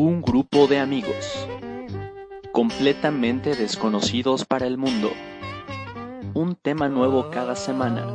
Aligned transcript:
Un 0.00 0.22
grupo 0.22 0.68
de 0.68 0.78
amigos, 0.78 1.48
completamente 2.52 3.56
desconocidos 3.56 4.44
para 4.44 4.64
el 4.68 4.78
mundo. 4.78 5.10
Un 6.34 6.54
tema 6.54 6.88
nuevo 6.88 7.30
cada 7.30 7.56
semana. 7.56 8.06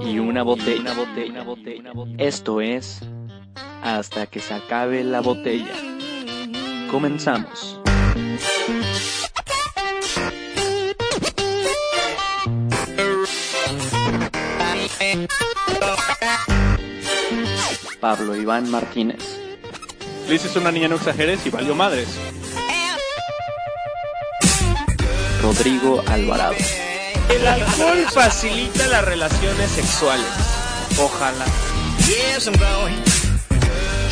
Y 0.00 0.20
una 0.20 0.44
botella, 0.44 0.82
una 0.82 0.94
botella, 0.94 1.30
una 1.32 1.42
botella. 1.42 1.92
Esto 2.18 2.60
es 2.60 3.00
hasta 3.82 4.26
que 4.28 4.38
se 4.38 4.54
acabe 4.54 5.02
la 5.02 5.20
botella. 5.22 5.74
Comenzamos. 6.88 7.80
Pablo 17.98 18.36
Iván 18.36 18.70
Martínez. 18.70 19.35
Le 20.26 20.32
dices 20.32 20.56
a 20.56 20.58
una 20.58 20.72
niña 20.72 20.88
no 20.88 20.96
exageres 20.96 21.46
y 21.46 21.50
valió 21.50 21.74
madres. 21.74 22.08
Rodrigo 25.40 26.02
Alvarado. 26.08 26.56
El 27.28 27.46
alcohol 27.46 28.04
facilita 28.12 28.88
las 28.88 29.04
relaciones 29.04 29.70
sexuales. 29.70 30.26
Ojalá. 30.98 31.44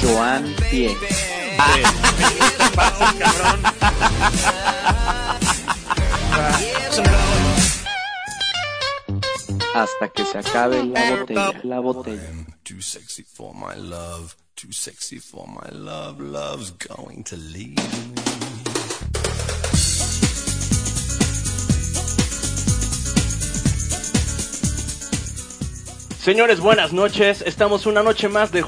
Joan 0.00 0.54
Pie. 0.70 0.96
¿Qué 0.98 2.64
pasa, 2.76 3.14
cabrón? 3.18 3.60
Hasta 9.74 10.08
que 10.08 10.24
se 10.24 10.38
acabe 10.38 10.84
la 10.84 11.16
botella. 11.16 11.60
La 11.64 11.80
botella. 11.80 12.30
Too 14.56 14.70
sexy 14.70 15.18
for 15.18 15.48
my 15.48 15.68
love, 15.76 16.20
love's 16.20 16.70
going 16.70 17.24
to 17.24 17.36
leave 17.36 17.76
me. 17.76 18.22
Señores, 26.20 26.60
buenas 26.60 26.92
noches. 26.92 27.42
Estamos 27.44 27.86
una 27.86 28.04
noche 28.04 28.28
más 28.28 28.52
de, 28.52 28.62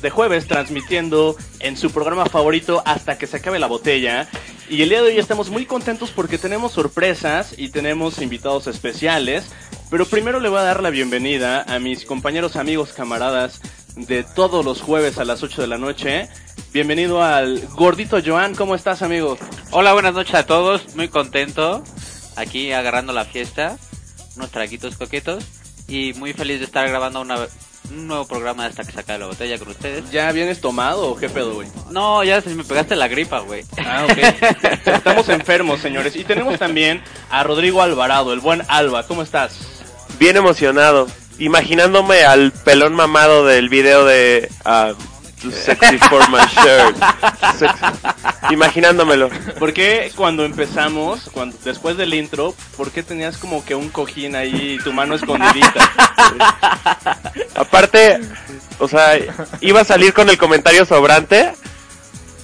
de 0.00 0.10
jueves 0.10 0.46
transmitiendo 0.46 1.36
en 1.58 1.76
su 1.76 1.90
programa 1.90 2.26
favorito 2.26 2.80
hasta 2.86 3.18
que 3.18 3.26
se 3.26 3.38
acabe 3.38 3.58
la 3.58 3.66
botella. 3.66 4.28
Y 4.70 4.82
el 4.82 4.90
día 4.90 5.02
de 5.02 5.08
hoy 5.08 5.18
estamos 5.18 5.50
muy 5.50 5.66
contentos 5.66 6.12
porque 6.12 6.38
tenemos 6.38 6.70
sorpresas 6.72 7.54
y 7.58 7.70
tenemos 7.70 8.22
invitados 8.22 8.68
especiales. 8.68 9.50
Pero 9.90 10.06
primero 10.06 10.40
le 10.40 10.48
voy 10.48 10.60
a 10.60 10.62
dar 10.62 10.82
la 10.82 10.88
bienvenida 10.88 11.62
a 11.64 11.78
mis 11.80 12.06
compañeros, 12.06 12.56
amigos, 12.56 12.94
camaradas 12.94 13.60
de 13.96 14.24
todos 14.24 14.64
los 14.64 14.80
jueves 14.80 15.18
a 15.18 15.24
las 15.24 15.42
8 15.42 15.62
de 15.62 15.68
la 15.68 15.78
noche. 15.78 16.28
Bienvenido 16.72 17.22
al 17.22 17.66
gordito 17.74 18.18
Joan. 18.24 18.54
¿Cómo 18.54 18.74
estás, 18.74 19.02
amigo? 19.02 19.36
Hola, 19.70 19.92
buenas 19.92 20.14
noches 20.14 20.34
a 20.34 20.46
todos. 20.46 20.94
Muy 20.96 21.08
contento. 21.08 21.82
Aquí 22.36 22.72
agarrando 22.72 23.12
la 23.12 23.24
fiesta. 23.24 23.76
Unos 24.36 24.50
traguitos 24.50 24.96
coquetos. 24.96 25.44
Y 25.88 26.14
muy 26.14 26.32
feliz 26.32 26.60
de 26.60 26.64
estar 26.64 26.88
grabando 26.88 27.20
una, 27.20 27.36
un 27.90 28.06
nuevo 28.06 28.26
programa 28.26 28.64
hasta 28.64 28.84
que 28.84 28.92
se 28.92 29.00
acabe 29.00 29.18
la 29.18 29.26
botella 29.26 29.58
con 29.58 29.68
ustedes. 29.68 30.10
¿Ya 30.10 30.32
vienes 30.32 30.60
tomado 30.60 31.10
o 31.10 31.16
qué 31.16 31.28
pedo, 31.28 31.54
güey? 31.54 31.68
No, 31.90 32.24
ya 32.24 32.40
se 32.40 32.54
me 32.54 32.64
pegaste 32.64 32.96
la 32.96 33.08
gripa, 33.08 33.40
güey. 33.40 33.64
Ah, 33.84 34.06
ok. 34.08 34.18
Estamos 34.86 35.28
enfermos, 35.28 35.80
señores. 35.80 36.16
Y 36.16 36.24
tenemos 36.24 36.58
también 36.58 37.02
a 37.30 37.42
Rodrigo 37.42 37.82
Alvarado, 37.82 38.32
el 38.32 38.40
buen 38.40 38.62
Alba. 38.68 39.06
¿Cómo 39.06 39.22
estás? 39.22 39.82
bien 40.22 40.36
emocionado, 40.36 41.08
imaginándome 41.38 42.24
al 42.24 42.52
pelón 42.52 42.94
mamado 42.94 43.44
del 43.46 43.68
video 43.68 44.04
de 44.04 44.48
Too 45.42 45.50
Sexy 45.50 45.98
for 45.98 46.28
My 46.30 46.38
Shirt. 46.38 46.96
Sexy. 47.58 47.84
Imaginándomelo. 48.50 49.28
¿Por 49.58 49.72
qué 49.72 50.12
cuando 50.14 50.44
empezamos, 50.44 51.30
cuando, 51.32 51.56
después 51.64 51.96
del 51.96 52.14
intro, 52.14 52.54
por 52.76 52.90
qué 52.90 53.02
tenías 53.02 53.38
como 53.38 53.64
que 53.64 53.74
un 53.74 53.88
cojín 53.88 54.36
ahí 54.36 54.76
y 54.78 54.82
tu 54.82 54.92
mano 54.92 55.14
escondidita? 55.14 55.90
Aparte, 57.54 58.20
o 58.78 58.88
sea, 58.88 59.18
iba 59.60 59.80
a 59.80 59.84
salir 59.84 60.12
con 60.12 60.30
el 60.30 60.38
comentario 60.38 60.84
sobrante 60.84 61.52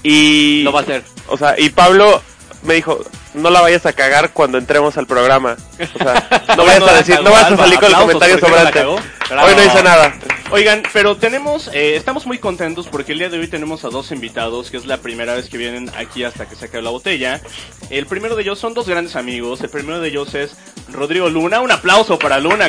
y 0.03 0.63
Lo 0.63 0.73
va 0.73 0.81
a 0.81 0.83
hacer. 0.83 1.05
o 1.29 1.37
sea, 1.37 1.55
y 1.59 1.71
Pablo 1.71 2.23
me 2.63 2.75
dijo, 2.75 3.05
"No 3.35 3.51
la 3.51 3.61
vayas 3.61 3.87
a 3.87 3.93
cagar 3.93 4.31
cuando 4.33 4.59
entremos 4.59 4.97
al 4.97 5.07
programa." 5.07 5.57
O 5.95 5.99
sea, 5.99 6.45
no 6.57 6.65
vayas 6.65 6.83
a 6.89 6.93
decir, 6.95 7.21
no 7.23 7.31
vayas 7.31 7.53
a 7.53 7.57
salir 7.57 7.79
con 7.79 7.89
el 7.91 7.95
comentario 7.97 8.39
¿por 8.39 8.49
qué 8.49 8.57
no 8.57 8.65
la 8.65 8.73
sobrante. 8.73 9.05
Hoy 9.31 9.55
no 9.57 9.65
hice 9.65 9.83
nada. 9.83 10.15
Oigan, 10.51 10.83
pero 10.95 11.15
tenemos, 11.19 11.69
eh, 11.75 11.95
estamos 11.97 12.25
muy 12.25 12.39
contentos 12.39 12.89
porque 12.89 13.13
el 13.13 13.19
día 13.19 13.29
de 13.29 13.39
hoy 13.39 13.49
tenemos 13.49 13.85
a 13.85 13.89
dos 13.91 14.11
invitados, 14.13 14.71
que 14.71 14.79
es 14.79 14.87
la 14.87 14.97
primera 14.97 15.35
vez 15.35 15.51
que 15.51 15.59
vienen 15.59 15.91
aquí 15.99 16.25
hasta 16.25 16.47
que 16.49 16.57
se 16.57 16.65
acabe 16.65 16.83
la 16.83 16.89
botella. 16.89 17.43
El 17.91 18.07
primero 18.07 18.35
de 18.35 18.43
ellos 18.45 18.59
son 18.59 18.73
dos 18.73 18.89
grandes 18.89 19.15
amigos. 19.15 19.61
El 19.61 19.69
primero 19.69 20.01
de 20.01 20.09
ellos 20.09 20.35
es 20.35 20.53
Rodrigo 20.91 21.29
Luna. 21.29 21.61
Un 21.61 21.71
aplauso 21.71 22.19
para 22.19 22.39
Luna. 22.39 22.67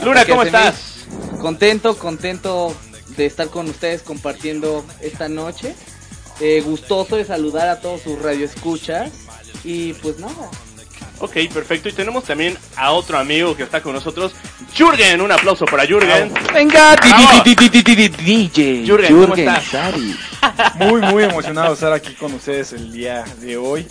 Luna, 0.00 0.20
Porque 0.20 0.30
¿cómo 0.32 0.44
se 0.44 0.50
me- 0.50 0.58
estás? 0.58 1.06
Contento, 1.40 1.96
contento 1.98 2.74
de 3.16 3.26
estar 3.26 3.48
con 3.48 3.68
ustedes 3.68 4.02
compartiendo 4.02 4.84
esta 5.00 5.28
noche. 5.28 5.74
Eh, 6.40 6.62
gustoso 6.64 7.16
de 7.16 7.24
saludar 7.24 7.68
a 7.68 7.80
todos 7.80 8.02
sus 8.02 8.20
radioescuchas. 8.20 9.12
Y 9.64 9.92
pues 9.94 10.18
nada. 10.18 10.50
Ok, 11.20 11.36
perfecto. 11.52 11.88
Y 11.88 11.92
tenemos 11.92 12.24
también 12.24 12.58
a 12.76 12.92
otro 12.92 13.18
amigo 13.18 13.56
que 13.56 13.62
está 13.62 13.80
con 13.80 13.92
nosotros, 13.92 14.34
Jürgen. 14.74 15.20
Un 15.20 15.32
aplauso 15.32 15.64
para 15.64 15.86
Jürgen. 15.86 16.32
Venga. 16.52 16.96
DJ. 18.24 18.84
Jürgen, 18.84 19.20
¿cómo 19.20 19.34
estás? 19.34 19.64
Muy, 20.76 21.00
muy 21.00 21.24
emocionado 21.24 21.68
de 21.68 21.74
estar 21.74 21.92
aquí 21.92 22.14
con 22.14 22.34
ustedes 22.34 22.72
el 22.72 22.92
día 22.92 23.24
de 23.40 23.56
hoy. 23.56 23.86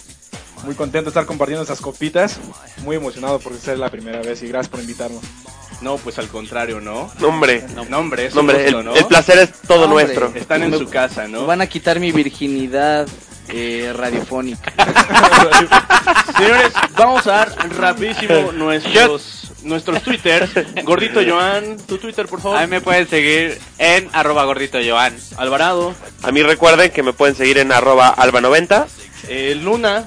Muy 0.63 0.75
contento 0.75 1.05
de 1.05 1.09
estar 1.09 1.25
compartiendo 1.25 1.63
estas 1.63 1.81
copitas. 1.81 2.39
Muy 2.83 2.97
emocionado 2.97 3.39
porque 3.39 3.57
esta 3.57 3.73
es 3.73 3.79
la 3.79 3.89
primera 3.89 4.21
vez 4.21 4.43
y 4.43 4.47
gracias 4.47 4.69
por 4.69 4.79
invitarnos. 4.81 5.21
No, 5.81 5.97
pues 5.97 6.17
al 6.19 6.27
contrario, 6.29 6.79
¿no? 6.79 7.11
No, 7.19 7.27
hombre. 7.27 7.65
No, 7.75 7.85
no, 7.85 7.99
hombre, 7.99 8.27
es 8.27 8.35
No, 8.35 8.41
un 8.41 8.49
hombre, 8.49 8.63
gusto, 8.63 8.79
el, 8.79 8.85
¿no? 8.85 8.95
el 8.95 9.05
placer 9.05 9.37
es 9.39 9.51
todo 9.67 9.83
Hombre. 9.85 10.05
nuestro. 10.05 10.31
Están 10.35 10.63
en 10.63 10.71
Me- 10.71 10.77
su 10.77 10.89
casa, 10.89 11.23
Me 11.23 11.29
¿no? 11.29 11.45
van 11.45 11.61
a 11.61 11.67
quitar 11.67 11.99
mi 11.99 12.11
virginidad 12.11 13.07
eh, 13.49 13.91
radiofónica. 13.95 14.71
Señores, 16.37 16.71
vamos 16.97 17.27
a 17.27 17.31
dar 17.31 17.69
rapidísimo 17.77 18.51
nuestros 18.53 19.39
nuestros 19.63 20.01
Twitter. 20.03 20.49
Gordito 20.83 21.21
Joan, 21.25 21.77
tu 21.85 21.97
Twitter, 21.97 22.25
por 22.27 22.41
favor. 22.41 22.57
A 22.57 22.61
mí 22.61 22.67
me 22.67 22.81
pueden 22.81 23.07
seguir 23.07 23.59
en 23.77 24.09
arroba 24.13 24.43
gordito 24.45 24.77
Joan. 24.85 25.15
Alvarado, 25.37 25.93
A 26.21 26.31
mí 26.31 26.41
recuerden 26.43 26.91
que 26.91 27.03
me 27.03 27.13
pueden 27.13 27.35
seguir 27.35 27.57
en 27.59 27.71
arroba 27.71 28.13
alba90. 28.15 28.85
eh, 29.29 29.55
Luna, 29.61 30.05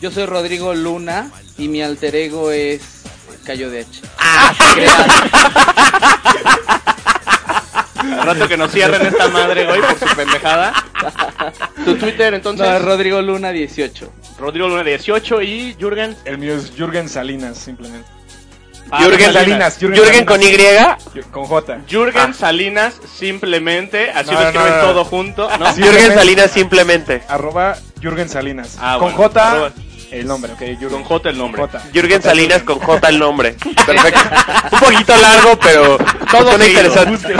Yo 0.00 0.10
soy 0.10 0.26
Rodrigo 0.26 0.74
Luna 0.74 1.30
y 1.58 1.68
mi 1.68 1.82
alter 1.82 2.14
ego 2.16 2.50
es 2.50 2.80
Cayo 3.44 3.70
de 3.70 3.80
H. 3.80 4.00
al 8.00 8.26
rato 8.26 8.48
que 8.48 8.56
nos 8.56 8.70
cierren 8.72 9.06
esta 9.06 9.28
madre, 9.28 9.64
güey, 9.66 9.80
por 9.80 9.98
su 9.98 10.16
pendejada. 10.16 10.72
Tu 11.84 11.96
Twitter, 11.96 12.34
entonces, 12.34 12.66
No, 12.66 12.78
Rodrigo 12.80 13.20
Luna 13.22 13.50
18. 13.50 14.12
Rodrigo 14.38 14.68
Luna 14.68 14.82
18 14.84 15.42
y 15.42 15.74
Jürgen. 15.78 16.16
El 16.24 16.38
mío 16.38 16.54
es 16.54 16.72
Jürgen 16.76 17.08
Salinas, 17.08 17.58
simplemente. 17.58 18.08
Ah, 18.90 19.02
Jürgen 19.02 19.32
Salinas, 19.32 19.78
Jürgen 19.78 20.02
Jürgen 20.04 20.24
con 20.26 20.42
Y. 20.42 20.56
Con 21.30 21.46
J. 21.46 21.78
Jürgen 21.88 22.30
Ah. 22.30 22.34
Salinas, 22.34 22.94
simplemente, 23.16 24.10
así 24.10 24.30
No, 24.30 24.40
lo 24.40 24.46
escriben 24.48 24.70
no, 24.70 24.76
no. 24.76 24.82
todo 24.82 25.04
junto. 25.04 25.48
Jürgen 25.76 26.14
Salinas 26.14 26.50
simplemente. 26.50 27.22
Arroba 27.28 27.76
Jürgen 28.00 28.28
Salinas. 28.28 28.76
Ah, 28.80 28.96
con 28.98 29.14
bueno, 29.14 29.28
J 29.28 29.50
arroba. 29.52 29.72
El 30.20 30.26
nombre, 30.26 30.52
ok. 30.52 30.60
Jürgen. 30.78 30.88
Con 30.90 31.04
J 31.04 31.30
el 31.30 31.38
nombre. 31.38 31.62
J. 31.62 31.80
Jürgen 31.92 32.22
Salinas 32.22 32.62
con 32.62 32.78
J 32.78 33.08
el 33.08 33.18
nombre. 33.18 33.52
Perfecto. 33.86 34.20
Un 34.72 34.78
poquito 34.78 35.16
largo, 35.16 35.58
pero 35.60 35.98
Todo 36.30 36.50
suena 36.50 36.64
seguido. 36.64 36.82
interesante. 36.84 37.34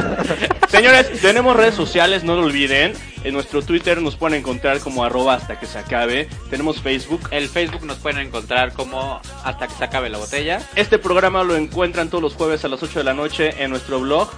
Señores, 0.68 1.20
tenemos 1.20 1.56
redes 1.56 1.74
sociales, 1.74 2.24
no 2.24 2.34
lo 2.34 2.42
olviden. 2.44 2.94
En 3.22 3.32
nuestro 3.32 3.62
Twitter 3.62 4.02
nos 4.02 4.16
pueden 4.16 4.38
encontrar 4.38 4.80
como 4.80 5.02
arroba 5.02 5.34
hasta 5.34 5.58
que 5.58 5.64
se 5.66 5.78
acabe. 5.78 6.28
Tenemos 6.50 6.80
Facebook. 6.82 7.28
El 7.30 7.48
Facebook 7.48 7.84
nos 7.86 7.96
pueden 7.96 8.18
encontrar 8.18 8.72
como 8.74 9.20
hasta 9.44 9.66
que 9.66 9.74
se 9.74 9.84
acabe 9.84 10.10
la 10.10 10.18
botella. 10.18 10.60
Este 10.74 10.98
programa 10.98 11.42
lo 11.42 11.56
encuentran 11.56 12.10
todos 12.10 12.22
los 12.22 12.34
jueves 12.34 12.64
a 12.66 12.68
las 12.68 12.82
8 12.82 12.98
de 12.98 13.04
la 13.04 13.14
noche 13.14 13.54
en 13.62 13.70
nuestro 13.70 14.00
blog. 14.00 14.28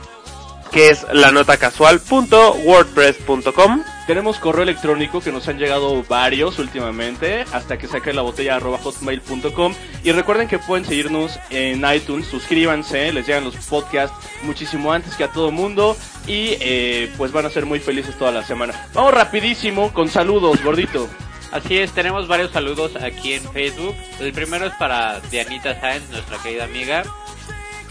Que 0.72 0.90
es 0.90 1.04
la 1.12 1.32
nota 1.32 1.56
casual.wordpress.com. 1.56 3.82
Tenemos 4.06 4.38
correo 4.38 4.62
electrónico 4.62 5.20
que 5.20 5.32
nos 5.32 5.48
han 5.48 5.58
llegado 5.58 6.04
varios 6.04 6.60
últimamente, 6.60 7.44
hasta 7.52 7.76
que 7.76 7.88
saque 7.88 8.12
la 8.12 8.22
botella 8.22 8.54
arroba 8.56 8.78
hotmail.com. 8.78 9.74
Y 10.04 10.12
recuerden 10.12 10.46
que 10.46 10.60
pueden 10.60 10.84
seguirnos 10.84 11.40
en 11.50 11.84
iTunes, 11.92 12.28
suscríbanse, 12.28 13.12
les 13.12 13.26
llegan 13.26 13.42
los 13.44 13.56
podcasts 13.56 14.16
muchísimo 14.42 14.92
antes 14.92 15.16
que 15.16 15.24
a 15.24 15.32
todo 15.32 15.50
mundo. 15.50 15.96
Y 16.26 16.56
eh, 16.60 17.12
pues 17.16 17.32
van 17.32 17.46
a 17.46 17.50
ser 17.50 17.66
muy 17.66 17.80
felices 17.80 18.16
toda 18.16 18.30
la 18.30 18.44
semana. 18.44 18.88
Vamos 18.94 19.12
rapidísimo 19.12 19.92
con 19.92 20.08
saludos, 20.08 20.62
gordito. 20.62 21.08
Así 21.52 21.78
es, 21.78 21.92
tenemos 21.92 22.28
varios 22.28 22.52
saludos 22.52 22.96
aquí 22.96 23.32
en 23.32 23.52
Facebook. 23.52 23.94
El 24.20 24.32
primero 24.32 24.66
es 24.66 24.74
para 24.74 25.20
Dianita 25.30 25.80
Sáenz, 25.80 26.08
nuestra 26.10 26.38
querida 26.38 26.64
amiga, 26.64 27.02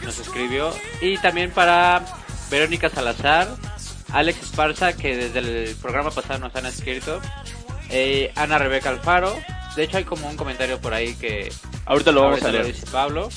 nos 0.03 0.19
escribió. 0.19 0.71
Y 1.01 1.17
también 1.17 1.51
para 1.51 2.05
Verónica 2.59 2.89
Salazar, 2.89 3.47
Alex 4.13 4.41
Esparza, 4.43 4.93
que 4.93 5.15
desde 5.17 5.39
el 5.39 5.75
programa 5.75 6.09
pasado 6.11 6.39
nos 6.39 6.55
han 6.55 6.65
escrito, 6.65 7.19
eh, 7.89 8.31
Ana 8.35 8.57
Rebeca 8.57 8.89
Alfaro, 8.89 9.35
de 9.75 9.83
hecho 9.83 9.97
hay 9.97 10.05
como 10.05 10.29
un 10.29 10.37
comentario 10.37 10.79
por 10.79 10.93
ahí 10.93 11.15
que 11.15 11.51
Ahorita 11.85 12.11
lo 12.11 12.21
vamos 12.21 12.41
a 12.43 12.47
lo 12.47 12.53
leer. 12.53 12.67
dice 12.67 12.85
Pablo, 12.91 13.29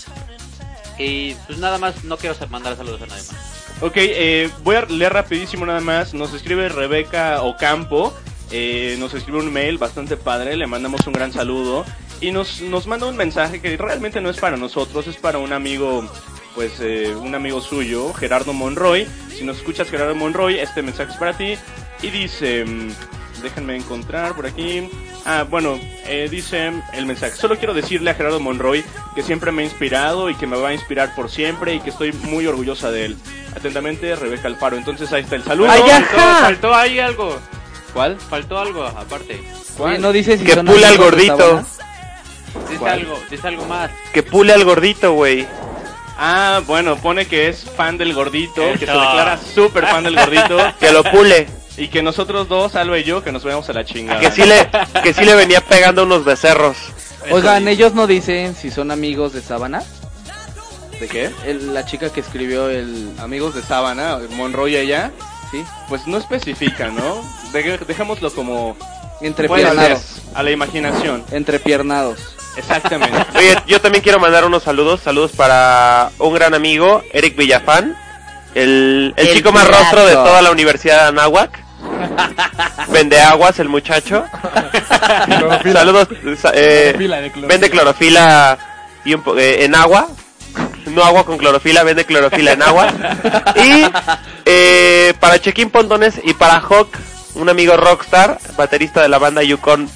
y 0.98 1.34
pues 1.46 1.58
nada 1.58 1.78
más, 1.78 2.04
no 2.04 2.16
quiero 2.16 2.36
mandar 2.48 2.76
saludos 2.76 3.02
a 3.02 3.06
nadie 3.06 3.22
más. 3.22 3.74
Ok, 3.80 3.92
eh, 3.96 4.50
voy 4.64 4.76
a 4.76 4.82
leer 4.86 5.12
rapidísimo 5.12 5.64
nada 5.66 5.80
más. 5.80 6.14
Nos 6.14 6.32
escribe 6.34 6.68
Rebeca 6.68 7.42
Ocampo. 7.42 8.12
eh, 8.50 8.96
nos 8.98 9.14
escribe 9.14 9.38
un 9.38 9.52
mail 9.52 9.78
bastante 9.78 10.16
padre. 10.16 10.56
Le 10.56 10.66
mandamos 10.66 11.06
un 11.06 11.12
gran 11.12 11.32
saludo. 11.32 11.84
Y 12.20 12.32
nos, 12.32 12.60
nos 12.62 12.86
manda 12.88 13.06
un 13.06 13.16
mensaje 13.16 13.60
que 13.60 13.76
realmente 13.76 14.20
no 14.20 14.28
es 14.30 14.38
para 14.38 14.56
nosotros, 14.56 15.06
es 15.06 15.16
para 15.16 15.38
un 15.38 15.52
amigo, 15.52 16.04
pues 16.54 16.72
eh, 16.80 17.14
un 17.14 17.34
amigo 17.34 17.60
suyo, 17.60 18.12
Gerardo 18.12 18.52
Monroy. 18.52 19.06
Si 19.36 19.44
nos 19.44 19.58
escuchas, 19.58 19.88
Gerardo 19.90 20.14
Monroy, 20.14 20.58
este 20.58 20.82
mensaje 20.82 21.12
es 21.12 21.16
para 21.18 21.36
ti. 21.36 21.56
Y 22.02 22.10
dice, 22.10 22.64
mm, 22.64 22.88
déjenme 23.42 23.76
encontrar 23.76 24.34
por 24.34 24.46
aquí. 24.46 24.88
Ah, 25.24 25.44
bueno, 25.48 25.78
eh, 26.06 26.28
dice 26.30 26.72
el 26.94 27.06
mensaje. 27.06 27.36
Solo 27.36 27.56
quiero 27.58 27.74
decirle 27.74 28.10
a 28.10 28.14
Gerardo 28.14 28.40
Monroy 28.40 28.84
que 29.14 29.22
siempre 29.22 29.52
me 29.52 29.62
ha 29.62 29.64
inspirado 29.66 30.30
y 30.30 30.34
que 30.34 30.46
me 30.46 30.56
va 30.56 30.68
a 30.70 30.74
inspirar 30.74 31.14
por 31.14 31.30
siempre 31.30 31.74
y 31.74 31.80
que 31.80 31.90
estoy 31.90 32.12
muy 32.12 32.46
orgullosa 32.46 32.90
de 32.90 33.04
él. 33.06 33.16
Atentamente, 33.54 34.16
Rebeca 34.16 34.48
Alfaro. 34.48 34.76
Entonces 34.76 35.12
ahí 35.12 35.22
está 35.22 35.36
el 35.36 35.44
saludo. 35.44 35.70
¡Ay! 35.70 35.82
Faltó, 35.82 36.16
faltó 36.40 36.74
ahí 36.74 36.98
algo, 36.98 37.38
¿Cuál? 37.92 38.18
faltó 38.18 38.58
algo 38.58 38.84
aparte. 38.84 39.42
Oye, 39.78 39.98
no 39.98 40.12
dice 40.12 40.38
si 40.38 40.44
Que 40.44 40.56
pule 40.56 40.86
al 40.86 40.96
gordito. 40.96 41.62
Dice 42.68 42.78
¿Cuál? 42.78 42.92
algo, 42.92 43.18
dice 43.30 43.46
algo 43.48 43.64
más. 43.66 43.90
Que 44.12 44.22
pule 44.22 44.52
al 44.52 44.64
gordito, 44.64 45.12
güey. 45.12 45.46
Ah, 46.18 46.60
bueno, 46.66 46.96
pone 46.96 47.26
que 47.26 47.48
es 47.48 47.64
fan 47.76 47.96
del 47.96 48.12
gordito, 48.12 48.60
que 48.72 48.78
se 48.78 48.84
Eso. 48.86 49.00
declara 49.00 49.38
súper 49.38 49.86
fan 49.86 50.02
del 50.04 50.16
gordito. 50.16 50.58
Que 50.80 50.90
lo 50.92 51.04
pule. 51.04 51.46
y 51.76 51.88
que 51.88 52.02
nosotros 52.02 52.48
dos, 52.48 52.74
Alba 52.74 52.98
y 52.98 53.04
yo, 53.04 53.22
que 53.22 53.30
nos 53.30 53.44
veamos 53.44 53.68
a 53.68 53.72
la 53.72 53.84
chingada. 53.84 54.18
Que 54.20 54.30
sí 54.32 54.42
le, 54.44 54.68
que 55.02 55.14
sí 55.14 55.24
le 55.24 55.34
venía 55.36 55.60
pegando 55.60 56.02
unos 56.02 56.24
becerros. 56.24 56.76
Oigan, 57.30 57.68
ellos 57.68 57.94
no 57.94 58.06
dicen 58.06 58.54
si 58.56 58.70
son 58.70 58.90
amigos 58.90 59.32
de 59.32 59.42
Sábana. 59.42 59.82
¿De 60.98 61.06
qué? 61.06 61.30
El- 61.46 61.72
la 61.74 61.84
chica 61.84 62.10
que 62.10 62.18
escribió 62.20 62.68
el... 62.68 63.12
Amigos 63.20 63.54
de 63.54 63.62
sábana, 63.62 64.18
Monroy 64.30 64.72
y 64.72 64.76
ella. 64.78 65.12
Sí, 65.52 65.64
Pues 65.88 66.06
no 66.08 66.18
especifica, 66.18 66.88
¿no? 66.88 67.22
De- 67.52 67.78
dejémoslo 67.86 68.32
como... 68.32 68.76
Entrepiernados. 69.20 70.20
a 70.34 70.42
la 70.42 70.50
imaginación. 70.50 71.24
Entrepiernados. 71.30 72.18
Exactamente. 72.58 73.16
Oye, 73.38 73.56
yo 73.66 73.80
también 73.80 74.02
quiero 74.02 74.18
mandar 74.18 74.44
unos 74.44 74.62
saludos. 74.62 75.00
Saludos 75.02 75.32
para 75.36 76.10
un 76.18 76.34
gran 76.34 76.54
amigo, 76.54 77.02
Eric 77.12 77.36
Villafán. 77.36 77.96
El, 78.54 79.14
el 79.16 79.28
El 79.28 79.34
chico 79.36 79.52
más 79.52 79.66
plato. 79.66 79.82
rostro 79.82 80.06
de 80.06 80.14
toda 80.14 80.42
la 80.42 80.50
Universidad 80.50 81.02
de 81.02 81.08
Anáhuac. 81.08 81.64
Vende 82.88 83.20
aguas 83.20 83.58
el 83.60 83.68
muchacho. 83.68 84.24
Saludos. 85.72 86.08
sa- 86.40 86.52
eh, 86.54 86.92
Clorofila, 86.96 87.20
de 87.20 87.30
clorofila. 87.30 87.46
vende 87.48 87.70
clorofila 87.70 88.58
y 89.04 89.14
un 89.14 89.22
po- 89.22 89.36
eh, 89.38 89.64
en 89.64 89.74
agua. 89.74 90.08
No 90.86 91.04
agua 91.04 91.24
con 91.24 91.36
clorofila, 91.38 91.82
vende 91.84 92.04
clorofila 92.04 92.52
en 92.52 92.62
agua. 92.62 92.88
Y 93.56 93.84
eh, 94.46 95.14
para 95.20 95.38
Chequín 95.40 95.70
Pontones 95.70 96.14
y 96.24 96.32
para 96.34 96.58
Hawk, 96.60 96.88
un 97.34 97.48
amigo 97.48 97.76
rockstar, 97.76 98.38
baterista 98.56 99.02
de 99.02 99.08
la 99.08 99.18
banda 99.18 99.42
Yukon. 99.42 99.88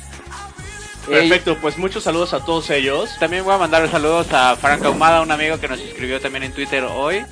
Perfecto, 1.07 1.57
pues 1.61 1.79
muchos 1.79 2.05
saludos 2.05 2.33
a 2.33 2.45
todos 2.45 2.71
ellos. 2.71 3.11
También 3.19 3.45
voy 3.45 3.55
a 3.55 3.59
mandar 3.59 3.89
saludos 3.91 4.29
a 4.33 4.57
Frank 4.57 4.85
Ahumada, 4.85 5.23
un 5.23 5.31
amigo 5.31 5.59
que 5.59 5.69
nos 5.69 5.81
escribió 5.81 6.21
también 6.21 6.45
en 6.45 6.53
Twitter 6.53 6.85
hoy. 6.85 7.25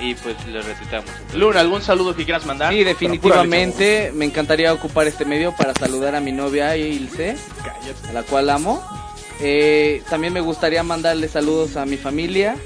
Y 0.00 0.14
pues 0.14 0.36
lo 0.46 0.62
retuitamos. 0.62 1.10
Luna, 1.34 1.60
¿algún 1.60 1.82
saludo 1.82 2.14
que 2.14 2.24
quieras 2.24 2.46
mandar? 2.46 2.72
Sí, 2.72 2.84
definitivamente 2.84 4.12
me 4.14 4.24
encantaría 4.24 4.72
ocupar 4.72 5.08
este 5.08 5.24
medio 5.24 5.52
para 5.56 5.74
saludar 5.74 6.14
a 6.14 6.20
mi 6.20 6.30
novia 6.30 6.76
Ilse, 6.76 7.36
a 8.08 8.12
la 8.12 8.22
cual 8.22 8.50
amo. 8.50 8.82
Eh, 9.40 10.02
también 10.08 10.32
me 10.32 10.40
gustaría 10.40 10.82
mandarle 10.84 11.28
saludos 11.28 11.76
a 11.76 11.84
mi 11.84 11.96
familia, 11.96 12.56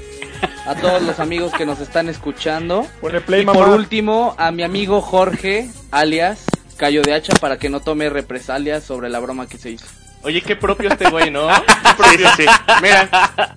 a 0.65 0.75
todos 0.75 1.01
los 1.01 1.19
amigos 1.19 1.51
que 1.53 1.65
nos 1.65 1.79
están 1.79 2.07
escuchando. 2.07 2.85
Play, 3.25 3.41
y 3.41 3.45
por 3.45 3.55
mamá. 3.55 3.75
último, 3.75 4.35
a 4.37 4.51
mi 4.51 4.61
amigo 4.61 5.01
Jorge, 5.01 5.69
alias 5.89 6.45
Cayo 6.77 7.01
de 7.01 7.13
Hacha, 7.13 7.33
para 7.39 7.57
que 7.57 7.69
no 7.69 7.79
tome 7.79 8.09
represalias 8.09 8.83
sobre 8.83 9.09
la 9.09 9.19
broma 9.19 9.47
que 9.47 9.57
se 9.57 9.71
hizo. 9.71 9.85
Oye, 10.23 10.41
qué 10.41 10.55
propio 10.55 10.89
este 10.89 11.09
güey, 11.09 11.29
¿no? 11.29 11.47
Qué 11.47 11.53
Sí, 11.63 12.17
propio. 12.17 12.29
sí, 12.37 12.43
sí. 12.43 12.45
Mira, 12.81 13.09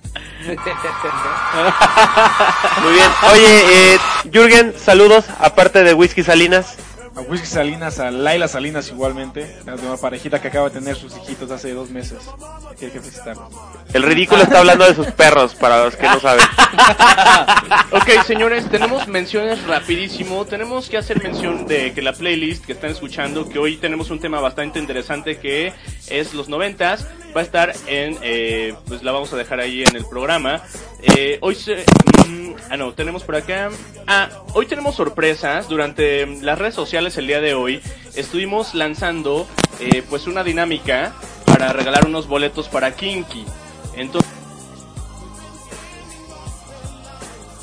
Muy 2.83 2.93
bien. 2.93 3.09
Oye, 3.31 3.93
eh, 3.93 3.99
Jürgen, 4.31 4.73
saludos, 4.77 5.25
aparte 5.39 5.83
de 5.83 5.93
Whisky 5.93 6.23
Salinas. 6.23 6.75
A 7.17 7.21
Whisky 7.21 7.47
Salinas, 7.47 7.97
a 7.97 8.11
Laila 8.11 8.47
Salinas 8.47 8.89
igualmente, 8.89 9.57
la 9.65 9.73
una 9.73 9.97
parejita 9.97 10.39
que 10.39 10.49
acaba 10.49 10.69
de 10.69 10.79
tener 10.79 10.95
sus 10.95 11.17
hijitos 11.17 11.49
hace 11.49 11.73
dos 11.73 11.89
meses. 11.89 12.19
Que 12.77 12.85
hay 12.85 12.91
que 12.91 12.99
felicitar. 12.99 13.35
El 13.91 14.03
ridículo 14.03 14.43
está 14.43 14.59
hablando 14.59 14.85
de 14.85 14.93
sus 14.93 15.07
perros, 15.07 15.55
para 15.55 15.83
los 15.83 15.95
que 15.95 16.03
no 16.03 16.19
saben. 16.19 16.45
Ok, 17.91 18.23
señores, 18.25 18.69
tenemos 18.69 19.07
menciones 19.07 19.65
rapidísimo. 19.65 20.45
Tenemos 20.45 20.89
que 20.89 20.97
hacer 20.97 21.23
mención 21.23 21.65
de 21.65 21.93
que 21.93 22.01
la 22.01 22.13
playlist 22.13 22.65
que 22.65 22.73
están 22.73 22.91
escuchando, 22.91 23.47
que 23.47 23.57
hoy 23.57 23.77
tenemos 23.77 24.09
un 24.09 24.19
tema 24.19 24.39
bastante 24.41 24.77
interesante 24.77 25.37
que 25.37 25.73
es 26.09 26.33
los 26.33 26.49
noventas, 26.49 27.07
va 27.35 27.41
a 27.41 27.43
estar 27.43 27.73
en, 27.87 28.17
eh, 28.21 28.75
pues 28.87 29.03
la 29.03 29.11
vamos 29.13 29.31
a 29.33 29.37
dejar 29.37 29.59
ahí 29.61 29.83
en 29.83 29.95
el 29.95 30.05
programa. 30.05 30.61
Eh, 31.01 31.37
hoy 31.41 31.55
se, 31.55 31.85
mm, 32.27 32.53
ah 32.69 32.77
no, 32.77 32.93
tenemos 32.93 33.23
por 33.23 33.35
acá. 33.35 33.69
Ah, 34.05 34.29
hoy 34.53 34.65
tenemos 34.65 34.95
sorpresas 34.95 35.69
durante 35.69 36.25
las 36.41 36.59
redes 36.59 36.75
sociales 36.75 37.06
el 37.15 37.27
día 37.27 37.39
de 37.39 37.53
hoy. 37.53 37.81
Estuvimos 38.15 38.73
lanzando, 38.73 39.47
eh, 39.79 40.03
pues 40.09 40.27
una 40.27 40.43
dinámica 40.43 41.13
para 41.45 41.71
regalar 41.71 42.05
unos 42.05 42.27
boletos 42.27 42.67
para 42.67 42.93
Kinky. 42.95 43.45
Entonces 43.95 44.29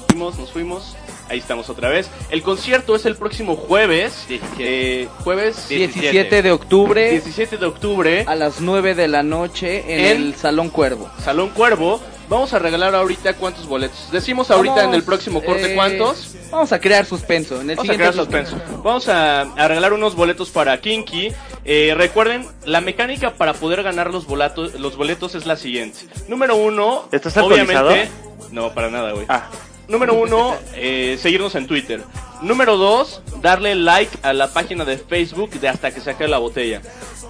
fuimos, 0.08 0.38
nos 0.38 0.50
fuimos. 0.50 0.96
Ahí 1.28 1.38
estamos 1.38 1.68
otra 1.70 1.88
vez. 1.88 2.10
El 2.30 2.42
concierto 2.42 2.94
es 2.94 3.06
el 3.06 3.16
próximo 3.16 3.56
jueves. 3.56 4.26
17. 4.28 5.02
eh, 5.02 5.08
jueves 5.24 5.68
17 5.68 6.42
de 6.42 6.50
octubre 6.52 7.10
17 7.10 7.56
de 7.56 7.66
octubre. 7.66 8.24
a 8.26 8.34
las 8.34 8.60
9 8.60 8.94
de 8.94 9.08
la 9.08 9.22
noche 9.22 9.84
en, 9.88 10.00
En- 10.04 10.16
el 10.28 10.34
Salón 10.34 10.68
Cuervo. 10.70 11.10
Salón 11.24 11.50
Cuervo. 11.50 12.00
Vamos 12.28 12.54
a 12.54 12.58
regalar 12.58 12.94
ahorita 12.94 13.34
cuántos 13.34 13.66
boletos. 13.66 14.08
Decimos 14.10 14.50
ahorita 14.50 14.76
Vamos, 14.76 14.88
en 14.88 14.94
el 14.94 15.02
próximo 15.04 15.42
corte 15.44 15.72
eh, 15.72 15.74
cuántos. 15.74 16.34
Vamos 16.50 16.72
a 16.72 16.80
crear 16.80 17.04
suspenso. 17.04 17.60
En 17.60 17.68
el 17.70 17.76
Vamos 17.76 17.90
a 17.90 17.96
crear 17.96 18.14
suspenso. 18.14 18.56
Vamos 18.82 19.08
a, 19.08 19.42
a 19.42 19.68
regalar 19.68 19.92
unos 19.92 20.14
boletos 20.16 20.48
para 20.50 20.80
Kinky. 20.80 21.32
Eh, 21.66 21.94
recuerden, 21.96 22.46
la 22.64 22.80
mecánica 22.80 23.34
para 23.34 23.52
poder 23.52 23.82
ganar 23.82 24.10
los 24.10 24.26
boletos, 24.26 24.74
los 24.80 24.96
boletos 24.96 25.34
es 25.34 25.44
la 25.44 25.56
siguiente. 25.56 25.98
Número 26.28 26.56
uno, 26.56 27.08
¿Estás 27.12 27.36
obviamente. 27.36 28.08
No, 28.52 28.72
para 28.72 28.88
nada, 28.90 29.12
güey. 29.12 29.26
Ah, 29.28 29.50
Número 29.88 30.14
uno, 30.14 30.56
eh, 30.74 31.18
seguirnos 31.20 31.54
en 31.54 31.66
Twitter. 31.66 32.02
Número 32.40 32.76
dos, 32.76 33.22
darle 33.42 33.74
like 33.74 34.18
a 34.22 34.32
la 34.32 34.52
página 34.52 34.84
de 34.84 34.96
Facebook 34.96 35.50
de 35.50 35.68
hasta 35.68 35.92
que 35.92 36.00
saque 36.00 36.26
la 36.26 36.38
botella. 36.38 36.80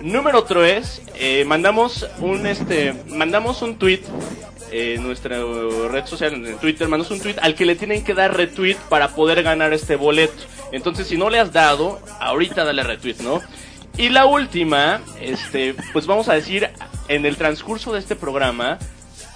Número 0.00 0.44
tres, 0.44 1.02
eh, 1.16 1.44
mandamos 1.44 2.06
un 2.18 2.46
este, 2.46 2.94
mandamos 3.08 3.62
un 3.62 3.76
tweet 3.76 4.02
en 4.70 5.02
nuestra 5.02 5.36
red 5.90 6.06
social, 6.06 6.34
en 6.34 6.58
Twitter, 6.58 6.88
mandamos 6.88 7.10
un 7.10 7.20
tweet 7.20 7.36
al 7.40 7.54
que 7.54 7.64
le 7.64 7.76
tienen 7.76 8.04
que 8.04 8.14
dar 8.14 8.36
retweet 8.36 8.76
para 8.88 9.14
poder 9.14 9.42
ganar 9.42 9.72
este 9.72 9.96
boleto. 9.96 10.42
Entonces, 10.72 11.06
si 11.08 11.16
no 11.16 11.30
le 11.30 11.40
has 11.40 11.52
dado, 11.52 12.00
ahorita 12.20 12.64
dale 12.64 12.82
retweet, 12.82 13.16
¿no? 13.20 13.40
Y 13.96 14.08
la 14.08 14.26
última, 14.26 15.00
este, 15.20 15.74
pues 15.92 16.06
vamos 16.06 16.28
a 16.28 16.34
decir 16.34 16.70
en 17.08 17.26
el 17.26 17.36
transcurso 17.36 17.92
de 17.92 18.00
este 18.00 18.16
programa 18.16 18.78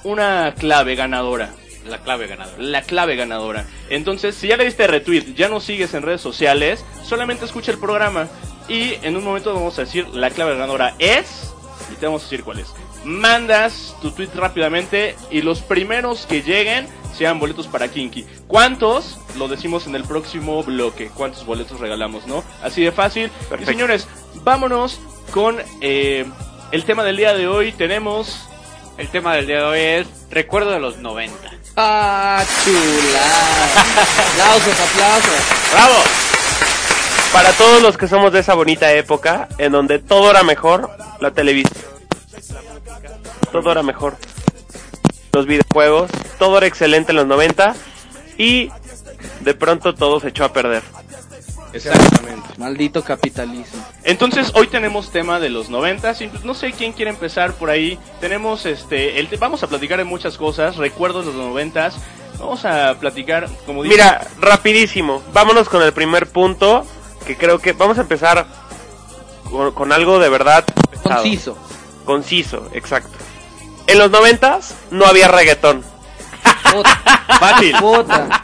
una 0.02 0.54
clave 0.56 0.96
ganadora 0.96 1.52
La 1.88 1.98
clave 1.98 2.26
ganadora. 2.26 2.62
la 2.62 2.82
clave 2.82 3.16
ganadora. 3.16 3.66
Entonces, 3.90 4.34
si 4.34 4.48
ya 4.48 4.56
le 4.56 4.64
diste 4.64 4.86
retweet, 4.86 5.34
ya 5.34 5.48
nos 5.48 5.64
sigues 5.64 5.94
en 5.94 6.02
redes 6.02 6.20
sociales, 6.20 6.84
solamente 7.02 7.44
escucha 7.44 7.72
el 7.72 7.78
programa 7.78 8.28
y 8.68 8.94
en 9.02 9.16
un 9.16 9.24
momento 9.24 9.54
vamos 9.54 9.78
a 9.78 9.82
decir 9.82 10.06
la 10.08 10.30
clave 10.30 10.52
ganadora 10.52 10.94
es 10.98 11.54
y 11.90 11.96
te 11.96 12.06
vamos 12.06 12.22
a 12.22 12.24
decir 12.26 12.44
cuál 12.44 12.58
es. 12.58 12.68
Mandas 13.04 13.96
tu 14.02 14.10
tweet 14.10 14.28
rápidamente 14.34 15.16
y 15.30 15.40
los 15.42 15.60
primeros 15.60 16.26
que 16.26 16.42
lleguen 16.42 16.86
sean 17.16 17.38
boletos 17.40 17.66
para 17.66 17.88
Kinky. 17.88 18.26
¿Cuántos? 18.46 19.18
Lo 19.36 19.48
decimos 19.48 19.86
en 19.86 19.94
el 19.94 20.04
próximo 20.04 20.62
bloque. 20.62 21.10
¿Cuántos 21.14 21.46
boletos 21.46 21.80
regalamos, 21.80 22.26
no? 22.26 22.44
Así 22.62 22.84
de 22.84 22.92
fácil. 22.92 23.30
Y 23.60 23.64
señores, 23.64 24.06
vámonos 24.42 25.00
con 25.32 25.56
eh, 25.80 26.26
el 26.72 26.84
tema 26.84 27.04
del 27.04 27.16
día 27.16 27.34
de 27.34 27.48
hoy. 27.48 27.72
Tenemos 27.72 28.44
El 28.98 29.08
tema 29.08 29.34
del 29.36 29.46
día 29.46 29.58
de 29.58 29.64
hoy 29.64 29.78
es 29.78 30.08
recuerdo 30.30 30.72
de 30.72 30.80
los 30.80 30.98
90. 30.98 31.36
¡Ah, 31.76 32.44
chula! 32.64 33.20
aplausos, 34.32 34.80
aplausos. 34.80 35.72
¡Bravo! 35.72 36.02
para 37.32 37.52
todos 37.52 37.82
los 37.82 37.96
que 37.96 38.08
somos 38.08 38.32
de 38.32 38.40
esa 38.40 38.54
bonita 38.54 38.92
época, 38.92 39.48
en 39.58 39.72
donde 39.72 39.98
todo 39.98 40.30
era 40.30 40.42
mejor, 40.42 40.90
la 41.20 41.30
televisión. 41.30 41.84
Todo 43.52 43.72
era 43.72 43.82
mejor. 43.82 44.16
Los 45.32 45.46
videojuegos, 45.46 46.10
todo 46.38 46.58
era 46.58 46.66
excelente 46.66 47.12
en 47.12 47.16
los 47.16 47.26
90 47.26 47.74
y 48.38 48.70
de 49.40 49.54
pronto 49.54 49.94
todo 49.94 50.20
se 50.20 50.28
echó 50.28 50.44
a 50.44 50.52
perder. 50.52 50.82
Exactamente. 51.72 52.48
Maldito 52.56 53.04
capitalismo. 53.04 53.84
Entonces 54.04 54.52
hoy 54.54 54.66
tenemos 54.66 55.10
tema 55.10 55.38
de 55.38 55.50
los 55.50 55.68
noventas 55.68 56.18
pues, 56.18 56.44
no 56.44 56.54
sé 56.54 56.72
quién 56.72 56.92
quiere 56.92 57.10
empezar 57.10 57.52
por 57.54 57.70
ahí. 57.70 57.98
Tenemos 58.20 58.66
este, 58.66 59.18
el, 59.18 59.28
vamos 59.38 59.62
a 59.62 59.66
platicar 59.66 59.98
de 59.98 60.04
muchas 60.04 60.36
cosas, 60.36 60.76
recuerdos 60.76 61.26
de 61.26 61.32
los 61.32 61.40
noventas. 61.40 61.96
Vamos 62.38 62.64
a 62.64 62.96
platicar, 63.00 63.48
como 63.66 63.82
dice, 63.82 63.96
Mira, 63.96 64.26
rapidísimo. 64.40 65.22
Vámonos 65.32 65.68
con 65.68 65.82
el 65.82 65.92
primer 65.92 66.28
punto. 66.28 66.86
Que 67.26 67.36
creo 67.36 67.58
que 67.58 67.72
vamos 67.72 67.98
a 67.98 68.02
empezar 68.02 68.46
con, 69.50 69.72
con 69.72 69.92
algo 69.92 70.18
de 70.18 70.28
verdad 70.28 70.64
pesado. 70.90 71.22
Conciso. 71.22 71.58
Conciso, 72.04 72.70
exacto. 72.72 73.18
En 73.86 73.98
los 73.98 74.10
noventas 74.10 74.74
no 74.90 75.04
había 75.04 75.28
reggaetón. 75.28 75.84
Puta. 76.72 77.00
fácil. 77.40 77.76
Puta. 77.76 78.42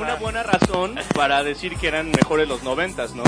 Una 0.00 0.14
buena 0.14 0.42
razón 0.42 0.94
para 1.14 1.42
decir 1.42 1.76
que 1.76 1.88
eran 1.88 2.10
mejores 2.10 2.48
los 2.48 2.62
noventas, 2.62 3.14
¿no? 3.14 3.22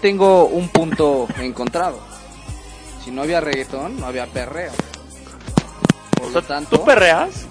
Tengo 0.00 0.46
un 0.46 0.68
punto 0.68 1.28
encontrado. 1.38 2.00
Si 3.04 3.10
no 3.10 3.22
había 3.22 3.40
reggaetón, 3.40 4.00
no 4.00 4.06
había 4.06 4.26
perreo. 4.26 4.72
Por 6.18 6.32
lo 6.32 6.42
tanto, 6.42 6.78
¿Tú 6.78 6.84
perreas? 6.84 7.46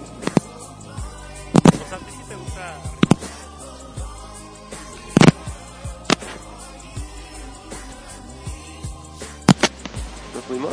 ¿Nos 10.34 10.44
fuimos? 10.44 10.72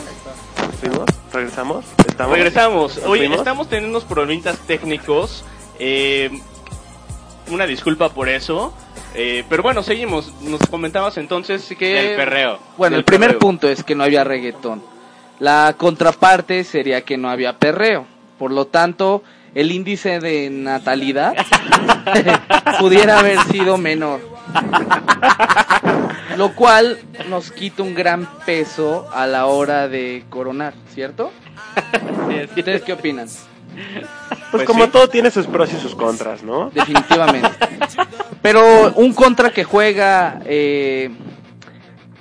¿Nos 0.67 0.75
fuimos? 0.75 1.05
¿Regresamos? 1.31 1.85
¿Estamos? 2.07 2.33
Regresamos. 2.35 2.97
¿Nos 2.97 3.05
Hoy 3.05 3.19
fuimos? 3.19 3.37
estamos 3.39 3.69
teniendo 3.69 3.97
unos 3.97 4.07
problemitas 4.07 4.57
técnicos. 4.59 5.43
Eh, 5.83 6.29
una 7.49 7.65
disculpa 7.65 8.09
por 8.09 8.29
eso. 8.29 8.71
Eh, 9.15 9.43
pero 9.49 9.63
bueno, 9.63 9.81
seguimos. 9.81 10.31
Nos 10.41 10.61
comentabas 10.69 11.17
entonces 11.17 11.73
que... 11.77 12.11
El 12.11 12.15
perreo. 12.15 12.59
bueno, 12.77 12.97
el 12.97 13.03
primer 13.03 13.31
perreo. 13.31 13.39
punto 13.39 13.67
es 13.67 13.83
que 13.83 13.95
no 13.95 14.03
había 14.03 14.23
reggaetón. 14.23 14.83
La 15.39 15.73
contraparte 15.75 16.63
sería 16.63 17.01
que 17.01 17.17
no 17.17 17.31
había 17.31 17.57
perreo. 17.57 18.05
Por 18.37 18.51
lo 18.51 18.67
tanto, 18.67 19.23
el 19.55 19.71
índice 19.71 20.19
de 20.19 20.51
natalidad 20.51 21.33
pudiera 22.79 23.17
haber 23.17 23.39
sido 23.45 23.77
menor. 23.77 24.21
Lo 26.37 26.53
cual 26.53 26.99
nos 27.27 27.51
quita 27.51 27.81
un 27.81 27.95
gran 27.95 28.27
peso 28.45 29.09
a 29.13 29.25
la 29.25 29.47
hora 29.47 29.87
de 29.87 30.25
coronar, 30.29 30.75
¿cierto? 30.93 31.31
¿Ustedes 32.55 32.83
qué 32.83 32.93
opinan? 32.93 33.27
Pues, 34.51 34.63
Pues 34.63 34.65
como 34.65 34.85
sí. 34.85 34.91
todo 34.91 35.07
tiene 35.07 35.31
sus 35.31 35.47
pros 35.47 35.71
y 35.73 35.79
sus 35.79 35.95
contras, 35.95 36.43
¿no? 36.43 36.69
Definitivamente. 36.73 37.49
Pero 38.41 38.93
un 38.95 39.13
contra 39.13 39.51
que 39.51 39.63
juega 39.63 40.41
eh, 40.45 41.09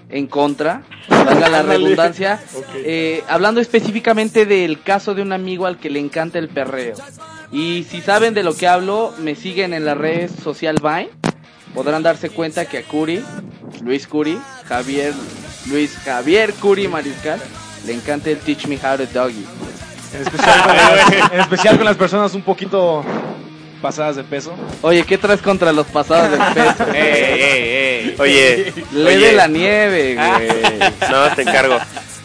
en 0.09 0.27
contra, 0.27 0.83
valga 1.09 1.49
la 1.49 1.63
redundancia, 1.65 2.41
eh, 2.75 3.23
hablando 3.29 3.61
específicamente 3.61 4.47
del 4.47 4.83
caso 4.83 5.15
de 5.15 5.23
un 5.23 5.33
amigo 5.33 5.67
al 5.67 5.79
que 5.79 5.91
le 5.91 5.99
encanta 5.99 6.39
el 6.39 6.49
perreo. 6.49 6.95
Y 7.53 7.85
si 7.91 8.01
saben 8.01 8.33
de 8.35 8.43
lo 8.45 8.55
que 8.55 8.69
hablo, 8.69 9.13
me 9.19 9.35
siguen 9.35 9.75
en 9.75 9.85
la 9.85 9.95
red 9.95 10.31
social 10.31 10.77
Vine. 10.81 11.11
Podrán 11.75 12.03
darse 12.03 12.31
cuenta 12.31 12.65
que 12.67 12.79
a 12.79 12.83
Curi, 12.83 13.23
Luis 13.85 14.07
Curi, 14.07 14.39
Javier, 14.67 15.13
Luis 15.69 15.97
Javier 16.05 16.53
Curi 16.55 16.89
Mariscal, 16.89 17.41
le 17.87 17.93
encanta 17.95 18.31
el 18.31 18.39
Teach 18.39 18.67
Me 18.67 18.77
How 18.77 18.97
to 18.99 19.07
Doggy. 19.07 19.45
En 20.13 20.23
especial, 20.23 20.63
con 20.63 20.77
las, 20.77 21.13
en 21.33 21.41
especial 21.41 21.77
con 21.77 21.85
las 21.87 21.97
personas 21.97 22.35
un 22.35 22.43
poquito 22.43 23.05
pasadas 23.81 24.17
de 24.17 24.25
peso. 24.25 24.55
Oye, 24.83 25.05
¿qué 25.05 25.17
traes 25.19 25.41
contra 25.41 25.73
los 25.73 25.87
pasados 25.87 26.31
del 26.31 26.41
peso? 26.55 26.91
¡Ey, 26.95 27.43
ey, 27.43 27.43
ey! 27.43 28.17
Oye, 28.19 28.75
Le 28.93 29.17
oye, 29.17 29.27
de 29.29 29.33
la 29.33 29.47
nieve, 29.47 30.15
güey. 30.15 31.11
no, 31.11 31.35
te 31.35 31.43
encargo. 31.43 31.79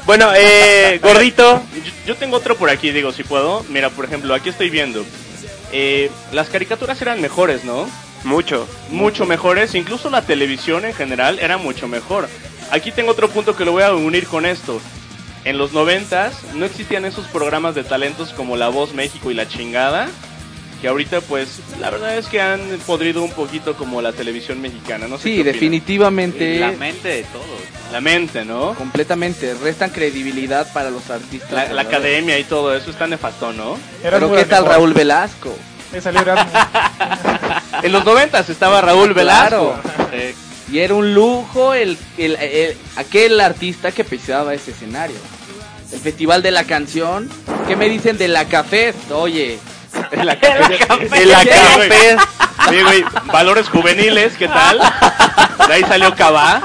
Bueno, 0.05 0.29
eh, 0.35 0.99
gordito, 1.01 1.61
Yo, 1.73 1.91
yo 2.07 2.15
tengo 2.15 2.37
otro 2.37 2.55
por 2.55 2.69
aquí, 2.69 2.91
digo, 2.91 3.11
si 3.11 3.23
puedo. 3.23 3.63
Mira, 3.69 3.89
por 3.89 4.05
ejemplo, 4.05 4.33
aquí 4.33 4.49
estoy 4.49 4.69
viendo. 4.69 5.03
Eh, 5.71 6.11
las 6.31 6.49
caricaturas 6.49 7.01
eran 7.01 7.21
mejores, 7.21 7.63
¿no? 7.63 7.87
mucho. 8.25 8.67
Mucho 8.89 9.25
mejores. 9.25 9.75
Incluso 9.75 10.09
la 10.09 10.21
televisión 10.21 10.85
en 10.85 10.93
general 10.93 11.39
era 11.39 11.57
mucho 11.57 11.87
mejor. 11.87 12.27
Aquí 12.71 12.91
tengo 12.91 13.11
otro 13.11 13.29
punto 13.29 13.55
que 13.55 13.63
lo 13.63 13.71
voy 13.71 13.83
a 13.83 13.93
unir 13.93 14.27
con 14.27 14.45
esto. 14.45 14.81
En 15.45 15.57
los 15.57 15.71
noventas 15.73 16.33
no 16.55 16.65
existían 16.65 17.05
esos 17.05 17.27
programas 17.27 17.75
de 17.75 17.83
talentos 17.83 18.33
como 18.33 18.57
La 18.57 18.67
Voz 18.69 18.93
México 18.93 19.29
y 19.31 19.33
La 19.35 19.47
Chingada. 19.47 20.07
Que 20.81 20.89
ahorita, 20.89 21.21
pues, 21.21 21.59
la 21.79 21.89
verdad 21.89 22.17
es 22.17 22.27
que 22.27 22.41
han 22.41 22.59
podrido 22.85 23.23
un 23.23 23.31
poquito 23.31 23.75
como 23.75 24.01
la 24.01 24.11
televisión 24.11 24.59
mexicana. 24.61 25.07
No 25.07 25.17
sé 25.17 25.23
Sí, 25.23 25.43
definitivamente. 25.43 26.59
La 26.59 26.71
mente 26.73 27.07
de 27.07 27.23
todos. 27.23 27.45
La 27.91 28.01
mente, 28.01 28.43
¿no? 28.43 28.73
Completamente. 28.75 29.53
Restan 29.63 29.91
credibilidad 29.91 30.71
para 30.73 30.89
los 30.89 31.09
artistas. 31.09 31.71
La, 31.71 31.81
academia 31.81 32.37
y 32.37 32.43
todo 32.43 32.75
eso 32.75 32.89
está 32.91 33.07
nefastón, 33.07 33.55
¿no? 33.57 33.77
Pero 34.01 34.27
muy 34.27 34.37
¿qué 34.39 34.45
tal 34.45 34.63
mejor. 34.63 34.77
Raúl 34.77 34.93
Velasco? 34.93 35.55
Me 35.93 36.01
salió 36.01 36.21
Erasmo. 36.21 36.51
En 37.83 37.91
los 37.91 38.03
noventas 38.03 38.49
estaba 38.49 38.81
Raúl 38.81 39.13
Velasco. 39.13 39.75
Claro. 39.79 39.81
Y 40.71 40.79
era 40.79 40.93
un 40.95 41.13
lujo 41.13 41.73
el, 41.73 41.97
el- 42.17 42.35
el- 42.35 42.77
aquel 42.97 43.39
artista 43.39 43.91
que 43.91 44.03
pisaba 44.03 44.53
ese 44.53 44.71
escenario. 44.71 45.15
El 45.95 46.01
Festival 46.01 46.43
de 46.43 46.51
la 46.51 46.65
Canción. 46.65 47.29
¿Qué 47.67 47.75
me 47.75 47.89
dicen 47.89 48.17
de 48.17 48.27
la 48.27 48.45
Café? 48.45 48.93
Oye, 49.11 49.57
En 50.11 50.25
la 50.25 50.37
café. 50.39 50.77
En 51.21 51.29
la 51.29 51.43
café. 51.45 51.75
güey. 51.77 51.89
Sí, 52.69 52.81
güey. 52.83 53.05
Valores 53.31 53.69
juveniles, 53.69 54.33
¿qué 54.37 54.47
tal? 54.47 54.79
De 55.67 55.73
ahí 55.73 55.83
salió 55.83 56.13
Cabá, 56.15 56.61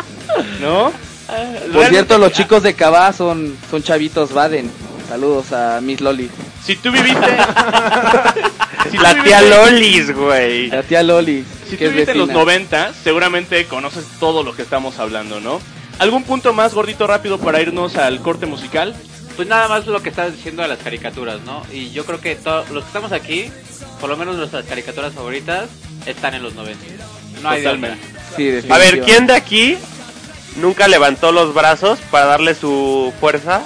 ¿no? 0.61 0.91
por 1.27 1.37
Realmente, 1.37 1.91
cierto, 1.91 2.19
los 2.19 2.33
chicos 2.33 2.63
de 2.65 2.75
Cabá 2.75 3.13
son, 3.13 3.57
son 3.71 3.83
chavitos 3.83 4.33
Baden. 4.33 4.71
Saludos 5.09 5.53
a 5.53 5.81
Miss 5.81 6.01
Loli. 6.01 6.29
Si 6.65 6.75
tú 6.77 6.91
viviste. 6.91 7.21
si 8.91 8.97
tú 8.97 9.03
La 9.03 9.23
tía 9.23 9.41
viviste- 9.43 9.49
Lolis, 9.49 10.15
güey. 10.15 10.67
La 10.71 10.83
tía 10.83 11.03
Loli. 11.05 11.45
Si 11.69 11.77
que 11.77 11.85
tú 11.85 11.85
es 11.85 11.91
viviste 11.93 12.13
en 12.13 12.19
los 12.19 12.29
vecina. 12.29 12.45
90, 12.45 12.93
seguramente 13.05 13.65
conoces 13.67 14.05
todo 14.19 14.43
lo 14.43 14.55
que 14.55 14.63
estamos 14.63 14.99
hablando, 14.99 15.41
¿no? 15.41 15.61
¿Algún 16.01 16.25
punto 16.25 16.53
más 16.53 16.73
gordito 16.75 17.07
rápido 17.07 17.39
para 17.39 17.61
irnos 17.61 17.97
al 17.97 18.21
corte 18.21 18.47
musical? 18.47 18.95
Pues 19.41 19.49
nada 19.49 19.69
más 19.69 19.87
lo 19.87 20.03
que 20.03 20.11
estás 20.11 20.37
diciendo 20.37 20.61
de 20.61 20.69
las 20.69 20.81
caricaturas, 20.81 21.41
¿no? 21.47 21.63
Y 21.73 21.93
yo 21.93 22.05
creo 22.05 22.21
que 22.21 22.37
todos 22.37 22.69
los 22.69 22.85
que 22.85 22.89
estamos 22.89 23.11
aquí, 23.11 23.51
por 23.99 24.11
lo 24.11 24.19
menos 24.19 24.37
nuestras 24.37 24.67
caricaturas 24.67 25.15
favoritas, 25.15 25.71
están 26.05 26.35
en 26.35 26.43
los 26.43 26.55
90. 26.55 26.79
No 27.43 27.49
hay. 27.49 27.63
Totalmente. 27.63 27.99
Sí, 28.37 28.61
A 28.69 28.77
ver. 28.77 29.01
¿quién 29.01 29.27
de 29.27 29.33
aquí 29.33 29.79
nunca 30.57 30.89
levantó 30.89 31.33
los 31.33 31.55
brazos 31.55 31.99
para 32.11 32.27
darle 32.27 32.55
su 32.55 33.15
fuerza 33.19 33.63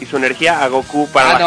y 0.00 0.06
su 0.06 0.16
energía 0.16 0.62
a 0.62 0.68
Goku 0.68 1.08
para 1.12 1.36
Ah, 1.36 1.38
la 1.38 1.46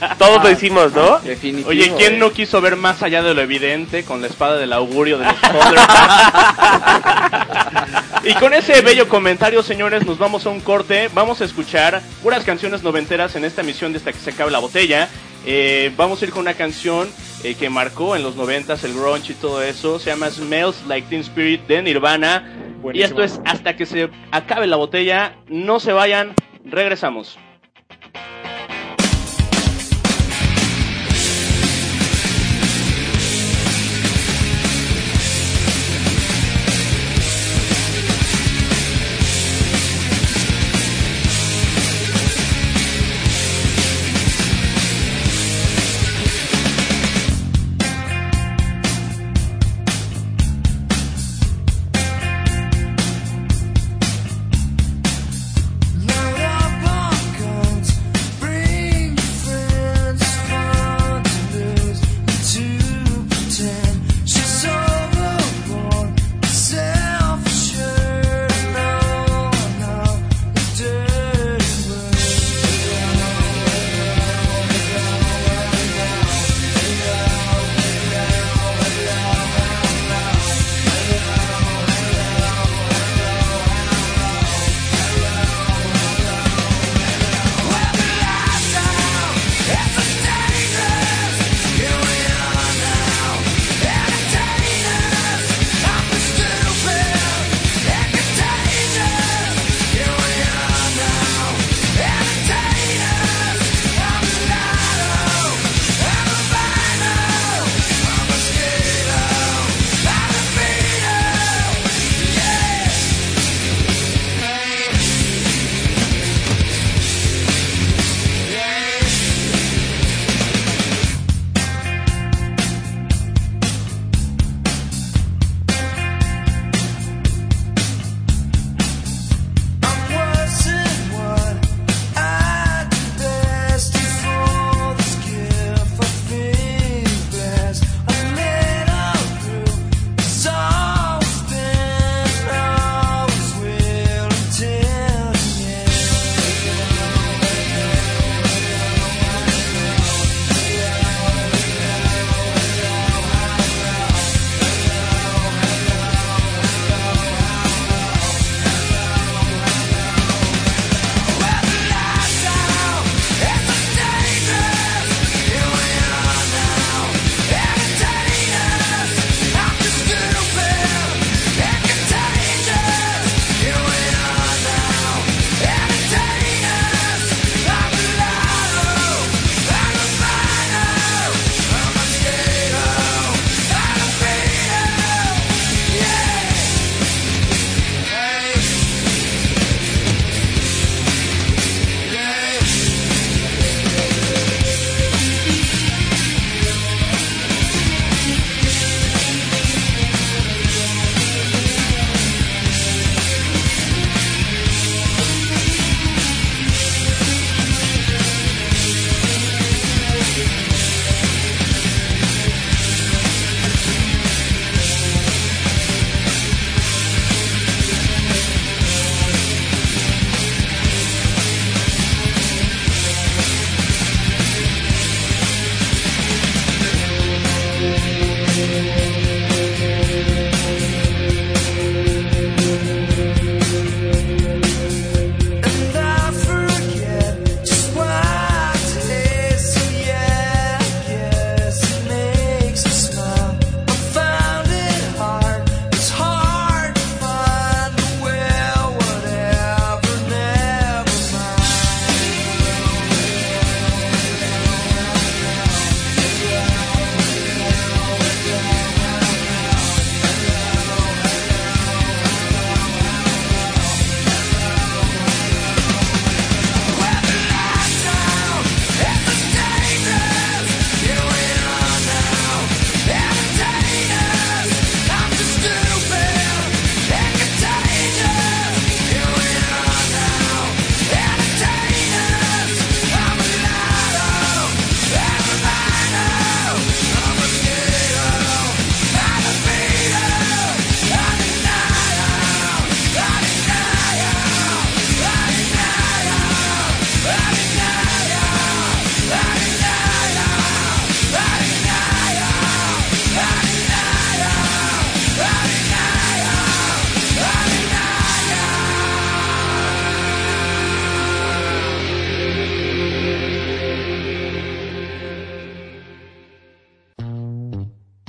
no. 0.00 0.16
Todos 0.18 0.42
lo 0.42 0.50
hicimos, 0.50 0.92
¿no? 0.92 1.18
Definitivo, 1.18 1.70
Oye, 1.70 1.92
¿quién 1.96 2.14
eh. 2.14 2.18
no 2.18 2.32
quiso 2.32 2.60
ver 2.60 2.76
más 2.76 3.02
allá 3.02 3.22
de 3.22 3.34
lo 3.34 3.40
evidente 3.40 4.04
con 4.04 4.20
la 4.20 4.28
espada 4.28 4.56
del 4.56 4.72
augurio 4.72 5.18
de 5.18 5.26
los 5.26 5.34
y 8.24 8.34
con 8.34 8.52
ese 8.52 8.80
bello 8.82 9.08
comentario, 9.08 9.62
señores, 9.62 10.04
nos 10.04 10.18
vamos 10.18 10.46
a 10.46 10.50
un 10.50 10.60
corte. 10.60 11.08
Vamos 11.12 11.40
a 11.40 11.44
escuchar 11.44 12.02
puras 12.22 12.44
canciones 12.44 12.82
noventeras 12.82 13.34
en 13.36 13.44
esta 13.44 13.62
emisión 13.62 13.92
de 13.92 13.98
Hasta 13.98 14.12
que 14.12 14.18
se 14.18 14.30
acabe 14.30 14.50
la 14.50 14.58
botella. 14.58 15.08
Eh, 15.46 15.92
vamos 15.96 16.20
a 16.20 16.26
ir 16.26 16.30
con 16.30 16.42
una 16.42 16.54
canción 16.54 17.08
eh, 17.42 17.54
que 17.54 17.70
marcó 17.70 18.14
en 18.14 18.22
los 18.22 18.36
noventas 18.36 18.84
el 18.84 18.92
grunge 18.92 19.32
y 19.32 19.34
todo 19.34 19.62
eso. 19.62 19.98
Se 19.98 20.10
llama 20.10 20.30
Smells 20.30 20.82
Like 20.86 21.08
Teen 21.08 21.22
Spirit 21.22 21.66
de 21.66 21.82
Nirvana. 21.82 22.44
Y 22.92 23.02
esto 23.02 23.22
es 23.22 23.40
Hasta 23.44 23.76
que 23.76 23.86
se 23.86 24.10
acabe 24.30 24.66
la 24.66 24.76
botella. 24.76 25.36
No 25.48 25.80
se 25.80 25.92
vayan, 25.92 26.34
regresamos. 26.64 27.38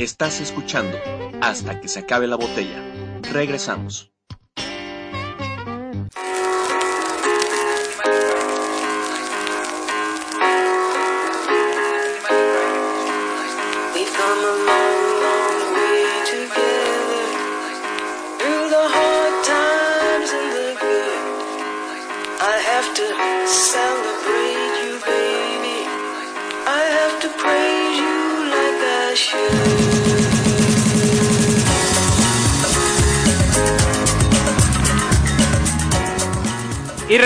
Estás 0.01 0.41
escuchando 0.41 0.97
hasta 1.41 1.79
que 1.79 1.87
se 1.87 1.99
acabe 1.99 2.25
la 2.25 2.35
botella. 2.35 2.83
Regresamos. 3.31 4.11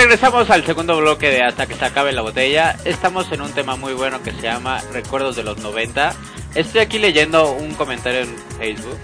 Regresamos 0.05 0.51
al 0.51 0.63
segundo 0.63 0.95
bloque 0.97 1.31
de 1.31 1.41
Hasta 1.41 1.65
que 1.65 1.73
se 1.73 1.83
acabe 1.83 2.11
la 2.11 2.21
botella. 2.21 2.77
Estamos 2.85 3.31
en 3.31 3.41
un 3.41 3.51
tema 3.53 3.75
muy 3.75 3.93
bueno 3.93 4.21
que 4.21 4.31
se 4.31 4.41
llama 4.43 4.79
Recuerdos 4.93 5.35
de 5.35 5.41
los 5.41 5.57
90. 5.57 6.13
Estoy 6.53 6.81
aquí 6.81 6.99
leyendo 6.99 7.53
un 7.53 7.73
comentario 7.73 8.19
en 8.19 8.37
Facebook. 8.59 8.99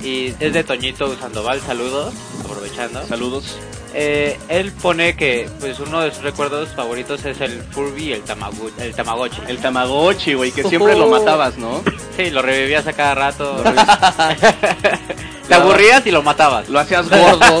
Y 0.00 0.28
es 0.38 0.52
de 0.52 0.62
Toñito 0.62 1.16
Sandoval, 1.18 1.60
saludos, 1.60 2.14
aprovechando. 2.44 3.04
Saludos. 3.08 3.58
Eh, 3.94 4.38
él 4.48 4.70
pone 4.70 5.16
que 5.16 5.50
pues 5.58 5.80
uno 5.80 6.00
de 6.02 6.12
sus 6.12 6.22
recuerdos 6.22 6.68
favoritos 6.68 7.24
es 7.24 7.40
el 7.40 7.60
Furby 7.60 8.04
y 8.04 8.12
el, 8.12 8.22
tamagu 8.22 8.70
el 8.78 8.94
Tamagotchi. 8.94 9.40
El 9.48 9.58
Tamagotchi, 9.58 10.34
güey, 10.34 10.52
que 10.52 10.62
siempre 10.62 10.96
lo 10.96 11.08
matabas, 11.08 11.58
¿no? 11.58 11.82
Sí, 12.16 12.30
lo 12.30 12.42
revivías 12.42 12.86
a 12.86 12.92
cada 12.92 13.16
rato. 13.16 13.56
Te 15.48 15.54
aburrías 15.54 16.06
y 16.06 16.12
lo 16.12 16.22
matabas. 16.22 16.68
Lo 16.68 16.78
hacías 16.78 17.10
gordo. 17.10 17.60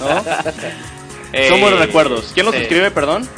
¿No? 0.00 0.24
Eh, 1.32 1.48
Son 1.48 1.60
buenos 1.60 1.78
recuerdos. 1.80 2.30
¿Quién 2.34 2.46
los 2.46 2.54
sí. 2.54 2.62
escribe, 2.62 2.90
perdón? 2.90 3.28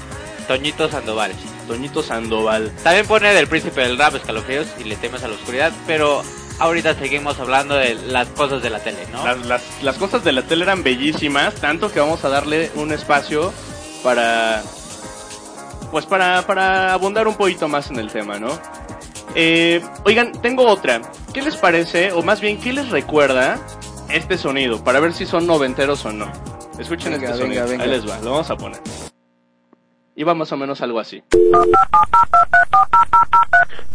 Toñito 0.49 0.89
Sandoval. 0.89 1.33
Toñito 1.67 2.03
Sandoval. 2.03 2.73
También 2.83 3.07
pone 3.07 3.33
del 3.33 3.47
príncipe 3.47 3.81
del 3.83 3.97
rap, 3.97 4.15
escalofríos 4.15 4.67
y 4.79 4.85
le 4.85 4.97
temes 4.97 5.23
a 5.23 5.29
la 5.29 5.35
oscuridad, 5.35 5.73
pero 5.87 6.23
ahorita 6.59 6.95
seguimos 6.95 7.39
hablando 7.41 7.75
de 7.75 7.95
las 7.95 8.29
cosas 8.29 8.63
de 8.63 8.71
la 8.71 8.81
tele, 8.81 9.07
¿no? 9.13 9.25
Las, 9.25 9.47
las, 9.47 9.63
las 9.83 9.97
cosas 9.97 10.23
de 10.25 10.33
la 10.33 10.43
tele 10.43 10.65
eran 10.65 10.83
bellísimas, 10.83 11.55
tanto 11.55 11.91
que 11.91 12.01
vamos 12.01 12.25
a 12.25 12.29
darle 12.29 12.71
un 12.75 12.93
espacio 12.93 13.53
para... 14.03 14.63
Pues 15.91 16.07
para, 16.07 16.45
para 16.47 16.93
abundar 16.93 17.29
un 17.29 17.37
poquito 17.37 17.69
más 17.69 17.89
en 17.91 18.01
el 18.01 18.11
tema, 18.11 18.39
¿no? 18.41 18.59
Eh, 19.37 19.81
oigan, 20.05 20.33
tengo 20.43 20.67
otra. 20.67 21.01
¿Qué 21.33 21.41
les 21.41 21.57
parece, 21.57 22.13
o 22.13 22.23
más 22.23 22.41
bien, 22.41 22.61
qué 22.61 22.73
les 22.73 22.91
recuerda 22.91 23.59
este 24.09 24.37
sonido? 24.37 24.83
Para 24.83 24.99
ver 25.01 25.13
si 25.13 25.25
son 25.25 25.47
noventeros 25.47 26.05
o 26.05 26.13
no. 26.13 26.31
Escuchen 26.79 27.13
Venga, 27.13 27.31
este 27.31 27.43
venga, 27.45 27.63
sonido. 27.63 27.69
venga. 27.69 27.85
Ahí 27.85 27.91
les 27.91 28.09
va, 28.09 28.19
lo 28.19 28.31
vamos 28.33 28.51
a 28.51 28.57
poner. 28.57 28.81
Y 30.17 30.23
va 30.25 30.35
más 30.35 30.51
o 30.53 30.57
menos 30.57 30.81
algo 30.81 30.99
así. 31.01 31.23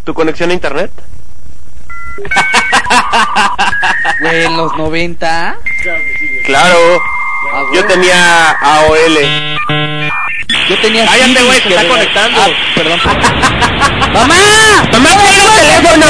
¿Tu 0.04 0.14
conexión 0.14 0.50
a 0.52 0.54
internet? 0.54 0.92
Güey, 4.22 4.44
en 4.46 4.58
los 4.58 4.76
90. 4.76 5.58
Claro. 6.46 6.78
Ah, 7.54 7.64
Yo 7.74 7.82
güey. 7.84 7.88
tenía 7.88 8.52
AOL. 8.52 9.18
Yo 10.70 10.78
tenía. 10.82 11.06
Cállate, 11.06 11.42
güey, 11.44 11.62
se 11.62 11.68
que 11.70 11.76
está 11.76 11.88
conectando. 11.88 12.42
Ah, 12.42 12.48
perdón. 12.76 13.00
¡Mamá! 14.14 14.36
¡Mamá, 14.92 15.10
cuelga 15.14 15.44
el 15.78 15.84
teléfono! 15.88 16.06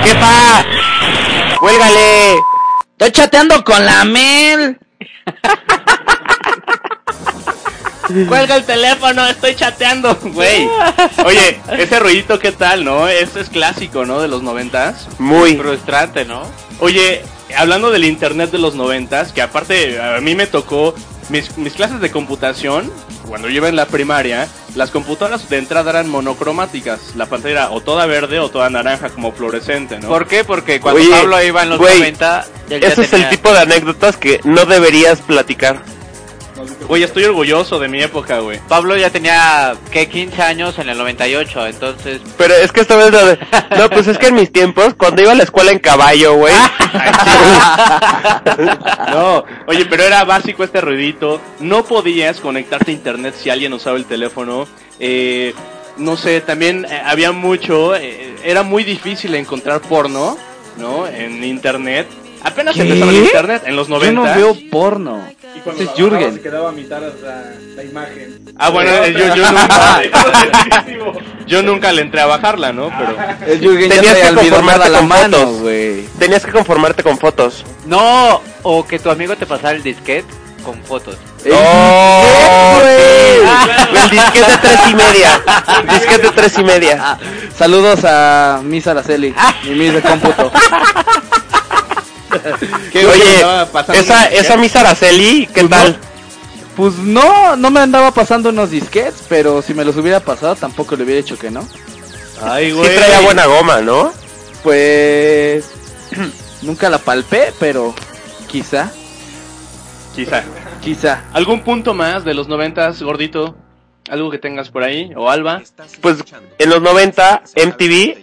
¡Jefa! 0.04 0.64
¡Cuélgale! 1.60 2.36
Estoy 3.02 3.20
chateando 3.24 3.64
con 3.64 3.84
la 3.84 4.04
Mel. 4.04 4.78
Cuelga 8.28 8.54
el 8.54 8.64
teléfono, 8.64 9.26
estoy 9.26 9.56
chateando, 9.56 10.16
güey. 10.22 10.68
Oye, 11.24 11.60
ese 11.76 11.98
ruidito, 11.98 12.38
¿qué 12.38 12.52
tal, 12.52 12.84
no? 12.84 13.08
Este 13.08 13.40
es 13.40 13.48
clásico, 13.48 14.06
¿no? 14.06 14.20
De 14.20 14.28
los 14.28 14.44
noventas. 14.44 15.08
Muy. 15.18 15.56
Frustrante, 15.56 16.24
¿no? 16.24 16.42
Oye, 16.78 17.24
hablando 17.56 17.90
del 17.90 18.04
internet 18.04 18.50
de 18.50 18.58
los 18.58 18.74
noventas, 18.74 19.32
que 19.32 19.42
aparte 19.42 20.00
a 20.00 20.20
mí 20.20 20.34
me 20.34 20.46
tocó 20.46 20.94
mis, 21.28 21.56
mis 21.58 21.72
clases 21.74 22.00
de 22.00 22.10
computación, 22.10 22.90
cuando 23.28 23.48
yo 23.48 23.56
iba 23.56 23.68
en 23.68 23.76
la 23.76 23.86
primaria, 23.86 24.48
las 24.74 24.90
computadoras 24.90 25.48
de 25.48 25.58
entrada 25.58 25.90
eran 25.90 26.08
monocromáticas. 26.10 27.14
La 27.16 27.26
pantalla 27.26 27.52
era 27.52 27.70
o 27.70 27.80
toda 27.80 28.06
verde 28.06 28.38
o 28.40 28.50
toda 28.50 28.68
naranja, 28.70 29.08
como 29.10 29.32
fluorescente, 29.32 29.98
¿no? 29.98 30.08
¿Por 30.08 30.26
qué? 30.26 30.44
Porque 30.44 30.80
cuando 30.80 31.00
Oye, 31.00 31.10
Pablo 31.10 31.42
iba 31.42 31.62
en 31.62 31.70
los 31.70 31.78
güey, 31.78 31.98
90, 31.98 32.46
él 32.70 32.80
ya 32.80 32.88
Ese 32.88 33.02
es 33.02 33.10
tenía- 33.10 33.28
el 33.28 33.36
tipo 33.36 33.52
de 33.52 33.58
anécdotas 33.60 34.16
que 34.16 34.40
no 34.44 34.64
deberías 34.66 35.20
platicar. 35.20 35.82
Güey, 36.86 37.02
estoy 37.02 37.24
orgulloso 37.24 37.78
de 37.78 37.88
mi 37.88 38.02
época, 38.02 38.40
güey. 38.40 38.60
Pablo 38.68 38.96
ya 38.96 39.10
tenía, 39.10 39.74
que 39.90 40.08
15 40.08 40.42
años 40.42 40.78
en 40.78 40.88
el 40.88 40.98
98, 40.98 41.66
entonces... 41.66 42.20
Pero 42.36 42.54
es 42.54 42.70
que 42.72 42.82
esta 42.82 42.96
vez 42.96 43.10
lo 43.10 43.24
de... 43.26 43.38
No, 43.78 43.88
pues 43.88 44.06
es 44.06 44.18
que 44.18 44.26
en 44.26 44.34
mis 44.34 44.52
tiempos, 44.52 44.94
cuando 44.94 45.22
iba 45.22 45.32
a 45.32 45.34
la 45.34 45.44
escuela 45.44 45.72
en 45.72 45.78
caballo, 45.78 46.34
güey. 46.34 46.54
No, 49.10 49.44
oye, 49.66 49.86
pero 49.86 50.02
era 50.04 50.24
básico 50.24 50.64
este 50.64 50.80
ruidito. 50.80 51.40
No 51.60 51.84
podías 51.84 52.40
conectarte 52.40 52.90
a 52.90 52.94
internet 52.94 53.34
si 53.36 53.50
alguien 53.50 53.72
usaba 53.72 53.96
el 53.96 54.04
teléfono. 54.04 54.66
Eh, 54.98 55.54
no 55.96 56.16
sé, 56.16 56.40
también 56.40 56.86
eh, 56.88 57.02
había 57.04 57.32
mucho. 57.32 57.94
eh, 57.94 58.34
era 58.44 58.62
muy 58.62 58.84
difícil 58.84 59.34
encontrar 59.34 59.80
porno, 59.80 60.36
¿no? 60.78 61.06
En 61.06 61.44
internet. 61.44 62.06
Apenas 62.44 62.74
¿Qué? 62.74 62.82
empezaba 62.82 63.10
el 63.10 63.18
internet 63.18 63.62
en 63.66 63.76
los 63.76 63.88
90. 63.88 64.06
Yo 64.06 64.26
no 64.26 64.34
veo 64.34 64.56
porno. 64.70 65.20
Y 65.54 65.60
cuando 65.60 65.82
Ese 65.82 65.92
es 65.92 65.98
Jürgen. 65.98 66.34
se 66.34 66.40
quedaba 66.40 66.70
a 66.70 66.72
mitad 66.72 67.00
la, 67.00 67.44
la 67.76 67.82
imagen. 67.84 68.54
Ah, 68.58 68.70
bueno, 68.70 68.90
eh, 68.90 69.12
yo, 69.12 69.34
yo 69.34 69.50
nunca. 69.52 70.02
yo 71.46 71.62
nunca 71.62 71.92
le 71.92 72.02
entré 72.02 72.20
a 72.20 72.26
bajarla, 72.26 72.72
¿no? 72.72 72.90
Pero. 72.96 73.52
El 73.52 73.60
Jürgen 73.60 73.88
ya 73.90 73.94
Tenías 73.96 74.14
se 74.16 74.20
que 74.22 74.28
olvidó 74.28 74.56
conformarte 74.56 74.88
la 74.90 74.98
con 74.98 75.08
mano, 75.08 75.36
fotos. 75.38 75.60
güey. 75.60 76.02
Tenías 76.18 76.44
que 76.44 76.52
conformarte 76.52 77.02
con 77.02 77.18
fotos. 77.18 77.64
No, 77.86 78.40
o 78.62 78.86
que 78.86 78.98
tu 78.98 79.10
amigo 79.10 79.36
te 79.36 79.46
pasara 79.46 79.72
el 79.76 79.82
disquete 79.82 80.26
con 80.64 80.82
fotos. 80.82 81.16
¡Oh! 81.52 82.78
güey! 82.80 84.02
El 84.04 84.10
disquete 84.10 84.50
de 84.52 84.56
tres 84.58 84.80
y 84.90 84.94
media. 84.94 85.42
El 85.82 85.88
disquete 85.88 86.22
de 86.22 86.30
tres 86.30 86.58
y 86.58 86.62
media. 86.64 87.18
Saludos 87.58 88.00
a 88.04 88.60
Miss 88.62 88.86
Araceli, 88.86 89.34
mi 89.64 89.70
Miss 89.74 89.94
de 89.94 90.00
cómputo. 90.02 90.52
¿Qué, 92.92 93.04
güey, 93.04 93.20
Oye, 93.20 93.66
esa, 93.94 94.26
esa 94.26 94.56
Miss 94.56 94.74
Araceli, 94.76 95.46
¿qué 95.52 95.64
tal? 95.64 95.96
Pues 96.76 96.94
no, 96.94 97.54
no 97.56 97.70
me 97.70 97.80
andaba 97.80 98.12
pasando 98.12 98.48
unos 98.48 98.70
disquets, 98.70 99.24
pero 99.28 99.60
si 99.62 99.74
me 99.74 99.84
los 99.84 99.96
hubiera 99.96 100.20
pasado 100.20 100.56
tampoco 100.56 100.96
le 100.96 101.04
hubiera 101.04 101.20
dicho 101.22 101.38
que 101.38 101.50
no. 101.50 101.66
Ay, 102.40 102.66
Sí 102.70 102.72
güey. 102.72 102.96
traía 102.96 103.20
buena 103.20 103.46
goma, 103.46 103.80
¿no? 103.82 104.12
Pues 104.62 105.66
nunca 106.62 106.88
la 106.90 106.98
palpé, 106.98 107.52
pero 107.60 107.94
quizá, 108.48 108.90
Quizá. 110.14 110.42
quizá. 110.82 111.24
¿Algún 111.32 111.62
punto 111.62 111.94
más 111.94 112.24
de 112.24 112.34
los 112.34 112.48
noventas, 112.48 113.02
gordito? 113.02 113.54
¿Algo 114.10 114.30
que 114.30 114.38
tengas 114.38 114.68
por 114.70 114.82
ahí? 114.82 115.12
¿O 115.16 115.30
Alba? 115.30 115.62
Pues 116.00 116.18
en 116.58 116.70
los 116.70 116.82
90 116.82 117.42
MTV 117.66 118.18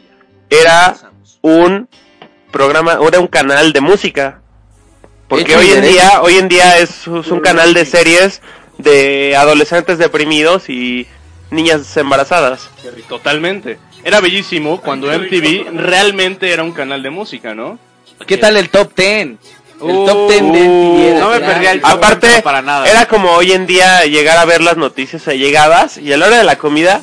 era 0.49 0.95
un 1.41 1.87
programa, 2.51 2.97
era 3.07 3.19
un 3.19 3.27
canal 3.27 3.73
de 3.73 3.81
música. 3.81 4.41
Porque 5.27 5.55
hoy 5.55 5.69
en 5.71 5.81
día, 5.83 6.21
hoy 6.21 6.37
en 6.37 6.49
día 6.49 6.77
es, 6.79 6.89
es 7.07 7.27
un 7.27 7.39
canal 7.39 7.73
de 7.73 7.85
series 7.85 8.41
de 8.79 9.35
adolescentes 9.35 9.97
deprimidos 9.99 10.69
y 10.69 11.05
niñas 11.51 11.95
embarazadas. 11.97 12.69
Totalmente. 13.07 13.77
Era 14.03 14.21
bellísimo 14.21 14.79
cuando 14.81 15.07
MTV 15.11 15.71
realmente 15.75 16.51
era 16.51 16.63
un 16.63 16.71
canal 16.71 17.03
de 17.03 17.09
música, 17.09 17.53
¿no? 17.53 17.77
¿Qué 18.25 18.37
tal 18.37 18.57
el 18.57 18.69
top 18.69 18.91
10? 18.95 19.09
El 19.19 19.37
Uh, 19.81 20.05
top 20.05 20.29
10 20.29 20.41
de 20.41 20.47
MTV 20.47 21.07
era- 21.07 21.19
no 21.19 21.29
me 21.29 21.35
era- 21.37 21.47
perdía 21.47 21.71
el- 21.73 21.81
Aparte, 21.83 22.35
No, 22.37 22.41
para 22.41 22.61
nada. 22.61 22.89
era 22.89 23.05
como 23.07 23.31
hoy 23.31 23.51
en 23.51 23.65
día 23.67 24.05
llegar 24.05 24.37
a 24.37 24.45
ver 24.45 24.61
las 24.61 24.77
noticias 24.77 25.27
allegadas 25.27 25.97
y 25.97 26.11
a 26.11 26.17
la 26.17 26.27
hora 26.27 26.37
de 26.39 26.43
la 26.43 26.57
comida, 26.57 26.99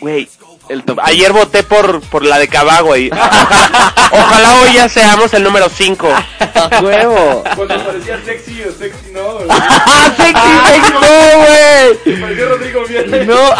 güey, 0.00 0.28
el 0.68 0.82
top 0.84 0.98
ayer 1.02 1.32
voté 1.32 1.62
por, 1.62 2.00
por 2.02 2.24
la 2.24 2.38
de 2.38 2.48
Cabá, 2.48 2.80
güey. 2.80 3.10
Ojalá 4.10 4.60
hoy 4.62 4.74
ya 4.74 4.88
seamos 4.88 5.32
el 5.34 5.42
número 5.42 5.68
5. 5.68 6.08
a 6.08 6.80
huevo. 6.82 7.44
Cuando 7.56 7.84
parecía 7.84 8.20
sexy 8.24 8.62
o 8.62 8.72
sexy 8.72 9.10
no. 9.12 9.34
güey. 9.34 9.46
¡Ah, 9.50 10.12
sexy, 10.16 10.50
sexy, 10.66 10.92
no, 10.92 11.00
güey! 11.38 12.20
Parecía 12.20 12.44
Rodrigo 12.46 12.82
Mier. 12.88 13.26
No. 13.26 13.54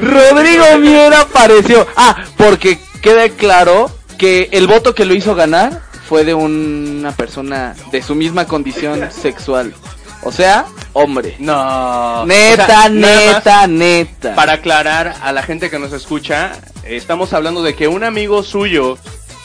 Rodrigo 0.00 0.78
Miera 0.78 1.20
apareció. 1.22 1.86
Ah, 1.96 2.16
porque 2.36 2.78
queda 3.00 3.28
claro 3.28 3.90
que 4.18 4.48
el 4.52 4.66
voto 4.66 4.94
que 4.94 5.04
lo 5.04 5.14
hizo 5.14 5.34
ganar 5.34 5.82
fue 6.08 6.24
de 6.24 6.34
una 6.34 7.12
persona 7.12 7.74
de 7.90 8.02
su 8.02 8.14
misma 8.14 8.46
condición 8.46 9.08
sexual. 9.10 9.74
O 10.22 10.32
sea, 10.32 10.66
hombre. 10.92 11.36
No. 11.38 12.24
Neta, 12.26 12.64
O 12.64 12.66
sea, 12.66 12.88
nada 12.88 13.14
más 13.16 13.34
neta, 13.36 13.66
neta. 13.66 14.34
Para 14.34 14.54
aclarar 14.54 15.16
a 15.22 15.32
la 15.32 15.42
gente 15.42 15.70
que 15.70 15.78
nos 15.78 15.92
escucha, 15.92 16.52
estamos 16.84 17.32
hablando 17.32 17.62
de 17.62 17.74
que 17.74 17.88
un 17.88 18.02
amigo 18.04 18.42
suyo 18.42 18.98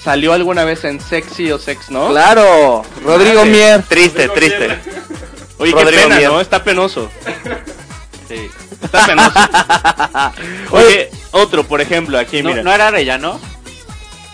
salió 0.04 0.34
alguna 0.34 0.64
vez 0.64 0.84
en 0.84 1.00
Sexy 1.00 1.52
o 1.52 1.60
Sex, 1.60 1.92
¿no? 1.92 2.10
Claro, 2.10 2.84
Rodrigo 3.04 3.40
Madre. 3.42 3.52
Mier. 3.52 3.84
Triste, 3.84 4.30
triste. 4.30 4.80
Oye, 5.60 5.72
Rodrigo 5.74 5.92
qué 5.92 6.04
pena, 6.04 6.16
Mier. 6.16 6.32
¿no? 6.32 6.42
Está 6.42 6.64
penoso. 6.64 7.10
Sí. 8.28 8.50
Está 8.82 9.06
penoso. 9.06 9.40
Oye, 10.72 11.12
otro, 11.32 11.64
por 11.64 11.82
ejemplo, 11.82 12.18
aquí, 12.18 12.42
¿No, 12.42 12.50
mira. 12.50 12.64
¿No 12.64 12.74
era 12.74 12.88
Arellano? 12.88 13.40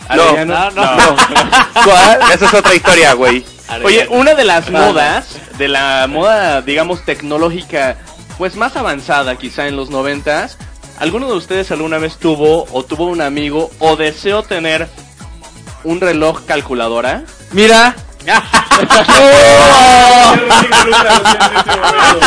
Arellano. 0.07 0.71
No, 0.71 0.95
no. 0.95 1.15
¿Cuál? 1.83 2.19
Esa 2.33 2.45
es 2.45 2.53
otra 2.53 2.73
historia, 2.73 3.13
güey. 3.13 3.43
Oye, 3.83 4.07
una 4.09 4.33
de 4.33 4.45
las 4.45 4.69
modas, 4.69 5.37
de 5.57 5.67
la 5.67 6.07
moda, 6.09 6.61
digamos, 6.61 7.03
tecnológica, 7.03 7.97
pues 8.37 8.55
más 8.55 8.75
avanzada 8.75 9.35
quizá 9.35 9.67
en 9.67 9.75
los 9.75 9.89
noventas, 9.89 10.57
¿alguno 10.99 11.27
de 11.27 11.33
ustedes 11.33 11.71
alguna 11.71 11.97
vez 11.97 12.17
tuvo 12.17 12.65
o 12.71 12.83
tuvo 12.83 13.05
un 13.05 13.21
amigo 13.21 13.69
o 13.79 13.95
deseó 13.95 14.43
tener 14.43 14.87
un 15.83 15.99
reloj 15.99 16.45
calculadora? 16.45 17.23
Mira. 17.51 17.95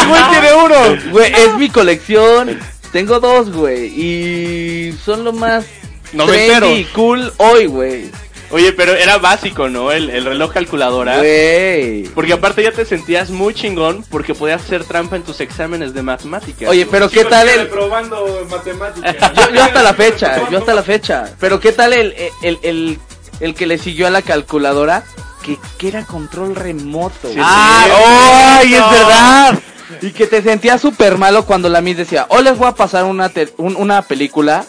Güey, 0.08 0.22
tiene 0.30 0.52
uno. 0.54 1.10
Güey, 1.10 1.32
es 1.32 1.54
mi 1.56 1.68
colección. 1.68 2.58
Tengo 2.92 3.20
dos, 3.20 3.50
güey. 3.52 3.86
Y 3.86 4.92
son 5.04 5.24
lo 5.24 5.32
más 5.32 5.64
Noventero. 6.12 6.66
trendy 6.66 6.80
y 6.80 6.84
cool 6.86 7.32
hoy, 7.36 7.66
güey. 7.66 8.10
Oye, 8.50 8.72
pero 8.72 8.94
era 8.94 9.18
básico, 9.18 9.68
¿no? 9.68 9.92
El, 9.92 10.10
el 10.10 10.24
reloj 10.24 10.52
calculadora. 10.52 11.18
Güey. 11.18 12.04
Porque 12.08 12.32
aparte 12.32 12.62
ya 12.62 12.72
te 12.72 12.84
sentías 12.84 13.30
muy 13.30 13.54
chingón 13.54 14.04
porque 14.10 14.34
podías 14.34 14.62
hacer 14.62 14.84
trampa 14.84 15.16
en 15.16 15.22
tus 15.22 15.40
exámenes 15.40 15.94
de 15.94 16.02
matemáticas. 16.02 16.68
Oye, 16.68 16.84
pero 16.90 17.08
¿qué 17.08 17.24
tal 17.24 17.48
el...? 17.48 17.68
Probando 17.68 18.46
matemáticas. 18.50 19.16
Yo, 19.36 19.54
yo 19.54 19.62
hasta 19.62 19.82
la 19.82 19.94
fecha, 19.94 20.42
yo 20.50 20.58
hasta 20.58 20.74
la 20.74 20.82
fecha. 20.82 21.30
Pero 21.38 21.60
¿qué 21.60 21.72
tal 21.72 21.92
el, 21.92 22.14
el, 22.42 22.58
el, 22.62 22.98
el 23.40 23.54
que 23.54 23.66
le 23.66 23.78
siguió 23.78 24.06
a 24.06 24.10
la 24.10 24.22
calculadora? 24.22 25.04
Que, 25.44 25.56
que 25.78 25.88
era 25.88 26.04
control 26.04 26.54
remoto. 26.56 27.28
güey. 27.28 27.36
Ah, 27.40 28.58
¡Ay, 28.60 28.74
es 28.74 28.90
verdad! 28.90 29.58
Y 30.02 30.10
que 30.10 30.26
te 30.26 30.42
sentías 30.42 30.80
súper 30.80 31.18
malo 31.18 31.44
cuando 31.46 31.68
la 31.68 31.80
Miss 31.80 31.96
decía, 31.96 32.26
hoy 32.28 32.44
les 32.44 32.56
voy 32.58 32.68
a 32.68 32.72
pasar 32.74 33.04
una, 33.04 33.28
te- 33.28 33.52
un- 33.56 33.74
una 33.76 34.02
película. 34.02 34.64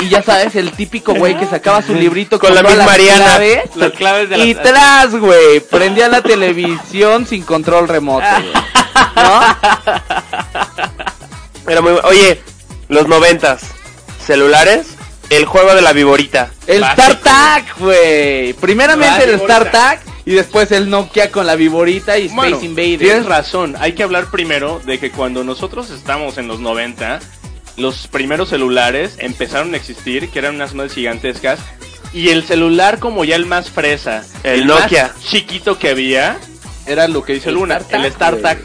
Y 0.00 0.08
ya 0.08 0.22
sabes, 0.22 0.54
el 0.56 0.72
típico 0.72 1.14
güey 1.14 1.36
que 1.38 1.46
sacaba 1.46 1.82
su 1.82 1.94
librito 1.94 2.38
Con 2.38 2.54
la 2.54 2.62
las 2.62 2.86
Mariana. 2.86 3.24
claves, 3.24 3.76
Las 3.76 3.92
claves 3.92 4.28
de 4.30 4.36
la... 4.38 4.44
y 4.44 4.54
tras, 4.54 5.14
güey, 5.14 5.60
prendía 5.60 6.08
la 6.08 6.22
televisión 6.22 7.26
sin 7.26 7.42
control 7.42 7.86
remoto, 7.88 8.24
güey. 8.26 8.52
¿No? 9.16 9.40
Era 11.68 11.80
muy 11.80 11.92
bu- 11.92 12.00
Oye, 12.04 12.40
los 12.88 13.06
noventas. 13.08 13.62
Celulares. 14.24 14.86
El 15.28 15.44
juego 15.44 15.74
de 15.74 15.82
la 15.82 15.92
viborita. 15.92 16.50
El 16.66 16.80
Básico. 16.80 17.02
StarTAC, 17.02 17.78
güey. 17.78 18.52
Primeramente 18.54 19.24
el. 19.24 19.38
StarTAC 19.38 20.00
y 20.24 20.32
después 20.32 20.72
el 20.72 20.90
Nokia 20.90 21.30
con 21.30 21.46
la 21.46 21.54
viborita 21.54 22.18
y 22.18 22.26
Space 22.26 22.34
Bueno, 22.50 22.60
Invaders. 22.60 22.98
tienes 22.98 23.26
razón. 23.26 23.76
Hay 23.78 23.92
que 23.92 24.02
hablar 24.02 24.26
primero 24.32 24.80
de 24.84 24.98
que 24.98 25.12
cuando 25.12 25.44
nosotros 25.44 25.90
estamos 25.90 26.36
en 26.38 26.48
los 26.48 26.58
90, 26.58 27.20
los 27.80 28.06
primeros 28.08 28.48
celulares 28.50 29.16
empezaron 29.18 29.74
a 29.74 29.76
existir, 29.76 30.28
que 30.30 30.38
eran 30.38 30.54
unas 30.56 30.74
madres 30.74 30.92
gigantescas. 30.94 31.58
Y 32.12 32.28
el 32.30 32.44
celular 32.44 32.98
como 32.98 33.24
ya 33.24 33.36
el 33.36 33.46
más 33.46 33.70
fresa, 33.70 34.24
El 34.42 34.64
más 34.66 34.82
Nokia. 34.82 35.12
chiquito 35.22 35.78
que 35.78 35.90
había, 35.90 36.38
era 36.86 37.06
lo 37.08 37.22
que 37.22 37.34
dice 37.34 37.50
El 37.50 37.54
Luna, 37.56 37.80
el 37.90 38.10
StarTAC, 38.12 38.58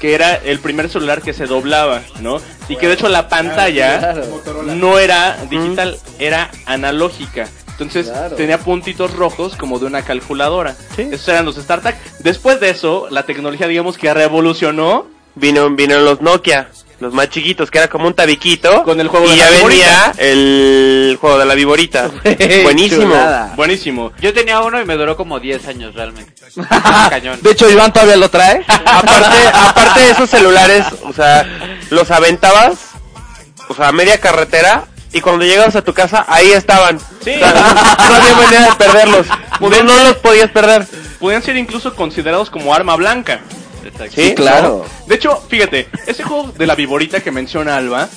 que 0.00 0.14
era 0.14 0.34
el 0.34 0.60
primer 0.60 0.88
celular 0.90 1.22
que 1.22 1.32
se 1.32 1.46
doblaba, 1.46 2.02
¿no? 2.20 2.40
Y 2.68 2.76
que 2.76 2.88
de 2.88 2.94
hecho 2.94 3.08
la 3.08 3.28
pantalla 3.28 3.98
Claro. 3.98 4.62
no 4.76 4.98
era 4.98 5.36
digital, 5.48 5.98
era 6.18 6.50
analógica. 6.66 7.48
Entonces 7.72 8.08
Claro. 8.08 8.36
tenía 8.36 8.58
puntitos 8.58 9.14
rojos 9.14 9.56
como 9.56 9.78
de 9.78 9.86
una 9.86 10.02
calculadora. 10.02 10.76
Esos 10.98 11.26
eran 11.28 11.46
los 11.46 11.56
StarTAC. 11.56 11.96
Después 12.18 12.60
de 12.60 12.68
eso, 12.68 13.08
la 13.10 13.24
tecnología, 13.24 13.66
digamos 13.66 13.96
que 13.96 14.12
revolucionó 14.12 15.06
Vino, 15.36 15.70
vino 15.70 15.98
los 16.00 16.20
Nokia. 16.20 16.68
Los 17.00 17.14
más 17.14 17.30
chiquitos, 17.30 17.70
que 17.70 17.78
era 17.78 17.88
como 17.88 18.06
un 18.06 18.12
tabiquito. 18.12 18.84
Con 18.84 19.00
el 19.00 19.08
juego 19.08 19.26
y 19.26 19.30
de 19.30 19.36
ya 19.36 19.50
la 19.50 19.66
venía 19.66 20.12
el 20.18 21.16
juego 21.18 21.38
de 21.38 21.46
la 21.46 21.54
viborita. 21.54 22.10
Buenísimo. 22.62 23.02
Chulada. 23.02 23.54
Buenísimo. 23.56 24.12
Yo 24.20 24.34
tenía 24.34 24.60
uno 24.60 24.80
y 24.80 24.84
me 24.84 24.96
duró 24.96 25.16
como 25.16 25.40
10 25.40 25.66
años 25.68 25.94
realmente. 25.94 26.34
Cañón. 27.10 27.40
De 27.40 27.52
hecho, 27.52 27.70
Iván 27.70 27.90
todavía 27.90 28.16
lo 28.16 28.28
trae. 28.28 28.62
aparte, 28.68 29.48
aparte 29.52 30.00
de 30.00 30.10
esos 30.10 30.28
celulares, 30.28 30.84
o 31.02 31.12
sea, 31.14 31.46
los 31.88 32.10
aventabas, 32.10 32.90
o 33.68 33.74
sea, 33.74 33.88
a 33.88 33.92
media 33.92 34.20
carretera, 34.20 34.84
y 35.12 35.22
cuando 35.22 35.44
llegabas 35.44 35.76
a 35.76 35.82
tu 35.82 35.94
casa, 35.94 36.26
ahí 36.28 36.52
estaban. 36.52 37.00
Sí. 37.24 37.32
O 37.34 37.38
sea, 37.38 37.96
no 38.08 38.14
había 38.14 38.34
manera 38.36 38.64
de 38.66 38.76
perderlos. 38.76 39.26
No, 39.58 39.68
no 39.70 40.04
los 40.04 40.16
podías 40.16 40.50
perder. 40.50 40.86
Podían 41.18 41.42
ser 41.42 41.56
incluso 41.56 41.94
considerados 41.94 42.50
como 42.50 42.74
arma 42.74 42.94
blanca. 42.96 43.40
Exacto. 43.84 44.14
Sí, 44.14 44.34
claro. 44.34 44.84
De 45.06 45.14
hecho, 45.14 45.36
fíjate, 45.48 45.88
ese 46.06 46.22
juego 46.22 46.52
de 46.52 46.66
la 46.66 46.74
viborita 46.74 47.20
que 47.20 47.30
menciona 47.30 47.76
Alba, 47.76 48.08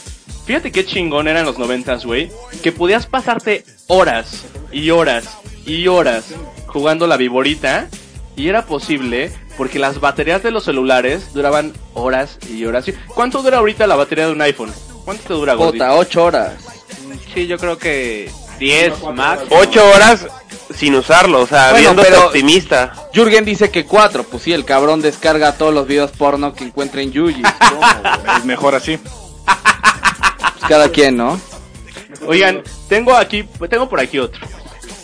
fíjate 0.45 0.71
qué 0.71 0.85
chingón 0.85 1.27
era 1.27 1.39
en 1.39 1.45
los 1.45 1.57
noventas, 1.57 2.05
güey, 2.05 2.31
que 2.61 2.71
podías 2.71 3.05
pasarte 3.07 3.65
horas 3.87 4.45
y 4.71 4.89
horas 4.89 5.37
y 5.65 5.87
horas 5.87 6.25
jugando 6.67 7.07
la 7.07 7.17
viborita 7.17 7.87
y 8.35 8.49
era 8.49 8.65
posible 8.65 9.31
porque 9.57 9.79
las 9.79 9.99
baterías 9.99 10.41
de 10.41 10.51
los 10.51 10.63
celulares 10.63 11.33
duraban 11.33 11.73
horas 11.93 12.39
y 12.49 12.65
horas. 12.65 12.85
¿Cuánto 13.07 13.41
dura 13.43 13.59
ahorita 13.59 13.87
la 13.87 13.95
batería 13.95 14.25
de 14.25 14.31
un 14.31 14.41
iPhone? 14.41 14.73
¿Cuánto 15.05 15.23
te 15.23 15.33
dura? 15.33 15.55
Jota, 15.55 15.95
ocho 15.95 16.25
horas. 16.25 16.53
Sí, 17.33 17.47
yo 17.47 17.57
creo 17.57 17.77
que 17.77 18.31
10 18.59 18.93
max. 19.13 19.43
Ocho 19.49 19.87
horas 19.87 20.25
sin 20.75 20.95
usarlo, 20.95 21.41
o 21.41 21.47
sea, 21.47 21.71
Bueno, 21.71 21.79
viéndote 21.91 22.09
pero- 22.09 22.27
optimista. 22.27 22.93
Jürgen 23.13 23.45
dice 23.45 23.69
que 23.71 23.85
cuatro. 23.85 24.23
Pues 24.23 24.43
sí, 24.43 24.53
el 24.53 24.65
cabrón 24.65 25.01
descarga 25.01 25.53
todos 25.53 25.73
los 25.73 25.87
videos 25.87 26.11
porno 26.11 26.53
que 26.53 26.63
encuentra 26.63 27.01
en 27.01 27.11
Yuji. 27.11 27.43
Es 28.37 28.45
mejor 28.45 28.75
así. 28.75 28.97
Pues 28.97 30.65
cada 30.67 30.89
quien, 30.89 31.17
¿no? 31.17 31.39
Oigan, 32.25 32.63
tengo 32.87 33.15
aquí, 33.15 33.43
tengo 33.69 33.89
por 33.89 33.99
aquí 33.99 34.17
otro. 34.19 34.39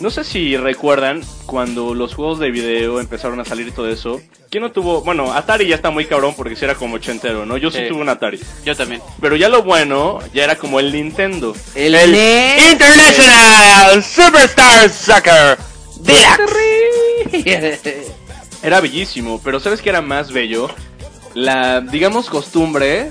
No 0.00 0.10
sé 0.10 0.24
si 0.24 0.56
recuerdan 0.56 1.22
cuando 1.46 1.94
los 1.94 2.14
juegos 2.14 2.38
de 2.38 2.50
video 2.50 3.00
empezaron 3.00 3.38
a 3.38 3.44
salir 3.44 3.68
y 3.68 3.70
todo 3.70 3.88
eso. 3.88 4.20
¿Quién 4.50 4.62
no 4.62 4.72
tuvo? 4.72 5.02
Bueno, 5.02 5.32
Atari 5.32 5.66
ya 5.66 5.74
está 5.76 5.90
muy 5.90 6.06
cabrón 6.06 6.34
porque 6.36 6.56
si 6.56 6.64
era 6.64 6.74
como 6.74 6.96
ochentero, 6.96 7.44
¿no? 7.46 7.56
Yo 7.58 7.70
sí, 7.70 7.78
Sí. 7.78 7.84
tuve 7.88 8.00
un 8.00 8.08
Atari. 8.08 8.40
Yo 8.64 8.74
también. 8.74 9.02
Pero 9.20 9.36
ya 9.36 9.48
lo 9.48 9.62
bueno, 9.62 10.18
ya 10.32 10.44
era 10.44 10.56
como 10.56 10.80
el 10.80 10.90
Nintendo. 10.92 11.54
El, 11.74 11.94
El 11.94 12.12
NES. 12.12 12.72
International 12.72 14.02
Superstar 14.02 14.88
Soccer 14.90 15.58
Era 18.62 18.80
bellísimo, 18.80 19.40
pero 19.42 19.60
¿sabes 19.60 19.80
qué 19.82 19.90
era 19.90 20.00
más 20.02 20.32
bello? 20.32 20.68
La, 21.34 21.80
digamos, 21.80 22.28
costumbre. 22.28 23.10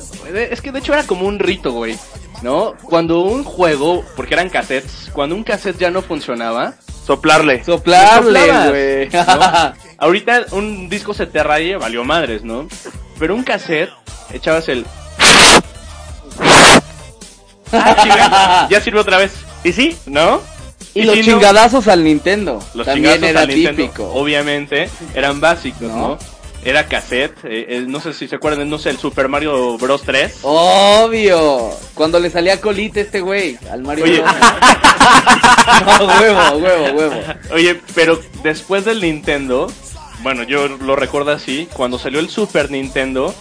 Es 0.51 0.61
que 0.61 0.71
de 0.71 0.79
hecho 0.79 0.93
era 0.93 1.05
como 1.07 1.25
un 1.27 1.39
rito, 1.39 1.71
güey. 1.71 1.97
¿No? 2.41 2.73
Cuando 2.83 3.19
un 3.21 3.43
juego, 3.43 4.03
porque 4.15 4.33
eran 4.33 4.49
cassettes, 4.49 5.09
cuando 5.13 5.35
un 5.35 5.43
cassette 5.43 5.77
ya 5.77 5.91
no 5.91 6.01
funcionaba, 6.01 6.75
Soplarle. 7.09 7.63
Soplarle, 7.63 8.69
güey. 8.69 9.09
¿no? 9.09 9.73
Ahorita 9.97 10.45
un 10.51 10.89
disco 10.89 11.15
se 11.15 11.25
te 11.25 11.41
raye, 11.41 11.75
valió 11.75 12.03
madres, 12.03 12.43
¿no? 12.43 12.67
Pero 13.17 13.33
un 13.33 13.41
cassette, 13.43 13.89
echabas 14.31 14.69
el... 14.69 14.85
Ah, 17.71 18.67
ya 18.69 18.79
sirve 18.79 18.99
otra 18.99 19.17
vez. 19.17 19.31
¿Y 19.63 19.73
sí? 19.73 19.97
¿No? 20.05 20.41
Y 20.93 21.03
los 21.03 21.15
si 21.15 21.21
no, 21.21 21.25
chingadazos 21.25 21.87
al 21.87 22.03
Nintendo. 22.03 22.63
los 22.75 22.85
También 22.85 23.23
era 23.23 23.41
al 23.41 23.47
Nintendo, 23.47 23.81
típico. 23.83 24.11
obviamente, 24.13 24.87
eran 25.15 25.41
básicos, 25.41 25.89
¿no? 25.89 25.97
¿No? 26.09 26.17
Era 26.63 26.87
cassette, 26.87 27.45
eh, 27.45 27.65
eh, 27.69 27.85
no 27.87 28.01
sé 28.01 28.13
si 28.13 28.27
se 28.27 28.35
acuerdan, 28.35 28.69
no 28.69 28.77
sé, 28.77 28.89
el 28.89 28.97
Super 28.97 29.29
Mario 29.29 29.77
Bros 29.77 30.01
3. 30.03 30.39
Obvio. 30.41 31.69
Cuando 31.93 32.19
le 32.19 32.29
salía 32.29 32.59
colita 32.59 32.99
este 32.99 33.21
güey 33.21 33.57
al 33.71 33.81
Mario 33.81 34.03
Oye. 34.03 34.21
Bros. 34.21 34.35
No, 35.85 36.05
huevo, 36.05 36.57
huevo, 36.57 36.97
huevo. 36.97 37.21
Oye, 37.53 37.79
pero 37.93 38.19
después 38.43 38.85
del 38.85 39.01
Nintendo, 39.01 39.71
bueno, 40.21 40.43
yo 40.43 40.67
lo 40.67 40.95
recuerdo 40.95 41.31
así, 41.31 41.67
cuando 41.73 41.99
salió 41.99 42.19
el 42.19 42.29
Super 42.29 42.71
Nintendo, 42.71 43.33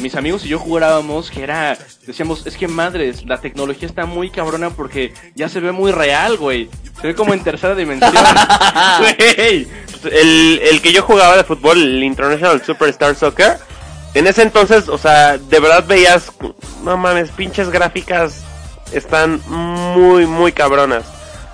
mis 0.00 0.14
amigos 0.14 0.44
y 0.44 0.48
yo 0.48 0.58
jugábamos 0.58 1.30
que 1.30 1.42
era, 1.42 1.76
decíamos, 2.06 2.46
es 2.46 2.56
que 2.56 2.68
madres, 2.68 3.24
la 3.26 3.40
tecnología 3.40 3.86
está 3.86 4.06
muy 4.06 4.30
cabrona 4.30 4.70
porque 4.70 5.12
ya 5.34 5.48
se 5.48 5.60
ve 5.60 5.72
muy 5.72 5.92
real, 5.92 6.36
güey. 6.36 6.68
Se 7.00 7.08
ve 7.08 7.14
como 7.14 7.34
en 7.34 7.42
tercera 7.42 7.74
dimensión. 7.74 8.12
Güey. 9.00 9.68
El, 10.04 10.60
el 10.62 10.80
que 10.82 10.92
yo 10.92 11.02
jugaba 11.02 11.36
de 11.36 11.44
fútbol, 11.44 11.78
el 11.78 12.02
International 12.04 12.62
Superstar 12.64 13.14
Soccer, 13.14 13.58
en 14.14 14.26
ese 14.26 14.42
entonces, 14.42 14.88
o 14.88 14.98
sea, 14.98 15.38
de 15.38 15.60
verdad 15.60 15.84
veías, 15.86 16.32
no 16.82 16.96
mames, 16.96 17.30
pinches 17.30 17.70
gráficas 17.70 18.42
están 18.92 19.40
muy, 19.46 20.26
muy 20.26 20.52
cabronas. 20.52 21.04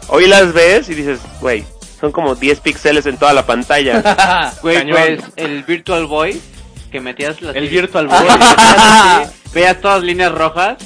Hoy 0.08 0.26
las 0.26 0.52
ves 0.52 0.88
y 0.88 0.94
dices, 0.94 1.20
güey, 1.40 1.64
son 2.00 2.12
como 2.12 2.34
10 2.34 2.60
píxeles 2.60 3.06
en 3.06 3.18
toda 3.18 3.32
la 3.32 3.44
pantalla. 3.46 4.52
Güey, 4.62 4.90
pues 4.90 5.20
el 5.36 5.64
Virtual 5.64 6.06
Boy, 6.06 6.40
que 6.90 7.00
metías 7.00 7.42
las 7.42 7.56
El 7.56 7.68
Virtual 7.68 8.06
Boy. 8.08 8.22
metías 8.22 8.54
así, 8.58 9.30
veías 9.52 9.80
todas 9.80 10.02
líneas 10.02 10.32
rojas. 10.32 10.76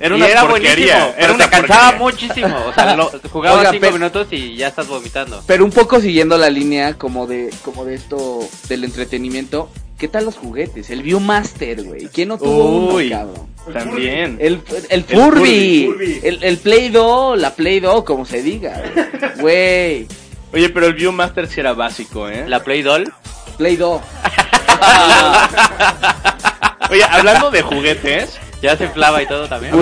Era 0.00 0.14
y 0.14 0.18
una 0.18 0.28
era 0.28 0.42
porquería, 0.48 0.74
buenísimo, 0.74 1.06
era 1.06 1.14
pero 1.18 1.34
una 1.34 1.44
te 1.44 1.50
cansaba 1.50 1.98
porquería. 1.98 2.28
muchísimo. 2.28 2.56
O 2.68 2.72
sea, 2.74 2.96
lo, 2.96 3.10
jugabas 3.32 3.58
Oiga, 3.60 3.70
5 3.72 3.80
pero- 3.80 3.92
minutos 3.94 4.26
y 4.30 4.54
ya 4.56 4.68
estás 4.68 4.86
vomitando. 4.86 5.42
Pero 5.46 5.64
un 5.64 5.72
poco 5.72 6.00
siguiendo 6.00 6.38
la 6.38 6.50
línea 6.50 6.94
como 6.94 7.26
de 7.26 7.50
como 7.64 7.84
de 7.84 7.94
esto 7.94 8.38
del 8.68 8.84
entretenimiento, 8.84 9.70
¿qué 9.98 10.06
tal 10.08 10.24
los 10.24 10.36
juguetes? 10.36 10.90
El 10.90 11.02
Viewmaster, 11.02 11.82
güey. 11.82 12.06
¿Quién 12.06 12.28
no 12.28 12.38
tuvo 12.38 12.94
Uy. 12.94 13.08
uno, 13.08 13.16
cabrón? 13.18 13.48
También. 13.72 14.38
El, 14.40 14.62
el 14.70 14.86
El 14.88 15.04
Furby, 15.04 15.86
Furby. 15.92 16.20
el, 16.22 16.42
el 16.44 16.58
Play 16.58 16.88
Doh, 16.90 17.34
la 17.36 17.54
Play 17.54 17.80
Doh, 17.80 18.04
como 18.04 18.24
se 18.24 18.40
diga, 18.42 18.80
güey. 19.40 20.06
Oye, 20.52 20.68
pero 20.70 20.86
el 20.86 20.94
Viewmaster 20.94 21.46
sí 21.48 21.60
era 21.60 21.74
básico, 21.74 22.28
¿eh? 22.30 22.44
La 22.48 22.62
Play 22.64 22.80
Doll. 22.82 23.12
Play 23.58 23.76
Doh. 23.76 24.00
Oye, 26.90 27.04
hablando 27.04 27.50
de 27.50 27.60
juguetes, 27.62 28.38
Ya 28.60 28.76
se 28.76 28.84
inflaba 28.84 29.22
y 29.22 29.26
todo 29.26 29.48
también. 29.48 29.72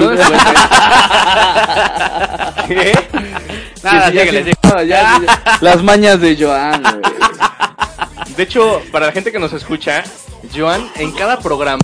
¿qué? 2.69 2.93
Nada, 3.83 4.11
Sí, 4.11 4.15
ya 4.17 4.25
síguele, 4.25 4.45
sí, 4.45 4.53
no, 4.62 4.83
ya, 4.83 5.21
ya. 5.25 5.59
Las 5.61 5.83
mañas 5.83 6.21
de 6.21 6.37
Joan, 6.39 6.83
güey. 6.83 7.03
De 8.37 8.43
hecho, 8.43 8.83
para 8.93 9.07
la 9.07 9.12
gente 9.12 9.33
que 9.33 9.39
nos 9.39 9.53
escucha, 9.53 10.05
Joan 10.55 10.87
en 10.97 11.12
cada 11.12 11.39
programa 11.39 11.81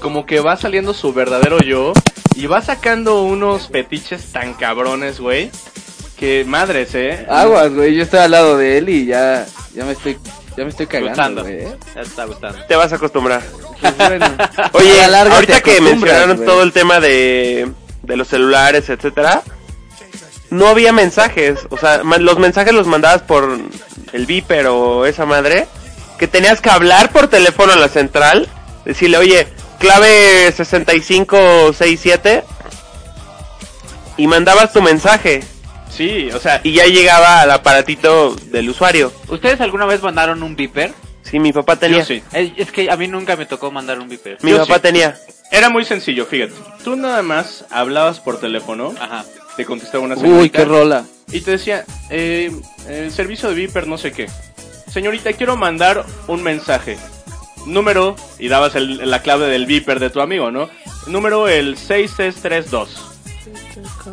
como 0.00 0.26
que 0.26 0.40
va 0.40 0.56
saliendo 0.56 0.94
su 0.94 1.12
verdadero 1.12 1.58
yo 1.58 1.92
y 2.36 2.46
va 2.46 2.62
sacando 2.62 3.22
unos 3.22 3.66
petiches 3.66 4.32
tan 4.32 4.54
cabrones, 4.54 5.18
güey, 5.18 5.50
que 6.16 6.44
madres, 6.46 6.94
¿eh? 6.94 7.26
Aguas, 7.28 7.72
güey. 7.72 7.96
Yo 7.96 8.04
estoy 8.04 8.20
al 8.20 8.30
lado 8.30 8.56
de 8.56 8.78
él 8.78 8.88
y 8.88 9.06
ya, 9.06 9.44
ya 9.74 9.84
me 9.84 9.92
estoy, 9.92 10.18
ya 10.58 10.64
me 10.64 10.70
estoy 10.70 10.88
cagando, 10.88 11.42
güey. 11.42 11.62
Ya 11.62 11.76
te 11.94 12.00
está 12.00 12.24
gustando. 12.24 12.64
Te 12.66 12.74
vas 12.74 12.92
a 12.92 12.96
acostumbrar. 12.96 13.40
Pues 13.80 13.96
bueno. 13.96 14.26
Oye, 14.72 15.04
ahorita 15.04 15.60
que 15.60 15.80
mencionaron 15.80 16.44
todo 16.44 16.64
el 16.64 16.72
tema 16.72 16.98
de, 16.98 17.70
de 18.02 18.16
los 18.16 18.26
celulares, 18.26 18.90
etcétera, 18.90 19.42
no 20.50 20.66
había 20.66 20.92
mensajes. 20.92 21.60
O 21.70 21.76
sea, 21.76 21.98
los 22.02 22.40
mensajes 22.40 22.74
los 22.74 22.88
mandabas 22.88 23.22
por 23.22 23.56
el 24.12 24.26
Viper 24.26 24.66
o 24.66 25.06
esa 25.06 25.26
madre, 25.26 25.68
que 26.18 26.26
tenías 26.26 26.60
que 26.60 26.70
hablar 26.70 27.12
por 27.12 27.28
teléfono 27.28 27.72
a 27.72 27.76
la 27.76 27.86
central, 27.88 28.48
decirle, 28.84 29.18
oye, 29.18 29.46
clave 29.78 30.50
6567, 30.56 32.42
y 34.16 34.26
mandabas 34.26 34.72
tu 34.72 34.82
mensaje, 34.82 35.44
Sí, 35.98 36.30
o 36.32 36.38
sea, 36.38 36.60
y 36.64 36.72
ya 36.72 36.86
llegaba 36.86 37.40
al 37.42 37.50
aparatito 37.50 38.34
del 38.36 38.70
usuario. 38.70 39.12
¿Ustedes 39.28 39.60
alguna 39.60 39.84
vez 39.84 40.00
mandaron 40.00 40.42
un 40.44 40.54
beeper? 40.54 40.92
Sí, 41.24 41.38
mi 41.40 41.52
papá 41.52 41.74
tenía. 41.76 41.98
yo 41.98 42.04
sí. 42.04 42.22
Es, 42.32 42.52
es 42.56 42.70
que 42.72 42.88
a 42.90 42.96
mí 42.96 43.08
nunca 43.08 43.34
me 43.36 43.44
tocó 43.46 43.70
mandar 43.72 43.98
un 43.98 44.08
beeper. 44.08 44.38
Mi 44.42 44.52
Yo 44.52 44.58
papá 44.58 44.76
sí. 44.76 44.80
tenía. 44.82 45.18
Era 45.50 45.68
muy 45.70 45.84
sencillo, 45.84 46.24
fíjate. 46.24 46.54
Tú 46.84 46.94
nada 46.96 47.22
más 47.22 47.64
hablabas 47.70 48.20
por 48.20 48.38
teléfono, 48.40 48.94
Ajá. 49.00 49.24
te 49.56 49.64
contestaba 49.64 50.04
una 50.04 50.14
Uy, 50.14 50.20
señorita 50.22 50.58
qué 50.60 50.64
rola. 50.64 51.04
y 51.32 51.40
te 51.40 51.50
decía, 51.50 51.84
eh, 52.10 52.50
el 52.88 53.10
servicio 53.10 53.48
de 53.48 53.56
Viper 53.56 53.86
no 53.88 53.98
sé 53.98 54.12
qué. 54.12 54.30
Señorita, 54.90 55.32
quiero 55.32 55.56
mandar 55.56 56.06
un 56.28 56.42
mensaje. 56.44 56.96
Número, 57.66 58.14
y 58.38 58.48
dabas 58.48 58.76
el- 58.76 59.10
la 59.10 59.20
clave 59.20 59.48
del 59.48 59.66
Viper 59.66 59.98
de 60.00 60.10
tu 60.10 60.20
amigo, 60.20 60.50
¿no? 60.52 60.70
Número 61.08 61.48
el 61.48 61.76
6632. 61.76 63.04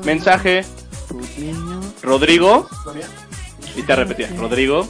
Mensaje, 0.04 0.66
Rodrigo. 2.02 2.70
Y 3.76 3.84
te 3.84 3.96
repetía, 3.96 4.30
Rodrigo. 4.38 4.88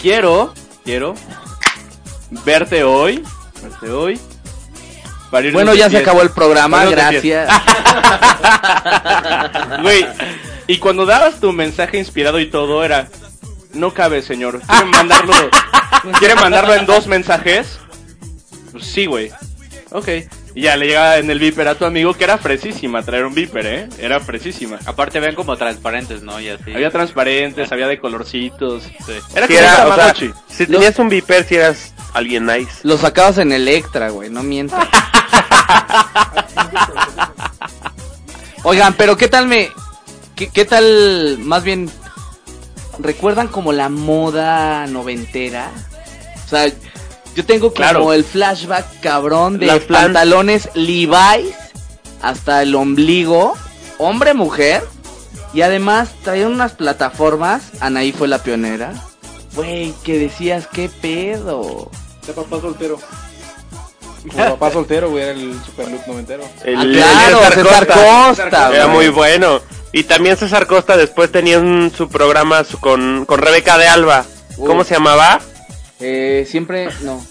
Quiero, 0.00 0.54
quiero 0.84 1.14
verte 2.44 2.84
hoy, 2.84 3.22
verte 3.62 3.90
hoy. 3.90 4.20
Bueno, 5.52 5.74
ya 5.74 5.88
se 5.88 5.98
acabó 5.98 6.22
el 6.22 6.30
programa, 6.30 6.84
gracias. 6.86 7.48
Güey, 9.82 10.04
y 10.66 10.78
cuando 10.78 11.06
dabas 11.06 11.38
tu 11.38 11.52
mensaje 11.52 11.98
inspirado 11.98 12.40
y 12.40 12.50
todo 12.50 12.84
era, 12.84 13.08
no 13.72 13.94
cabe, 13.94 14.22
señor. 14.22 14.60
¿Quiere 14.60 14.84
mandarlo, 14.86 15.34
¿quiere 16.18 16.34
mandarlo 16.34 16.74
en 16.74 16.84
dos 16.86 17.06
mensajes? 17.06 17.78
Pues 18.72 18.84
sí, 18.84 19.06
güey. 19.06 19.30
Ok. 19.90 20.08
Y 20.54 20.62
ya 20.62 20.76
le 20.76 20.86
llegaba 20.86 21.18
en 21.18 21.30
el 21.30 21.38
viper 21.38 21.68
a 21.68 21.76
tu 21.76 21.84
amigo 21.84 22.14
que 22.14 22.24
era 22.24 22.36
fresísima 22.36 23.02
traer 23.02 23.24
un 23.24 23.34
viper, 23.34 23.66
¿eh? 23.66 23.88
Era 23.98 24.18
fresísima. 24.18 24.78
Aparte 24.84 25.20
ven 25.20 25.34
como 25.34 25.56
transparentes, 25.56 26.22
¿no? 26.22 26.40
Y 26.40 26.48
así. 26.48 26.72
Había 26.74 26.90
transparentes, 26.90 27.70
había 27.70 27.86
de 27.86 28.00
colorcitos. 28.00 28.84
Era 29.34 29.46
Sí, 29.46 29.54
como 29.54 29.58
era, 29.66 29.86
un 29.86 29.92
o 29.92 29.94
sea, 29.94 30.14
si 30.48 30.66
tenías 30.66 30.98
un 30.98 31.08
Viper, 31.08 31.44
si 31.44 31.54
eras 31.54 31.94
alguien 32.14 32.46
nice. 32.46 32.80
Lo 32.82 32.98
sacabas 32.98 33.38
en 33.38 33.52
Electra, 33.52 34.10
güey, 34.10 34.28
no 34.30 34.42
mientas. 34.42 34.88
Oigan, 38.64 38.94
pero 38.94 39.16
¿qué 39.16 39.28
tal 39.28 39.46
me... 39.46 39.70
¿Qué, 40.34 40.48
qué 40.48 40.64
tal, 40.64 41.38
más 41.38 41.62
bien, 41.62 41.90
recuerdan 42.98 43.48
como 43.48 43.72
la 43.72 43.88
moda 43.88 44.86
noventera? 44.86 45.70
O 46.44 46.48
sea, 46.48 46.70
yo 47.36 47.44
tengo 47.46 47.68
como 47.68 47.74
Claro. 47.74 48.12
el 48.12 48.24
flashback 48.24 49.00
cabrón 49.00 49.58
de 49.58 49.66
Las 49.66 49.80
pantalones 49.80 50.68
Levi's 50.74 51.54
hasta 52.22 52.62
el 52.62 52.74
ombligo, 52.74 53.54
hombre, 53.98 54.34
mujer, 54.34 54.82
y 55.54 55.62
además 55.62 56.10
traían 56.22 56.52
unas 56.52 56.72
plataformas, 56.72 57.62
Anaí 57.80 58.12
fue 58.12 58.28
la 58.28 58.42
pionera. 58.42 58.92
Güey, 59.54 59.92
que 60.04 60.18
decías, 60.18 60.66
¿qué 60.66 60.88
pedo? 60.88 61.90
De 62.26 62.32
papá 62.32 62.60
soltero. 62.60 62.98
Como 64.30 64.44
papá 64.50 64.70
soltero, 64.70 65.10
güey, 65.10 65.22
era 65.24 65.32
el 65.32 65.58
super 65.64 65.88
look 65.90 66.02
noventero. 66.06 66.44
El, 66.64 66.76
Ah, 66.76 66.82
el 66.82 66.92
claro, 66.92 67.38
César 67.54 67.86
Costa, 67.86 68.70
Era 68.74 68.84
güey. 68.84 68.96
muy 68.96 69.08
bueno. 69.08 69.60
Y 69.92 70.04
también 70.04 70.36
César 70.36 70.66
Costa 70.66 70.96
después 70.96 71.32
tenía 71.32 71.58
un- 71.58 71.90
su 71.96 72.08
programa 72.08 72.62
su- 72.64 72.78
con, 72.78 73.24
con 73.24 73.40
Rebeca 73.40 73.76
de 73.78 73.88
Alba. 73.88 74.24
¿Cómo 74.56 74.84
se 74.84 74.94
llamaba? 74.94 75.40
Eh, 76.00 76.46
siempre, 76.48 76.88
no. 77.02 77.24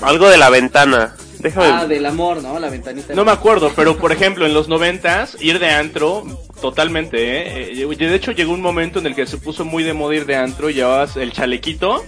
Algo 0.00 0.28
de 0.28 0.36
la 0.36 0.50
ventana. 0.50 1.14
Déjame. 1.38 1.66
Ah, 1.66 1.86
del 1.86 2.04
amor, 2.04 2.42
¿no? 2.42 2.58
La 2.58 2.68
ventanita. 2.68 3.14
No 3.14 3.24
me 3.24 3.30
acuerdo, 3.32 3.72
pero 3.74 3.96
por 3.96 4.12
ejemplo, 4.12 4.44
en 4.44 4.52
los 4.52 4.68
noventas, 4.68 5.38
ir 5.40 5.58
de 5.58 5.70
antro, 5.70 6.24
totalmente, 6.60 7.16
¿eh? 7.16 7.72
Eh, 7.82 7.96
De 7.96 8.14
hecho, 8.14 8.32
llegó 8.32 8.52
un 8.52 8.60
momento 8.60 8.98
en 8.98 9.06
el 9.06 9.14
que 9.14 9.26
se 9.26 9.38
puso 9.38 9.64
muy 9.64 9.82
de 9.82 9.94
moda 9.94 10.16
ir 10.16 10.26
de 10.26 10.36
antro, 10.36 10.68
llevabas 10.68 11.16
el 11.16 11.32
chalequito 11.32 12.04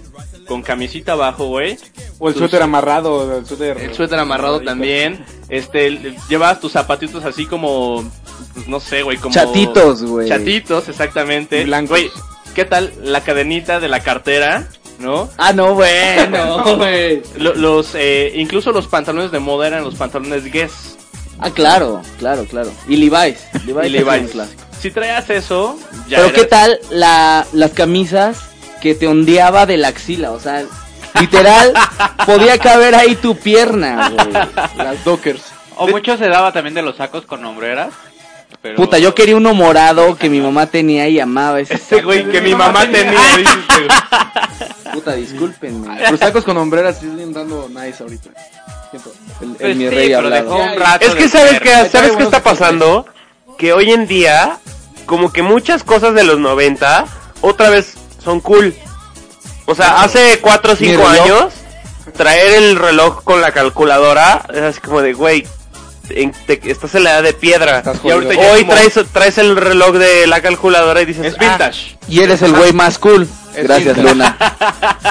con 0.46 0.60
camisita 0.60 1.12
abajo, 1.12 1.46
güey. 1.46 1.78
O 2.18 2.28
el 2.28 2.34
Tus- 2.34 2.40
suéter 2.42 2.60
amarrado, 2.62 3.38
el 3.38 3.46
suéter... 3.46 3.78
El 3.78 3.94
suéter 3.94 4.18
amarrado 4.18 4.60
también. 4.60 5.24
Este, 5.48 6.14
llevabas 6.28 6.60
tus 6.60 6.72
zapatitos 6.72 7.24
así 7.24 7.46
como, 7.46 8.04
pues, 8.52 8.68
no 8.68 8.80
sé, 8.80 9.02
güey, 9.02 9.16
como... 9.16 9.34
Chatitos, 9.34 10.02
güey. 10.02 10.28
Chatitos, 10.28 10.90
exactamente. 10.90 11.64
Blancos. 11.64 11.88
Güey, 11.90 12.10
¿qué 12.54 12.66
tal 12.66 12.92
la 13.02 13.22
cadenita 13.22 13.80
de 13.80 13.88
la 13.88 14.00
cartera? 14.00 14.68
¿No? 15.02 15.28
Ah, 15.36 15.52
no, 15.52 15.74
bueno, 15.74 16.62
güey. 16.76 17.22
Los, 17.36 17.90
eh, 17.94 18.32
incluso 18.36 18.70
los 18.72 18.86
pantalones 18.86 19.32
de 19.32 19.40
moda 19.40 19.66
eran 19.66 19.82
los 19.84 19.96
pantalones 19.96 20.44
Guess. 20.50 20.96
Ah, 21.40 21.50
claro, 21.50 22.00
claro, 22.18 22.44
claro. 22.44 22.70
Y 22.86 22.96
Levi's. 22.96 23.38
Levi's. 23.66 23.82
Y 23.92 23.96
es 23.96 24.04
Levi's. 24.04 24.22
un 24.22 24.28
clásico. 24.28 24.62
Si 24.80 24.90
traías 24.92 25.28
eso, 25.30 25.76
ya 26.08 26.18
Pero 26.18 26.28
eras- 26.28 26.32
¿qué 26.40 26.44
tal 26.46 26.78
la, 26.90 27.44
las 27.52 27.72
camisas 27.72 28.38
que 28.80 28.94
te 28.94 29.08
ondeaba 29.08 29.66
de 29.66 29.76
la 29.76 29.88
axila? 29.88 30.30
O 30.30 30.38
sea, 30.40 30.64
literal, 31.20 31.72
podía 32.26 32.58
caber 32.58 32.94
ahí 32.94 33.16
tu 33.16 33.36
pierna, 33.36 34.10
güey. 34.10 34.32
Las 34.76 35.04
Dockers. 35.04 35.42
O 35.76 35.88
mucho 35.88 36.16
se 36.16 36.28
daba 36.28 36.52
también 36.52 36.74
de 36.74 36.82
los 36.82 36.96
sacos 36.96 37.24
con 37.26 37.44
hombreras. 37.44 37.90
Pero... 38.60 38.76
Puta, 38.76 38.98
yo 38.98 39.12
quería 39.14 39.34
uno 39.36 39.54
morado 39.54 40.14
que 40.16 40.28
mi 40.28 40.40
mamá 40.40 40.66
tenía 40.66 41.08
y 41.08 41.18
amaba 41.18 41.58
ese 41.58 41.74
Este 41.74 41.96
saco. 41.96 42.06
güey 42.08 42.24
que 42.30 42.40
mi 42.40 42.54
mamá 42.54 42.82
tenía. 42.82 43.18
Puta, 44.92 45.12
discúlpenme. 45.14 46.10
Los 46.10 46.20
tacos 46.20 46.44
con 46.44 46.56
hombreras 46.56 46.98
siguen 46.98 47.32
dando 47.32 47.68
nice 47.68 48.02
ahorita. 48.02 48.30
El, 49.40 49.48
el 49.48 49.54
Pues 49.56 49.76
mi 49.76 49.84
sí, 49.84 49.90
rey 49.90 50.06
pero 50.08 50.18
hablado. 50.18 50.44
dejó 50.44 50.56
un 50.72 50.78
rato 50.78 51.06
Es 51.06 51.14
que 51.14 51.28
sabes 51.28 51.60
que 51.60 51.88
sabes 51.88 52.12
qué 52.16 52.22
está 52.24 52.42
pasando, 52.42 53.06
que 53.58 53.72
hoy 53.72 53.90
en 53.92 54.06
día 54.06 54.58
como 55.06 55.32
que 55.32 55.42
muchas 55.42 55.82
cosas 55.82 56.14
de 56.14 56.24
los 56.24 56.38
90 56.38 57.06
otra 57.40 57.70
vez 57.70 57.94
son 58.22 58.40
cool. 58.40 58.74
O 59.66 59.74
sea, 59.74 60.02
hace 60.02 60.38
4 60.40 60.72
o 60.72 60.76
Mi 60.78 60.88
5 60.88 61.08
reloj. 61.08 61.22
años 61.24 61.52
traer 62.16 62.54
el 62.62 62.76
reloj 62.76 63.22
con 63.24 63.40
la 63.40 63.52
calculadora 63.52 64.44
es 64.52 64.60
así 64.62 64.80
como 64.80 65.00
de, 65.00 65.12
güey, 65.14 65.46
en- 66.10 66.32
te- 66.46 66.60
estás 66.70 66.94
en 66.94 67.04
la 67.04 67.12
edad 67.12 67.22
de 67.22 67.32
piedra. 67.32 67.82
Y 68.04 68.10
ahorita 68.10 68.34
Hoy 68.52 68.60
como- 68.64 68.72
traes, 68.74 68.94
traes 69.12 69.38
el 69.38 69.56
reloj 69.56 69.92
de 69.96 70.26
la 70.26 70.42
calculadora 70.42 71.00
y 71.00 71.06
dices, 71.06 71.26
Es 71.26 71.34
"Ah, 71.34 71.38
vintage. 71.40 71.96
Y 72.08 72.20
eres 72.20 72.42
el 72.42 72.52
güey 72.52 72.72
más 72.72 72.98
cool. 72.98 73.26
Es 73.54 73.64
Gracias. 73.64 73.98
Luna. 73.98 74.36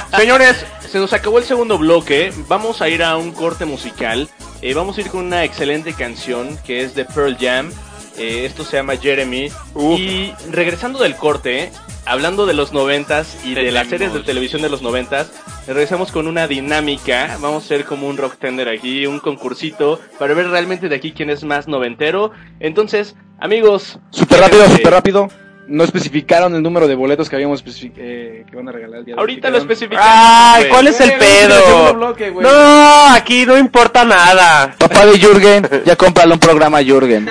Señores, 0.18 0.66
se 0.90 1.00
nos 1.00 1.14
acabó 1.14 1.38
el 1.38 1.46
segundo 1.46 1.78
bloque. 1.78 2.34
Vamos 2.48 2.82
a 2.82 2.90
ir 2.90 3.04
a 3.04 3.18
un 3.18 3.32
corte 3.32 3.66
musical. 3.66 4.30
Eh, 4.62 4.74
vamos 4.74 4.98
a 4.98 5.02
ir 5.02 5.10
con 5.10 5.26
una 5.26 5.44
excelente 5.44 5.94
canción 5.94 6.58
que 6.66 6.82
es 6.82 6.96
de 6.96 7.06
Pearl 7.06 7.38
Jam. 7.40 7.72
Eh, 8.18 8.46
esto 8.46 8.64
se 8.66 8.78
llama 8.78 8.98
Jeremy. 8.98 9.50
Uf. 9.74 10.00
Y 10.00 10.34
regresando 10.52 11.00
del 11.00 11.16
corte, 11.16 11.72
hablando 12.06 12.46
de 12.46 12.54
los 12.54 12.74
noventas 12.74 13.38
y 13.46 13.54
de 13.54 13.72
las 13.72 13.88
series 13.88 14.14
de 14.14 14.20
televisión 14.20 14.62
de 14.62 14.70
los 14.70 14.82
noventas, 14.82 15.32
regresamos 15.66 16.12
con 16.12 16.28
una 16.28 16.48
dinámica. 16.48 17.38
Vamos 17.40 17.64
a 17.64 17.66
hacer 17.66 17.86
como 17.86 18.08
un 18.08 18.18
rock 18.18 18.38
tender 18.38 18.68
aquí, 18.68 19.06
un 19.06 19.20
concursito 19.20 20.00
para 20.20 20.34
ver 20.34 20.50
realmente 20.50 20.90
de 20.90 20.96
aquí 20.96 21.14
quién 21.14 21.30
es 21.30 21.44
más 21.44 21.68
noventero. 21.68 22.32
Entonces, 22.60 23.16
amigos, 23.40 24.00
Súper 24.10 24.40
rápido, 24.42 24.64
fíjense, 24.64 24.78
súper 24.78 24.94
rápido. 24.94 25.30
No 25.72 25.86
especificaron 25.86 26.54
el 26.54 26.62
número 26.62 26.86
de 26.88 26.96
boletos 26.96 27.30
que 27.30 27.36
habíamos 27.38 27.64
eh, 27.96 28.46
que 28.50 28.56
van 28.56 28.68
a 28.68 28.72
regalar 28.74 29.00
el 29.00 29.06
día 29.06 29.16
de 29.16 29.20
hoy. 29.20 29.20
Ahorita 29.22 29.48
¿Qué 29.48 29.52
lo 29.52 29.58
quedaron? 29.60 29.72
especificamos. 29.72 30.12
Ay. 30.14 30.66
¿cuál 30.70 30.88
es 30.88 31.00
el 31.00 31.14
pedo? 31.14 31.94
bloque. 31.94 32.32
No, 32.32 33.06
aquí 33.14 33.46
no 33.46 33.58
importa 33.58 34.04
nada. 34.04 34.76
Papá 34.78 35.06
de 35.06 35.18
Jürgen, 35.18 35.68
ya 35.86 35.96
cómprale 35.96 36.34
un 36.34 36.40
programa 36.40 36.80
a 36.80 36.84
Jürgen. 36.84 37.30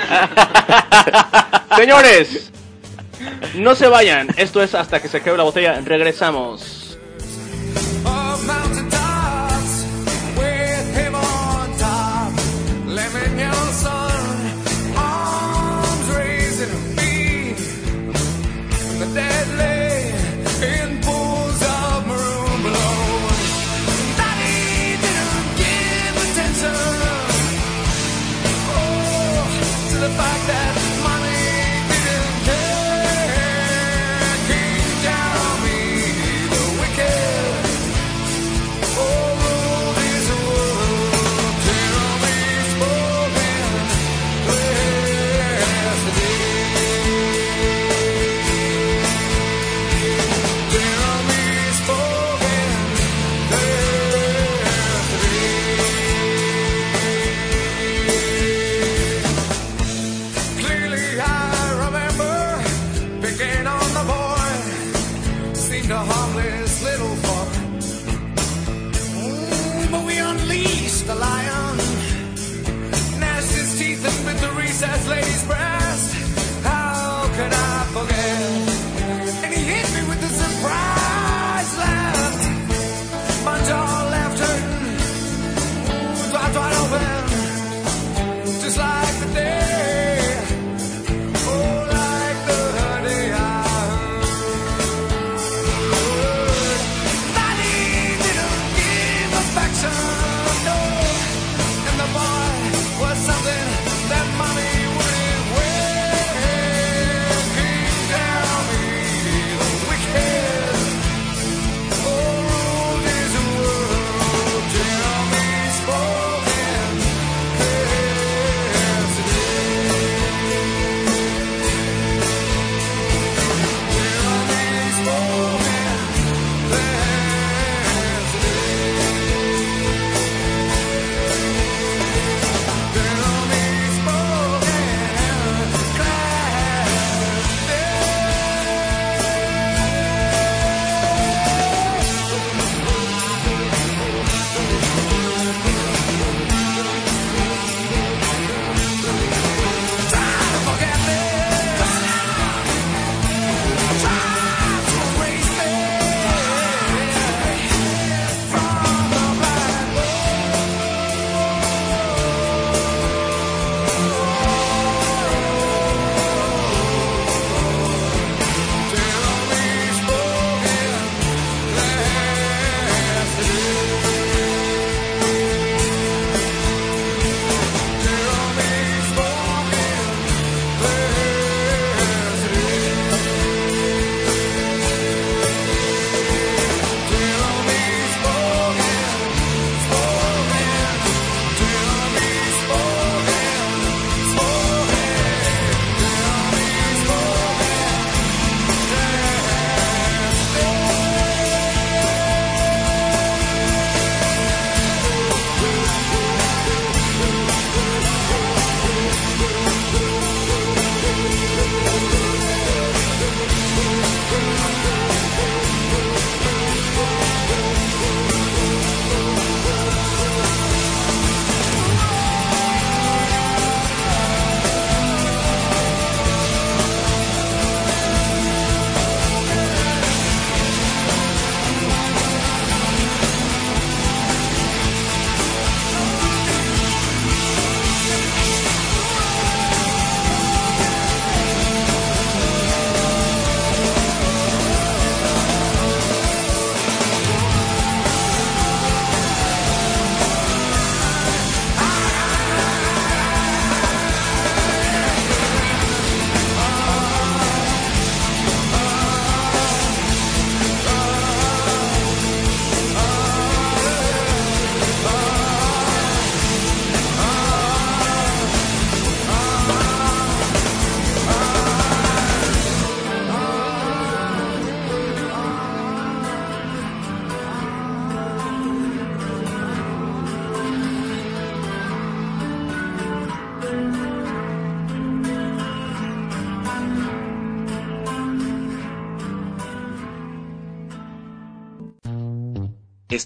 Señores, 1.77 2.51
no 3.57 3.75
se 3.75 3.89
vayan. 3.89 4.29
Esto 4.37 4.63
es 4.63 4.75
hasta 4.75 5.01
que 5.03 5.09
se 5.09 5.19
acabe 5.19 5.37
la 5.37 5.43
botella. 5.45 5.81
Regresamos. 5.85 6.80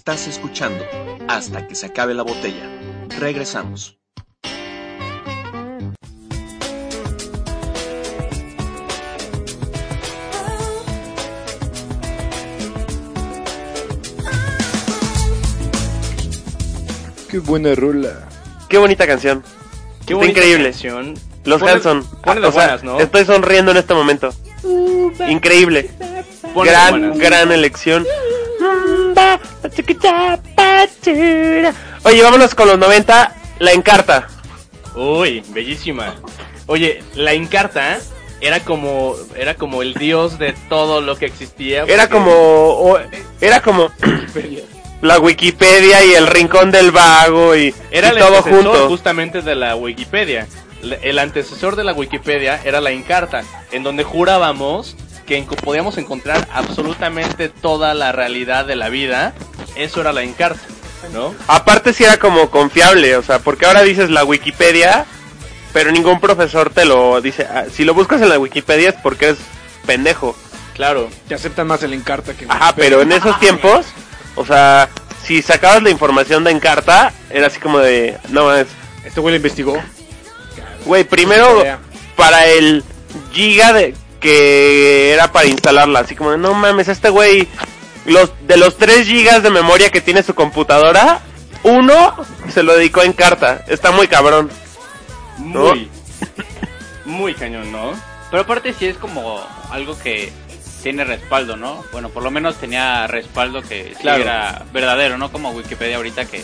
Estás 0.07 0.27
escuchando 0.27 0.85
hasta 1.27 1.67
que 1.67 1.73
se 1.73 1.87
acabe 1.87 2.13
la 2.13 2.21
botella. 2.21 2.69
Regresamos. 3.17 3.97
Qué 17.27 17.39
buena 17.39 17.73
rola. 17.73 18.29
Qué 18.69 18.77
bonita 18.77 19.07
canción. 19.07 19.41
Qué 19.41 20.13
Está 20.13 20.15
bonita 20.17 20.39
increíble. 20.39 20.69
canción. 20.69 21.15
Los 21.45 21.63
Hanson. 21.63 22.05
buenas, 22.23 22.83
¿no? 22.83 22.99
Estoy 22.99 23.25
sonriendo 23.25 23.71
en 23.71 23.77
este 23.77 23.95
momento. 23.95 24.31
Increíble. 25.27 25.89
Gran, 26.53 26.91
buenas. 26.91 27.17
gran 27.17 27.51
elección. 27.51 28.05
Oye, 32.03 32.21
vámonos 32.21 32.53
con 32.55 32.67
los 32.67 32.77
90. 32.77 33.35
La 33.59 33.71
Encarta. 33.71 34.27
Uy, 34.95 35.43
bellísima. 35.49 36.15
Oye, 36.67 37.03
la 37.15 37.33
Encarta 37.33 37.99
era 38.41 38.59
como 38.59 39.15
era 39.35 39.55
como 39.55 39.81
el 39.81 39.93
dios 39.93 40.37
de 40.37 40.53
todo 40.69 41.01
lo 41.01 41.15
que 41.15 41.25
existía. 41.25 41.83
Era 41.83 42.09
como. 42.09 42.97
era 43.41 43.61
como. 43.61 43.91
la 45.01 45.19
Wikipedia 45.19 46.03
y 46.03 46.13
el 46.13 46.27
Rincón 46.27 46.71
del 46.71 46.91
Vago 46.91 47.55
y, 47.55 47.73
Era 47.91 48.09
y 48.09 48.11
el 48.11 48.17
todo 48.17 48.41
junto. 48.41 48.87
justamente 48.87 49.41
de 49.41 49.55
la 49.55 49.75
Wikipedia. 49.75 50.47
El 51.01 51.19
antecesor 51.19 51.75
de 51.75 51.83
la 51.83 51.93
Wikipedia 51.93 52.59
era 52.63 52.79
la 52.79 52.91
Encarta, 52.91 53.43
en 53.71 53.83
donde 53.83 54.03
jurábamos 54.03 54.95
que 55.25 55.43
podíamos 55.63 55.97
encontrar 55.97 56.47
absolutamente 56.53 57.49
toda 57.49 57.93
la 57.93 58.11
realidad 58.11 58.65
de 58.65 58.75
la 58.75 58.89
vida. 58.89 59.33
Eso 59.75 60.01
era 60.01 60.13
la 60.13 60.23
Encarta, 60.23 60.61
¿no? 61.13 61.33
Aparte 61.47 61.93
si 61.93 62.03
era 62.03 62.17
como 62.17 62.49
confiable, 62.49 63.17
o 63.17 63.23
sea, 63.23 63.39
porque 63.39 63.65
ahora 63.65 63.83
dices 63.83 64.09
la 64.09 64.23
Wikipedia, 64.23 65.05
pero 65.73 65.91
ningún 65.91 66.19
profesor 66.19 66.69
te 66.69 66.85
lo 66.85 67.19
dice. 67.21 67.45
Ah, 67.49 67.65
Si 67.73 67.83
lo 67.83 67.93
buscas 67.93 68.21
en 68.21 68.29
la 68.29 68.39
Wikipedia 68.39 68.89
es 68.89 68.95
porque 69.01 69.25
eres 69.29 69.37
pendejo. 69.85 70.35
Claro. 70.73 71.09
Te 71.27 71.35
aceptan 71.35 71.67
más 71.67 71.83
el 71.83 71.93
Encarta 71.93 72.33
que 72.33 72.45
Ajá, 72.49 72.73
pero 72.75 73.01
en 73.01 73.11
esos 73.11 73.39
tiempos, 73.39 73.85
o 74.35 74.45
sea, 74.45 74.89
si 75.23 75.41
sacabas 75.41 75.81
la 75.83 75.89
información 75.89 76.43
de 76.43 76.51
Encarta, 76.51 77.13
era 77.29 77.47
así 77.47 77.59
como 77.59 77.79
de, 77.79 78.17
no 78.29 78.53
es, 78.53 78.67
Este 79.05 79.19
güey 79.21 79.33
lo 79.33 79.37
investigó. 79.37 79.81
güey, 80.85 81.03
primero 81.03 81.63
para 82.15 82.45
el 82.45 82.83
giga 83.33 83.73
de 83.73 83.93
que 84.19 85.13
era 85.13 85.31
para 85.31 85.47
instalarla, 85.47 85.99
así 85.99 86.15
como 86.15 86.31
de, 86.31 86.37
no 86.37 86.53
mames, 86.53 86.87
este 86.87 87.09
güey, 87.09 87.47
los 88.05 88.31
de 88.47 88.57
los 88.57 88.77
3 88.77 89.05
gigas 89.07 89.43
de 89.43 89.49
memoria 89.49 89.89
que 89.91 90.01
tiene 90.01 90.23
su 90.23 90.35
computadora, 90.35 91.21
uno 91.63 92.15
se 92.53 92.63
lo 92.63 92.75
dedicó 92.75 93.01
a 93.01 93.05
Encarta, 93.05 93.63
está 93.67 93.91
muy 93.91 94.07
cabrón. 94.07 94.49
Muy, 95.37 95.89
muy 97.05 97.33
cañón, 97.33 97.71
¿no? 97.71 97.93
Pero 98.31 98.43
aparte 98.43 98.73
sí 98.73 98.85
es 98.85 98.97
como 98.97 99.39
algo 99.71 99.97
que 99.99 100.31
tiene 100.83 101.03
respaldo, 101.03 101.57
¿no? 101.57 101.83
Bueno, 101.91 102.09
por 102.09 102.23
lo 102.23 102.31
menos 102.31 102.57
tenía 102.57 103.07
respaldo 103.07 103.61
que 103.61 103.93
sí 103.95 104.01
Claro. 104.01 104.21
era 104.23 104.65
verdadero, 104.71 105.17
¿no? 105.17 105.31
Como 105.31 105.51
Wikipedia 105.51 105.97
ahorita 105.97 106.25
que 106.25 106.43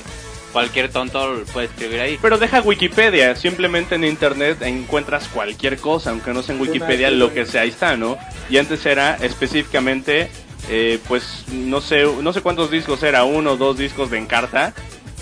cualquier 0.51 0.91
tonto 0.91 1.43
puede 1.53 1.67
escribir 1.67 2.01
ahí. 2.01 2.19
Pero 2.21 2.37
deja 2.37 2.61
Wikipedia, 2.61 3.35
simplemente 3.35 3.95
en 3.95 4.03
internet 4.03 4.61
encuentras 4.63 5.27
cualquier 5.27 5.77
cosa, 5.77 6.09
aunque 6.09 6.33
no 6.33 6.41
sea 6.41 6.55
en 6.55 6.61
Wikipedia, 6.61 7.09
lo 7.11 7.33
que 7.33 7.45
sea, 7.45 7.61
ahí 7.61 7.69
está, 7.69 7.95
¿no? 7.95 8.17
Y 8.49 8.57
antes 8.57 8.85
era 8.85 9.15
específicamente, 9.21 10.29
eh, 10.69 10.99
pues 11.07 11.45
no 11.51 11.81
sé, 11.81 12.05
no 12.21 12.33
sé 12.33 12.41
cuántos 12.41 12.71
discos 12.71 13.03
era, 13.03 13.23
uno 13.23 13.51
o 13.51 13.57
dos 13.57 13.77
discos 13.77 14.09
de 14.11 14.17
Encarta, 14.17 14.73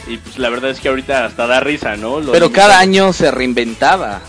y 0.07 0.17
pues 0.17 0.37
la 0.37 0.49
verdad 0.49 0.71
es 0.71 0.79
que 0.79 0.89
ahorita 0.89 1.25
hasta 1.25 1.47
da 1.47 1.59
risa, 1.59 1.95
¿no? 1.95 2.19
Lo 2.19 2.31
Pero 2.31 2.51
cada 2.51 2.79
año 2.79 3.13
se 3.13 3.31
reinventaba. 3.31 4.21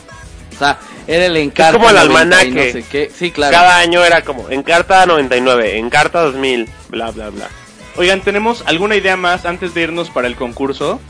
O 0.55 0.59
sea, 0.59 0.79
era 1.07 1.27
el 1.27 1.37
encargo. 1.37 1.79
como 1.79 1.91
el 1.91 1.97
almanaque. 1.97 2.51
No 2.51 2.73
sé 2.73 2.85
qué. 2.89 3.11
Sí, 3.17 3.31
claro. 3.31 3.53
Cada 3.53 3.79
año 3.79 4.05
era 4.05 4.23
como 4.23 4.51
Encarta 4.51 5.07
99, 5.07 5.79
Encarta 5.79 6.21
2000, 6.23 6.69
bla 6.89 7.11
bla 7.11 7.31
bla. 7.31 7.49
Oigan, 7.97 8.21
¿tenemos 8.21 8.63
alguna 8.67 8.97
idea 8.97 9.17
más 9.17 9.47
antes 9.47 9.75
de 9.75 9.83
irnos 9.83 10.11
para 10.11 10.29
el 10.29 10.37
concurso? 10.37 11.01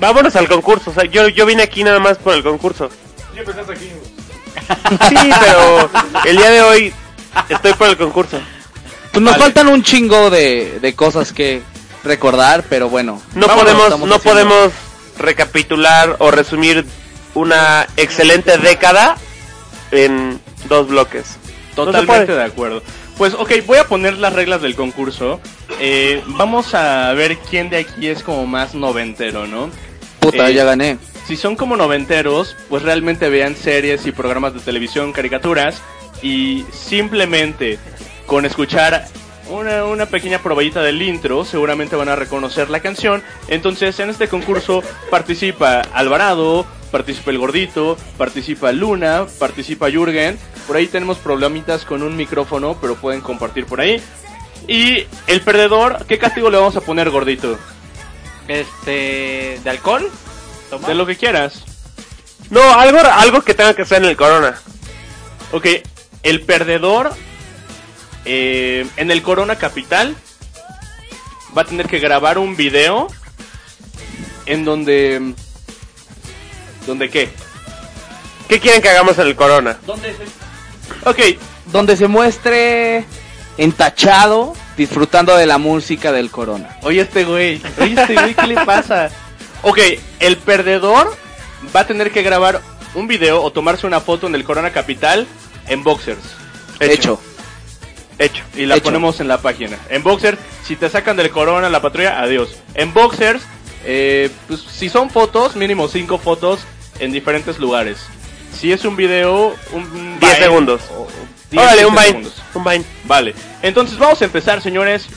Vámonos 0.00 0.36
al 0.36 0.48
concurso, 0.48 0.90
o 0.90 0.94
sea, 0.94 1.04
yo, 1.04 1.28
yo 1.28 1.46
vine 1.46 1.62
aquí 1.62 1.82
nada 1.82 1.98
más 1.98 2.18
por 2.18 2.34
el 2.34 2.42
concurso. 2.42 2.90
Empezaste 3.36 3.72
aquí. 3.72 3.90
Sí, 5.08 5.30
pero 5.40 5.90
el 6.24 6.36
día 6.36 6.50
de 6.50 6.62
hoy 6.62 6.92
estoy 7.48 7.72
por 7.74 7.88
el 7.88 7.96
concurso. 7.96 8.40
Pues 9.12 9.22
nos 9.22 9.32
Vale. 9.32 9.44
faltan 9.44 9.68
un 9.68 9.82
chingo 9.82 10.30
de, 10.30 10.78
de 10.80 10.94
cosas 10.94 11.32
que 11.32 11.62
recordar, 12.04 12.64
pero 12.68 12.88
bueno. 12.88 13.20
No 13.34 13.46
Vámonos, 13.46 13.72
podemos, 13.72 13.88
no 14.08 14.14
haciendo- 14.16 14.18
podemos 14.20 14.72
recapitular 15.18 16.16
o 16.20 16.30
resumir 16.30 16.84
una 17.34 17.86
excelente 17.96 18.56
década 18.58 19.16
en 19.90 20.40
dos 20.68 20.88
bloques. 20.88 21.36
Totalmente 21.74 22.32
de 22.34 22.42
acuerdo. 22.44 22.82
Pues 23.16 23.34
ok, 23.34 23.50
voy 23.66 23.78
a 23.78 23.84
poner 23.84 24.16
las 24.18 24.32
reglas 24.32 24.62
del 24.62 24.76
concurso. 24.76 25.40
Eh, 25.80 26.22
vamos 26.28 26.74
a 26.74 27.12
ver 27.14 27.36
quién 27.38 27.68
de 27.70 27.78
aquí 27.78 28.06
es 28.06 28.22
como 28.22 28.46
más 28.46 28.74
noventero, 28.74 29.46
¿no? 29.46 29.70
Puta, 30.20 30.48
Eh, 30.50 30.54
ya 30.54 30.64
gané. 30.64 30.98
Si 31.26 31.36
son 31.36 31.56
como 31.56 31.76
noventeros, 31.76 32.56
pues 32.68 32.82
realmente 32.84 33.28
vean 33.28 33.56
series 33.56 34.06
y 34.06 34.12
programas 34.12 34.54
de 34.54 34.60
televisión, 34.60 35.12
caricaturas, 35.12 35.82
y 36.22 36.64
simplemente 36.72 37.78
con 38.28 38.44
escuchar 38.44 39.06
una, 39.48 39.84
una 39.84 40.04
pequeña 40.06 40.38
probadita 40.40 40.82
del 40.82 41.00
intro, 41.00 41.46
seguramente 41.46 41.96
van 41.96 42.10
a 42.10 42.14
reconocer 42.14 42.68
la 42.68 42.80
canción. 42.80 43.22
Entonces, 43.48 43.98
en 44.00 44.10
este 44.10 44.28
concurso 44.28 44.82
participa 45.10 45.80
Alvarado, 45.94 46.66
participa 46.92 47.30
el 47.30 47.38
gordito, 47.38 47.96
participa 48.18 48.70
Luna, 48.70 49.26
participa 49.38 49.90
Jürgen. 49.90 50.38
Por 50.66 50.76
ahí 50.76 50.86
tenemos 50.86 51.16
problemitas 51.16 51.86
con 51.86 52.02
un 52.02 52.16
micrófono, 52.16 52.76
pero 52.78 52.96
pueden 52.96 53.22
compartir 53.22 53.64
por 53.64 53.80
ahí. 53.80 54.00
Y 54.68 55.06
el 55.26 55.40
perdedor, 55.40 56.04
¿qué 56.06 56.18
castigo 56.18 56.50
le 56.50 56.58
vamos 56.58 56.76
a 56.76 56.82
poner, 56.82 57.08
gordito? 57.08 57.58
Este, 58.46 59.58
¿de 59.64 59.70
alcohol? 59.70 60.06
¿Toma? 60.68 60.86
De 60.86 60.94
lo 60.94 61.06
que 61.06 61.16
quieras. 61.16 61.64
No, 62.50 62.60
algo, 62.78 62.98
algo 62.98 63.40
que 63.40 63.54
tenga 63.54 63.74
que 63.74 63.86
ser 63.86 64.02
en 64.02 64.10
el 64.10 64.16
Corona. 64.18 64.60
Ok, 65.52 65.66
el 66.22 66.42
perdedor 66.42 67.10
eh, 68.24 68.86
en 68.96 69.10
el 69.10 69.22
Corona 69.22 69.56
Capital 69.56 70.16
va 71.56 71.62
a 71.62 71.64
tener 71.64 71.86
que 71.86 71.98
grabar 71.98 72.38
un 72.38 72.56
video 72.56 73.08
en 74.46 74.64
donde... 74.64 75.34
¿Donde 76.86 77.10
qué? 77.10 77.28
¿Qué 78.48 78.60
quieren 78.60 78.80
que 78.80 78.88
hagamos 78.88 79.18
en 79.18 79.26
el 79.26 79.36
Corona? 79.36 79.78
Ok, 81.04 81.18
Donde 81.66 81.96
se 81.96 82.08
muestre 82.08 83.04
entachado 83.58 84.54
disfrutando 84.76 85.36
de 85.36 85.44
la 85.46 85.58
música 85.58 86.12
del 86.12 86.30
Corona. 86.30 86.78
oye 86.82 87.00
este 87.02 87.24
güey, 87.24 87.60
oye 87.80 88.00
este 88.00 88.14
güey, 88.14 88.34
¿qué 88.34 88.46
le 88.46 88.64
pasa? 88.64 89.10
Ok, 89.62 89.80
el 90.20 90.36
perdedor 90.36 91.14
va 91.74 91.80
a 91.80 91.86
tener 91.86 92.12
que 92.12 92.22
grabar 92.22 92.62
un 92.94 93.08
video 93.08 93.42
o 93.42 93.50
tomarse 93.50 93.86
una 93.86 94.00
foto 94.00 94.28
en 94.28 94.34
el 94.34 94.44
Corona 94.44 94.70
Capital 94.70 95.26
en 95.66 95.82
boxers. 95.82 96.22
Hecho. 96.80 97.20
Hecho. 98.18 98.44
Y 98.56 98.66
la 98.66 98.74
Hecho. 98.76 98.84
ponemos 98.84 99.20
en 99.20 99.28
la 99.28 99.40
página. 99.40 99.78
En 99.90 100.02
boxers, 100.02 100.38
si 100.64 100.76
te 100.76 100.88
sacan 100.88 101.16
del 101.16 101.30
corona 101.30 101.68
la 101.68 101.80
patrulla, 101.80 102.20
adiós. 102.20 102.60
En 102.74 102.92
boxers, 102.92 103.46
eh, 103.84 104.30
pues, 104.48 104.60
si 104.60 104.88
son 104.88 105.08
fotos, 105.10 105.54
mínimo 105.56 105.86
cinco 105.88 106.18
fotos 106.18 106.60
en 106.98 107.12
diferentes 107.12 107.58
lugares. 107.58 108.04
Si 108.52 108.72
es 108.72 108.84
un 108.84 108.96
video, 108.96 109.54
un 109.72 109.90
10 109.92 110.20
Vine 110.20 110.34
segundos. 110.34 110.82
o- 110.90 111.02
o 111.02 111.08
10, 111.50 111.62
Órale, 111.62 111.86
un 111.86 111.94
15 111.94 112.12
Vine. 112.12 112.28
Un 112.54 112.64
Vine. 112.64 112.84
Vale. 113.04 113.34
Entonces 113.62 113.98
vamos 113.98 114.20
a 114.20 114.24
empezar, 114.24 114.60
señores. 114.60 115.08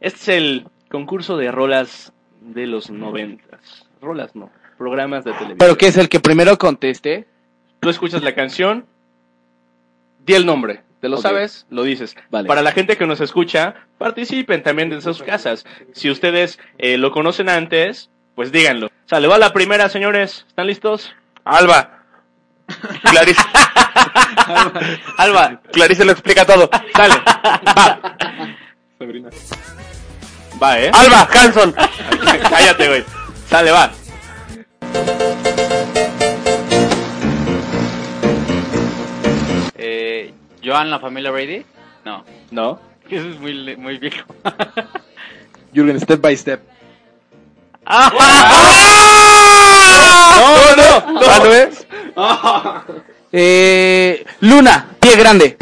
Este 0.00 0.18
es 0.20 0.28
el 0.28 0.66
concurso 0.90 1.36
de 1.36 1.50
rolas 1.50 2.12
de 2.40 2.66
los 2.66 2.90
noventas. 2.90 3.60
Rolas 4.00 4.34
no, 4.36 4.50
programas 4.78 5.24
de 5.24 5.32
televisión. 5.32 5.58
Pero 5.58 5.76
que 5.76 5.86
es 5.88 5.96
el 5.96 6.08
que 6.08 6.20
primero 6.20 6.56
conteste. 6.58 7.26
Tú 7.80 7.88
escuchas 7.90 8.22
la 8.22 8.34
canción, 8.34 8.84
di 10.24 10.34
el 10.34 10.46
nombre. 10.46 10.82
¿Te 11.02 11.08
lo 11.08 11.16
sabes? 11.16 11.66
Lo 11.68 11.82
dices. 11.82 12.14
Vale. 12.30 12.46
Para 12.46 12.62
la 12.62 12.70
gente 12.70 12.96
que 12.96 13.08
nos 13.08 13.20
escucha, 13.20 13.74
participen 13.98 14.62
también 14.62 14.88
desde 14.88 15.02
sus 15.02 15.20
casas. 15.24 15.64
Si 15.92 16.08
ustedes 16.08 16.60
eh, 16.78 16.96
lo 16.96 17.10
conocen 17.10 17.48
antes, 17.48 18.08
pues 18.36 18.52
díganlo. 18.52 18.88
Sale, 19.06 19.26
va 19.26 19.36
la 19.36 19.52
primera, 19.52 19.88
señores. 19.88 20.44
¿Están 20.46 20.68
listos? 20.68 21.12
Alba. 21.42 22.04
Clarice, 23.02 23.42
Alba, 25.18 25.60
Clarice 25.72 26.04
lo 26.04 26.12
explica 26.12 26.44
todo. 26.46 26.70
sale. 26.94 27.14
Va. 27.16 28.16
Sabrina. 28.96 29.28
Va, 30.62 30.80
¿eh? 30.80 30.90
Alba, 30.94 31.28
Hanson. 31.34 31.74
Cállate, 32.48 32.86
güey. 32.88 33.04
Sale, 33.48 33.72
va. 33.72 33.90
¿Joan, 40.72 40.90
la 40.90 40.98
familia 40.98 41.30
Brady? 41.30 41.66
No, 42.06 42.24
¿No? 42.50 42.80
eso 43.10 43.28
es 43.28 43.38
muy, 43.38 43.76
muy 43.76 43.98
viejo. 43.98 44.24
Jürgen, 45.74 46.00
step 46.00 46.20
by 46.22 46.34
step. 46.34 46.60
No, 47.86 48.10
no, 50.76 51.12
no. 51.12 51.20
¿Ah, 51.28 51.38
no 51.44 51.52
es? 51.52 51.86
Eh, 53.34 54.26
Luna, 54.40 54.88
pie 55.00 55.16
grande. 55.16 55.56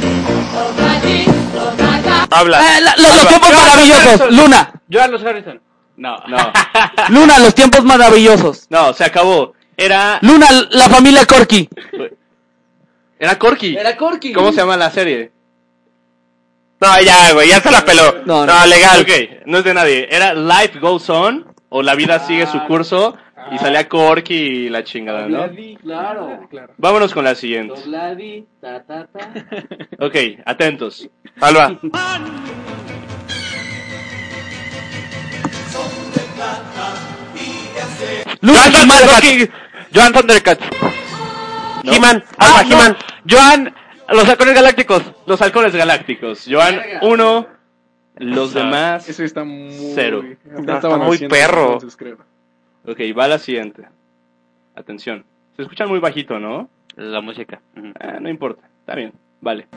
Habla. 2.33 2.61
Eh, 2.61 2.81
la- 2.81 2.97
los, 2.97 3.15
los 3.17 3.29
tiempos 3.29 3.51
maravillosos. 3.55 4.31
Luna, 4.33 4.73
Joan 4.93 5.13
Los 5.13 5.23
Harrison. 5.25 5.61
No. 5.97 6.17
No, 6.27 6.53
Luna, 7.11 7.39
los 7.39 7.55
tiempos 7.55 7.85
maravillosos. 7.85 8.67
no, 8.71 8.93
se 8.93 9.05
acabó. 9.05 9.53
Era, 9.77 10.19
Luna, 10.23 10.49
la 10.71 10.89
familia 10.89 11.25
Corky. 11.27 11.69
Era 13.21 13.39
Corky. 13.39 13.77
Corky. 13.99 14.33
¿Cómo 14.33 14.51
se 14.51 14.57
llama 14.59 14.77
la 14.77 14.91
serie? 14.91 15.31
No, 16.81 16.89
ya, 17.03 17.33
güey, 17.35 17.49
ya 17.51 17.61
se 17.61 17.71
la 17.71 17.85
peló. 17.85 18.23
No, 18.25 18.47
No, 18.47 18.59
no. 18.61 18.67
legal. 18.67 19.03
Ok, 19.03 19.43
no 19.47 19.59
es 19.59 19.65
de 19.65 19.75
nadie. 19.75 20.09
Era 20.11 20.33
Life 20.35 20.79
Goes 20.81 21.09
On 21.11 21.47
o 21.69 21.83
La 21.83 21.95
vida 21.95 22.19
sigue 22.21 22.47
su 22.47 22.59
curso 22.65 23.17
y 23.53 23.59
salía 23.59 23.87
Corky 23.89 24.35
y 24.35 24.69
la 24.71 24.83
chingada, 24.83 25.29
¿no? 25.29 25.49
Claro. 25.83 26.49
Vámonos 26.79 27.13
con 27.13 27.25
la 27.25 27.35
siguiente. 27.35 27.75
Dobladi, 27.79 28.47
ta, 28.61 28.83
ta, 28.85 29.07
ta. 29.07 29.31
Ok, 30.07 30.17
atentos. 30.47 31.09
Alba. 31.41 31.79
Joan 38.43 38.73
Thundercats. 38.73 39.49
Joan 39.93 40.13
Thundercats. 40.13 41.10
He-Man. 41.85 42.23
Ah, 42.39 42.63
no. 42.65 42.77
He-Man. 42.77 42.97
Joan 43.29 43.75
Los 44.09 44.29
Halcones 44.29 44.55
Galácticos. 44.55 45.03
Los 45.27 45.41
halcones 45.41 45.75
galácticos. 45.75 46.47
Joan, 46.49 46.81
uno. 47.03 47.47
Los 48.17 48.53
demás. 48.53 49.09
Eso 49.09 49.25
está 49.25 49.45
muy... 49.45 49.93
Cero. 49.95 50.23
Está 50.45 50.97
muy 50.99 51.19
perro. 51.29 51.75
entonces, 51.75 51.97
creo. 51.97 52.19
Ok, 52.87 52.99
va 53.17 53.29
la 53.29 53.39
siguiente. 53.39 53.87
Atención. 54.75 55.25
Se 55.57 55.63
escuchan 55.63 55.89
muy 55.89 56.01
bajito, 56.01 56.39
¿no? 56.39 56.69
La 56.97 57.21
música. 57.21 57.61
Ah, 58.01 58.19
no 58.21 58.29
importa. 58.29 58.63
Está 58.81 58.95
bien. 58.95 59.13
Vale. 59.41 59.69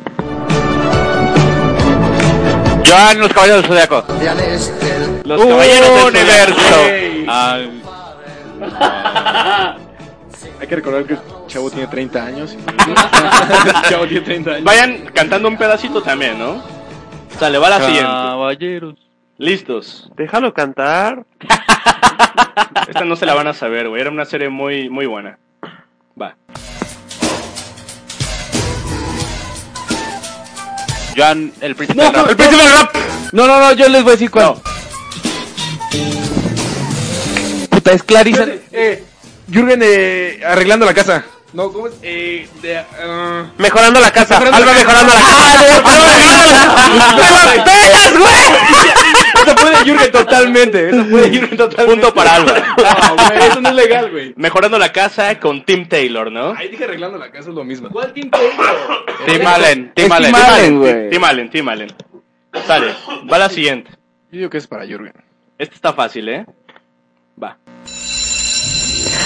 Joan 2.86 3.20
Los 3.20 3.34
Caballeros 3.34 3.62
del 3.62 3.70
Zodiaco. 3.70 4.04
Los 5.24 5.46
caballeros 5.46 5.96
del 5.96 6.06
Universo. 6.08 6.76
Hay 10.60 10.68
que 10.68 10.76
recordar 10.76 11.06
que 11.06 11.14
el 11.14 11.20
chavo 11.48 11.70
tiene 11.70 11.88
30 11.88 12.26
años. 12.26 12.58
el 13.68 13.90
chavo 13.90 14.08
tiene 14.08 14.22
30 14.22 14.52
años. 14.52 14.64
Vayan 14.64 15.06
cantando 15.14 15.48
un 15.48 15.58
pedacito 15.58 16.02
también, 16.02 16.38
¿no? 16.40 16.64
Sale, 17.40 17.58
va 17.58 17.70
la 17.70 17.78
siguiente. 17.80 18.04
Caballeros. 18.04 18.96
Listos. 19.38 20.10
Déjalo 20.16 20.54
cantar. 20.54 21.26
Esta 22.88 23.06
no 23.06 23.16
se 23.16 23.26
la 23.26 23.34
van 23.34 23.48
a 23.48 23.54
saber, 23.54 23.90
güey. 23.90 24.02
Era 24.02 24.12
una 24.12 24.26
serie 24.26 24.50
muy, 24.50 24.90
muy 24.90 25.06
buena. 25.06 25.38
Va. 26.20 26.36
Joan 31.16 31.52
El 31.62 31.76
Príncipe 31.76 32.02
No, 32.02 32.12
del 32.12 32.16
Rap. 32.16 32.30
el 32.30 32.36
príncipe 32.36 32.62
del 32.64 32.72
rap. 32.72 32.96
No, 33.34 33.48
no, 33.48 33.60
no, 33.60 33.74
yo 33.74 33.88
les 33.88 34.04
voy 34.04 34.12
a 34.12 34.14
decir 34.14 34.32
cuál. 34.32 34.56
Puta, 37.70 37.92
es 37.92 38.04
Clarisa. 38.04 38.46
Eh, 38.72 39.04
Jürgen 39.54 39.82
eh, 39.84 40.42
arreglando 40.44 40.86
la 40.86 40.94
casa. 40.96 41.24
No, 41.54 41.72
¿cómo 41.72 41.88
es? 41.88 41.94
Eh, 42.02 42.48
de, 42.64 42.78
ah, 42.80 43.46
Mejorando 43.60 44.00
la 44.00 44.10
casa. 44.12 44.40
Mejorando 44.40 44.58
Alba 44.58 44.74
la 44.74 44.84
casa. 44.84 45.04
mejorando 45.04 45.14
la 45.14 45.20
casa. 45.20 46.90
¡Me 46.90 47.58
la 47.58 47.64
pelas, 47.64 48.14
güey! 48.18 49.44
Eso 49.46 49.58
fue 49.58 49.70
de 49.70 49.76
Jürgen 49.86 50.12
totalmente. 50.12 50.90
Eso 50.90 51.06
fue 51.06 51.22
de 51.22 51.30
Jürgen 51.30 51.58
totalmente. 51.58 52.02
Punto 52.02 52.14
para 52.16 52.36
Alba. 52.36 52.54
No, 53.16 53.16
güey, 53.28 53.48
eso 53.48 53.62
no 53.62 53.70
es 53.70 53.76
legal, 53.76 54.10
güey. 54.12 54.34
Mejorando 54.36 54.80
la 54.80 54.92
casa 54.92 55.40
con 55.40 55.64
Tim 55.64 55.88
Taylor, 55.88 56.32
¿no? 56.32 56.54
Ahí 56.58 56.70
dije 56.70 56.86
arreglando 56.86 57.20
la 57.20 57.30
casa 57.30 57.50
es 57.50 57.56
lo 57.56 57.64
mismo. 57.64 57.90
¿Cuál 57.90 58.12
Tim 58.14 58.32
Taylor? 58.32 59.06
Tim 59.28 59.46
Allen. 59.46 59.92
Tim 59.94 60.12
Allen. 60.12 60.32
Tim 60.34 60.42
Allen, 60.44 60.80
güey. 60.80 61.10
Tim 61.12 61.24
Allen, 61.24 61.50
Tim 61.52 61.70
Allen. 61.70 61.94
Sale. 62.66 62.96
Va 63.32 63.38
la 63.38 63.50
siguiente. 63.50 63.92
Yo 64.32 64.40
digo 64.40 64.50
que 64.50 64.58
es 64.58 64.66
para 64.66 64.86
Jürgen. 64.88 65.14
Esta 65.60 65.76
está 65.76 65.94
fácil, 65.94 66.28
¿eh? 66.30 66.46
Va. 67.42 67.58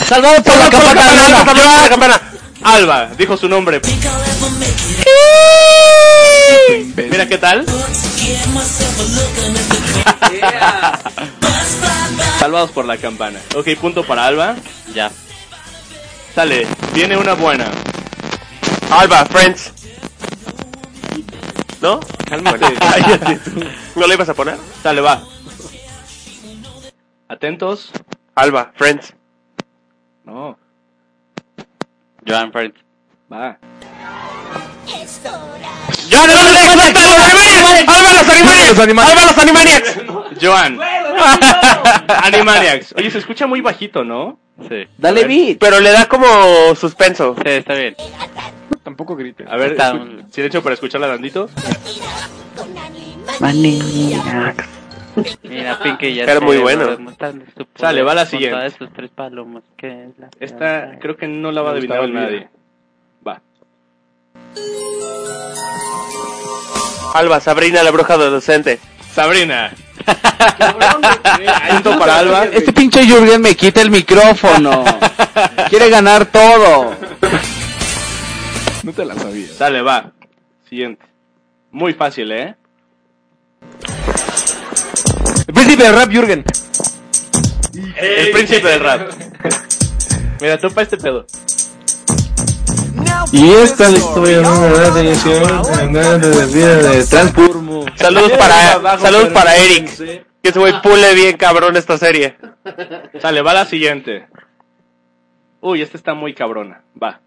Salvado 0.06 0.44
por 0.44 0.56
la 0.58 0.70
campana. 0.70 1.02
Campana, 1.30 1.82
la 1.82 1.90
campana. 1.90 2.22
Alba, 2.64 3.10
dijo 3.18 3.38
su 3.38 3.48
nombre. 3.48 3.82
Mira 6.96 7.28
qué 7.28 7.38
tal. 7.38 7.66
Salvados 12.40 12.72
por 12.72 12.86
la 12.86 12.98
campana. 12.98 13.40
Ok, 13.56 13.70
punto 13.80 14.04
para 14.04 14.26
Alba. 14.26 14.56
Ya. 14.94 15.12
Sale, 16.36 16.68
viene 16.94 17.18
una 17.18 17.34
buena. 17.34 17.66
Alba, 18.92 19.26
Friends. 19.26 19.72
¿No? 21.82 22.00
Cálmate. 22.28 22.66
¿No 23.96 24.08
le 24.08 24.14
ibas 24.14 24.30
a 24.30 24.34
poner? 24.34 24.58
Sale, 24.84 25.02
va. 25.02 25.24
Atentos. 27.28 27.92
Alba, 28.36 28.72
Friends. 28.76 29.17
No, 30.28 30.58
Joan 32.28 32.52
Friends. 32.52 32.76
va. 33.32 33.58
¡Joan, 36.10 36.30
hombre 36.30 36.54
explota 36.54 37.18
los 37.18 37.28
Animaniacs! 37.28 37.90
¡Alba, 37.90 38.14
los 38.14 38.80
Animaniacs! 38.80 39.12
¡Alba, 39.12 39.26
los 39.26 39.38
Animaniacs! 39.38 39.98
Joan. 40.42 40.80
Animaniacs. 42.24 42.94
Oye, 42.98 43.10
se 43.12 43.18
escucha 43.20 43.48
muy 43.48 43.62
bajito, 43.62 44.04
¿no? 44.04 44.38
Sí. 44.70 44.86
Dale 44.98 45.26
beat. 45.26 45.58
Pero 45.60 45.80
le 45.80 45.92
da 45.92 46.08
como 46.08 46.26
suspenso. 46.76 47.36
Sí, 47.38 47.50
está 47.50 47.74
bien. 47.76 47.96
Tampoco 48.84 49.16
grite. 49.16 49.46
A 49.50 49.56
ver, 49.58 49.72
Está- 49.74 49.94
escu- 49.94 50.32
silencio 50.32 50.62
para 50.64 50.74
escucharla 50.76 51.08
tantito. 51.08 51.50
Mira, 55.44 55.80
Pinky 55.82 56.14
ya 56.14 56.24
Era 56.24 56.34
se 56.34 56.40
muy 56.42 56.58
bueno. 56.58 56.98
Sale, 57.76 58.02
va 58.04 58.14
la 58.14 58.26
siguiente. 58.26 58.66
esos 58.66 58.90
tres 58.94 59.10
palomos 59.12 59.64
que 59.76 60.06
es 60.06 60.18
la- 60.20 60.30
Esta 60.40 60.98
creo 61.00 61.16
que 61.18 61.28
no 61.28 61.52
la 61.52 61.62
va 61.62 61.70
a 61.70 61.74
adivinar 61.74 62.08
nadie. 62.10 62.50
Va. 63.28 63.42
Alba, 67.14 67.40
Sabrina, 67.40 67.84
la 67.84 67.92
bruja 67.92 68.14
adolescente. 68.14 68.80
Sabrina. 69.12 69.72
Punto 71.72 71.98
para 72.00 72.20
Alba. 72.20 72.46
Este 72.46 72.72
pinche 72.72 73.06
Jürgen 73.06 73.42
me 73.42 73.56
quita 73.56 73.82
el 73.82 73.90
micrófono. 73.90 74.84
Quiere 75.70 75.90
ganar 75.90 76.26
todo. 76.28 76.94
No 78.84 78.94
te 78.94 79.04
la 79.06 79.16
sabía. 79.16 79.48
Dale, 79.58 79.82
va. 79.82 80.12
Siguiente. 80.70 81.04
Muy 81.72 81.94
fácil, 81.94 82.32
¿eh? 82.32 82.56
El 85.48 85.54
príncipe 85.54 85.84
del 85.84 85.96
rap, 85.96 86.12
Jürgen. 86.12 86.44
El 87.96 88.32
príncipe 88.32 88.68
del 88.68 88.80
rap. 88.82 89.10
Mira, 90.42 90.58
topa 90.60 90.82
este 90.82 90.98
pedo. 90.98 91.26
Y 93.32 93.50
esta 93.52 93.86
es 93.86 93.92
la 93.92 93.98
historia 93.98 94.38
de 94.38 94.40
una 94.42 94.68
gran 94.68 96.22
de 96.22 97.06
Transformo. 97.10 97.86
Saludos 97.96 98.32
para, 98.34 99.00
saludos 99.00 99.30
para 99.30 99.56
Eric. 99.56 99.96
Que 100.44 100.50
ese 100.50 100.60
güey 100.60 100.82
pule 100.82 101.14
bien 101.16 101.38
cabrón 101.38 101.78
esta 101.78 101.98
serie. 101.98 102.38
Sale, 103.20 103.42
va 103.42 103.54
la 103.54 103.66
siguiente. 103.66 104.28
Uy, 105.62 105.82
esta 105.82 105.98
está 105.98 106.14
muy 106.14 106.34
cabrona. 106.34 106.82
Va. 107.02 107.22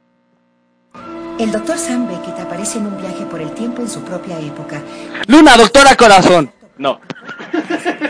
El 1.38 1.50
doctor 1.52 1.78
Sam 1.78 2.06
Beckett 2.06 2.38
aparece 2.38 2.78
en 2.78 2.86
un 2.86 3.00
viaje 3.00 3.24
por 3.24 3.40
el 3.40 3.50
tiempo 3.52 3.80
en 3.80 3.88
su 3.88 4.02
propia 4.02 4.38
época. 4.38 4.82
Luna, 5.26 5.56
doctora 5.56 5.96
corazón. 5.96 6.52
No. 6.76 7.00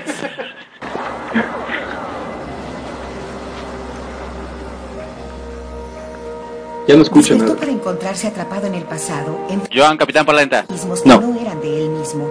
Ya 6.91 6.97
no 6.97 7.03
escucho 7.03 7.37
nada. 7.37 7.55
para 7.57 7.71
encontrarse 7.71 8.27
atrapado 8.27 8.67
en 8.67 8.75
el 8.75 8.83
pasado, 8.85 9.47
en 9.49 9.63
Joan, 9.73 9.97
Capitán 9.97 10.27
Polenta. 10.27 10.65
mismos 10.69 11.03
que 11.03 11.09
No. 11.09 11.21
no 11.21 11.41
eran 11.41 11.61
de 11.61 11.83
él 11.85 11.89
mismo, 11.91 12.29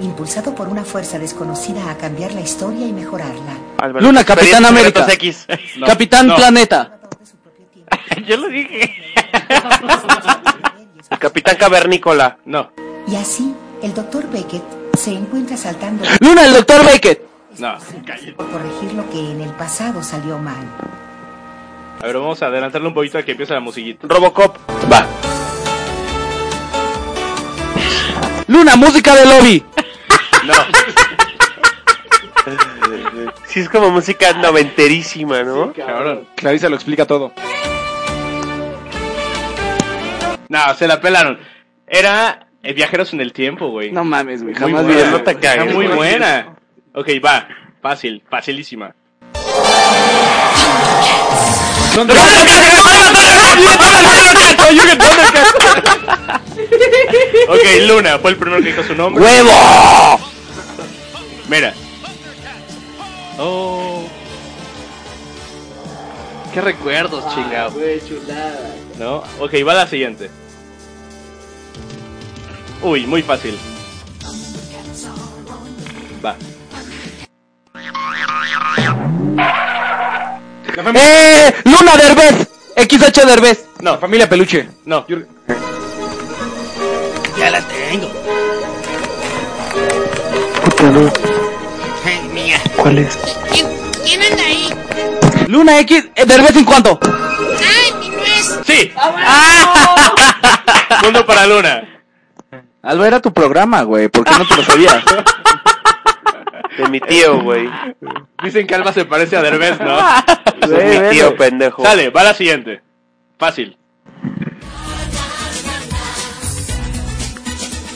impulsado 0.00 0.54
por 0.54 0.68
una 0.68 0.84
fuerza 0.84 1.18
desconocida 1.18 1.90
a 1.90 1.96
cambiar 1.96 2.32
la 2.32 2.42
historia 2.42 2.86
y 2.86 2.92
mejorarla. 2.92 3.56
Alba, 3.78 4.00
Luna, 4.00 4.22
Capitán 4.24 4.64
América. 4.66 5.06
X. 5.10 5.46
No. 5.78 5.86
Capitán 5.86 6.26
No. 6.26 6.36
Planeta. 6.36 6.98
Yo 8.26 8.36
lo 8.36 8.48
dije. 8.48 8.94
El 11.10 11.18
Capitán 11.18 11.56
Cavernícola. 11.56 12.38
No. 12.44 12.70
Y 13.08 13.16
así, 13.16 13.54
el 13.82 13.94
doctor 13.94 14.28
Beckett 14.30 14.62
se 14.98 15.12
encuentra 15.12 15.56
saltando 15.56 16.04
Luna, 16.20 16.44
el 16.44 16.52
doctor 16.52 16.84
Beckett. 16.84 17.22
No. 17.58 17.74
por 18.36 18.50
corregir 18.50 18.92
lo 18.94 19.08
que 19.10 19.30
en 19.30 19.40
el 19.40 19.50
pasado 19.50 20.02
salió 20.02 20.38
mal. 20.38 20.66
A 22.04 22.06
ver, 22.06 22.18
vamos 22.18 22.42
a 22.42 22.48
adelantarle 22.48 22.86
un 22.86 22.92
poquito 22.92 23.16
a 23.16 23.22
que 23.22 23.30
empiece 23.30 23.54
la 23.54 23.60
musiquita. 23.60 24.06
Robocop. 24.06 24.58
Va. 24.92 25.06
Luna, 28.46 28.76
música 28.76 29.16
de 29.16 29.24
lobby. 29.24 29.64
No. 30.44 30.52
Sí, 33.46 33.60
es 33.60 33.70
como 33.70 33.90
música 33.90 34.34
noventerísima, 34.34 35.42
¿no? 35.44 35.72
Cabrón. 35.72 36.28
Clarisa 36.34 36.68
lo 36.68 36.74
explica 36.74 37.06
todo. 37.06 37.32
No, 40.50 40.74
se 40.74 40.86
la 40.86 41.00
pelaron. 41.00 41.38
Era 41.86 42.48
eh, 42.62 42.74
Viajeros 42.74 43.14
en 43.14 43.22
el 43.22 43.32
Tiempo, 43.32 43.68
güey. 43.68 43.92
No 43.92 44.04
mames, 44.04 44.42
güey. 44.42 44.54
Jamás 44.54 44.86
vi 44.86 44.92
no 44.92 45.22
te 45.22 45.30
Está 45.30 45.40
cagues, 45.40 45.74
muy 45.74 45.86
buena. 45.86 46.54
Ok, 46.92 47.08
va. 47.24 47.48
Fácil, 47.80 48.22
facilísima. 48.28 48.94
Ok, 57.48 57.60
Luna 57.86 58.18
fue 58.18 58.32
el 58.32 58.36
primero 58.36 58.60
que 58.62 58.68
dijo 58.68 58.82
su 58.82 58.94
nombre. 58.94 59.22
¡Huevo! 59.22 60.20
Mira. 61.48 61.72
Oh. 63.38 64.08
Qué 66.52 66.60
recuerdos, 66.60 67.24
chingado. 67.34 67.70
Güey, 67.72 68.00
chulada. 68.06 68.74
¿No? 68.98 69.22
Ok, 69.38 69.54
va 69.66 69.74
la 69.74 69.86
siguiente. 69.86 70.30
Uy, 72.82 73.06
muy 73.06 73.22
fácil. 73.22 73.58
Va. 76.24 76.36
¡Eh! 80.76 81.54
¡Luna 81.64 81.96
Derbez! 81.96 82.48
XH 82.76 83.26
Derbez. 83.26 83.64
No, 83.80 83.98
Familia 83.98 84.28
Peluche. 84.28 84.68
no. 84.84 85.06
¿Cuál 92.76 92.98
es? 92.98 93.18
¿Quién 94.04 94.22
anda 94.22 94.44
ahí? 94.44 94.68
Luna 95.48 95.78
X 95.80 96.08
eh, 96.14 96.26
Derbez 96.26 96.56
en 96.56 96.64
cuanto. 96.64 96.98
¡Ay, 97.02 97.92
mi 98.00 98.08
nuez! 98.08 98.60
¡Sí! 98.66 98.92
Punto 101.02 101.26
para 101.26 101.46
Luna. 101.46 101.82
Alba, 102.82 103.06
era 103.06 103.20
tu 103.20 103.32
programa, 103.32 103.82
güey. 103.82 104.08
¿Por 104.08 104.24
qué 104.24 104.32
no 104.38 104.46
te 104.46 104.56
lo 104.56 104.64
sabías? 104.64 105.02
De 106.76 106.88
mi 106.88 107.00
tío, 107.00 107.40
güey. 107.42 107.68
Dicen 108.42 108.66
que 108.66 108.74
Alba 108.74 108.92
se 108.92 109.04
parece 109.04 109.36
a 109.36 109.42
Derbez, 109.42 109.78
¿no? 109.80 109.96
De 110.66 111.00
mi 111.00 111.10
tío, 111.10 111.36
pendejo. 111.36 111.82
Sale, 111.84 112.10
va 112.10 112.24
la 112.24 112.34
siguiente. 112.34 112.82
Fácil. 113.38 113.76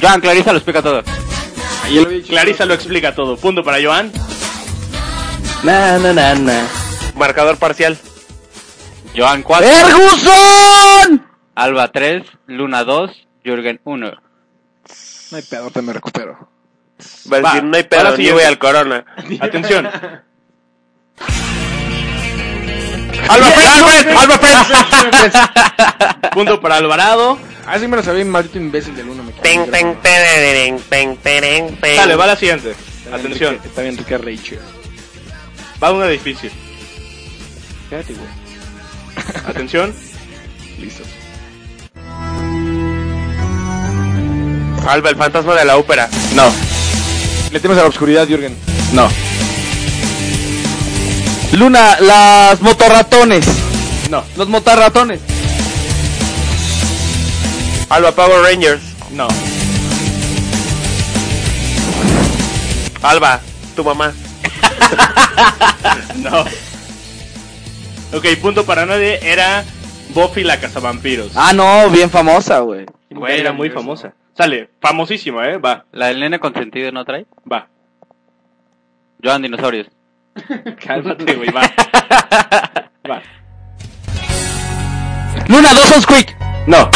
Joan, 0.01 0.21
Clarisa 0.21 0.53
lo 0.53 0.59
explica 0.59 0.83
todo. 0.83 1.03
Clarisa 2.29 2.67
lo 2.67 2.75
explica 2.75 3.15
todo. 3.15 3.37
Punto 3.37 3.65
para 3.65 3.83
Joan. 3.83 4.13
na, 5.65 5.99
na, 5.99 6.13
na, 6.13 6.35
na. 6.35 6.67
Marcador 7.17 7.57
parcial. 7.57 7.99
Joan 9.17 9.43
4, 9.43 9.67
¡Erguson! 9.67 11.27
Alba 11.57 11.91
3, 11.91 12.23
Luna 12.47 12.85
2, 12.85 13.27
Jürgen 13.45 13.81
1. 13.83 14.11
No 15.31 15.37
hay 15.37 15.43
pedo, 15.43 15.71
te 15.71 15.83
me 15.83 15.93
recupero. 15.93 16.49
Va 17.33 17.37
a 17.37 17.41
decir, 17.41 17.65
no 17.65 17.77
hay 17.77 17.85
pedo, 17.85 18.05
ni 18.05 18.17
siguiente. 18.17 18.35
voy 18.35 18.45
al 18.45 18.59
corona. 18.59 19.05
Atención. 19.41 19.89
¡Alba 23.29 23.47
Pérez! 23.47 24.17
¡Alba 24.17 24.39
Pérez! 24.39 25.33
Punto 26.33 26.61
para 26.61 26.77
Alvarado. 26.77 27.39
Ah, 27.67 27.79
sí 27.79 27.87
me 27.87 27.97
lo 27.97 28.03
sabía, 28.03 28.25
maldito 28.25 28.57
imbécil 28.57 28.97
del 28.97 29.11
uno. 29.11 29.23
Me 29.23 29.33
ten, 29.33 29.67
grado. 29.67 29.97
tererén, 30.03 30.81
ten, 30.89 31.17
terén, 31.19 31.77
ten. 31.77 31.97
Sale, 31.97 32.17
va 32.17 32.27
la 32.27 32.37
siguiente. 32.37 32.75
Atención. 33.13 33.59
Está 33.63 33.83
bien 33.83 33.97
rica 33.99 34.17
Rachel. 34.17 34.61
Va 35.83 35.93
una 35.93 36.07
difícil. 36.07 36.51
Fíjate, 37.91 38.15
güey. 38.15 38.29
Atención. 39.47 39.95
Listo. 40.79 41.03
Alba, 44.87 45.11
el 45.11 45.17
fantasma 45.17 45.55
de 45.55 45.65
la 45.67 45.77
ópera. 45.77 46.09
No. 46.35 46.68
Le 47.53 47.61
temes 47.61 47.79
a 47.79 47.83
la 47.83 47.89
oscuridad, 47.89 48.27
Jürgen. 48.27 48.55
No. 48.93 49.09
Luna, 51.53 51.99
las 52.01 52.61
motorratones. 52.61 53.45
No. 54.11 54.23
Los 54.37 54.49
motorratones. 54.49 55.21
Alba, 57.89 58.13
Power 58.13 58.43
Rangers. 58.43 58.83
No. 59.13 59.29
Alba, 63.03 63.41
tu 63.77 63.85
mamá. 63.85 64.13
No. 66.17 66.41
Ok, 68.13 68.27
punto 68.43 68.65
para 68.67 68.85
nadie. 68.87 69.21
Era 69.23 69.65
Buffy 70.15 70.43
la 70.43 70.59
cazavampiros. 70.59 71.31
Ah, 71.37 71.53
no, 71.53 71.89
bien 71.91 72.11
famosa, 72.11 72.59
güey. 72.61 72.87
Güey, 73.11 73.41
era 73.41 73.53
muy 73.53 73.71
famosa. 73.71 74.15
Sale, 74.39 74.71
famosísima, 74.81 75.49
¿eh? 75.49 75.59
Va, 75.59 75.85
¿La 75.91 76.07
del 76.07 76.21
nene 76.21 76.39
consentido 76.39 76.93
no 76.93 77.05
trae? 77.05 77.27
va. 77.53 77.67
Joan, 79.21 79.43
dinosaurios. 79.43 79.89
Cálmate, 80.87 81.35
güey, 81.35 81.51
va. 81.51 81.63
Va. 83.11 83.21
Luna, 85.49 85.75
dos 85.75 85.91
on 85.91 86.03
Quick. 86.05 86.37
No. 86.69 86.89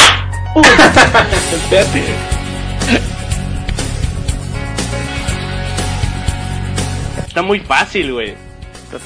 Está 7.26 7.42
muy 7.42 7.58
fácil, 7.58 8.12
güey. 8.12 8.36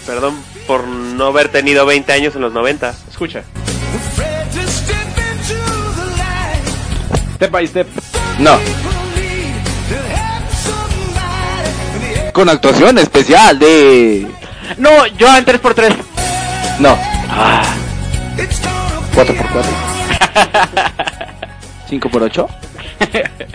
Perdón 0.04 0.38
por 0.66 0.86
no 0.86 1.28
haber 1.28 1.48
tenido 1.48 1.86
20 1.86 2.12
años 2.12 2.36
en 2.36 2.42
los 2.42 2.52
90. 2.52 2.90
Escucha. 3.08 3.44
Step 7.36 7.50
by 7.50 7.66
step. 7.66 7.86
No. 8.38 8.58
Con 12.32 12.48
actuación 12.48 12.98
especial 12.98 13.58
de... 13.58 14.26
No, 14.76 14.90
Joan 15.18 15.44
3x3. 15.44 15.96
No. 16.80 16.98
4x4. 19.14 19.64
5x8. 21.88 22.48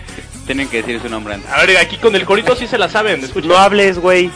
Tienen 0.46 0.68
que 0.68 0.78
decir 0.78 1.00
su 1.00 1.08
nombre 1.08 1.34
antes. 1.34 1.50
A 1.50 1.64
ver, 1.64 1.78
aquí 1.78 1.96
con 1.96 2.14
el 2.16 2.24
corito 2.24 2.56
sí 2.56 2.66
se 2.66 2.78
la 2.78 2.88
saben. 2.88 3.22
Escucha. 3.22 3.46
No 3.46 3.56
hables, 3.56 3.98
güey. 3.98 4.30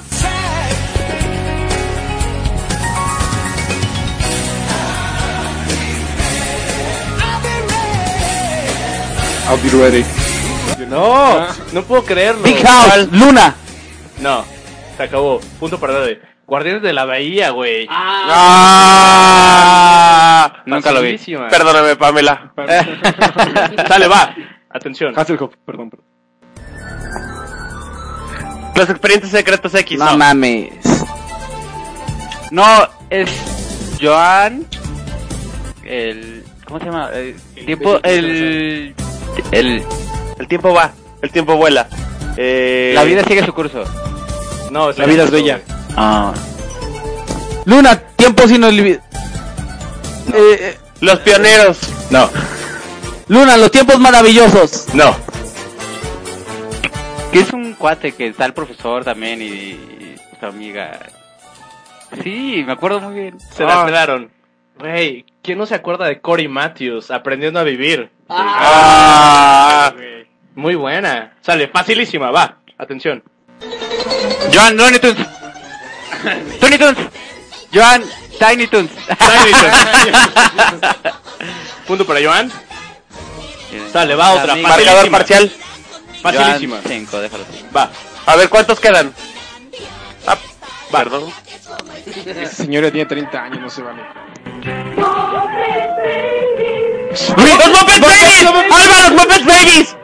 I'll 9.48 9.56
be 9.58 9.68
ready. 9.70 10.25
No, 10.88 11.46
no 11.72 11.82
puedo 11.82 12.04
creerlo. 12.04 12.42
Big 12.42 12.64
House. 12.64 13.08
Luna. 13.12 13.54
No, 14.20 14.44
se 14.96 15.02
acabó. 15.02 15.40
Punto 15.58 15.78
para 15.78 15.94
nadie. 15.94 16.20
Guardianes 16.46 16.82
de 16.82 16.92
la 16.92 17.04
Bahía, 17.04 17.50
güey. 17.50 17.88
Ah. 17.90 18.36
Nunca 20.64 20.92
lo 20.92 21.02
vi. 21.02 21.18
Perdóname, 21.50 21.96
Pamela. 21.96 22.52
Sale, 23.88 24.06
va. 24.06 24.32
Atención. 24.70 25.12
Hasselhoff, 25.18 25.54
perdón. 25.64 25.90
perdón. 25.90 26.06
Los 28.76 28.88
expedientes 28.90 29.30
secretos 29.30 29.74
X. 29.74 29.98
No 29.98 30.16
mames. 30.16 30.70
No, 32.50 32.88
es 33.10 33.28
Joan. 34.00 34.66
El. 35.82 36.44
¿Cómo 36.66 36.78
se 36.78 36.84
llama? 36.84 37.10
El 37.12 37.36
tiempo. 37.64 37.98
El. 38.02 38.94
El. 39.50 39.82
El 40.38 40.48
tiempo 40.48 40.72
va, 40.74 40.92
el 41.22 41.30
tiempo 41.30 41.56
vuela. 41.56 41.88
Eh, 42.36 42.92
La 42.94 43.04
vida 43.04 43.24
sigue 43.24 43.44
su 43.44 43.52
curso. 43.54 43.84
No, 44.70 44.92
La 44.92 45.06
vida 45.06 45.24
es 45.24 45.30
bella. 45.30 45.60
Ah. 45.96 46.32
Luna, 47.64 47.96
tiempo 48.16 48.46
sin 48.46 48.62
olvidar. 48.64 49.00
Eh, 50.34 50.56
eh, 50.60 50.78
Los 51.00 51.18
pioneros. 51.20 51.78
No, 52.10 52.30
Luna, 53.28 53.56
los 53.56 53.70
tiempos 53.70 53.98
maravillosos. 53.98 54.86
no. 54.94 55.14
Que 57.32 57.40
es 57.40 57.52
un 57.52 57.74
cuate 57.74 58.12
que 58.12 58.28
está 58.28 58.44
el 58.46 58.54
profesor 58.54 59.04
también 59.04 59.42
y, 59.42 59.44
y 59.46 60.16
su 60.38 60.46
amiga. 60.46 60.98
Sí, 62.22 62.62
me 62.64 62.72
acuerdo 62.72 63.00
muy 63.00 63.14
bien. 63.14 63.40
Se 63.40 63.64
la 63.64 63.84
pelaron. 63.84 64.30
Güey, 64.78 65.24
¿quién 65.42 65.58
no 65.58 65.66
se 65.66 65.74
acuerda 65.74 66.06
de 66.06 66.20
Cory 66.20 66.48
Matthews 66.48 67.10
aprendiendo 67.10 67.58
a 67.58 67.64
vivir? 67.64 68.10
Ah. 68.28 69.92
Muy 70.56 70.74
buena. 70.74 71.34
Sale, 71.42 71.68
facilísima, 71.68 72.30
va. 72.30 72.56
Atención. 72.78 73.22
Joan, 74.52 74.76
Looney 74.76 74.98
Tunes. 74.98 75.26
Looney 76.60 76.78
Tunes. 76.78 76.96
Joan, 77.72 78.02
Tiny 78.38 78.66
Tunes. 78.66 78.90
Tiny 78.92 79.52
Toons. 79.52 79.76
Punto 81.86 82.06
para 82.06 82.20
Joan. 82.22 82.50
Sale, 83.92 84.14
va 84.14 84.32
otra. 84.32 84.52
Amiga. 84.54 84.68
Marcador 84.68 85.10
Facilísima. 85.10 85.18
parcial. 85.18 85.52
Facilísima. 86.22 86.76
Joan, 86.82 86.88
cinco, 86.88 87.20
déjalo. 87.20 87.44
Va, 87.76 87.90
A 88.26 88.36
ver, 88.36 88.48
¿cuántos 88.48 88.80
quedan? 88.80 89.12
Ah, 90.26 90.36
perdón. 90.90 91.30
Esa 92.06 92.54
señora 92.54 92.90
tiene 92.90 93.06
30 93.06 93.42
años, 93.42 93.60
no 93.60 93.70
se 93.70 93.82
vale. 93.82 94.02
¡Los 97.10 97.28
Muppet 97.28 98.00
Babies! 98.00 98.46
¡Álvaro, 98.46 99.02
los 99.02 99.12
Muppet 99.12 99.44
Babies! 99.44 99.96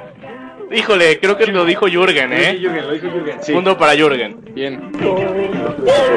Híjole, 0.73 1.18
creo 1.20 1.37
que 1.37 1.47
lo 1.47 1.64
dijo 1.64 1.87
Jürgen, 1.87 2.33
¿eh? 2.33 2.57
Jürgen, 2.61 2.87
lo 2.87 2.93
dijo 2.93 3.09
Jürgen. 3.11 3.43
Sí. 3.43 3.53
Punto 3.53 3.77
para 3.77 3.95
Jürgen. 3.95 4.37
Bien. 4.55 4.91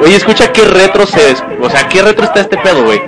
Oye, 0.02 0.16
escucha 0.16 0.52
qué 0.52 0.62
retro 0.64 1.04
se... 1.06 1.20
des- 1.20 1.44
O 1.60 1.68
sea, 1.68 1.86
qué 1.88 2.02
retro 2.02 2.24
está 2.24 2.40
este 2.40 2.56
pedo, 2.58 2.84
güey. 2.84 3.00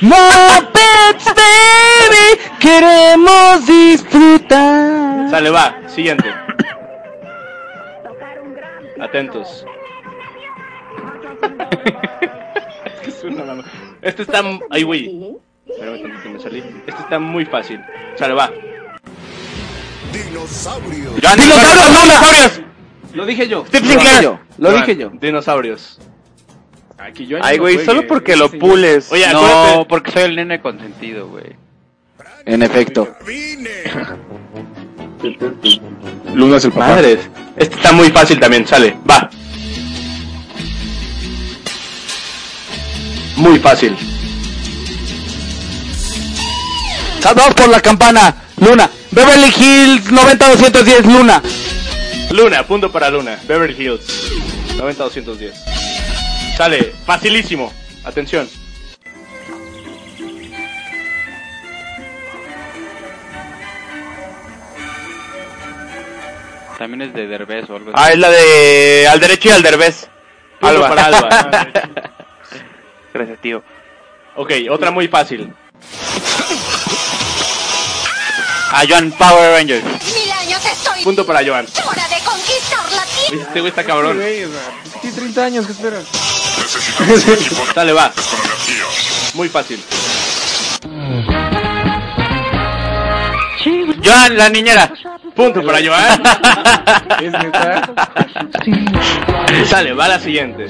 Muppets 0.00 1.24
Baby, 1.26 2.40
queremos 2.58 3.66
disfrutar. 3.66 5.28
Sale, 5.30 5.50
va. 5.50 5.76
Siguiente. 5.86 6.32
Atentos. 9.00 9.66
Que 13.02 13.10
Este 14.08 14.22
está... 14.22 14.42
Ay, 14.70 14.82
güey. 14.84 15.36
Espérame 15.66 16.02
tantito, 16.02 16.30
me 16.30 16.40
salí. 16.40 16.58
Este 16.86 17.02
está 17.02 17.18
muy 17.18 17.44
fácil. 17.44 17.80
Sale, 18.16 18.34
va. 18.34 18.50
Dinosaurio. 20.12 21.10
¡Dinosaurios, 21.14 21.88
dinosaurios! 22.02 22.60
Lo 23.14 23.26
dije 23.26 23.48
yo. 23.48 23.64
Steve 23.66 23.80
Lo 23.86 23.88
dije 23.92 23.98
Sinclair. 24.00 24.22
yo. 24.22 24.40
Lo 24.58 24.72
dije 24.72 24.96
yo. 24.96 25.10
Dinosaurios. 25.20 25.98
Aquí 26.98 27.26
yo 27.26 27.38
Ay, 27.42 27.56
no 27.56 27.62
güey, 27.62 27.84
solo 27.84 28.06
porque 28.06 28.36
lo 28.36 28.50
pules. 28.50 29.10
Oye, 29.10 29.26
No, 29.32 29.38
acuérdate. 29.44 29.84
porque 29.88 30.10
soy 30.12 30.22
el 30.24 30.36
nene 30.36 30.60
consentido, 30.60 31.28
güey. 31.28 31.56
En 32.46 32.62
efecto. 32.62 33.08
Luna 36.34 36.56
es 36.56 36.64
el 36.64 36.72
papá. 36.72 36.88
Madres. 36.88 37.20
Este 37.56 37.74
está 37.76 37.92
muy 37.92 38.10
fácil 38.10 38.38
también. 38.38 38.66
Sale, 38.66 38.96
va. 39.08 39.28
Muy 43.36 43.58
fácil. 43.58 43.96
Salvados 47.20 47.54
por 47.54 47.68
la 47.68 47.80
campana. 47.80 48.34
Luna. 48.60 48.90
Beverly 49.10 49.48
Hills 49.56 50.10
90210 50.10 51.06
Luna. 51.06 51.42
Luna, 52.30 52.66
punto 52.66 52.90
para 52.92 53.10
Luna. 53.10 53.38
Beverly 53.46 53.74
Hills. 53.86 54.02
90-210. 54.76 55.52
Sale, 56.56 56.92
facilísimo. 57.04 57.72
Atención. 58.04 58.48
También 66.78 67.02
es 67.02 67.12
de 67.14 67.26
Derbez 67.26 67.68
o 67.68 67.76
algo 67.76 67.90
Ah, 67.94 68.04
así. 68.04 68.12
es 68.14 68.18
la 68.18 68.30
de 68.30 69.06
al 69.10 69.20
derecho 69.20 69.48
y 69.48 69.52
al 69.52 69.62
derbez. 69.62 70.08
Punto 70.60 70.84
Alba. 70.84 70.88
para 70.88 71.04
Alba. 71.06 71.68
Gracias, 73.14 73.38
tío. 73.40 73.62
Ok, 74.36 74.52
otra 74.70 74.90
muy 74.90 75.06
fácil. 75.08 75.52
Ah, 78.72 78.84
Joan 78.88 79.10
Power 79.12 79.52
Rangers. 79.52 79.84
Mil 79.84 80.30
años 80.32 80.64
estoy 80.64 81.02
Punto 81.02 81.26
para 81.26 81.40
Joan. 81.44 81.66
hora 81.86 82.08
de 82.08 82.18
conquistar 82.24 82.92
la 82.92 83.04
tierra. 83.04 83.42
Este 83.46 83.60
güey 83.60 83.70
está 83.70 83.84
cabrón. 83.84 84.18
Tiene 85.00 85.16
30 85.16 85.44
años, 85.44 85.66
¿qué 85.66 85.72
esperas? 85.72 86.04
Sale, 87.74 87.92
va. 87.92 88.12
Muy 89.34 89.48
fácil. 89.48 89.82
Joan, 94.04 94.36
la 94.36 94.48
niñera. 94.48 94.92
Punto 95.34 95.62
para 95.64 95.78
Joan. 95.84 96.22
¿Es 97.22 97.32
neta? 97.32 97.90
Sale, 99.68 99.92
va 99.92 100.08
la 100.08 100.18
siguiente. 100.20 100.66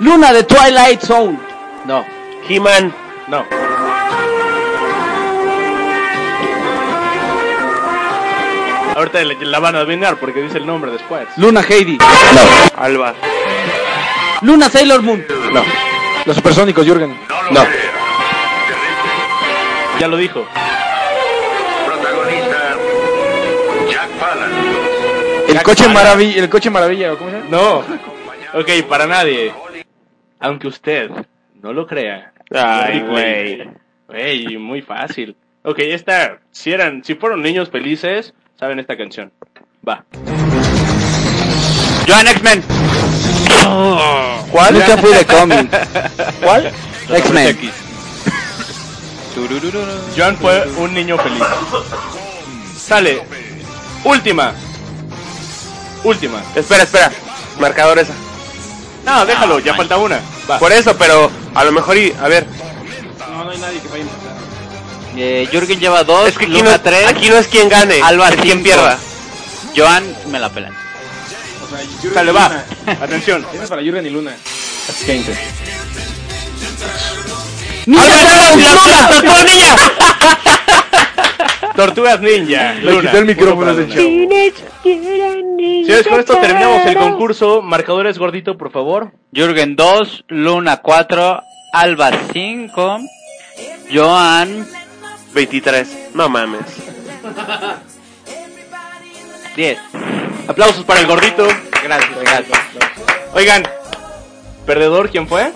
Luna 0.00 0.32
de 0.32 0.42
Twilight 0.44 1.00
Zone. 1.02 1.38
No, 1.84 2.04
He-Man. 2.48 2.92
no. 3.28 3.44
Ahorita 8.96 9.20
la 9.24 9.58
van 9.60 9.76
a 9.76 9.80
adivinar 9.80 10.16
porque 10.16 10.42
dice 10.42 10.58
el 10.58 10.66
nombre 10.66 10.90
después. 10.90 11.26
Luna 11.36 11.62
Heidi. 11.62 11.98
Alba. 12.76 13.14
Luna 14.42 14.68
Sailor 14.68 15.02
Moon. 15.02 15.24
No, 15.52 15.62
Los 16.26 16.36
supersónicos, 16.36 16.84
Jürgen. 16.84 17.18
no. 17.50 17.66
Ya 19.98 20.08
lo 20.08 20.16
dijo. 20.16 20.46
Protagonista 21.86 22.76
Jack 23.90 24.08
Palance. 24.18 25.50
El 25.52 25.62
coche 25.62 25.88
maravilla, 25.88 26.42
el 26.42 26.48
coche 26.50 26.70
maravilla, 26.70 27.12
¿o 27.12 27.18
¿cómo 27.18 27.30
se 27.30 27.36
llama? 27.36 27.48
No. 27.50 27.78
Ok, 28.58 28.68
para 28.88 29.06
nadie. 29.06 29.52
Aunque 30.40 30.68
usted 30.68 31.10
no 31.62 31.72
lo 31.72 31.86
crea. 31.86 32.32
Ay, 32.50 33.00
güey. 33.00 33.68
Güey, 34.08 34.56
muy 34.56 34.80
fácil. 34.82 35.36
Ok, 35.62 35.78
esta, 35.80 36.38
si 36.50 36.72
eran, 36.72 37.04
si 37.04 37.14
fueron 37.14 37.42
niños 37.42 37.70
felices, 37.70 38.32
saben 38.58 38.78
esta 38.78 38.96
canción. 38.96 39.30
Va. 39.86 40.04
Joan 42.08 42.26
X-Men. 42.28 42.62
¿Cuál? 44.50 44.74
Nunca 44.74 44.96
fui 44.96 45.12
de 45.12 45.24
cómic. 45.26 45.70
¿Cuál? 46.42 46.72
X-Men. 47.10 47.70
Joan 50.16 50.36
fue 50.38 50.66
un 50.78 50.94
niño 50.94 51.18
feliz. 51.18 51.42
Sale. 52.76 53.22
Última. 54.04 54.54
Última. 56.02 56.42
Espera, 56.56 56.84
espera. 56.84 57.12
Marcador 57.60 57.98
esa. 57.98 58.14
No, 59.04 59.24
déjalo, 59.26 59.58
ya 59.60 59.74
falta 59.74 59.96
una. 59.96 60.20
Va. 60.50 60.58
Por 60.58 60.72
eso, 60.72 60.96
pero 60.96 61.30
a 61.54 61.64
lo 61.64 61.72
mejor 61.72 61.96
y 61.96 62.12
a 62.20 62.28
ver. 62.28 62.46
No, 63.18 63.44
no 63.44 63.50
hay 63.50 63.58
nadie 63.58 63.80
que 63.80 63.88
vaya 63.88 64.04
a 64.04 64.06
empezar. 64.06 64.30
Eh, 65.16 65.48
Jürgen 65.50 65.80
lleva 65.80 66.04
dos. 66.04 66.28
Es 66.28 66.38
que 66.38 66.44
aquí 66.44 66.54
Luna 66.54 66.72
no, 66.72 66.80
tres. 66.80 67.06
aquí 67.06 67.28
no 67.28 67.36
es 67.36 67.48
quien 67.48 67.68
gane, 67.68 68.00
Alba 68.02 68.28
es 68.28 68.36
quien 68.36 68.62
pierda. 68.62 68.98
Joan 69.76 70.04
me 70.26 70.38
la 70.38 70.48
pelan. 70.50 70.72
O 70.72 71.68
sea, 71.68 71.78
Jürgen 72.00 72.14
Sale, 72.14 72.30
y 72.30 72.34
va. 72.34 72.48
Luna. 72.48 72.64
Atención. 73.02 73.46
Es 73.60 73.68
para 73.68 73.82
Jürgen 73.82 74.06
y 74.06 74.10
Luna. 74.10 74.36
Tortugas 81.80 82.20
Ninja. 82.20 82.74
Le 82.74 82.92
Luna. 82.92 83.00
quité 83.00 83.18
el 83.18 83.24
micrófono 83.24 83.74
de. 83.74 83.90
Señores, 84.82 86.06
con 86.06 86.20
esto 86.20 86.36
terminamos 86.36 86.84
el 86.84 86.96
concurso. 86.96 87.62
Marcadores 87.62 88.18
gordito, 88.18 88.58
por 88.58 88.70
favor. 88.70 89.12
Jürgen 89.32 89.76
2, 89.76 90.24
Luna 90.28 90.76
4, 90.78 91.40
Alba 91.72 92.10
5, 92.32 92.98
Joan 93.92 94.66
23. 95.32 96.10
No 96.14 96.28
mames. 96.28 96.60
10. 99.56 99.78
Aplausos 100.48 100.84
para 100.84 101.00
el 101.00 101.06
gordito. 101.06 101.48
Gracias, 101.82 102.20
gracias. 102.20 102.58
Oigan, 103.32 103.62
¿perdedor 104.66 105.08
quién 105.10 105.26
fue? 105.26 105.50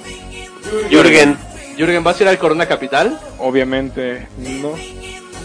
Jürgen. 0.91 1.37
Jürgen, 1.77 2.03
¿vas 2.03 2.19
a 2.19 2.23
ir 2.23 2.29
al 2.31 2.39
Corona 2.39 2.67
Capital? 2.67 3.19
Obviamente, 3.39 4.27
no. 4.39 4.73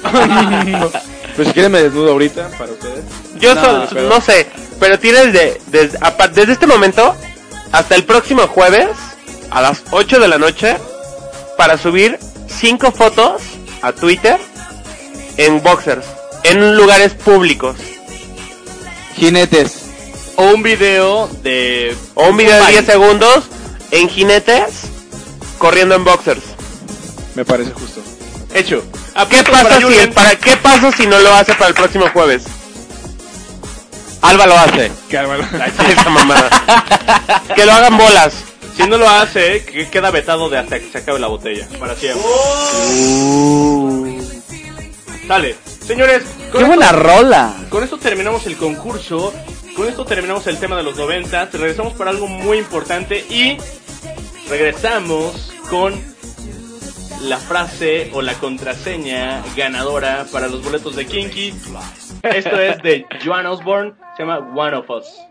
Pero 1.36 1.48
si 1.48 1.54
quieren 1.54 1.72
me 1.72 1.82
desnudo 1.84 2.12
ahorita 2.12 2.50
para 2.58 2.72
ustedes. 2.72 3.04
Yo 3.40 3.56
No, 3.56 3.62
sol- 3.62 3.88
pero- 3.94 4.10
no 4.10 4.22
sé, 4.22 4.48
pero 4.80 5.00
tienes 5.00 5.32
de, 5.34 5.62
desde, 5.68 5.98
desde 6.34 6.52
este 6.54 6.68
momento 6.68 7.16
hasta 7.72 7.96
el 7.96 8.04
próximo 8.04 8.48
jueves 8.48 8.90
a 9.52 9.62
las 9.62 9.84
8 9.92 10.20
de 10.20 10.28
la 10.28 10.38
noche 10.38 10.76
para 11.58 11.78
subir 11.78 12.18
5 12.48 12.92
fotos 12.92 13.42
a 13.82 13.92
Twitter 13.94 14.38
en 15.38 15.62
boxers, 15.64 16.06
en 16.44 16.76
lugares 16.76 17.14
públicos. 17.14 17.78
Jinetes. 19.16 19.86
O 20.36 20.44
un 20.54 20.64
video 20.64 21.28
de... 21.44 21.96
O 22.16 22.28
un 22.30 22.38
video 22.38 22.54
de 22.54 22.60
baile. 22.62 22.82
10 22.82 22.86
segundos 22.86 23.44
en 23.92 24.08
jinetes 24.10 24.66
corriendo 25.58 25.96
en 25.96 26.04
boxers. 26.06 26.44
Me 27.36 27.44
parece 27.46 27.72
justo. 27.72 28.02
Hecho. 28.54 28.84
¿Qué 29.28 29.44
pasa, 29.44 29.78
si, 29.78 29.84
Jürgen. 29.84 30.14
para, 30.14 30.36
¿Qué 30.36 30.56
pasa 30.58 30.92
si 30.92 31.08
no 31.08 31.20
lo 31.20 31.34
hace 31.34 31.54
para 31.56 31.70
el 31.70 31.74
próximo 31.76 32.08
jueves? 32.14 32.44
Alba 34.22 34.46
lo 34.48 34.58
hace. 34.58 34.92
Qué 35.10 35.18
bárbaro. 35.18 35.44
Esa 35.90 36.10
mamada. 36.10 36.50
que 37.56 37.66
lo 37.66 37.72
hagan 37.74 37.98
bolas. 37.98 38.34
Si 38.76 38.88
no 38.88 38.98
lo 38.98 39.10
hace, 39.10 39.64
que 39.66 39.90
queda 39.90 40.12
vetado 40.12 40.50
de 40.50 40.58
hasta 40.58 40.80
que 40.80 40.90
se 40.90 41.00
acabe 41.00 41.20
la 41.20 41.28
botella. 41.28 41.68
Para 41.80 41.96
siempre. 41.96 42.24
Dale. 45.28 45.56
Señores, 45.86 46.24
con 46.52 46.62
¡Qué 46.62 46.68
buena 46.68 46.86
esto, 46.88 47.00
rola! 47.00 47.54
con 47.70 47.84
esto 47.84 47.98
terminamos 47.98 48.46
el 48.46 48.58
concurso. 48.58 49.34
Con 49.76 49.88
esto 49.88 50.06
terminamos 50.06 50.46
el 50.48 50.58
tema 50.60 50.76
de 50.78 50.84
los 50.84 50.96
90. 50.98 51.50
Regresamos 51.54 51.94
para 51.94 52.12
algo 52.12 52.28
muy 52.28 52.58
importante 52.58 53.26
y 53.30 53.58
regresamos 54.50 55.52
con 55.70 55.94
la 57.22 57.38
frase 57.38 58.12
o 58.14 58.22
la 58.22 58.34
contraseña 58.36 59.44
ganadora 59.56 60.26
para 60.32 60.48
los 60.48 60.64
boletos 60.64 60.96
de 60.96 61.06
Kinky. 61.06 61.54
Esto 62.24 62.60
es 62.60 62.82
de 62.82 63.06
Joan 63.24 63.46
Osborne, 63.46 63.94
se 64.16 64.24
llama 64.24 64.40
One 64.56 64.78
of 64.78 64.90
Us. 64.90 65.22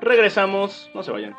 Regresamos, 0.00 0.90
no 0.94 1.02
se 1.02 1.12
vayan. 1.12 1.36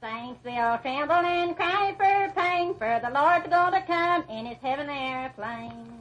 Saints 0.00 0.42
they 0.42 0.58
all 0.58 0.78
tremble 0.78 1.14
and 1.14 1.54
cry 1.54 1.94
for 1.98 2.32
pain 2.34 2.74
for 2.78 3.00
the 3.02 3.10
Lord 3.10 3.44
to 3.44 3.50
go 3.50 3.70
to 3.70 3.82
come 3.86 4.24
in 4.30 4.46
his 4.46 4.58
heaven 4.62 4.88
airplane. 4.88 6.00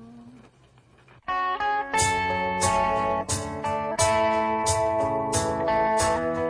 If 5.72 6.49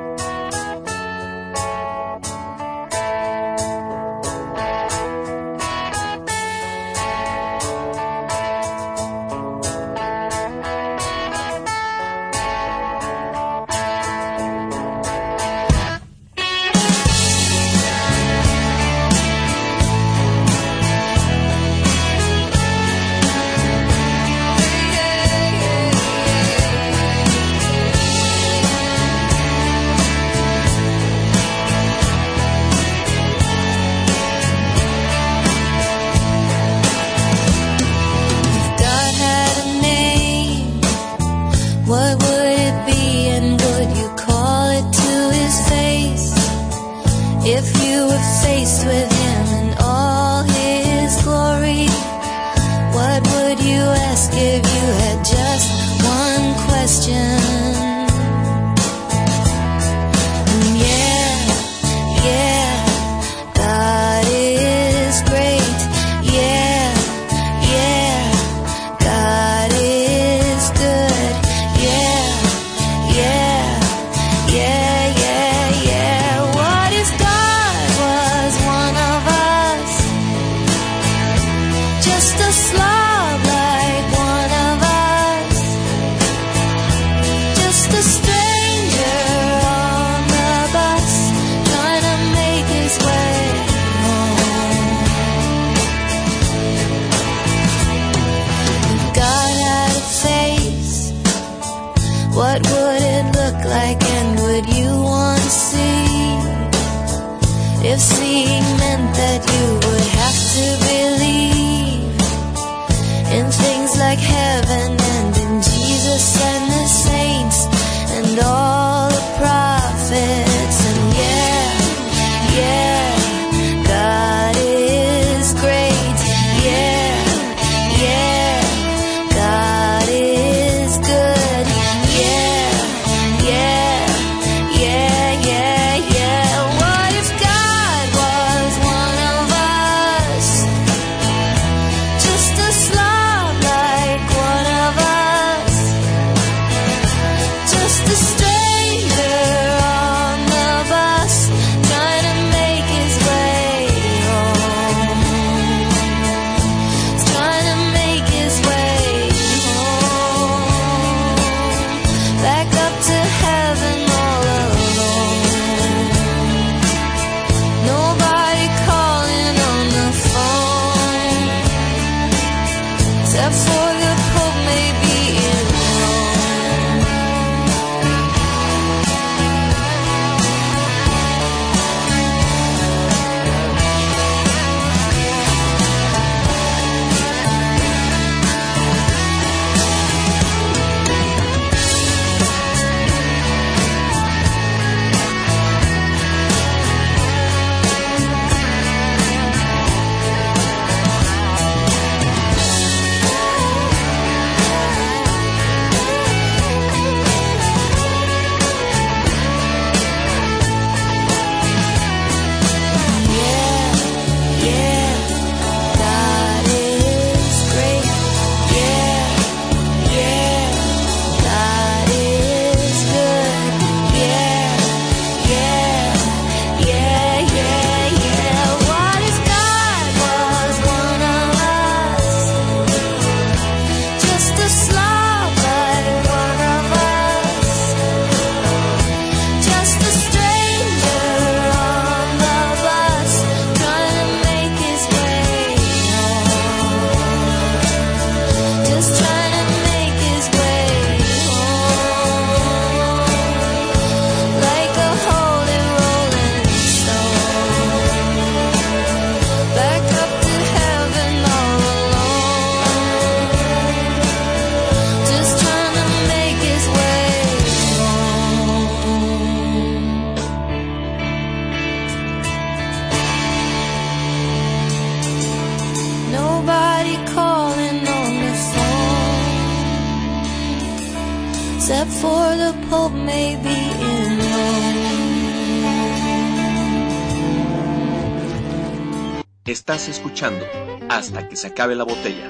se 291.59 291.67
acabe 291.67 291.93
la 291.93 292.05
botella. 292.05 292.47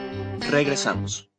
Regresamos. 0.52 1.32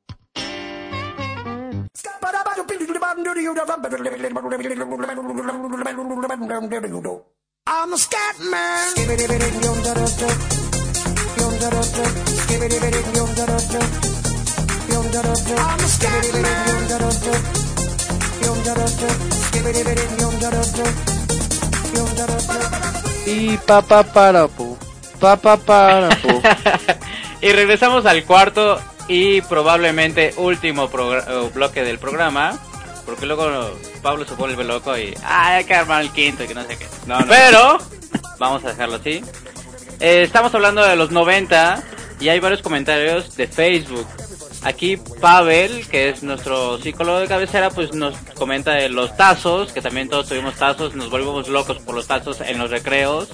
I'm 7.67 7.93
a 7.93 7.97
scat 7.97 8.39
man. 8.51 8.95
I'm 15.57 15.81
a 15.81 15.89
scat 15.89 16.25
Y 23.27 23.57
papá 23.59 24.03
para 24.03 24.49
pu. 24.49 24.77
Papá 25.21 25.57
para 25.57 26.09
pu. 26.17 26.43
y 27.41 27.53
regresamos 27.53 28.07
al 28.07 28.25
cuarto 28.25 28.81
y 29.09 29.41
probablemente 29.43 30.35
último 30.37 30.89
bloque 31.55 31.83
del 31.83 31.99
programa. 31.99 32.59
Porque 33.07 33.27
luego 33.27 33.73
Pablo 34.03 34.25
se 34.25 34.35
vuelve 34.35 34.63
loco 34.63 34.97
y 34.97 35.15
ah, 35.25 35.57
hay 35.57 35.65
que 35.65 35.75
armar 35.75 36.03
el 36.03 36.11
quinto 36.11 36.45
y 36.45 36.47
que 36.47 36.55
no 36.55 36.63
sé 36.65 36.77
qué. 36.77 36.87
No, 37.07 37.19
no. 37.19 37.27
Pero 37.27 37.79
vamos 38.39 38.65
a 38.65 38.69
dejarlo 38.69 38.97
así. 38.97 39.23
Eh, 39.99 40.23
estamos 40.23 40.55
hablando 40.55 40.83
de 40.85 40.97
los 40.97 41.11
90 41.11 41.83
y 42.21 42.29
hay 42.29 42.39
varios 42.39 42.63
comentarios 42.63 43.37
de 43.37 43.49
Facebook. 43.49 44.07
Aquí 44.63 44.97
Pavel, 44.97 45.89
que 45.89 46.11
es 46.11 46.23
nuestro 46.23 46.79
psicólogo 46.79 47.19
de 47.19 47.27
cabecera, 47.27 47.71
pues 47.71 47.95
nos 47.95 48.15
comenta 48.35 48.73
de 48.75 48.91
los 48.91 49.17
tazos, 49.17 49.73
que 49.73 49.81
también 49.81 50.09
todos 50.09 50.29
tuvimos 50.29 50.55
tazos, 50.55 50.95
nos 50.95 51.11
volvimos 51.11 51.49
locos 51.49 51.79
por 51.79 51.95
los 51.95 52.07
tazos 52.07 52.41
en 52.43 52.59
los 52.59 52.71
recreos. 52.71 53.29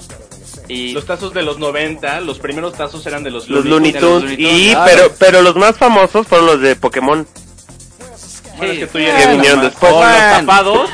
Y 0.67 0.91
Los 0.91 1.05
tazos 1.05 1.33
de 1.33 1.43
los 1.43 1.59
90, 1.59 2.19
los 2.21 2.39
primeros 2.39 2.73
tazos 2.73 3.05
eran 3.05 3.23
de 3.23 3.31
los, 3.31 3.47
Los 3.47 3.65
Looney 3.65 3.93
los 3.93 4.23
Y, 4.37 4.75
pero, 4.85 5.11
pero 5.17 5.41
los 5.41 5.55
más 5.55 5.77
famosos 5.77 6.27
fueron 6.27 6.47
los 6.47 6.61
de 6.61 6.75
Pokémon. 6.75 7.25
Bueno, 8.57 8.73
es 8.73 8.79
que 8.79 8.87
tú 8.87 8.99
ya 8.99 9.31
vinieron 9.31 9.61
después. 9.61 9.91
Los 9.91 10.01
tapados, 10.01 10.89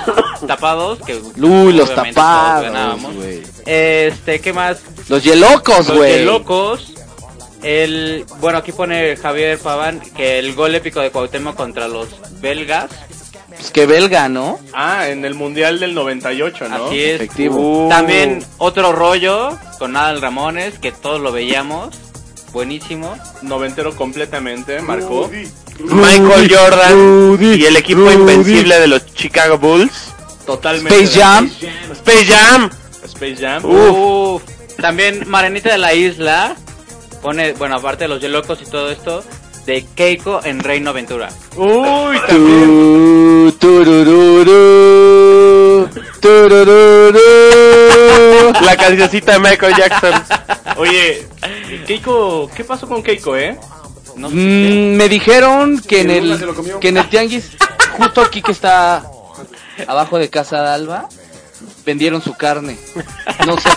tapados, 0.47 0.99
que 1.05 1.15
Uy, 1.41 1.73
los 1.73 1.93
tapados, 1.95 2.63
ganábamos. 2.65 3.15
güey. 3.15 3.41
Este, 3.65 4.41
¿qué 4.41 4.51
más? 4.53 4.79
Los 5.07 5.23
yelocos, 5.23 5.87
Los 5.87 5.97
güey. 5.97 6.25
locos. 6.25 6.93
El, 7.63 8.25
bueno, 8.41 8.57
aquí 8.57 8.73
pone 8.73 9.15
Javier 9.15 9.57
Paván 9.57 10.01
que 10.17 10.37
el 10.39 10.53
gol 10.53 10.75
épico 10.75 10.99
de 10.99 11.11
Cuauhtémoc 11.11 11.55
contra 11.55 11.87
los 11.87 12.09
belgas. 12.41 12.89
Pues 13.63 13.71
que 13.71 13.85
belga, 13.85 14.27
¿no? 14.27 14.59
Ah, 14.73 15.07
en 15.07 15.23
el 15.23 15.35
Mundial 15.35 15.79
del 15.79 15.95
98, 15.95 16.67
¿no? 16.67 16.87
Así 16.87 17.01
es. 17.01 17.15
Efectivo. 17.15 17.85
Uh. 17.85 17.89
También 17.89 18.43
otro 18.57 18.91
rollo 18.91 19.57
con 19.79 19.95
Adal 19.95 20.21
Ramones, 20.21 20.79
que 20.79 20.91
todos 20.91 21.21
lo 21.21 21.31
veíamos. 21.31 21.95
Buenísimo. 22.51 23.15
Noventero 23.41 23.95
completamente, 23.95 24.81
marcó. 24.81 25.31
Michael 25.79 26.53
Jordan 26.53 26.91
Rudy, 26.91 27.55
y 27.55 27.65
el 27.65 27.77
equipo 27.77 28.01
Rudy. 28.01 28.15
invencible 28.15 28.81
de 28.81 28.87
los 28.87 29.05
Chicago 29.13 29.57
Bulls. 29.57 30.13
Totalmente. 30.45 31.01
Space 31.01 31.21
Jam. 31.21 31.49
Space 31.93 32.25
Jam. 32.25 32.69
Space 33.05 33.37
Jam. 33.37 33.63
Uf. 33.63 34.43
También 34.75 35.23
Marenita 35.25 35.71
de 35.71 35.77
la 35.77 35.93
Isla 35.93 36.57
pone, 37.21 37.53
bueno, 37.53 37.77
aparte 37.77 38.03
de 38.03 38.07
los 38.09 38.19
Yelocos 38.19 38.61
y 38.61 38.65
todo 38.65 38.91
esto, 38.91 39.23
de 39.65 39.85
Keiko 39.95 40.41
en 40.43 40.59
Reino 40.59 40.89
Aventura. 40.89 41.29
Uy, 41.55 42.17
también. 42.27 43.32
Tu, 43.43 43.51
turururu, 43.51 44.47
turururu. 46.21 47.19
La 48.61 48.77
cancioncita 48.77 49.33
de 49.33 49.39
Michael 49.39 49.75
Jackson. 49.75 50.13
Oye, 50.77 51.27
Keiko, 51.85 52.49
¿qué 52.55 52.63
pasó 52.63 52.87
con 52.87 53.03
Keiko, 53.03 53.35
eh? 53.35 53.59
No 54.15 54.29
sé. 54.29 54.35
Mm, 54.35 54.95
me 54.95 55.09
dijeron 55.09 55.77
que 55.81 55.99
en 56.01 56.11
el 56.11 56.55
que 56.79 56.87
en 56.87 56.97
el 56.97 57.09
tianguis 57.09 57.57
justo 57.97 58.21
aquí 58.21 58.41
que 58.41 58.53
está 58.53 59.03
abajo 59.87 60.17
de 60.17 60.29
casa 60.29 60.61
de 60.61 60.69
Alba 60.69 61.09
vendieron 61.85 62.21
su 62.21 62.33
carne. 62.35 62.77
No 63.45 63.57
sé. 63.59 63.69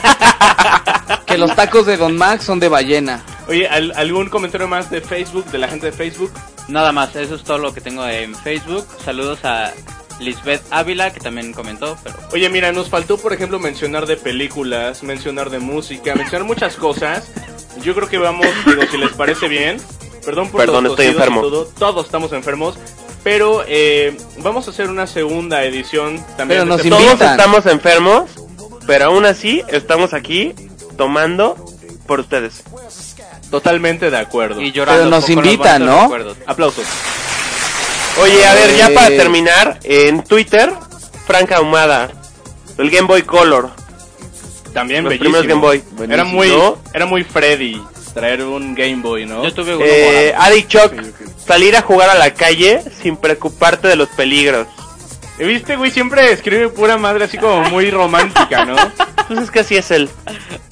que 1.27 1.39
los 1.39 1.55
tacos 1.55 1.87
de 1.87 1.97
Don 1.97 2.17
Max 2.17 2.45
son 2.45 2.61
de 2.61 2.69
ballena. 2.69 3.23
Oye, 3.49 3.69
¿al- 3.69 3.93
¿algún 3.97 4.29
comentario 4.29 4.69
más 4.69 4.91
de 4.91 5.01
Facebook, 5.01 5.45
de 5.47 5.59
la 5.59 5.69
gente 5.69 5.87
de 5.87 5.93
Facebook? 5.93 6.33
Nada 6.69 6.93
más, 6.93 7.15
eso 7.17 7.35
es 7.37 7.45
todo 7.45 7.59
lo 7.59 7.73
que 7.75 7.81
tengo 7.81 8.05
en 8.07 8.35
Facebook. 8.35 8.87
Saludos 9.05 9.45
a 9.45 9.73
Lisbeth 10.19 10.63
Ávila, 10.71 11.13
que 11.13 11.21
también 11.21 11.53
comentó, 11.53 11.97
pero 12.03 12.17
Oye, 12.33 12.49
mira, 12.49 12.73
nos 12.73 12.89
faltó, 12.89 13.19
por 13.19 13.33
ejemplo, 13.33 13.59
mencionar 13.59 14.07
de 14.07 14.17
películas, 14.17 15.03
mencionar 15.03 15.51
de 15.51 15.59
música, 15.59 16.15
mencionar 16.15 16.47
muchas 16.47 16.77
cosas. 16.77 17.29
Yo 17.83 17.95
creo 17.95 18.09
que 18.09 18.19
vamos, 18.19 18.47
digo, 18.67 18.83
si 18.91 18.97
les 18.97 19.11
parece 19.13 19.47
bien. 19.49 19.77
Perdón 20.25 20.49
por 20.51 20.61
Perdón, 20.63 20.85
los 20.85 20.93
estoy 20.95 21.07
enfermo. 21.09 21.41
todo, 21.43 21.67
todos 21.79 22.07
estamos 22.07 22.33
enfermos. 22.33 22.77
Pero 23.27 23.65
eh, 23.67 24.17
vamos 24.39 24.69
a 24.69 24.71
hacer 24.71 24.89
una 24.89 25.09
segunda 25.09 25.65
edición 25.65 26.15
también. 26.37 26.61
Pero 26.61 26.61
de 26.61 26.67
nos 26.67 26.79
este 26.79 26.91
Todos 26.91 27.21
estamos 27.21 27.67
enfermos, 27.67 28.31
pero 28.87 29.07
aún 29.07 29.27
así 29.27 29.65
estamos 29.67 30.15
aquí 30.15 30.55
tomando 30.97 31.57
por 32.07 32.21
ustedes. 32.21 32.63
Totalmente 33.51 34.13
de 34.13 34.17
acuerdo. 34.17 34.61
y 34.61 34.71
llorando 34.71 35.03
Pero 35.03 35.11
nos 35.11 35.29
invitan, 35.29 35.85
¿no? 35.85 36.09
Aplausos. 36.47 36.85
Oye, 38.23 38.47
a 38.47 38.55
ver, 38.55 38.77
ya 38.77 38.91
Eh. 38.91 38.95
para 38.95 39.09
terminar, 39.09 39.81
en 39.83 40.23
Twitter, 40.23 40.73
Franca 41.27 41.57
Ahumada, 41.57 42.13
el 42.79 42.91
Game 42.91 43.09
Boy 43.09 43.23
Color. 43.23 43.71
También 44.73 45.03
Los 45.03 45.11
bellísimo. 45.11 45.39
primeros 45.41 45.49
Game 45.49 45.83
Boy. 45.99 46.09
Era 46.09 46.23
muy, 46.23 46.51
¿No? 46.51 46.79
era 46.95 47.07
muy 47.07 47.25
Freddy 47.25 47.83
traer 48.17 48.43
un 48.45 48.75
Game 48.75 49.03
Boy, 49.03 49.27
¿no? 49.27 49.45
Yo 49.45 49.53
tuve 49.53 49.77
uno 49.77 49.85
Eh. 49.87 50.33
Adi 50.39 50.67
Choc, 50.67 50.91
salir 51.47 51.77
a 51.77 51.83
jugar 51.83 52.09
a 52.09 52.15
la 52.15 52.33
calle 52.33 52.83
sin 53.03 53.19
preocuparte 53.19 53.89
de 53.89 53.97
los 53.97 54.09
peligros. 54.09 54.67
¿Viste, 55.39 55.77
güey? 55.77 55.91
Siempre 55.91 56.33
escribe 56.33 56.71
pura 56.71 56.97
madre 56.97 57.27
así 57.27 57.37
como 57.37 57.61
muy 57.69 57.91
romántica, 57.91 58.65
¿no? 58.65 58.75
Pues 59.29 59.41
es 59.41 59.51
que 59.51 59.61
así 59.61 59.77
es 59.77 59.91
él. 59.91 60.09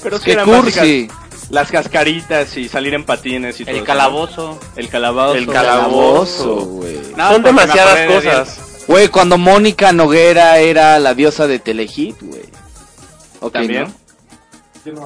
Pero 0.02 0.18
sí 0.18 0.34
cursi. 0.36 1.08
Las 1.50 1.70
cascaritas 1.70 2.56
y 2.56 2.66
salir 2.66 2.94
en 2.94 3.04
patines 3.04 3.60
y 3.60 3.66
todo 3.66 3.76
El 3.76 3.84
calabozo. 3.84 4.58
El 4.76 4.88
calabozo. 4.88 5.34
El 5.34 5.46
calabozo. 5.46 6.54
güey. 6.64 6.98
No, 7.14 7.32
Son 7.32 7.42
demasiadas 7.42 8.06
cosas. 8.10 8.58
Güey, 8.86 9.08
cuando 9.08 9.36
Mónica 9.36 9.92
Noguera 9.92 10.58
era 10.60 10.98
la 10.98 11.12
diosa 11.12 11.46
de 11.46 11.58
Telehit, 11.58 12.16
güey. 12.22 12.44
Ok, 13.40 13.52
También. 13.52 13.82
¿no? 13.82 14.03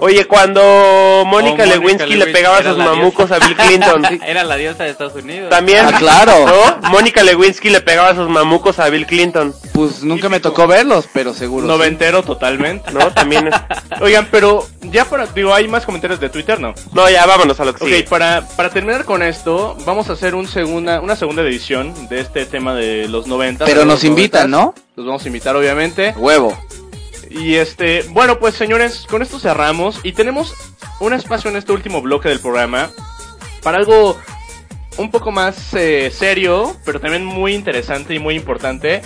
Oye, 0.00 0.24
cuando 0.26 0.60
Mónica 0.60 1.18
Oh, 1.18 1.24
Mónica 1.26 1.66
Lewinsky 1.66 2.10
le 2.10 2.16
Lewinsky 2.16 2.32
pegaba 2.32 2.62
sus 2.62 2.76
mamucos 2.78 3.28
diosa. 3.28 3.44
a 3.44 3.48
Bill 3.48 3.56
Clinton. 3.56 4.04
Era 4.26 4.44
la 4.44 4.56
diosa 4.56 4.84
de 4.84 4.90
Estados 4.90 5.14
Unidos. 5.14 5.50
También. 5.50 5.86
Ah, 5.86 5.96
claro. 5.98 6.32
¿No? 6.82 6.88
Mónica 6.90 7.22
Lewinsky 7.22 7.70
le 7.70 7.80
pegaba 7.80 8.14
sus 8.14 8.28
mamucos 8.28 8.78
a 8.78 8.88
Bill 8.88 9.06
Clinton. 9.06 9.54
Pues 9.72 10.02
nunca 10.02 10.28
me 10.28 10.40
tocó 10.40 10.66
verlos, 10.66 11.08
pero 11.12 11.32
seguro. 11.34 11.66
sí. 11.66 11.68
Noventero 11.68 12.22
totalmente. 12.22 12.90
¿No? 12.92 13.10
También. 13.12 13.48
es- 13.48 13.54
Oigan, 14.00 14.28
pero 14.30 14.66
ya 14.82 15.04
para, 15.04 15.26
digo, 15.26 15.54
hay 15.54 15.68
más 15.68 15.84
comentarios 15.84 16.20
de 16.20 16.28
Twitter, 16.28 16.60
¿no? 16.60 16.74
No, 16.92 17.08
ya 17.08 17.26
vámonos 17.26 17.58
a 17.60 17.64
lo 17.64 17.74
que 17.74 17.84
Ok, 17.84 17.90
sigue. 17.90 18.02
para, 18.04 18.46
para 18.56 18.70
terminar 18.70 19.04
con 19.04 19.22
esto, 19.22 19.76
vamos 19.86 20.08
a 20.10 20.14
hacer 20.14 20.34
un 20.34 20.46
segunda, 20.48 21.00
una 21.00 21.16
segunda 21.16 21.42
edición 21.42 22.08
de 22.08 22.20
este 22.20 22.46
tema 22.46 22.74
de 22.74 23.08
los 23.08 23.26
90. 23.26 23.64
Pero 23.64 23.84
nos 23.84 24.04
invitan, 24.04 24.48
90s. 24.48 24.50
¿no? 24.50 24.74
Los 24.96 25.06
vamos 25.06 25.24
a 25.24 25.26
invitar, 25.28 25.54
obviamente. 25.56 26.14
Huevo. 26.16 26.56
Y 27.30 27.56
este, 27.56 28.02
bueno, 28.10 28.38
pues 28.38 28.54
señores, 28.54 29.06
con 29.08 29.22
esto 29.22 29.38
cerramos 29.38 30.00
y 30.02 30.12
tenemos 30.12 30.54
un 31.00 31.12
espacio 31.12 31.50
en 31.50 31.56
este 31.56 31.72
último 31.72 32.02
bloque 32.02 32.28
del 32.28 32.40
programa 32.40 32.90
para 33.62 33.78
algo 33.78 34.18
un 34.96 35.10
poco 35.10 35.30
más 35.30 35.74
eh, 35.74 36.10
serio, 36.12 36.76
pero 36.84 37.00
también 37.00 37.24
muy 37.24 37.55
interesante 37.55 38.14
y 38.14 38.18
muy 38.18 38.34
importante. 38.34 39.02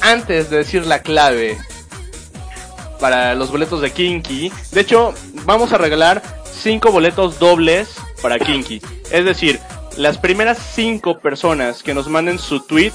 Antes 0.00 0.50
de 0.50 0.58
decir 0.58 0.86
la 0.86 1.00
clave 1.02 1.56
para 3.00 3.34
los 3.34 3.50
boletos 3.50 3.80
de 3.80 3.90
Kinky, 3.90 4.52
de 4.72 4.80
hecho, 4.80 5.14
vamos 5.44 5.72
a 5.72 5.78
regalar 5.78 6.22
cinco 6.52 6.92
boletos 6.92 7.38
dobles 7.38 7.96
para 8.20 8.38
Kinky. 8.38 8.82
Es 9.10 9.24
decir, 9.24 9.60
las 9.96 10.18
primeras 10.18 10.58
cinco 10.74 11.18
personas 11.18 11.82
que 11.82 11.94
nos 11.94 12.08
manden 12.08 12.38
su 12.38 12.60
tweet 12.60 12.92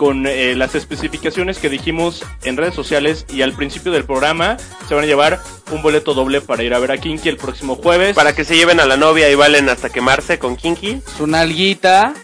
con 0.00 0.26
eh, 0.26 0.54
las 0.56 0.74
especificaciones 0.74 1.58
que 1.58 1.68
dijimos 1.68 2.24
en 2.44 2.56
redes 2.56 2.72
sociales 2.74 3.26
y 3.28 3.42
al 3.42 3.52
principio 3.52 3.92
del 3.92 4.06
programa 4.06 4.56
se 4.88 4.94
van 4.94 5.04
a 5.04 5.06
llevar 5.06 5.40
un 5.72 5.82
boleto 5.82 6.14
doble 6.14 6.40
para 6.40 6.62
ir 6.62 6.72
a 6.72 6.78
ver 6.78 6.90
a 6.92 6.96
Kinky 6.96 7.28
el 7.28 7.36
próximo 7.36 7.76
jueves. 7.76 8.16
Para 8.16 8.34
que 8.34 8.46
se 8.46 8.56
lleven 8.56 8.80
a 8.80 8.86
la 8.86 8.96
novia 8.96 9.28
y 9.28 9.34
valen 9.34 9.68
hasta 9.68 9.90
quemarse 9.90 10.38
con 10.38 10.56
Kinky. 10.56 11.02
Su 11.18 11.26
nalguita. 11.26 12.14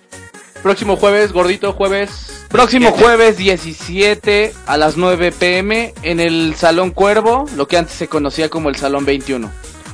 Próximo 0.62 0.96
jueves, 0.96 1.32
gordito 1.32 1.74
jueves. 1.74 2.46
Próximo 2.48 2.86
17. 2.92 3.04
jueves 3.04 3.36
17 3.36 4.54
a 4.64 4.78
las 4.78 4.96
9 4.96 5.32
pm 5.32 5.92
en 6.02 6.18
el 6.18 6.54
Salón 6.56 6.92
Cuervo, 6.92 7.44
lo 7.56 7.68
que 7.68 7.76
antes 7.76 7.94
se 7.94 8.08
conocía 8.08 8.48
como 8.48 8.70
el 8.70 8.76
Salón 8.76 9.04
21. 9.04 9.50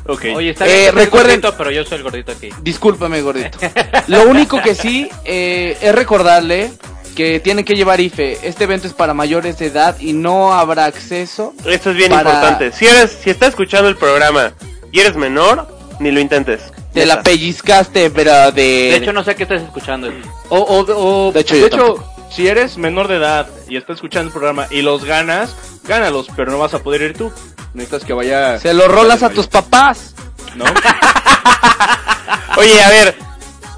Ok. 0.07 0.27
Oye, 0.37 0.51
está 0.51 0.67
bien 0.67 0.77
Eh, 0.79 0.93
recuerden- 0.93 1.41
gordito, 1.41 1.55
pero 1.59 1.73
yo 1.73 1.85
soy 1.85 1.99
el 1.99 2.05
gordito 2.05 2.31
aquí. 2.31 2.51
Discúlpame, 2.63 3.23
gordito. 3.23 3.59
Lo 4.07 4.23
único 4.29 4.63
que 4.63 4.77
sí 4.77 5.09
eh, 5.25 5.77
es 5.81 5.93
recordarle 5.93 6.71
que 7.13 7.41
tienen 7.41 7.65
que 7.65 7.75
llevar 7.75 8.01
IFE. 8.01 8.39
Este 8.43 8.65
evento 8.65 8.87
es 8.87 8.93
para 8.93 9.15
mayores 9.15 9.59
de 9.59 9.67
edad 9.67 9.97
y 10.01 10.13
no 10.13 10.53
habrá 10.53 10.87
acceso. 10.87 11.55
Esto 11.65 11.91
es 11.91 11.97
bien 11.97 12.11
para- 12.11 12.31
importante. 12.31 12.73
Si 12.73 12.87
eres, 12.87 13.17
si 13.23 13.31
estás 13.31 13.51
escuchando 13.51 13.89
el 13.89 13.97
programa 13.97 14.53
y 14.91 15.01
eres 15.01 15.17
menor, 15.17 15.69
ni 16.01 16.11
lo 16.11 16.21
intentes. 16.21 16.61
Te 16.93 17.07
la 17.07 17.23
pellizcaste, 17.23 18.09
brother. 18.11 18.53
De 18.55 18.97
hecho, 18.97 19.13
no 19.13 19.25
sé 19.25 19.35
qué 19.35 19.45
estás 19.45 19.63
escuchando. 19.63 20.11
O, 20.51 20.59
o, 20.59 21.27
o- 21.29 21.33
De 21.33 21.41
hecho, 21.41 21.55
de 21.55 21.67
hecho, 21.67 22.05
si 22.31 22.49
eres 22.49 22.77
menor 22.77 23.09
de 23.09 23.17
edad 23.17 23.47
y 23.69 23.77
estás 23.77 23.97
escuchando 23.97 24.27
el 24.29 24.33
programa 24.33 24.67
y 24.71 24.83
los 24.83 25.05
ganas, 25.05 25.55
gánalos, 25.85 26.27
pero 26.37 26.51
no 26.53 26.59
vas 26.59 26.75
a 26.75 26.81
poder 26.81 27.03
ir 27.03 27.17
tú. 27.17 27.33
Necesitas 27.75 28.05
que 28.05 28.13
vaya. 28.13 28.59
Se 28.61 28.75
lo 28.75 28.89
rolas 28.89 29.23
a 29.23 29.31
tus 29.31 29.47
papás. 29.47 30.15
¿No? 30.55 30.65
Oye, 32.59 32.83
a 32.83 32.89
ver, 32.91 33.15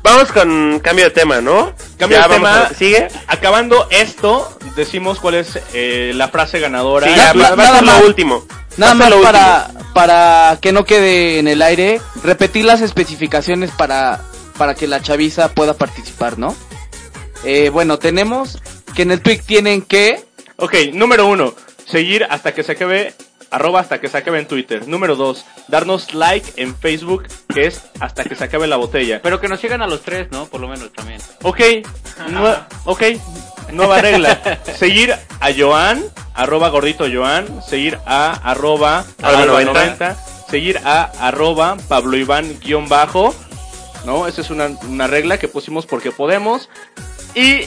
vamos 0.02 0.32
con 0.32 0.80
cambio 0.80 1.04
de 1.04 1.10
tema, 1.12 1.40
¿no? 1.40 1.72
Cambio 2.04 2.18
Ya 2.18 2.22
de 2.22 2.28
vamos 2.28 2.50
tema. 2.50 2.62
a- 2.66 2.74
¿Sigue? 2.74 3.08
Acabando 3.26 3.86
esto, 3.90 4.58
decimos 4.76 5.18
cuál 5.20 5.34
es 5.36 5.58
eh, 5.72 6.12
la 6.14 6.28
frase 6.28 6.60
ganadora. 6.60 7.06
Sí, 7.08 7.14
ya, 7.16 7.34
na- 7.34 7.42
va, 7.42 7.48
va 7.50 7.52
a 7.52 7.56
nada 7.56 7.78
ser 7.78 7.84
más. 7.86 8.00
lo 8.00 8.06
último. 8.06 8.46
Nada 8.76 8.94
más 8.94 9.12
para, 9.14 9.70
para 9.92 10.58
que 10.60 10.72
no 10.72 10.84
quede 10.84 11.38
en 11.38 11.46
el 11.48 11.62
aire, 11.62 12.00
repetir 12.24 12.64
las 12.64 12.80
especificaciones 12.80 13.70
para, 13.70 14.20
para 14.58 14.74
que 14.74 14.86
la 14.88 15.00
chaviza 15.00 15.48
pueda 15.54 15.74
participar, 15.74 16.38
¿no? 16.38 16.56
Eh, 17.44 17.68
bueno, 17.70 17.98
tenemos 17.98 18.58
que 18.96 19.02
en 19.02 19.12
el 19.12 19.20
tweet 19.20 19.42
tienen 19.46 19.82
que... 19.82 20.24
Ok, 20.56 20.74
número 20.92 21.26
uno, 21.26 21.54
seguir 21.86 22.26
hasta 22.28 22.52
que 22.54 22.62
se 22.64 22.72
acabe, 22.72 23.14
arroba 23.54 23.80
hasta 23.80 24.00
que 24.00 24.08
se 24.08 24.18
acabe 24.18 24.38
en 24.38 24.46
Twitter. 24.46 24.86
Número 24.88 25.16
dos, 25.16 25.44
darnos 25.68 26.14
like 26.14 26.52
en 26.60 26.74
Facebook, 26.76 27.24
que 27.52 27.66
es 27.66 27.82
hasta 28.00 28.24
que 28.24 28.34
se 28.34 28.44
acabe 28.44 28.66
la 28.66 28.76
botella. 28.76 29.20
Pero 29.22 29.40
que 29.40 29.48
nos 29.48 29.60
sigan 29.60 29.82
a 29.82 29.86
los 29.86 30.02
tres, 30.02 30.30
¿no? 30.30 30.46
Por 30.46 30.60
lo 30.60 30.68
menos 30.68 30.92
también. 30.92 31.20
Ok, 31.42 31.60
nue- 32.30 32.58
ok, 32.84 33.02
nueva 33.72 34.00
regla. 34.00 34.60
Seguir 34.76 35.14
a 35.40 35.48
Joan, 35.56 36.02
arroba 36.34 36.68
gordito 36.68 37.04
Joan, 37.12 37.62
seguir 37.62 37.98
a 38.06 38.32
arroba 38.50 39.04
90. 39.20 39.72
90, 39.72 40.16
seguir 40.50 40.78
a 40.84 41.04
arroba 41.20 41.76
Pablo 41.88 42.16
Iván 42.16 42.58
guion 42.60 42.88
bajo, 42.88 43.34
¿no? 44.04 44.26
Esa 44.26 44.40
es 44.40 44.50
una, 44.50 44.66
una 44.88 45.06
regla 45.06 45.38
que 45.38 45.48
pusimos 45.48 45.86
porque 45.86 46.10
podemos. 46.12 46.68
Y 47.34 47.66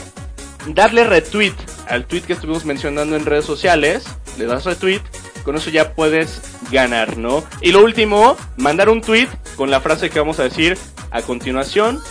darle 0.67 1.03
retweet 1.05 1.53
al 1.87 2.05
tweet 2.05 2.21
que 2.23 2.33
estuvimos 2.33 2.65
mencionando 2.65 3.15
en 3.15 3.25
redes 3.25 3.45
sociales, 3.45 4.03
le 4.37 4.45
das 4.45 4.65
retweet, 4.65 5.01
con 5.47 5.55
eso 5.55 5.69
ya 5.69 5.93
puedes 5.93 6.41
ganar, 6.71 7.17
¿no? 7.17 7.41
Y 7.61 7.71
lo 7.71 7.81
último, 7.81 8.35
mandar 8.57 8.89
un 8.89 8.99
tweet 8.99 9.29
con 9.55 9.71
la 9.71 9.79
frase 9.79 10.09
que 10.09 10.19
vamos 10.19 10.41
a 10.41 10.43
decir 10.43 10.77
a 11.09 11.21
continuación, 11.21 12.01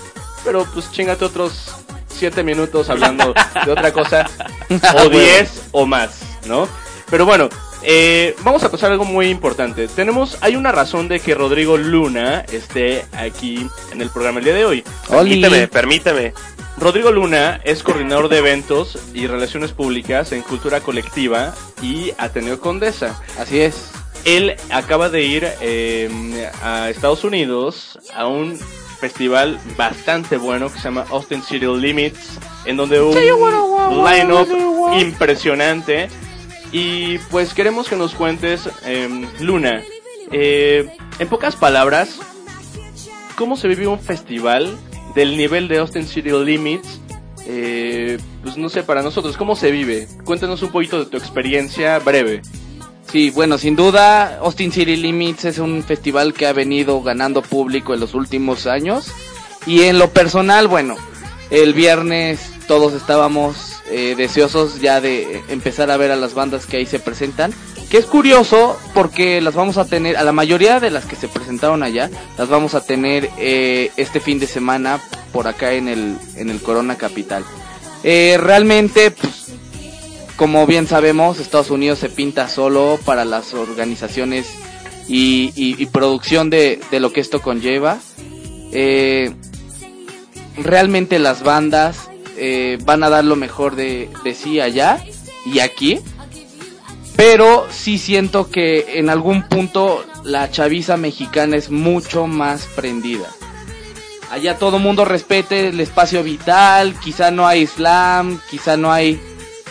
pero 0.42 0.64
pues 0.72 0.90
chingate 0.90 1.26
otros 1.26 1.74
7 2.08 2.42
minutos 2.42 2.88
hablando 2.88 3.34
de 3.66 3.70
otra 3.70 3.92
cosa, 3.92 4.26
o 5.04 5.08
10 5.10 5.68
o 5.72 5.84
más, 5.84 6.22
¿no? 6.46 6.66
Pero 7.10 7.26
bueno, 7.26 7.50
eh, 7.82 8.34
vamos 8.42 8.64
a 8.64 8.70
pasar 8.70 8.90
algo 8.90 9.04
muy 9.04 9.26
importante. 9.26 9.86
Tenemos, 9.86 10.38
hay 10.40 10.56
una 10.56 10.72
razón 10.72 11.06
de 11.06 11.20
que 11.20 11.34
Rodrigo 11.34 11.76
Luna 11.76 12.40
esté 12.50 13.04
aquí 13.12 13.68
en 13.92 14.00
el 14.00 14.08
programa 14.08 14.38
el 14.38 14.46
día 14.46 14.54
de 14.54 14.64
hoy. 14.64 14.84
Permíteme, 15.10 15.68
permíteme. 15.68 16.32
Rodrigo 16.78 17.11
Luna 17.11 17.61
es 17.65 17.82
coordinador 17.82 18.28
de 18.28 18.39
eventos 18.39 18.98
y 19.15 19.27
relaciones 19.27 19.73
públicas 19.73 20.32
en 20.32 20.43
cultura 20.43 20.81
colectiva 20.81 21.55
y 21.82 22.12
Ateneo 22.19 22.61
Condesa. 22.61 23.20
Así 23.39 23.61
es. 23.61 23.90
Él 24.24 24.57
acaba 24.70 25.09
de 25.09 25.23
ir 25.23 25.48
eh, 25.61 26.51
a 26.62 26.90
Estados 26.90 27.24
Unidos 27.24 27.98
a 28.15 28.27
un 28.27 28.59
festival 29.01 29.59
bastante 29.77 30.36
bueno 30.36 30.70
que 30.70 30.78
se 30.78 30.85
llama 30.85 31.07
Austin 31.11 31.43
City 31.43 31.66
Limits, 31.66 32.39
en 32.66 32.77
donde 32.77 33.01
hubo 33.01 33.12
un 33.12 34.05
line-up 34.05 34.98
impresionante. 34.98 36.09
Y 36.73 37.19
pues 37.31 37.55
queremos 37.55 37.89
que 37.89 37.97
nos 37.97 38.15
cuentes, 38.15 38.69
eh, 38.85 39.28
Luna, 39.40 39.82
eh, 40.31 40.90
en 41.19 41.28
pocas 41.28 41.57
palabras, 41.57 42.19
¿cómo 43.36 43.57
se 43.57 43.69
vive 43.69 43.86
un 43.86 44.01
festival 44.01 44.77
del 45.16 45.36
nivel 45.36 45.66
de 45.66 45.78
Austin 45.78 46.06
City 46.06 46.30
Limits? 46.30 47.01
Eh, 47.47 48.18
pues 48.43 48.56
no 48.56 48.68
sé, 48.68 48.82
para 48.82 49.02
nosotros, 49.02 49.36
¿cómo 49.36 49.56
se 49.56 49.70
vive? 49.70 50.06
Cuéntanos 50.24 50.62
un 50.62 50.70
poquito 50.70 50.98
de 50.98 51.06
tu 51.06 51.16
experiencia 51.16 51.98
breve. 51.98 52.43
Sí, 53.10 53.30
bueno, 53.30 53.56
sin 53.56 53.76
duda, 53.76 54.38
Austin 54.40 54.70
City 54.70 54.94
Limits 54.94 55.47
es 55.47 55.59
un 55.59 55.82
festival 55.82 56.34
que 56.34 56.47
ha 56.47 56.52
venido 56.52 57.02
ganando 57.02 57.40
público 57.40 57.94
en 57.94 58.01
los 58.01 58.14
últimos 58.14 58.66
años. 58.66 59.10
Y 59.64 59.84
en 59.84 59.98
lo 59.98 60.10
personal, 60.10 60.68
bueno, 60.68 60.97
el 61.51 61.72
viernes 61.72 62.52
todos 62.68 62.93
estábamos 62.93 63.80
eh, 63.90 64.14
deseosos 64.16 64.80
ya 64.80 65.01
de 65.01 65.43
empezar 65.48 65.90
a 65.90 65.97
ver 65.97 66.10
a 66.10 66.16
las 66.16 66.34
bandas 66.34 66.66
que 66.66 66.76
ahí 66.76 66.86
se 66.86 66.98
presentan. 66.98 67.55
Que 67.90 67.98
es 67.98 68.06
curioso 68.06 68.76
porque 68.94 69.40
las 69.40 69.54
vamos 69.54 69.78
a 69.78 69.84
tener, 69.84 70.16
a 70.16 70.24
la 70.24 70.32
mayoría 70.32 70.80
de 70.80 70.90
las 70.90 71.04
que 71.04 71.14
se 71.14 71.28
presentaron 71.28 71.82
allá, 71.84 72.10
las 72.36 72.48
vamos 72.48 72.74
a 72.74 72.84
tener 72.84 73.30
eh, 73.38 73.92
este 73.96 74.18
fin 74.18 74.40
de 74.40 74.48
semana 74.48 75.00
por 75.32 75.46
acá 75.46 75.72
en 75.72 75.86
el, 75.86 76.18
en 76.34 76.50
el 76.50 76.60
Corona 76.60 76.96
Capital. 76.96 77.44
Eh, 78.02 78.38
realmente, 78.40 79.12
pues, 79.12 79.52
como 80.36 80.66
bien 80.66 80.88
sabemos, 80.88 81.38
Estados 81.38 81.70
Unidos 81.70 82.00
se 82.00 82.08
pinta 82.08 82.48
solo 82.48 82.98
para 83.04 83.24
las 83.24 83.54
organizaciones 83.54 84.46
y, 85.08 85.52
y- 85.54 85.86
producción 85.86 86.50
de, 86.50 86.80
de 86.90 86.98
lo 87.00 87.12
que 87.12 87.20
esto 87.20 87.40
conlleva. 87.40 87.98
Eh, 88.72 89.32
realmente 90.56 91.18
las 91.20 91.42
bandas 91.44 92.10
van 92.84 93.02
a 93.04 93.08
dar 93.08 93.24
lo 93.24 93.36
mejor 93.36 93.76
de, 93.76 94.10
de 94.24 94.34
sí 94.34 94.60
allá 94.60 95.02
y 95.46 95.60
aquí. 95.60 96.00
Pero 97.16 97.66
sí 97.70 97.98
siento 97.98 98.51
que 98.51 98.98
en 98.98 99.09
algún 99.09 99.48
punto 99.48 100.05
la 100.22 100.51
chaviza 100.51 100.97
mexicana 100.97 101.56
es 101.56 101.70
mucho 101.70 102.26
más 102.26 102.66
prendida. 102.76 103.28
Allá 104.30 104.59
todo 104.59 104.78
mundo 104.78 105.05
respete 105.05 105.68
el 105.68 105.80
espacio 105.80 106.22
vital, 106.22 106.94
quizá 107.01 107.30
no 107.30 107.47
hay 107.47 107.66
slam, 107.66 108.40
quizá 108.51 108.76
no 108.76 108.93
hay 108.93 109.20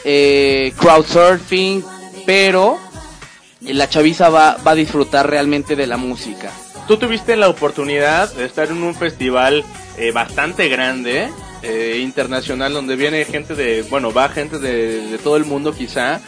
eh, 0.06 0.74
crowdsurfing, 0.78 1.84
pero 2.26 2.80
la 3.62 3.90
chaviza 3.90 4.30
va, 4.30 4.58
va 4.66 4.72
a 4.72 4.76
disfrutar 4.76 5.30
realmente 5.30 5.76
de 5.76 5.88
la 5.88 5.98
música. 5.98 6.52
Tú 6.88 6.98
tuviste 6.98 7.36
la 7.36 7.50
oportunidad 7.50 8.34
de 8.34 8.46
estar 8.46 8.70
en 8.70 8.82
un 8.82 8.96
festival 8.96 9.64
eh, 9.98 10.12
bastante 10.12 10.70
grande, 10.70 11.30
eh, 11.64 12.00
internacional, 12.02 12.74
donde 12.74 12.96
viene 12.96 13.26
gente 13.26 13.56
de, 13.56 13.82
bueno, 13.84 14.14
va 14.14 14.30
gente 14.30 14.60
de, 14.60 15.08
de 15.08 15.18
todo 15.18 15.36
el 15.36 15.46
mundo 15.46 15.74
quizá, 15.74 16.22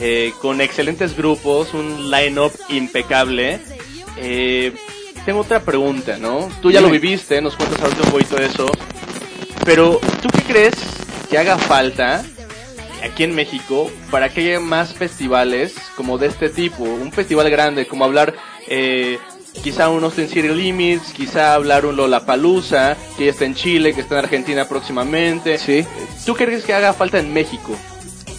eh, 0.00 0.32
con 0.40 0.60
excelentes 0.60 1.16
grupos, 1.16 1.74
un 1.74 2.10
line-up 2.10 2.52
impecable. 2.68 3.60
Eh, 4.16 4.72
tengo 5.24 5.40
otra 5.40 5.60
pregunta, 5.60 6.18
¿no? 6.18 6.48
Tú 6.60 6.70
ya 6.70 6.80
lo 6.80 6.90
viviste, 6.90 7.40
nos 7.40 7.56
cuentas 7.56 7.80
ahorita 7.80 8.02
un 8.02 8.10
poquito 8.10 8.36
de 8.36 8.46
eso, 8.46 8.66
pero 9.64 10.00
¿tú 10.20 10.28
qué 10.30 10.42
crees 10.42 10.74
que 11.30 11.38
haga 11.38 11.56
falta 11.58 12.24
aquí 13.04 13.22
en 13.22 13.34
México 13.34 13.90
para 14.10 14.28
que 14.28 14.40
haya 14.40 14.60
más 14.60 14.92
festivales 14.94 15.74
como 15.96 16.18
de 16.18 16.26
este 16.26 16.48
tipo? 16.48 16.82
Un 16.82 17.12
festival 17.12 17.48
grande, 17.50 17.86
como 17.86 18.04
hablar 18.04 18.34
eh, 18.66 19.18
quizá 19.62 19.90
un 19.90 20.02
Austin 20.04 20.28
City 20.28 20.48
Limits, 20.48 21.12
quizá 21.12 21.54
hablar 21.54 21.86
un 21.86 21.96
Lollapalooza, 21.96 22.96
que 23.16 23.26
ya 23.26 23.30
está 23.30 23.44
en 23.44 23.54
Chile, 23.54 23.94
que 23.94 24.00
está 24.00 24.18
en 24.18 24.24
Argentina 24.24 24.68
próximamente. 24.68 25.58
Sí. 25.58 25.86
¿Tú 26.24 26.34
qué 26.34 26.46
crees 26.46 26.64
que 26.64 26.74
haga 26.74 26.92
falta 26.92 27.18
en 27.18 27.32
México? 27.32 27.76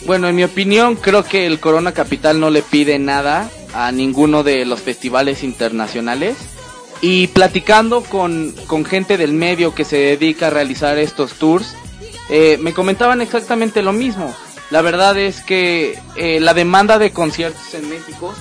Bueno, 0.05 0.27
en 0.27 0.35
mi 0.35 0.43
opinión, 0.43 0.95
creo 0.95 1.23
que 1.23 1.45
el 1.45 1.61
Corona 1.61 1.93
Capital 1.93 2.39
no 2.39 2.49
le 2.49 2.61
pide 2.61 2.99
nada 2.99 3.49
a 3.73 3.91
ninguno 3.93 4.43
de 4.43 4.65
los 4.65 4.81
festivales 4.81 5.43
internacionales. 5.43 6.35
Y 6.99 7.27
platicando 7.27 8.01
con, 8.01 8.53
con 8.67 8.83
gente 8.83 9.17
del 9.17 9.33
medio 9.33 9.73
que 9.73 9.85
se 9.85 9.97
dedica 9.97 10.47
a 10.47 10.49
realizar 10.49 10.97
estos 10.97 11.33
tours, 11.33 11.75
eh, 12.29 12.57
me 12.61 12.73
comentaban 12.73 13.21
exactamente 13.21 13.81
lo 13.81 13.93
mismo. 13.93 14.33
La 14.71 14.81
verdad 14.81 15.17
es 15.17 15.41
que 15.41 15.97
eh, 16.15 16.39
la 16.41 16.53
demanda 16.53 16.97
de 16.97 17.11
conciertos 17.11 17.73
en 17.73 17.89
México, 17.89 18.33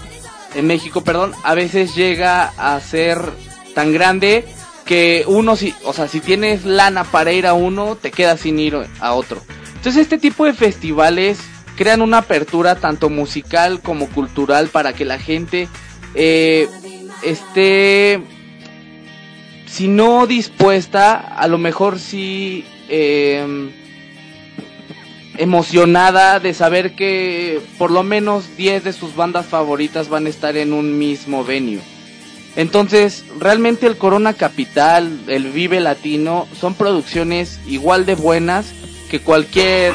en 0.55 0.67
México, 0.67 1.03
perdón, 1.03 1.33
a 1.45 1.55
veces 1.55 1.95
llega 1.95 2.53
a 2.57 2.81
ser 2.81 3.21
tan 3.75 3.93
grande 3.93 4.45
que 4.85 5.25
uno, 5.27 5.57
si, 5.57 5.75
o 5.85 5.93
sea, 5.93 6.09
si 6.09 6.21
tienes 6.21 6.65
lana 6.65 7.05
para 7.05 7.33
ir 7.33 7.47
a 7.47 7.55
uno, 7.55 7.97
te 8.01 8.11
quedas 8.11 8.41
sin 8.41 8.59
ir 8.59 8.77
a 9.01 9.13
otro. 9.15 9.43
Entonces 9.75 10.03
este 10.03 10.19
tipo 10.19 10.45
de 10.45 10.53
festivales 10.55 11.39
crean 11.77 12.03
una 12.03 12.19
apertura 12.19 12.77
tanto 12.77 13.09
musical 13.09 13.81
como 13.81 14.09
cultural 14.09 14.69
para 14.69 14.93
que 14.93 15.05
la 15.05 15.19
gente 15.19 15.69
eh, 16.15 16.69
esté, 17.23 18.23
si 19.67 19.89
no 19.89 20.27
dispuesta, 20.27 21.15
a 21.15 21.49
lo 21.49 21.59
mejor 21.59 21.99
sí 21.99 22.65
eh, 22.89 23.71
emocionada 25.39 26.41
de 26.41 26.55
saber 26.55 26.95
que 26.95 27.61
por 27.79 27.91
lo 27.91 28.03
menos 28.03 28.57
10 28.57 28.85
de 28.85 28.93
sus 28.93 29.17
bandas 29.17 29.47
favoritas 29.47 30.09
van 30.09 30.27
a 30.27 30.31
estar 30.31 30.57
en 30.57 30.73
un 30.73 30.99
mismo 30.99 31.45
venue. 31.45 31.81
Entonces, 32.55 33.25
realmente 33.39 33.87
el 33.87 33.97
Corona 33.97 34.35
Capital, 34.35 35.21
el 35.27 35.51
Vive 35.53 35.81
Latino, 35.81 36.47
son 36.59 36.75
producciones 36.75 37.59
igual 37.67 38.05
de 38.05 38.15
buenas 38.15 38.75
que 39.11 39.21
cualquier 39.21 39.95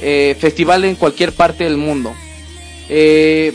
eh, 0.00 0.36
festival 0.40 0.84
en 0.84 0.94
cualquier 0.96 1.32
parte 1.32 1.64
del 1.64 1.76
mundo. 1.76 2.14
Eh, 2.88 3.52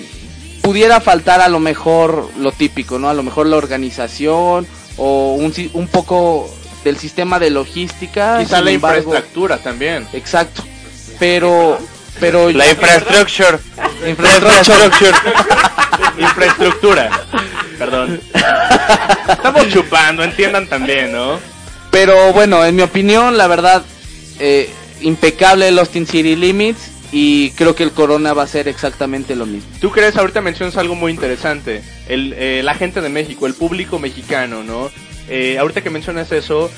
pudiera 0.61 0.99
faltar 1.01 1.41
a 1.41 1.47
lo 1.47 1.59
mejor 1.59 2.29
lo 2.39 2.51
típico, 2.51 2.99
¿no? 2.99 3.09
A 3.09 3.13
lo 3.13 3.23
mejor 3.23 3.47
la 3.47 3.57
organización 3.57 4.67
o 4.97 5.33
un, 5.35 5.53
si- 5.53 5.71
un 5.73 5.87
poco 5.87 6.49
del 6.83 6.97
sistema 6.97 7.39
de 7.39 7.49
logística. 7.49 8.39
Quizá 8.39 8.61
la 8.61 8.71
embargo- 8.71 8.97
infraestructura 9.03 9.57
también. 9.57 10.07
Exacto. 10.13 10.63
Pero, 11.19 11.77
pero 12.19 12.49
La 12.51 12.67
infrastructure. 12.69 13.59
Infrastructure. 14.07 15.11
Infraestructura. 16.19 17.09
Perdón. 17.77 18.19
Estamos 19.29 19.69
chupando, 19.69 20.23
entiendan 20.23 20.67
también, 20.67 21.11
¿no? 21.11 21.39
Pero 21.89 22.31
bueno, 22.33 22.63
en 22.65 22.75
mi 22.75 22.81
opinión, 22.83 23.37
la 23.37 23.47
verdad, 23.47 23.83
eh, 24.39 24.69
impecable 25.01 25.67
el 25.67 25.79
Austin 25.79 26.05
City 26.05 26.35
Limits 26.35 26.91
y 27.11 27.51
creo 27.51 27.75
que 27.75 27.83
el 27.83 27.91
Corona 27.91 28.33
va 28.33 28.43
a 28.43 28.47
ser 28.47 28.67
exactamente 28.67 29.35
lo 29.35 29.45
mismo. 29.45 29.69
¿Tú 29.79 29.91
crees, 29.91 30.15
ahorita 30.15 30.41
mencionas 30.41 30.77
algo 30.77 30.95
muy 30.95 31.11
interesante, 31.11 31.83
el, 32.07 32.33
eh, 32.37 32.61
la 32.63 32.73
gente 32.73 33.01
de 33.01 33.09
México, 33.09 33.47
el 33.47 33.53
público 33.53 33.99
mexicano, 33.99 34.63
¿no? 34.63 34.89
Eh, 35.29 35.57
ahorita 35.57 35.81
que 35.81 35.89
mencionas 35.89 36.31
eso, 36.31 36.71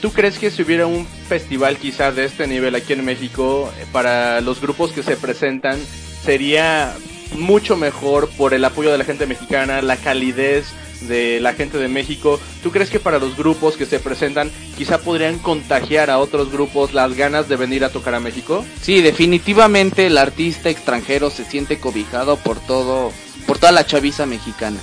¿tú 0.00 0.12
crees 0.12 0.38
que 0.38 0.50
si 0.50 0.62
hubiera 0.62 0.86
un 0.86 1.06
festival 1.28 1.76
quizá 1.78 2.12
de 2.12 2.24
este 2.24 2.46
nivel 2.46 2.74
aquí 2.74 2.92
en 2.92 3.04
México, 3.04 3.72
eh, 3.78 3.86
para 3.92 4.40
los 4.40 4.60
grupos 4.60 4.92
que 4.92 5.02
se 5.02 5.16
presentan, 5.16 5.78
sería 6.24 6.94
mucho 7.34 7.76
mejor 7.76 8.28
por 8.36 8.54
el 8.54 8.64
apoyo 8.64 8.92
de 8.92 8.98
la 8.98 9.04
gente 9.04 9.26
mexicana, 9.26 9.82
la 9.82 9.96
calidez 9.96 10.66
de 11.02 11.40
la 11.40 11.54
gente 11.54 11.78
de 11.78 11.88
México? 11.88 12.40
¿Tú 12.62 12.70
crees 12.70 12.90
que 12.90 13.00
para 13.00 13.18
los 13.18 13.36
grupos 13.36 13.76
que 13.76 13.86
se 13.86 13.98
presentan 13.98 14.50
quizá 14.76 14.98
podrían 14.98 15.38
contagiar 15.38 16.10
a 16.10 16.18
otros 16.18 16.50
grupos 16.50 16.94
las 16.94 17.14
ganas 17.14 17.48
de 17.48 17.56
venir 17.56 17.84
a 17.84 17.90
tocar 17.90 18.14
a 18.14 18.20
México? 18.20 18.64
Sí, 18.80 19.00
definitivamente 19.00 20.06
el 20.06 20.18
artista 20.18 20.70
extranjero 20.70 21.30
se 21.30 21.44
siente 21.44 21.78
cobijado 21.78 22.36
por 22.36 22.58
todo, 22.60 23.12
por 23.46 23.58
toda 23.58 23.72
la 23.72 23.86
chaviza 23.86 24.26
mexicana. 24.26 24.78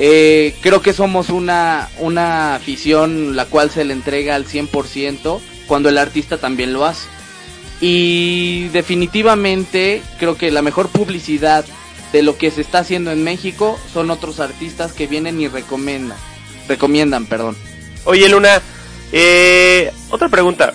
Eh, 0.00 0.54
creo 0.60 0.80
que 0.80 0.92
somos 0.92 1.28
una, 1.28 1.88
una 1.98 2.54
afición 2.54 3.34
la 3.34 3.46
cual 3.46 3.70
se 3.70 3.84
le 3.84 3.92
entrega 3.92 4.36
al 4.36 4.46
100% 4.46 5.40
cuando 5.66 5.88
el 5.88 5.98
artista 5.98 6.38
también 6.38 6.72
lo 6.72 6.84
hace. 6.84 7.08
Y 7.80 8.68
definitivamente 8.68 10.02
creo 10.18 10.36
que 10.36 10.50
la 10.50 10.62
mejor 10.62 10.88
publicidad 10.88 11.64
de 12.12 12.22
lo 12.22 12.36
que 12.38 12.50
se 12.50 12.60
está 12.60 12.78
haciendo 12.80 13.10
en 13.10 13.22
México 13.24 13.78
son 13.92 14.10
otros 14.10 14.40
artistas 14.40 14.92
que 14.92 15.06
vienen 15.06 15.40
y 15.40 15.48
recomiendan. 15.48 16.16
Recomiendan, 16.68 17.26
perdón. 17.26 17.56
Oye, 18.04 18.28
Luna, 18.28 18.60
eh, 19.12 19.92
otra 20.10 20.28
pregunta. 20.28 20.72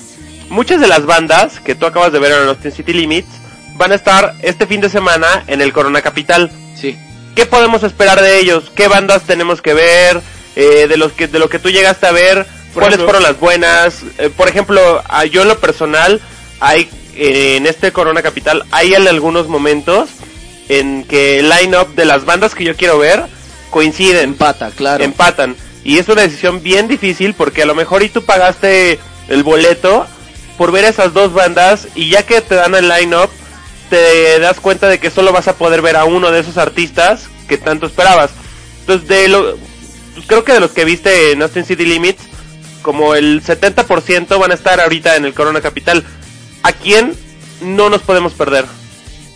Muchas 0.49 0.79
de 0.81 0.87
las 0.87 1.05
bandas 1.05 1.59
que 1.59 1.75
tú 1.75 1.85
acabas 1.85 2.11
de 2.11 2.19
ver 2.19 2.31
en 2.31 2.47
Austin 2.49 2.71
City 2.71 2.93
Limits 2.93 3.29
van 3.75 3.91
a 3.91 3.95
estar 3.95 4.35
este 4.41 4.67
fin 4.67 4.81
de 4.81 4.89
semana 4.89 5.43
en 5.47 5.61
el 5.61 5.73
Corona 5.73 6.01
Capital. 6.01 6.51
Sí. 6.79 6.97
¿Qué 7.35 7.45
podemos 7.45 7.81
esperar 7.83 8.21
de 8.21 8.39
ellos? 8.39 8.71
¿Qué 8.75 8.87
bandas 8.87 9.23
tenemos 9.23 9.61
que 9.61 9.73
ver? 9.73 10.21
Eh, 10.55 10.85
de 10.87 10.97
los 10.97 11.13
que 11.13 11.27
de 11.27 11.39
lo 11.39 11.49
que 11.49 11.57
tú 11.57 11.71
llegaste 11.71 12.05
a 12.05 12.11
ver, 12.11 12.45
Por 12.73 12.83
¿cuáles 12.83 12.99
ejemplo- 12.99 13.05
fueron 13.05 13.23
las 13.23 13.39
buenas? 13.39 14.01
Eh, 14.19 14.29
por 14.29 14.47
ejemplo, 14.47 15.01
yo 15.31 15.41
en 15.41 15.47
lo 15.47 15.57
personal 15.59 16.21
hay 16.59 16.87
eh, 17.15 17.55
en 17.57 17.65
este 17.65 17.91
Corona 17.91 18.21
Capital 18.21 18.63
hay 18.71 18.93
en 18.93 19.07
algunos 19.07 19.47
momentos 19.47 20.09
en 20.69 21.03
que 21.03 21.39
el 21.39 21.49
line-up 21.49 21.95
de 21.95 22.05
las 22.05 22.25
bandas 22.25 22.55
que 22.55 22.63
yo 22.63 22.75
quiero 22.75 22.97
ver 22.97 23.23
coinciden. 23.69 24.23
Empata, 24.23 24.71
claro. 24.71 25.03
Empatan. 25.03 25.55
Y 25.83 25.97
es 25.97 26.07
una 26.07 26.21
decisión 26.21 26.63
bien 26.63 26.87
difícil 26.87 27.33
porque 27.33 27.63
a 27.63 27.65
lo 27.65 27.75
mejor 27.75 28.03
y 28.03 28.09
tú 28.09 28.23
pagaste 28.23 28.99
el 29.27 29.43
boleto 29.43 30.05
por 30.57 30.71
ver 30.71 30.85
esas 30.85 31.13
dos 31.13 31.33
bandas 31.33 31.87
y 31.95 32.09
ya 32.09 32.23
que 32.23 32.39
te 32.41 32.55
dan 32.55 32.75
el 32.75 32.87
line-up 32.87 33.29
te 33.89 34.39
das 34.39 34.59
cuenta 34.59 34.87
de 34.87 34.99
que 34.99 35.11
solo 35.11 35.31
vas 35.31 35.47
a 35.47 35.57
poder 35.57 35.81
ver 35.81 35.97
a 35.97 36.05
uno 36.05 36.31
de 36.31 36.39
esos 36.39 36.57
artistas 36.57 37.27
que 37.47 37.57
tanto 37.57 37.85
esperabas. 37.85 38.31
Entonces, 38.81 39.07
de 39.07 39.27
lo, 39.27 39.57
pues 40.13 40.25
creo 40.27 40.43
que 40.43 40.53
de 40.53 40.59
los 40.59 40.71
que 40.71 40.85
viste 40.85 41.31
en 41.31 41.41
Austin 41.41 41.65
City 41.65 41.85
Limits, 41.85 42.23
como 42.81 43.15
el 43.15 43.43
70% 43.43 44.39
van 44.39 44.51
a 44.51 44.55
estar 44.55 44.79
ahorita 44.79 45.15
en 45.15 45.25
el 45.25 45.33
Corona 45.33 45.61
Capital. 45.61 46.03
¿A 46.63 46.71
quién 46.71 47.15
no 47.61 47.89
nos 47.89 48.01
podemos 48.01 48.33
perder? 48.33 48.65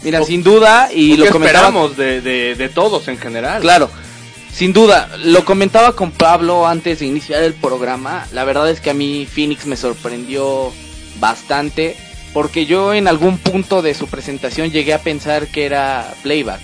Mira, 0.04 0.24
sin 0.24 0.44
duda, 0.44 0.90
y 0.94 1.14
¿O 1.14 1.18
lo 1.18 1.26
esperamos 1.26 1.98
de, 1.98 2.22
de, 2.22 2.56
de 2.56 2.70
todos 2.70 3.08
en 3.08 3.18
general? 3.18 3.62
Claro, 3.62 3.90
sin 4.54 4.72
duda, 4.74 5.10
lo 5.24 5.44
comentaba 5.46 5.94
con 5.96 6.12
Pablo 6.12 6.68
antes 6.68 7.00
de 7.00 7.06
iniciar 7.08 7.44
el 7.44 7.54
programa. 7.54 8.26
La 8.32 8.44
verdad 8.44 8.70
es 8.70 8.80
que 8.80 8.90
a 8.92 8.94
mí 8.94 9.26
Phoenix 9.32 9.66
me 9.66 9.76
sorprendió 9.76 10.72
bastante 11.20 11.98
porque 12.34 12.66
yo 12.68 12.94
en 12.94 13.08
algún 13.08 13.38
punto 13.40 13.82
de 13.82 13.94
su 13.96 14.08
presentación 14.08 14.70
llegué 14.72 14.94
a 14.94 15.02
pensar 15.02 15.48
que 15.48 15.66
era 15.66 16.14
playback, 16.22 16.62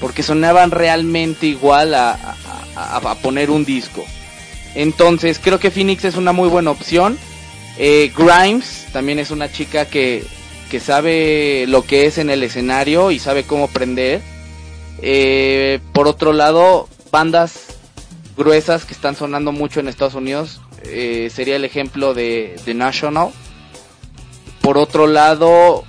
porque 0.00 0.22
sonaban 0.22 0.70
realmente 0.70 1.46
igual 1.46 1.94
a, 1.94 2.12
a- 2.12 2.36
a- 2.76 2.96
a 3.10 3.14
poner 3.16 3.50
un 3.50 3.64
disco. 3.66 4.04
Entonces 4.74 5.38
creo 5.42 5.58
que 5.60 5.70
Phoenix 5.70 6.04
es 6.04 6.14
una 6.16 6.32
muy 6.32 6.48
buena 6.48 6.70
opción. 6.70 7.18
Eh, 7.76 8.12
Grimes 8.16 8.86
también 8.92 9.18
es 9.18 9.30
una 9.30 9.50
chica 9.52 9.84
que, 9.84 10.24
que 10.70 10.80
sabe 10.80 11.66
lo 11.66 11.82
que 11.82 12.06
es 12.06 12.16
en 12.16 12.30
el 12.30 12.42
escenario 12.42 13.10
y 13.10 13.18
sabe 13.18 13.42
cómo 13.42 13.68
prender. 13.68 14.22
Eh, 15.02 15.80
por 15.92 16.06
otro 16.06 16.32
lado, 16.32 16.88
bandas 17.10 17.76
gruesas 18.36 18.86
que 18.86 18.94
están 18.94 19.16
sonando 19.16 19.52
mucho 19.52 19.80
en 19.80 19.88
Estados 19.88 20.14
Unidos 20.14 20.62
eh, 20.84 21.28
sería 21.34 21.56
el 21.56 21.64
ejemplo 21.64 22.14
de 22.14 22.56
The 22.64 22.74
National. 22.74 23.30
Por 24.62 24.78
otro 24.78 25.08
lado, 25.08 25.84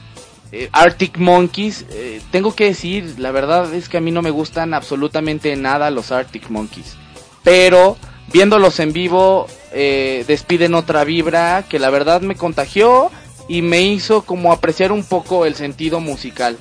eh, 0.52 0.68
Arctic 0.72 1.18
Monkeys. 1.18 1.86
tengo 2.32 2.56
que 2.56 2.66
decir, 2.66 3.16
la 3.20 3.32
verdad 3.32 3.74
es 3.74 3.88
que 3.88 3.98
a 3.98 4.02
mí 4.02 4.12
no 4.12 4.24
me 4.24 4.32
gustan 4.32 4.74
absolutamente 4.74 5.56
nada 5.56 5.92
los 5.92 6.12
Arctic 6.12 6.50
Monkeys. 6.50 6.98
Pero 7.44 7.98
viéndolos 8.34 8.80
en 8.80 8.94
vivo, 8.94 9.46
despiden 9.72 10.74
otra 10.74 11.04
vibra 11.04 11.66
que 11.70 11.78
la 11.78 11.92
verdad 11.92 12.22
me 12.22 12.36
contagió 12.36 13.12
y 13.48 13.62
me 13.62 13.82
hizo 13.82 14.24
como 14.24 14.52
apreciar 14.52 14.92
un 14.92 15.04
poco 15.04 15.46
el 15.46 15.56
sentido 15.56 16.00
musical. 16.00 16.58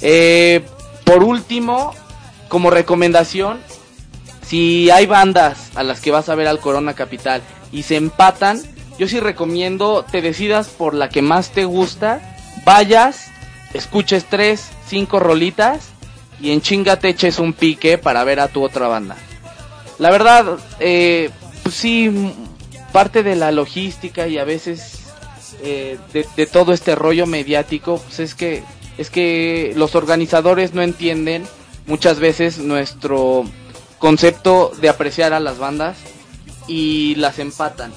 Eh, 0.00 0.62
por 1.04 1.22
último, 1.22 1.92
como 2.48 2.70
recomendación, 2.70 3.58
si 4.46 4.90
hay 4.90 5.06
bandas 5.06 5.70
a 5.74 5.82
las 5.82 6.00
que 6.00 6.10
vas 6.10 6.28
a 6.28 6.34
ver 6.34 6.46
al 6.46 6.60
Corona 6.60 6.94
Capital 6.94 7.42
y 7.72 7.82
se 7.82 7.96
empatan, 7.96 8.60
yo 8.98 9.08
sí 9.08 9.20
recomiendo 9.20 10.04
te 10.04 10.22
decidas 10.22 10.68
por 10.68 10.94
la 10.94 11.08
que 11.08 11.22
más 11.22 11.50
te 11.50 11.64
gusta, 11.64 12.36
vayas, 12.64 13.28
escuches 13.72 14.26
tres, 14.28 14.68
cinco 14.86 15.18
rolitas 15.18 15.88
y 16.40 16.50
en 16.50 16.60
chinga 16.60 16.98
te 16.98 17.08
eches 17.08 17.38
un 17.38 17.52
pique 17.52 17.98
para 17.98 18.24
ver 18.24 18.40
a 18.40 18.48
tu 18.48 18.62
otra 18.62 18.88
banda. 18.88 19.16
La 19.98 20.10
verdad, 20.10 20.58
eh, 20.80 21.30
pues 21.62 21.74
sí, 21.74 22.10
parte 22.92 23.22
de 23.22 23.36
la 23.36 23.52
logística 23.52 24.28
y 24.28 24.38
a 24.38 24.44
veces 24.44 25.03
eh, 25.62 25.98
de, 26.12 26.26
de 26.36 26.46
todo 26.46 26.72
este 26.72 26.94
rollo 26.94 27.26
mediático, 27.26 27.98
pues 27.98 28.20
es 28.20 28.34
que 28.34 28.62
es 28.96 29.10
que 29.10 29.72
los 29.76 29.94
organizadores 29.94 30.72
no 30.72 30.82
entienden 30.82 31.44
muchas 31.86 32.20
veces 32.20 32.58
nuestro 32.58 33.44
concepto 33.98 34.72
de 34.80 34.88
apreciar 34.88 35.32
a 35.32 35.40
las 35.40 35.58
bandas 35.58 35.96
y 36.68 37.14
las 37.16 37.38
empatan. 37.38 37.92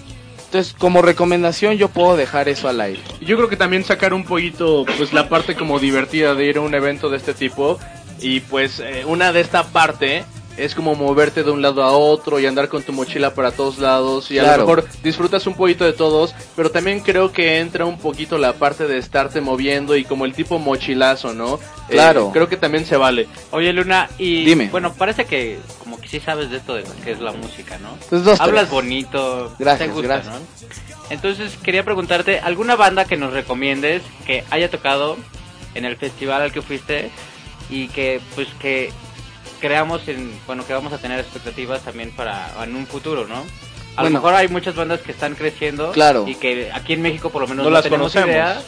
Entonces, 0.45 0.73
como 0.73 1.01
recomendación, 1.01 1.75
yo 1.75 1.89
puedo 1.89 2.15
dejar 2.15 2.47
eso 2.47 2.69
al 2.69 2.79
aire. 2.79 3.01
Yo 3.19 3.35
creo 3.35 3.49
que 3.49 3.57
también 3.57 3.84
sacar 3.84 4.13
un 4.13 4.23
poquito, 4.23 4.85
pues 4.97 5.11
la 5.11 5.27
parte 5.27 5.55
como 5.55 5.77
divertida 5.77 6.35
de 6.35 6.45
ir 6.45 6.57
a 6.57 6.61
un 6.61 6.73
evento 6.73 7.09
de 7.09 7.17
este 7.17 7.34
tipo 7.34 7.77
y 8.21 8.39
pues 8.39 8.79
eh, 8.79 9.03
una 9.05 9.34
de 9.34 9.41
esta 9.41 9.63
parte 9.65 10.23
es 10.57 10.73
como 10.75 10.95
moverte 10.95 11.43
de 11.43 11.51
un 11.51 11.61
lado 11.61 11.84
a 11.84 11.91
otro 11.91 12.39
y 12.39 12.45
andar 12.45 12.67
con 12.67 12.81
tu 12.84 12.91
mochila 12.91 13.34
para 13.34 13.51
todos 13.51 13.77
lados 13.77 14.29
y 14.31 14.39
a 14.39 14.43
lo 14.57 14.57
mejor 14.65 14.85
disfrutas 15.03 15.45
un 15.47 15.53
poquito 15.53 15.85
de 15.85 15.93
todos, 15.93 16.34
pero 16.55 16.71
también 16.71 16.99
creo 16.99 17.31
que 17.31 17.59
entra 17.59 17.85
un 17.85 17.97
poquito 17.99 18.38
la 18.38 18.53
parte 18.53 18.88
de 18.88 18.97
estarte 18.97 19.39
moviendo 19.39 19.95
y 19.95 20.03
como 20.03 20.25
el 20.25 20.34
tipo 20.34 20.57
mochilazo, 20.59 21.34
¿no? 21.34 21.55
Eh, 21.89 21.93
Claro. 21.93 22.31
creo 22.34 22.49
que 22.49 22.57
también 22.57 22.85
se 22.85 22.97
vale. 22.97 23.27
Oye, 23.51 23.71
Luna, 23.71 24.09
y 24.17 24.45
Dime. 24.45 24.69
bueno, 24.69 24.93
parece 24.93 25.25
que 25.25 25.59
como 25.79 25.99
que 26.01 26.07
sí 26.07 26.19
sabes 26.19 26.49
de 26.49 26.57
esto 26.57 26.73
de 26.75 26.81
lo 26.81 26.95
que 27.03 27.11
es 27.11 27.19
la 27.19 27.31
música, 27.31 27.77
¿no? 27.77 27.97
Pues 28.09 28.23
dos, 28.23 28.39
Hablas 28.41 28.63
tres. 28.63 28.71
bonito, 28.71 29.53
Gracias, 29.59 29.89
te 29.89 29.93
gusta, 29.93 30.07
gracias. 30.07 30.34
¿no? 30.34 30.41
Entonces 31.09 31.55
quería 31.63 31.84
preguntarte, 31.85 32.39
¿alguna 32.39 32.75
banda 32.75 33.05
que 33.05 33.15
nos 33.15 33.31
recomiendes 33.31 34.01
que 34.25 34.43
haya 34.49 34.69
tocado 34.69 35.17
en 35.75 35.85
el 35.85 35.95
festival 35.97 36.41
al 36.41 36.51
que 36.51 36.61
fuiste 36.61 37.09
y 37.69 37.88
que 37.89 38.19
pues 38.35 38.47
que 38.59 38.91
creamos 39.59 40.07
en, 40.07 40.31
bueno, 40.45 40.65
que 40.65 40.73
vamos 40.73 40.93
a 40.93 40.97
tener 40.97 41.19
expectativas 41.19 41.81
también 41.81 42.11
para 42.11 42.51
en 42.63 42.75
un 42.75 42.88
futuro, 42.88 43.27
¿no? 43.27 43.35
A 43.95 44.01
Bueno. 44.01 44.09
lo 44.09 44.09
mejor 44.21 44.35
hay 44.35 44.47
muchas 44.47 44.75
bandas 44.75 45.01
que 45.01 45.11
están 45.11 45.34
creciendo 45.35 45.91
Claro. 45.91 46.25
y 46.27 46.35
que 46.35 46.71
aquí 46.71 46.93
en 46.93 47.01
México 47.01 47.29
por 47.29 47.41
lo 47.41 47.47
menos 47.47 47.63
No 47.63 47.69
no, 47.71 47.73
las 47.75 47.84
tenemos 47.84 48.11
conocemos. 48.13 48.29
idea. 48.29 48.61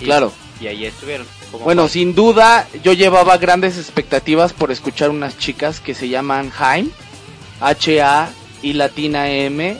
Y, 0.00 0.04
Claro. 0.04 0.32
Y 0.60 0.66
ahí 0.68 0.84
estuvieron. 0.84 1.26
¿Cómo 1.50 1.64
Bueno, 1.64 1.82
fue? 1.82 1.90
sin 1.90 2.14
duda, 2.14 2.68
yo 2.84 2.92
llevaba 2.92 3.36
grandes 3.38 3.78
expectativas 3.78 4.52
por 4.52 4.70
escuchar 4.70 5.10
unas 5.10 5.36
chicas 5.38 5.80
que 5.80 5.94
se 5.94 6.08
llaman 6.08 6.52
Haim, 6.58 6.90
H-A 7.60 8.30
y 8.62 8.74
latina 8.74 9.28
M. 9.30 9.76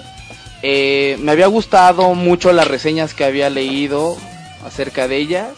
Eh, 0.62 1.16
me 1.20 1.32
había 1.32 1.46
gustado 1.48 2.14
mucho 2.14 2.52
las 2.52 2.66
reseñas 2.68 3.14
que 3.14 3.24
había 3.24 3.50
leído 3.50 4.16
acerca 4.64 5.08
de 5.08 5.16
ellas 5.16 5.48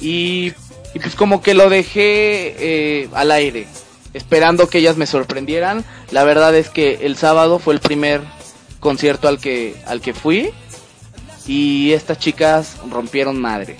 y, 0.00 0.52
y 0.94 0.98
pues 1.00 1.14
como 1.14 1.42
que 1.42 1.52
lo 1.54 1.68
dejé 1.68 2.54
eh, 3.02 3.08
al 3.14 3.30
aire, 3.32 3.66
esperando 4.14 4.68
que 4.68 4.78
ellas 4.78 4.96
me 4.96 5.06
sorprendieran. 5.06 5.84
La 6.10 6.24
verdad 6.24 6.54
es 6.54 6.68
que 6.68 7.06
el 7.06 7.16
sábado 7.16 7.58
fue 7.58 7.74
el 7.74 7.80
primer 7.80 8.22
concierto 8.80 9.28
al 9.28 9.38
que, 9.38 9.76
al 9.86 10.00
que 10.00 10.14
fui 10.14 10.50
y 11.46 11.92
estas 11.92 12.18
chicas 12.18 12.76
rompieron 12.90 13.40
madre. 13.40 13.76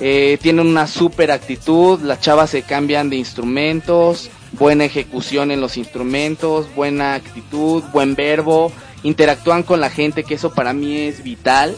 Eh, 0.00 0.38
tienen 0.42 0.66
una 0.66 0.86
super 0.86 1.30
actitud, 1.30 2.00
las 2.00 2.20
chavas 2.20 2.50
se 2.50 2.62
cambian 2.62 3.08
de 3.08 3.16
instrumentos, 3.16 4.30
buena 4.52 4.84
ejecución 4.84 5.50
en 5.50 5.60
los 5.60 5.76
instrumentos, 5.76 6.66
buena 6.74 7.14
actitud, 7.14 7.84
buen 7.92 8.14
verbo, 8.14 8.72
interactúan 9.02 9.62
con 9.62 9.80
la 9.80 9.90
gente, 9.90 10.24
que 10.24 10.34
eso 10.34 10.52
para 10.52 10.72
mí 10.72 10.96
es 10.96 11.22
vital. 11.22 11.76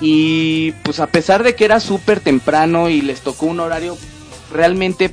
Y 0.00 0.72
pues 0.84 1.00
a 1.00 1.08
pesar 1.08 1.42
de 1.42 1.54
que 1.54 1.66
era 1.66 1.80
súper 1.80 2.20
temprano 2.20 2.88
y 2.88 3.02
les 3.02 3.20
tocó 3.20 3.46
un 3.46 3.60
horario 3.60 3.98
realmente 4.50 5.12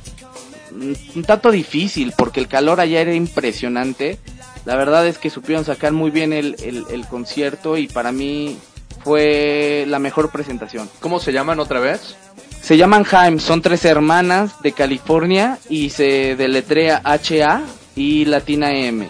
un 0.72 1.24
tanto 1.24 1.50
difícil, 1.50 2.12
porque 2.16 2.40
el 2.40 2.48
calor 2.48 2.80
allá 2.80 3.00
era 3.00 3.14
impresionante, 3.14 4.18
la 4.64 4.76
verdad 4.76 5.06
es 5.06 5.18
que 5.18 5.30
supieron 5.30 5.64
sacar 5.64 5.92
muy 5.92 6.10
bien 6.10 6.32
el, 6.32 6.56
el- 6.62 6.84
el 6.90 7.06
concierto 7.06 7.76
y 7.76 7.86
para 7.88 8.12
mí 8.12 8.58
fue 9.04 9.84
la 9.88 9.98
mejor 9.98 10.30
presentación. 10.30 10.88
¿Cómo 11.00 11.20
se 11.20 11.32
llaman 11.32 11.60
otra 11.60 11.80
vez? 11.80 12.16
Se 12.60 12.76
llaman 12.76 13.06
Haim, 13.10 13.38
son 13.38 13.62
tres 13.62 13.84
hermanas 13.84 14.60
de 14.62 14.72
California 14.72 15.58
y 15.70 15.90
se 15.90 16.36
deletrea 16.36 17.00
H-A 17.04 17.62
y 17.96 18.24
latina 18.26 18.72
M. 18.74 19.06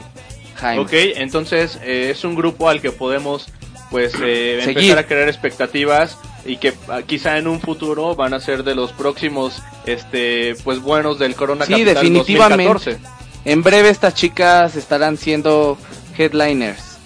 Haim. 0.60 0.80
Ok, 0.80 0.90
entonces 0.92 1.78
eh, 1.82 2.10
es 2.14 2.24
un 2.24 2.34
grupo 2.34 2.68
al 2.68 2.80
que 2.80 2.92
podemos 2.92 3.46
pues 3.90 4.12
eh, 4.22 4.60
empezar 4.64 4.98
a 4.98 5.06
crear 5.06 5.28
expectativas 5.28 6.18
y 6.44 6.56
que 6.58 6.74
ah, 6.88 7.00
quizá 7.06 7.38
en 7.38 7.46
un 7.46 7.60
futuro 7.60 8.14
van 8.14 8.34
a 8.34 8.40
ser 8.40 8.64
de 8.64 8.74
los 8.74 8.92
próximos 8.92 9.62
este 9.86 10.54
pues 10.64 10.80
buenos 10.80 11.18
del 11.18 11.34
Corona 11.34 11.64
Sí, 11.64 11.72
Capital 11.72 11.94
definitivamente. 11.94 12.64
2014. 12.64 12.98
En 13.44 13.62
breve 13.62 13.88
estas 13.88 14.14
chicas 14.14 14.76
estarán 14.76 15.16
siendo 15.16 15.78
headliners. 16.16 16.98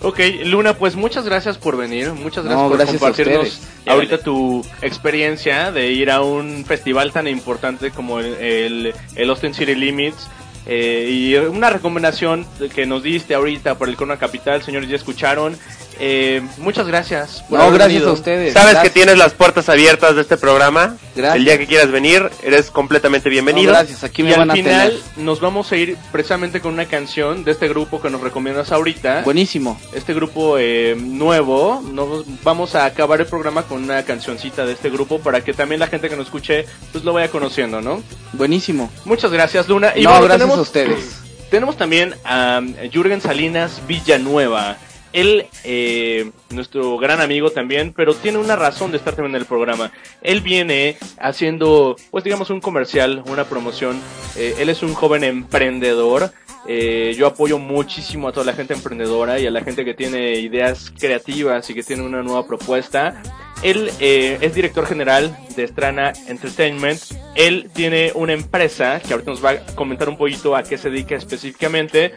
Ok, 0.00 0.20
Luna, 0.44 0.74
pues 0.74 0.94
muchas 0.94 1.24
gracias 1.24 1.58
por 1.58 1.76
venir, 1.76 2.12
muchas 2.12 2.44
gracias 2.44 2.62
No, 2.62 2.68
por 2.68 2.76
gracias 2.78 3.00
compartirnos 3.00 3.60
ahorita 3.84 4.18
tu 4.18 4.64
experiencia 4.80 5.72
de 5.72 5.88
ir 5.90 6.10
a 6.12 6.20
un 6.22 6.64
festival 6.64 7.10
tan 7.10 7.26
importante 7.26 7.90
como 7.90 8.20
el, 8.20 8.34
el, 8.34 8.94
el 9.16 9.30
Austin 9.30 9.54
City 9.54 9.74
Limits. 9.74 10.28
eh, 10.66 11.08
y 11.10 11.34
una 11.34 11.70
recomendación 11.70 12.46
que 12.74 12.86
nos 12.86 13.02
diste 13.02 13.34
ahorita 13.34 13.76
por 13.76 13.88
el 13.88 13.96
Corona 13.96 14.18
Capital, 14.18 14.62
señores, 14.62 14.88
ya 14.88 14.96
escucharon. 14.96 15.56
Eh, 16.00 16.42
muchas 16.58 16.86
gracias. 16.86 17.42
por 17.48 17.58
No, 17.58 17.64
haber 17.64 17.74
gracias 17.78 17.94
venido. 17.94 18.10
a 18.10 18.14
ustedes. 18.14 18.52
Sabes 18.52 18.72
Gracias. 18.72 18.84
que 18.84 18.90
tienes 18.90 19.18
las 19.18 19.32
puertas 19.34 19.68
abiertas 19.68 20.14
de 20.14 20.22
este 20.22 20.36
programa. 20.36 20.96
Gracias. 21.16 21.36
El 21.36 21.44
día 21.44 21.58
que 21.58 21.66
quieras 21.66 21.90
venir, 21.90 22.30
eres 22.42 22.70
completamente 22.70 23.28
bienvenido. 23.28 23.72
No, 23.72 23.78
gracias, 23.78 24.04
aquí 24.04 24.22
me 24.22 24.30
y 24.30 24.32
van 24.32 24.42
al 24.42 24.50
a 24.50 24.54
final 24.54 24.88
tener. 24.90 25.02
nos 25.16 25.40
vamos 25.40 25.72
a 25.72 25.76
ir 25.76 25.96
precisamente 26.12 26.60
con 26.60 26.72
una 26.74 26.86
canción 26.86 27.42
de 27.44 27.50
este 27.50 27.66
grupo 27.68 28.00
que 28.00 28.10
nos 28.10 28.20
recomiendas 28.20 28.70
ahorita. 28.70 29.22
Buenísimo. 29.24 29.80
Este 29.92 30.14
grupo 30.14 30.56
eh, 30.58 30.94
nuevo, 30.96 31.82
nos 31.92 32.24
vamos 32.44 32.74
a 32.76 32.84
acabar 32.84 33.20
el 33.20 33.26
programa 33.26 33.64
con 33.64 33.82
una 33.82 34.04
cancioncita 34.04 34.64
de 34.64 34.72
este 34.74 34.90
grupo 34.90 35.18
para 35.18 35.40
que 35.42 35.52
también 35.52 35.80
la 35.80 35.88
gente 35.88 36.08
que 36.08 36.16
nos 36.16 36.26
escuche 36.26 36.64
pues 36.92 37.02
lo 37.04 37.12
vaya 37.12 37.28
conociendo, 37.28 37.80
¿no? 37.80 38.02
Buenísimo. 38.34 38.90
Muchas 39.04 39.32
gracias, 39.32 39.68
Luna. 39.68 39.92
Y 39.96 40.02
no, 40.04 40.10
bueno, 40.10 40.24
gracias 40.26 40.38
tenemos, 40.42 40.58
a 40.58 40.62
ustedes. 40.62 41.16
Tenemos 41.50 41.78
también 41.78 42.14
a 42.26 42.60
Jürgen 42.92 43.22
Salinas 43.22 43.80
Villanueva. 43.88 44.76
Él, 45.12 45.46
eh, 45.64 46.30
nuestro 46.50 46.98
gran 46.98 47.20
amigo 47.20 47.50
también, 47.50 47.92
pero 47.96 48.14
tiene 48.14 48.38
una 48.38 48.56
razón 48.56 48.90
de 48.90 48.98
estar 48.98 49.14
también 49.14 49.34
en 49.34 49.40
el 49.40 49.46
programa. 49.46 49.90
Él 50.22 50.40
viene 50.40 50.96
haciendo, 51.18 51.96
pues 52.10 52.24
digamos, 52.24 52.50
un 52.50 52.60
comercial, 52.60 53.22
una 53.26 53.44
promoción. 53.44 54.00
Eh, 54.36 54.56
él 54.58 54.68
es 54.68 54.82
un 54.82 54.94
joven 54.94 55.24
emprendedor. 55.24 56.32
Eh, 56.70 57.14
yo 57.16 57.26
apoyo 57.26 57.58
muchísimo 57.58 58.28
a 58.28 58.32
toda 58.32 58.44
la 58.44 58.52
gente 58.52 58.74
emprendedora 58.74 59.38
y 59.38 59.46
a 59.46 59.50
la 59.50 59.62
gente 59.62 59.86
que 59.86 59.94
tiene 59.94 60.32
ideas 60.38 60.92
creativas 60.98 61.68
y 61.70 61.74
que 61.74 61.82
tiene 61.82 62.02
una 62.02 62.22
nueva 62.22 62.46
propuesta. 62.46 63.22
Él 63.62 63.90
eh, 64.00 64.36
es 64.42 64.54
director 64.54 64.86
general 64.86 65.34
de 65.56 65.66
Strana 65.66 66.12
Entertainment. 66.28 67.00
Él 67.34 67.70
tiene 67.72 68.12
una 68.14 68.34
empresa 68.34 69.00
que 69.00 69.14
ahorita 69.14 69.30
nos 69.30 69.42
va 69.42 69.50
a 69.52 69.56
comentar 69.74 70.10
un 70.10 70.18
poquito 70.18 70.54
a 70.54 70.62
qué 70.62 70.76
se 70.76 70.90
dedica 70.90 71.16
específicamente. 71.16 72.12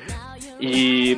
Y 0.59 1.15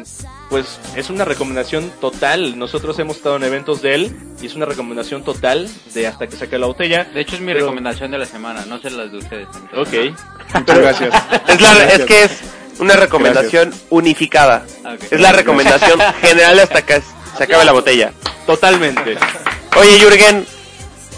pues 0.49 0.79
es 0.95 1.09
una 1.09 1.25
recomendación 1.25 1.91
total. 1.99 2.57
Nosotros 2.57 2.97
hemos 2.99 3.17
estado 3.17 3.35
en 3.37 3.43
eventos 3.43 3.81
de 3.81 3.95
él 3.95 4.15
y 4.41 4.45
es 4.45 4.55
una 4.55 4.65
recomendación 4.65 5.23
total 5.23 5.67
de 5.93 6.07
hasta 6.07 6.27
que 6.27 6.35
saque 6.37 6.57
la 6.59 6.67
botella. 6.67 7.03
De 7.05 7.19
hecho, 7.21 7.35
es 7.35 7.41
mi 7.41 7.47
Pero- 7.47 7.61
recomendación 7.65 8.11
de 8.11 8.19
la 8.19 8.25
semana, 8.25 8.63
no 8.67 8.77
sé 8.79 8.91
las 8.91 9.11
de 9.11 9.17
ustedes. 9.17 9.47
Ok. 9.75 10.15
Muchas 10.53 10.77
gracias. 10.79 11.13
Es, 11.49 11.61
la- 11.61 11.73
Gracias. 11.75 11.99
es 11.99 12.05
que 12.05 12.23
es 12.23 12.41
una 12.79 12.95
recomendación 12.95 13.73
unificada. 13.89 14.65
Ah. 14.83 14.95
Es 15.09 15.19
la 15.19 15.31
recomendación 15.31 15.99
general 16.21 16.59
hasta 16.59 16.83
que 16.83 17.01
se 17.37 17.43
acabe 17.43 17.65
la 17.65 17.71
botella. 17.71 18.13
Totalmente. 18.45 19.17
Oye, 19.77 19.99
Jürgen, 19.99 20.45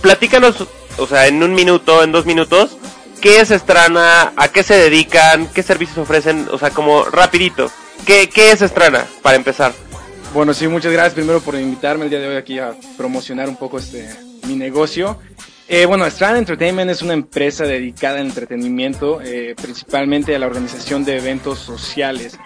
platícanos, 0.02 0.66
o 0.98 1.08
sea, 1.08 1.28
en 1.28 1.44
un 1.44 1.54
minuto, 1.54 2.04
en 2.04 2.12
dos 2.12 2.26
minutos, 2.26 2.78
¿qué 3.22 3.40
es 3.40 3.52
Estrana? 3.52 4.34
¿A 4.36 4.48
qué 4.50 4.64
se 4.64 4.76
dedican? 4.76 5.48
¿Qué 5.48 5.64
servicios 5.64 5.98
ofrecen? 5.98 6.48
O 6.52 6.58
sea, 6.58 6.70
como 6.70 7.04
rapidito. 7.06 7.72
¿Qué, 8.06 8.30
qué 8.30 8.52
es 8.52 8.62
Estrana, 8.62 9.06
para 9.22 9.36
empezar? 9.36 9.74
Bueno, 10.34 10.54
sí, 10.54 10.68
muchas 10.68 10.92
gracias 10.92 11.14
primero 11.14 11.40
por 11.40 11.56
invitarme 11.56 12.04
el 12.06 12.10
día 12.10 12.20
de 12.20 12.28
hoy 12.28 12.36
aquí 12.36 12.60
a 12.60 12.74
promocionar 12.98 13.50
un 13.50 13.56
poco 13.56 13.80
este 13.80 14.10
mi 14.46 14.56
negocio. 14.56 15.18
Eh, 15.68 15.88
bueno, 15.88 16.06
Strand 16.06 16.38
Entertainment 16.38 16.92
es 16.92 17.02
una 17.02 17.14
empresa 17.14 17.64
dedicada 17.64 18.20
al 18.20 18.28
entretenimiento, 18.28 19.20
eh, 19.22 19.56
principalmente 19.60 20.36
a 20.36 20.40
la 20.40 20.46
organización 20.46 21.04
de 21.04 21.18
eventos 21.18 21.58
sociales. 21.58 22.38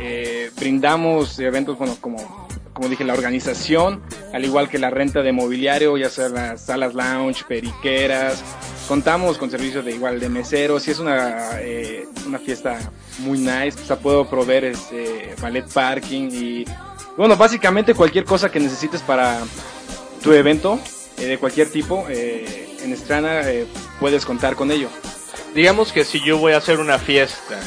Eh, 0.00 0.52
brindamos 0.56 1.40
eventos, 1.40 1.76
bueno, 1.76 1.96
como, 2.00 2.48
como 2.72 2.88
dije, 2.88 3.02
la 3.02 3.14
organización, 3.14 4.00
al 4.32 4.44
igual 4.44 4.68
que 4.68 4.78
la 4.78 4.90
renta 4.90 5.22
de 5.22 5.32
mobiliario, 5.32 5.96
ya 5.96 6.08
sea 6.08 6.28
las 6.28 6.66
salas 6.66 6.94
lounge, 6.94 7.44
periqueras. 7.48 8.44
Contamos 8.86 9.38
con 9.38 9.50
servicios 9.50 9.84
de 9.84 9.96
igual 9.96 10.20
de 10.20 10.28
meseros 10.28 10.86
y 10.86 10.92
es 10.92 11.00
una, 11.00 11.60
eh, 11.60 12.06
una 12.28 12.38
fiesta 12.38 12.78
muy 13.18 13.38
nice. 13.38 13.80
O 13.82 13.86
sea, 13.86 13.96
puedo 13.96 14.30
proveer 14.30 14.66
este, 14.66 15.34
ballet 15.42 15.66
parking 15.72 16.30
y 16.30 16.64
bueno, 17.16 17.36
básicamente 17.36 17.92
cualquier 17.92 18.24
cosa 18.24 18.52
que 18.52 18.60
necesites 18.60 19.02
para 19.02 19.40
tu 20.22 20.32
evento, 20.32 20.78
eh, 21.20 21.26
de 21.26 21.38
cualquier 21.38 21.70
tipo, 21.70 22.06
eh, 22.08 22.76
en 22.82 22.92
Estrana 22.92 23.48
eh, 23.50 23.66
puedes 24.00 24.24
contar 24.24 24.56
con 24.56 24.70
ello. 24.70 24.88
Digamos 25.54 25.92
que 25.92 26.04
si 26.04 26.24
yo 26.24 26.38
voy 26.38 26.52
a 26.52 26.58
hacer 26.58 26.78
una 26.78 26.98
fiesta, 26.98 27.58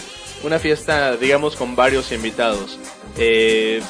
una 0.44 0.60
fiesta, 0.60 1.18
digamos, 1.18 1.56
con 1.56 1.76
varios 1.76 2.11
invitados, 2.11 2.80
eh, 3.18 3.82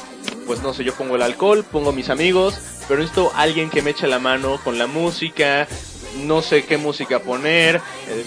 pues 0.46 0.62
no 0.62 0.74
sé, 0.74 0.84
yo 0.84 0.94
pongo 0.94 1.16
el 1.16 1.22
alcohol, 1.22 1.64
pongo 1.64 1.92
mis 1.92 2.10
amigos, 2.10 2.58
pero 2.88 3.00
necesito 3.00 3.32
alguien 3.34 3.70
que 3.70 3.82
me 3.82 3.90
eche 3.90 4.06
la 4.06 4.18
mano 4.18 4.58
con 4.64 4.78
la 4.78 4.86
música, 4.86 5.68
no 6.24 6.42
sé 6.42 6.64
qué 6.64 6.76
música 6.76 7.20
poner, 7.20 7.80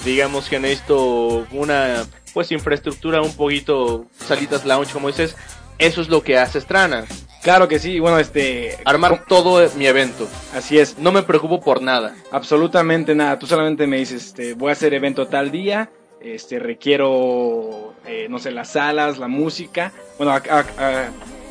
digamos 0.06 0.48
que 0.49 0.60
necesito 0.60 1.45
una, 1.52 2.06
pues, 2.34 2.52
infraestructura 2.52 3.22
un 3.22 3.36
poquito, 3.36 4.06
salitas 4.26 4.66
lounge, 4.66 4.94
como 4.94 5.10
dices, 5.10 5.36
eso 5.78 6.02
es 6.02 6.10
lo 6.10 6.24
que 6.24 6.38
hace 6.38 6.62
Strana. 6.62 7.06
Claro 7.46 7.68
que 7.68 7.78
sí, 7.78 8.00
bueno, 8.00 8.18
este... 8.18 8.76
Armar 8.86 9.24
todo 9.28 9.70
mi 9.78 9.86
evento. 9.86 10.28
Así 10.56 10.80
es. 10.80 10.98
No 10.98 11.12
me 11.12 11.22
preocupo 11.22 11.62
por 11.62 11.80
nada. 11.80 12.16
Absolutamente 12.32 13.14
nada. 13.14 13.38
Tú 13.38 13.46
solamente 13.46 13.86
me 13.86 13.98
dices, 13.98 14.26
este, 14.26 14.56
voy 14.56 14.72
a 14.72 14.74
hacer 14.74 14.96
evento 14.96 15.28
tal 15.28 15.52
día, 15.52 15.92
este, 16.20 16.58
requiero, 16.58 17.94
eh, 18.08 18.26
no 18.32 18.40
sé, 18.40 18.50
las 18.50 18.72
salas, 18.72 19.20
la 19.20 19.28
música. 19.28 19.92
Bueno, 20.18 20.32
a- 20.34 20.38
a- 20.50 20.60
a- 20.60 21.10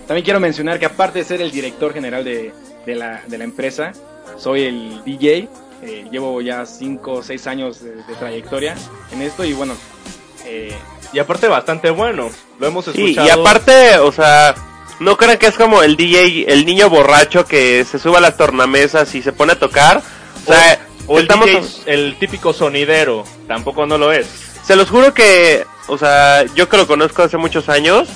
también 0.08 0.24
quiero 0.24 0.40
mencionar 0.40 0.80
que 0.80 0.86
aparte 0.86 1.20
de 1.20 1.24
ser 1.24 1.40
el 1.40 1.52
director 1.52 1.92
general 1.94 2.24
de, 2.24 2.52
de 2.84 2.94
la, 2.96 3.22
de 3.28 3.38
la 3.38 3.44
empresa, 3.44 3.92
soy 4.36 4.62
el 4.64 5.04
DJ. 5.04 5.48
eh, 5.84 6.06
llevo 6.10 6.40
ya 6.40 6.66
5 6.66 7.12
o 7.12 7.22
6 7.22 7.46
años 7.46 7.82
de, 7.84 7.90
de 7.94 8.14
trayectoria 8.18 8.74
en 9.12 9.22
esto 9.22 9.44
y 9.44 9.52
bueno... 9.52 9.74
eh, 10.44 10.74
Y 11.12 11.20
aparte 11.20 11.46
bastante 11.46 11.90
bueno, 11.90 12.30
lo 12.58 12.66
hemos 12.66 12.86
Sí, 12.86 12.90
escuchado. 13.12 13.28
y 13.28 13.30
aparte, 13.30 13.98
o 13.98 14.10
sea, 14.10 14.54
no 15.00 15.16
crean 15.16 15.38
que 15.38 15.46
es 15.46 15.56
como 15.56 15.82
el 15.82 15.96
DJ, 15.96 16.52
el 16.52 16.64
niño 16.66 16.88
borracho 16.88 17.44
que 17.46 17.84
se 17.84 17.98
sube 17.98 18.18
a 18.18 18.20
las 18.20 18.36
tornamesas 18.36 19.14
y 19.14 19.22
se 19.22 19.32
pone 19.32 19.52
a 19.52 19.58
tocar. 19.58 20.02
O 20.42 20.46
sea, 20.46 20.86
O 21.06 21.18
el, 21.18 21.22
estamos... 21.22 21.46
DJ, 21.46 21.62
el 21.86 22.16
típico 22.18 22.52
sonidero, 22.52 23.24
tampoco 23.46 23.86
no 23.86 23.98
lo 23.98 24.12
es. 24.12 24.26
Se 24.64 24.76
los 24.76 24.88
juro 24.88 25.12
que, 25.12 25.66
o 25.88 25.98
sea, 25.98 26.44
yo 26.54 26.68
que 26.68 26.76
lo 26.76 26.86
conozco 26.86 27.22
hace 27.22 27.36
muchos 27.36 27.68
años 27.68 28.08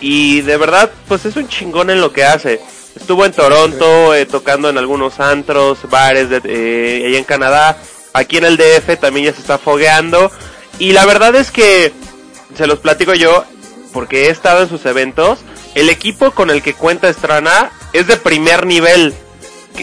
y 0.00 0.40
de 0.40 0.56
verdad, 0.56 0.90
pues 1.06 1.24
es 1.26 1.36
un 1.36 1.48
chingón 1.48 1.90
en 1.90 2.00
lo 2.00 2.12
que 2.12 2.24
hace. 2.24 2.60
Estuvo 2.96 3.24
en 3.24 3.32
Toronto 3.32 4.14
eh, 4.14 4.26
tocando 4.26 4.68
en 4.68 4.78
algunos 4.78 5.20
antros, 5.20 5.78
bares 5.88 6.28
de, 6.30 6.40
eh, 6.44 7.06
allá 7.06 7.18
en 7.18 7.24
Canadá. 7.24 7.78
Aquí 8.12 8.38
en 8.38 8.44
el 8.44 8.56
DF 8.56 8.98
también 8.98 9.26
ya 9.26 9.32
se 9.32 9.40
está 9.40 9.58
fogueando. 9.58 10.30
Y 10.78 10.92
la 10.92 11.06
verdad 11.06 11.34
es 11.36 11.50
que, 11.50 11.92
se 12.56 12.66
los 12.66 12.80
platico 12.80 13.14
yo, 13.14 13.44
porque 13.92 14.26
he 14.26 14.30
estado 14.30 14.62
en 14.62 14.68
sus 14.68 14.84
eventos 14.86 15.40
el 15.74 15.88
equipo 15.88 16.32
con 16.32 16.50
el 16.50 16.62
que 16.62 16.74
cuenta 16.74 17.08
Estrana 17.08 17.70
es 17.92 18.06
de 18.06 18.16
primer 18.16 18.66
nivel. 18.66 19.14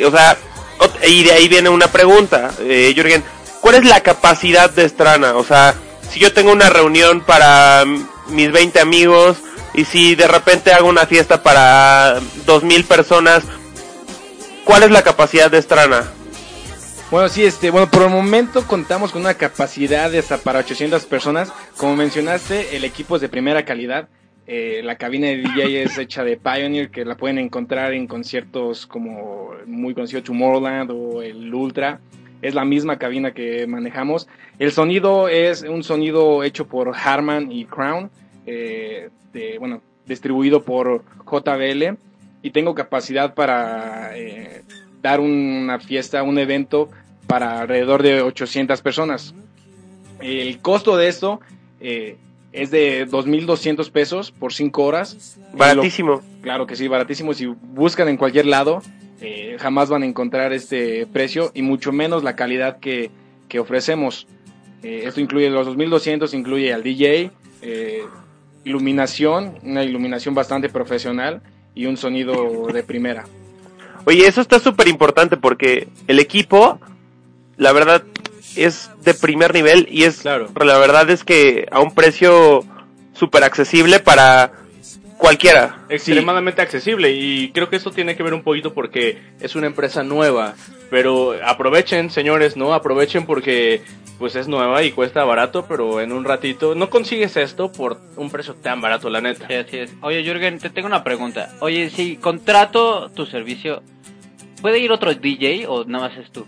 O 0.06 0.12
sea, 0.12 0.38
y 1.08 1.24
de 1.24 1.32
ahí 1.32 1.48
viene 1.48 1.70
una 1.70 1.88
pregunta, 1.88 2.52
eh, 2.60 2.94
Jürgen, 2.96 3.24
¿cuál 3.62 3.76
es 3.76 3.86
la 3.86 4.02
capacidad 4.02 4.70
de 4.70 4.86
Estrana? 4.86 5.36
O 5.36 5.44
sea, 5.44 5.76
si 6.10 6.20
yo 6.20 6.34
tengo 6.34 6.52
una 6.52 6.70
reunión 6.70 7.22
para 7.22 7.84
mm, 7.86 8.08
mis 8.30 8.52
20 8.52 8.80
amigos 8.80 9.38
y 9.74 9.86
si 9.86 10.16
de 10.16 10.28
repente 10.28 10.74
hago 10.74 10.88
una 10.88 11.06
fiesta 11.06 11.42
para 11.44 12.20
2000 12.46 12.86
personas, 12.86 13.44
¿cuál 14.66 14.84
es 14.84 14.92
la 14.92 15.04
capacidad 15.04 15.50
de 15.50 15.58
Estrana? 15.58 16.12
Bueno, 17.10 17.30
sí, 17.30 17.46
este, 17.46 17.70
bueno, 17.70 17.90
por 17.90 18.04
el 18.04 18.10
momento 18.10 18.68
contamos 18.68 19.14
con 19.14 19.22
una 19.22 19.36
capacidad 19.36 20.12
de 20.12 20.20
hasta 20.20 20.38
para 20.40 20.60
800 20.60 21.06
personas. 21.06 21.54
Como 21.78 21.96
mencionaste, 21.96 22.76
el 22.76 22.84
equipo 22.84 23.16
es 23.16 23.22
de 23.22 23.30
primera 23.30 23.64
calidad. 23.64 24.10
Eh, 24.50 24.80
la 24.82 24.96
cabina 24.96 25.28
de 25.28 25.38
DJ 25.38 25.84
es 25.84 25.98
hecha 25.98 26.24
de 26.24 26.38
Pioneer, 26.38 26.90
que 26.90 27.04
la 27.04 27.18
pueden 27.18 27.38
encontrar 27.38 27.94
en 27.94 28.08
conciertos 28.08 28.88
como 28.88 29.52
muy 29.66 29.94
conocido 29.94 30.24
Tomorrowland 30.24 30.90
o 30.92 31.22
el 31.22 31.54
Ultra. 31.54 32.00
Es 32.42 32.56
la 32.56 32.64
misma 32.64 32.98
cabina 32.98 33.34
que 33.34 33.68
manejamos. 33.68 34.30
El 34.58 34.72
sonido 34.72 35.28
es 35.28 35.64
un 35.64 35.84
sonido 35.84 36.44
hecho 36.44 36.66
por 36.66 36.94
Harman 36.96 37.52
y 37.52 37.66
Crown, 37.66 38.10
eh, 38.46 39.10
bueno, 39.60 39.82
distribuido 40.06 40.64
por 40.64 41.04
JBL. 41.30 41.98
Y 42.42 42.52
tengo 42.52 42.74
capacidad 42.74 43.34
para 43.34 44.18
eh, 44.18 44.62
dar 45.02 45.20
una 45.20 45.80
fiesta, 45.80 46.24
un 46.24 46.40
evento 46.40 46.90
para 47.28 47.60
alrededor 47.60 48.02
de 48.02 48.22
800 48.22 48.82
personas. 48.82 49.36
El 50.22 50.60
costo 50.62 50.96
de 50.96 51.10
esto 51.10 51.42
es 52.62 52.72
de 52.72 53.08
2.200 53.08 53.90
pesos 53.92 54.32
por 54.32 54.54
5 54.54 54.84
horas. 54.84 55.38
Baratísimo. 55.54 56.12
Lo- 56.12 56.22
claro 56.42 56.68
que 56.68 56.76
sí, 56.76 56.88
baratísimo. 56.88 57.34
Si 57.34 57.46
buscan 57.46 58.08
en 58.10 58.18
cualquier 58.18 58.46
lado, 58.46 58.82
eh, 59.22 59.58
jamás 59.60 59.90
van 59.90 60.04
a 60.04 60.06
encontrar 60.06 60.54
este 60.54 61.06
precio 61.08 61.52
y 61.54 61.62
mucho 61.62 61.92
menos 61.92 62.24
la 62.24 62.36
calidad 62.36 62.80
que, 62.80 63.12
que 63.48 63.60
ofrecemos. 63.60 64.28
Eh, 64.84 65.04
esto 65.06 65.20
incluye 65.22 65.50
los 65.50 65.68
2.200, 65.68 66.34
incluye 66.34 66.74
al 66.74 66.84
DJ, 66.84 67.32
eh, 67.62 68.02
iluminación, 68.64 69.56
una 69.64 69.84
iluminación 69.84 70.36
bastante 70.36 70.70
profesional 70.70 71.42
y 71.74 71.86
un 71.86 71.98
sonido 71.98 72.68
de 72.72 72.84
primera. 72.84 73.26
Oye, 74.06 74.26
eso 74.28 74.42
está 74.42 74.60
súper 74.60 74.88
importante 74.88 75.36
porque 75.38 75.88
el 76.08 76.20
equipo, 76.20 76.80
la 77.58 77.72
verdad, 77.74 78.04
es 78.64 78.90
de 79.04 79.14
primer 79.14 79.54
nivel 79.54 79.88
y 79.90 80.04
es, 80.04 80.26
la 80.26 80.78
verdad 80.78 81.10
es 81.10 81.24
que 81.24 81.68
a 81.72 81.80
un 81.80 81.94
precio 81.94 82.64
súper 83.14 83.44
accesible 83.44 84.00
para 84.00 84.52
cualquiera. 85.18 85.86
extremadamente 85.90 86.62
accesible 86.62 87.12
y 87.12 87.52
creo 87.52 87.70
que 87.70 87.76
esto 87.76 87.92
tiene 87.92 88.16
que 88.16 88.24
ver 88.24 88.34
un 88.34 88.44
poquito 88.44 88.74
porque 88.74 89.18
es 89.40 89.56
una 89.56 89.68
empresa 89.68 90.04
nueva, 90.04 90.56
pero 90.90 91.36
aprovechen, 91.44 92.10
señores, 92.10 92.56
¿no? 92.56 92.74
Aprovechen 92.74 93.26
porque 93.26 93.82
pues 94.20 94.36
es 94.36 94.48
nueva 94.48 94.84
y 94.84 94.92
cuesta 94.92 95.24
barato, 95.24 95.66
pero 95.68 96.02
en 96.02 96.12
un 96.12 96.26
ratito 96.26 96.76
no 96.76 96.90
consigues 96.90 97.38
esto 97.38 97.72
por 97.72 98.00
un 98.16 98.32
precio 98.32 98.56
tan 98.56 98.82
barato, 98.82 99.10
la 99.10 99.22
neta. 99.22 99.48
Sí, 99.48 99.54
así 99.54 99.78
es. 99.78 99.94
Oye, 100.02 100.24
Jürgen, 100.24 100.60
te 100.60 100.70
tengo 100.70 100.88
una 100.88 101.04
pregunta. 101.04 101.54
Oye, 101.60 101.90
si 101.90 102.18
contrato 102.18 103.10
tu 103.10 103.26
servicio, 103.26 103.84
¿puede 104.62 104.80
ir 104.80 104.92
otro 104.92 105.14
DJ 105.14 105.68
o 105.68 105.86
nada 105.86 106.10
más 106.10 106.18
es 106.18 106.32
tú? 106.32 106.46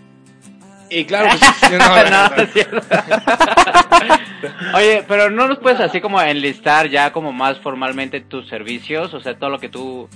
Y 0.90 1.04
claro 1.04 1.28
que 1.30 1.38
sí. 1.38 1.74
no, 1.78 2.10
No, 2.10 2.46
cierto. 2.52 2.80
Oye, 4.74 5.04
pero 5.06 5.30
no 5.30 5.46
nos 5.48 5.58
puedes 5.58 5.80
así 5.80 6.00
como 6.00 6.20
enlistar 6.20 6.88
ya 6.88 7.12
como 7.12 7.32
más 7.32 7.58
formalmente 7.58 8.20
tus 8.20 8.48
servicios, 8.48 9.12
o 9.14 9.20
sea, 9.20 9.38
todo 9.38 9.50
lo 9.50 9.58
que 9.58 9.68
tú 9.68 10.08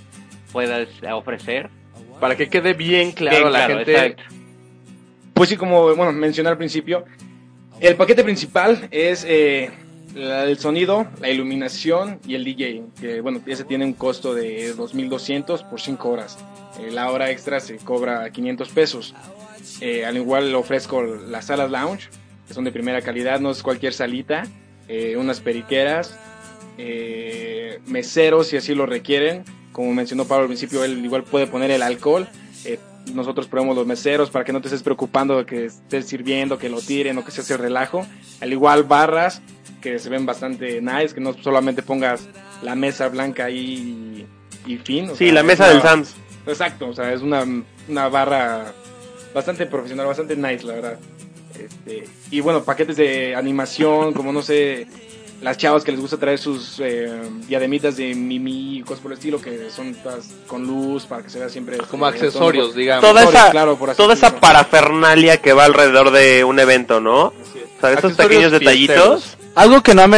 puedas 0.53 0.89
ofrecer. 1.13 1.71
Para 2.21 2.37
que 2.37 2.49
quede 2.49 2.75
bien 2.75 3.13
claro 3.13 3.37
Bien 3.37 3.49
a 3.49 3.51
la 3.51 3.59
claro, 3.67 3.77
gente. 3.79 3.93
exacto. 3.93 4.23
Pues 5.35 5.49
sí, 5.51 5.57
como 5.57 5.95
bueno, 5.95 6.13
mencioné 6.13 6.49
al 6.51 6.57
principio, 6.57 7.05
el 7.81 7.97
paquete 7.97 8.23
principal 8.25 8.89
es 8.91 9.25
eh, 9.29 9.71
la- 10.15 10.45
el 10.45 10.59
sonido, 10.59 11.07
la 11.21 11.29
iluminación 11.29 12.21
y 12.27 12.37
el 12.37 12.45
DJ, 12.45 12.83
que 13.01 13.21
bueno, 13.21 13.41
ese 13.47 13.65
tiene 13.65 13.85
un 13.85 13.95
costo 13.95 14.33
de 14.33 14.75
2.200 14.77 15.69
por 15.69 15.81
5 15.81 16.09
horas. 16.09 16.39
Eh, 16.81 16.91
la 16.93 17.11
hora 17.11 17.31
extra 17.31 17.59
se 17.61 17.77
cobra 17.79 18.31
500 18.31 18.69
pesos. 18.71 19.15
Eh, 19.81 20.05
al 20.05 20.17
igual 20.17 20.55
ofrezco 20.55 21.03
las 21.03 21.47
salas 21.47 21.71
lounge, 21.71 22.09
que 22.47 22.55
son 22.55 22.65
de 22.65 22.73
primera 22.73 23.03
calidad, 23.03 23.41
no 23.41 23.51
es 23.51 23.63
cualquier 23.63 23.93
salita, 23.93 24.45
eh, 24.89 25.17
unas 25.19 25.41
periqueras, 25.41 26.17
eh, 26.79 27.81
meseros 27.87 28.49
si 28.49 28.57
así 28.57 28.75
lo 28.75 28.87
requieren. 28.87 29.45
Como 29.73 29.93
mencionó 29.93 30.25
Pablo 30.25 30.43
al 30.43 30.49
principio, 30.49 30.85
él 30.85 31.05
igual 31.05 31.25
puede 31.25 31.47
poner 31.47 31.71
el 31.71 31.83
alcohol. 31.83 32.29
Eh, 32.65 32.79
nosotros 33.13 33.47
probamos 33.49 33.77
los 33.77 33.87
meseros 33.87 34.31
para 34.31 34.45
que 34.45 34.53
no 34.53 34.61
te 34.61 34.69
estés 34.69 34.83
preocupando 34.83 35.37
de 35.39 35.47
que 35.47 35.65
estés 35.67 36.07
sirviendo, 36.07 36.59
que 36.59 36.69
lo 36.69 36.81
tiren 36.81 37.19
o 37.19 37.25
que 37.25 37.31
se 37.33 37.41
hace 37.41 37.57
relajo. 37.57 38.07
Al 38.41 38.53
igual 38.53 38.85
barras 38.85 39.43
que 39.81 39.99
se 39.99 40.09
ven 40.09 40.25
bastante 40.25 40.81
nice, 40.81 41.15
que 41.15 41.21
no 41.21 41.35
solamente 41.43 41.83
pongas 41.83 42.27
la 42.63 42.75
mesa 42.75 43.09
blanca 43.09 43.47
ahí 43.47 44.27
y, 44.67 44.73
y 44.73 44.79
fin. 44.79 45.11
o 45.11 45.17
Sí, 45.17 45.25
sea, 45.27 45.35
la 45.35 45.41
es 45.41 45.47
mesa 45.47 45.65
una- 45.65 45.73
del 45.73 45.83
Sams. 45.83 46.15
Exacto, 46.47 46.89
o 46.89 46.93
sea, 46.95 47.13
es 47.13 47.21
una, 47.23 47.45
una 47.89 48.09
barra 48.09 48.73
bastante 49.35 49.67
profesional, 49.67 50.07
bastante 50.07 50.37
nice, 50.37 50.65
la 50.65 50.75
verdad. 50.75 50.99
Este, 51.59 52.05
y 52.31 52.41
bueno, 52.41 52.65
paquetes 52.65 52.97
de 52.97 53.35
animación, 53.35 54.13
como 54.13 54.33
no 54.33 54.43
sé, 54.43 54.87
las 55.41 55.57
chavas 55.59 55.85
que 55.85 55.93
les 55.93 56.01
gusta 56.01 56.17
traer 56.17 56.39
sus 56.39 56.81
eh, 56.81 57.11
diademitas 57.47 57.97
de 57.97 58.15
Mimi 58.15 58.79
y 58.79 58.83
cosas 58.83 59.01
por 59.01 59.13
el 59.13 59.19
estilo, 59.19 59.41
que 59.41 59.71
son 59.71 59.95
todas 59.95 60.31
con 60.47 60.67
luz 60.67 61.05
para 61.07 61.23
que 61.23 61.31
se 61.31 61.39
vea 61.39 61.49
siempre. 61.49 61.79
Como 61.79 62.09
este, 62.09 62.27
accesorios, 62.27 62.69
tono- 62.69 62.77
digamos. 62.79 63.03
Toda 63.03 63.21
accesorios, 63.21 63.43
esa, 63.45 63.51
claro, 63.53 63.77
por 63.77 63.91
así 63.91 63.97
toda 63.97 64.15
esa 64.15 64.41
parafernalia 64.41 65.37
que 65.43 65.53
va 65.53 65.65
alrededor 65.65 66.11
de 66.11 66.45
un 66.45 66.59
evento, 66.59 67.01
¿no? 67.01 67.27
O 67.27 67.33
sea, 67.81 67.91
esos 67.91 68.05
Accesorios 68.13 68.17
pequeños 68.17 68.53
detallitos. 68.53 69.37
Algo 69.55 69.83
que 69.83 69.95
no 69.95 70.03
ha 70.03 70.09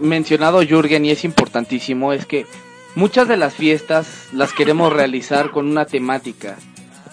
mencionado 0.00 0.60
Jürgen 0.62 1.06
y 1.06 1.12
es 1.12 1.24
importantísimo 1.24 2.12
es 2.12 2.26
que 2.26 2.44
muchas 2.94 3.26
de 3.28 3.38
las 3.38 3.54
fiestas 3.54 4.26
las 4.34 4.52
queremos 4.52 4.92
realizar 4.92 5.50
con 5.50 5.66
una 5.70 5.86
temática. 5.86 6.58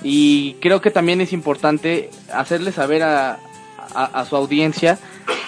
Y 0.04 0.54
creo 0.62 0.82
que 0.82 0.92
también 0.92 1.22
es 1.22 1.34
importante 1.34 2.10
hacerle 2.34 2.72
saber 2.72 3.04
a, 3.04 3.40
a- 3.94 4.06
a 4.06 4.26
su 4.26 4.36
audiencia 4.36 4.98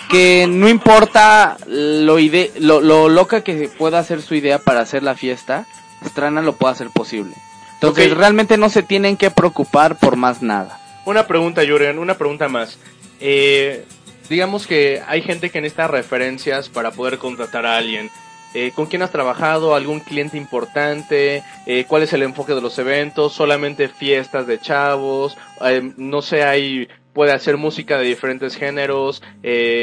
que 0.10 0.46
no 0.50 0.68
importa 0.68 1.56
lo, 1.68 2.20
ide 2.20 2.52
lo, 2.60 2.82
lo 2.82 3.08
loca 3.08 3.44
que 3.46 3.70
pueda 3.78 4.00
hacer 4.00 4.22
su 4.22 4.36
idea 4.36 4.60
para 4.60 4.82
hacer 4.82 5.04
la 5.04 5.16
fiesta, 5.16 5.66
Strana 6.06 6.42
lo 6.42 6.54
puede 6.58 6.74
hacer 6.74 6.90
posible. 6.90 7.34
Entonces 7.76 8.16
realmente 8.16 8.58
no 8.58 8.70
se 8.70 8.84
tienen 8.84 9.16
que 9.18 9.32
preocupar 9.32 9.98
por 9.98 10.18
más 10.18 10.42
nada. 10.42 10.80
Una 11.06 11.28
pregunta, 11.28 11.64
Jürgen, 11.64 11.98
una 11.98 12.16
pregunta 12.18 12.48
más. 12.50 12.78
Eh, 13.22 13.86
digamos 14.30 14.68
que 14.68 15.02
hay 15.08 15.22
gente 15.22 15.50
que 15.50 15.62
necesita 15.62 15.88
referencias 15.88 16.68
para 16.70 16.92
poder 16.92 17.18
contratar 17.18 17.66
a 17.66 17.78
alguien. 17.78 18.10
Eh, 18.54 18.72
¿Con 18.76 18.86
quién 18.88 19.02
has 19.02 19.12
trabajado? 19.12 19.76
¿Algún 19.76 20.00
cliente 20.02 20.38
importante? 20.38 21.44
Eh, 21.66 21.86
¿Cuál 21.88 22.04
es 22.04 22.14
el 22.14 22.24
enfoque 22.24 22.54
de 22.54 22.62
los 22.62 22.78
eventos? 22.80 23.34
¿Solamente 23.34 23.88
fiestas 23.88 24.48
de 24.48 24.60
chavos? 24.60 25.38
Eh, 25.66 25.94
no 25.98 26.22
sé, 26.22 26.44
hay 26.44 26.88
puede 27.14 27.34
hacer 27.34 27.58
música 27.58 27.98
de 27.98 28.06
diferentes 28.06 28.56
géneros. 28.56 29.22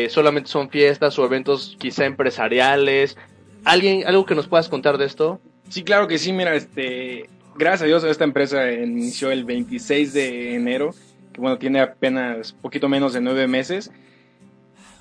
¿Solamente 0.08 0.48
son 0.48 0.70
fiestas 0.70 1.18
o 1.18 1.24
eventos 1.24 1.76
quizá 1.78 2.06
empresariales? 2.06 3.16
¿Alguien, 3.64 4.04
¿Algo 4.06 4.24
que 4.24 4.34
nos 4.34 4.48
puedas 4.48 4.68
contar 4.68 4.96
de 4.96 5.04
esto? 5.04 5.40
Sí, 5.68 5.82
claro 5.82 6.08
que 6.08 6.16
sí, 6.16 6.32
mira, 6.32 6.54
este, 6.54 7.28
gracias 7.56 7.82
a 7.82 7.86
Dios 7.86 8.04
esta 8.04 8.24
empresa 8.24 8.72
inició 8.72 9.30
el 9.30 9.44
26 9.44 10.14
de 10.14 10.54
enero, 10.54 10.94
que 11.32 11.40
bueno, 11.40 11.58
tiene 11.58 11.80
apenas 11.80 12.52
poquito 12.52 12.88
menos 12.88 13.12
de 13.12 13.20
nueve 13.20 13.46
meses. 13.46 13.90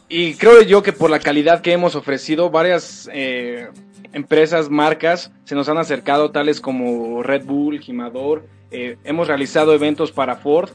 Y 0.09 0.35
creo 0.35 0.61
yo 0.61 0.83
que 0.83 0.93
por 0.93 1.09
la 1.09 1.19
calidad 1.19 1.61
que 1.61 1.73
hemos 1.73 1.95
ofrecido, 1.95 2.49
varias 2.49 3.09
eh, 3.13 3.67
empresas, 4.13 4.69
marcas, 4.69 5.31
se 5.43 5.53
nos 5.53 5.67
han 5.67 5.77
acercado, 5.77 6.31
tales 6.31 6.61
como 6.61 7.23
Red 7.23 7.45
Bull, 7.45 7.79
Gimador. 7.79 8.45
Eh, 8.71 8.97
hemos 9.03 9.27
realizado 9.27 9.73
eventos 9.73 10.11
para 10.11 10.37
Ford. 10.37 10.69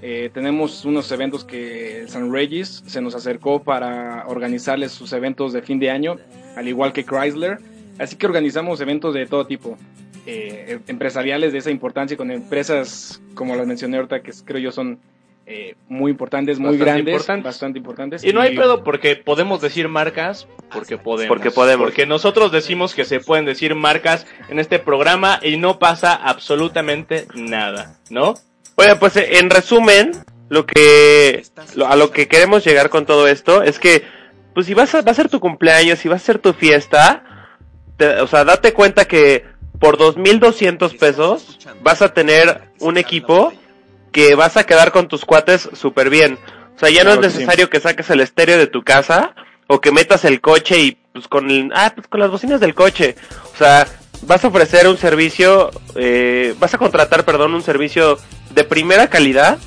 Eh, 0.00 0.30
tenemos 0.32 0.84
unos 0.84 1.10
eventos 1.12 1.44
que 1.44 2.04
San 2.06 2.32
Regis 2.32 2.82
se 2.86 3.00
nos 3.00 3.14
acercó 3.14 3.62
para 3.62 4.24
organizarles 4.26 4.92
sus 4.92 5.12
eventos 5.12 5.52
de 5.52 5.60
fin 5.60 5.78
de 5.78 5.90
año, 5.90 6.16
al 6.56 6.66
igual 6.68 6.92
que 6.92 7.04
Chrysler. 7.04 7.58
Así 7.98 8.16
que 8.16 8.26
organizamos 8.26 8.80
eventos 8.80 9.12
de 9.12 9.26
todo 9.26 9.46
tipo, 9.46 9.76
eh, 10.24 10.78
empresariales 10.86 11.52
de 11.52 11.58
esa 11.58 11.70
importancia, 11.70 12.16
con 12.16 12.30
empresas 12.30 13.20
como 13.34 13.54
las 13.56 13.66
mencioné 13.66 13.96
ahorita, 13.96 14.22
que 14.22 14.32
creo 14.44 14.60
yo 14.60 14.72
son 14.72 14.98
eh, 15.50 15.76
muy 15.88 16.10
importantes, 16.10 16.58
muy 16.58 16.72
Bastante 16.72 16.84
grandes, 16.84 17.12
importantes. 17.14 17.44
bastante 17.44 17.78
importantes. 17.78 18.24
Y 18.24 18.32
no 18.34 18.40
hay 18.42 18.54
pedo 18.54 18.84
porque 18.84 19.16
podemos 19.16 19.60
decir 19.62 19.88
marcas, 19.88 20.46
porque 20.70 20.98
podemos. 20.98 21.28
Porque 21.28 21.50
podemos. 21.50 21.86
Porque 21.86 22.04
nosotros 22.06 22.52
decimos 22.52 22.94
que 22.94 23.04
se 23.06 23.20
pueden 23.20 23.46
decir 23.46 23.74
marcas 23.74 24.26
en 24.50 24.58
este 24.58 24.78
programa 24.78 25.40
y 25.42 25.56
no 25.56 25.78
pasa 25.78 26.14
absolutamente 26.14 27.26
nada, 27.34 27.98
¿no? 28.10 28.34
Oye, 28.76 28.94
pues 28.96 29.16
en 29.16 29.48
resumen, 29.50 30.12
lo 30.50 30.66
que 30.66 31.42
lo- 31.74 31.86
a 31.88 31.96
lo 31.96 32.10
que 32.10 32.28
queremos 32.28 32.64
llegar 32.64 32.90
con 32.90 33.06
todo 33.06 33.26
esto 33.26 33.62
es 33.62 33.78
que, 33.78 34.04
pues 34.54 34.66
si 34.66 34.74
vas 34.74 34.94
a, 34.94 35.00
va 35.02 35.12
a 35.12 35.14
ser 35.14 35.28
tu 35.30 35.40
cumpleaños, 35.40 35.98
si 35.98 36.08
va 36.08 36.16
a 36.16 36.18
ser 36.18 36.38
tu 36.38 36.52
fiesta, 36.52 37.24
te- 37.96 38.20
o 38.20 38.26
sea, 38.26 38.44
date 38.44 38.72
cuenta 38.74 39.06
que 39.06 39.44
por 39.80 39.96
2.200 39.96 40.96
pesos 40.98 41.58
vas 41.82 42.02
a 42.02 42.12
tener 42.12 42.68
un 42.80 42.98
equipo 42.98 43.52
que 44.12 44.34
vas 44.34 44.56
a 44.56 44.64
quedar 44.64 44.92
con 44.92 45.08
tus 45.08 45.24
cuates 45.24 45.68
súper 45.72 46.10
bien. 46.10 46.38
O 46.76 46.78
sea, 46.78 46.90
ya 46.90 47.04
no 47.04 47.20
que 47.20 47.26
es 47.26 47.32
sí. 47.32 47.38
necesario 47.38 47.70
que 47.70 47.80
saques 47.80 48.08
el 48.10 48.20
estéreo 48.20 48.58
de 48.58 48.66
tu 48.66 48.82
casa 48.82 49.34
o 49.66 49.80
que 49.80 49.92
metas 49.92 50.24
el 50.24 50.40
coche 50.40 50.78
y 50.78 50.98
pues 51.12 51.28
con 51.28 51.50
el, 51.50 51.70
ah, 51.74 51.92
pues 51.94 52.06
con 52.06 52.20
las 52.20 52.30
bocinas 52.30 52.60
del 52.60 52.74
coche. 52.74 53.16
O 53.54 53.56
sea, 53.56 53.86
vas 54.22 54.44
a 54.44 54.48
ofrecer 54.48 54.88
un 54.88 54.96
servicio, 54.96 55.70
eh, 55.94 56.54
vas 56.58 56.74
a 56.74 56.78
contratar, 56.78 57.24
perdón, 57.24 57.54
un 57.54 57.62
servicio 57.62 58.18
de 58.50 58.64
primera 58.64 59.08
calidad, 59.08 59.58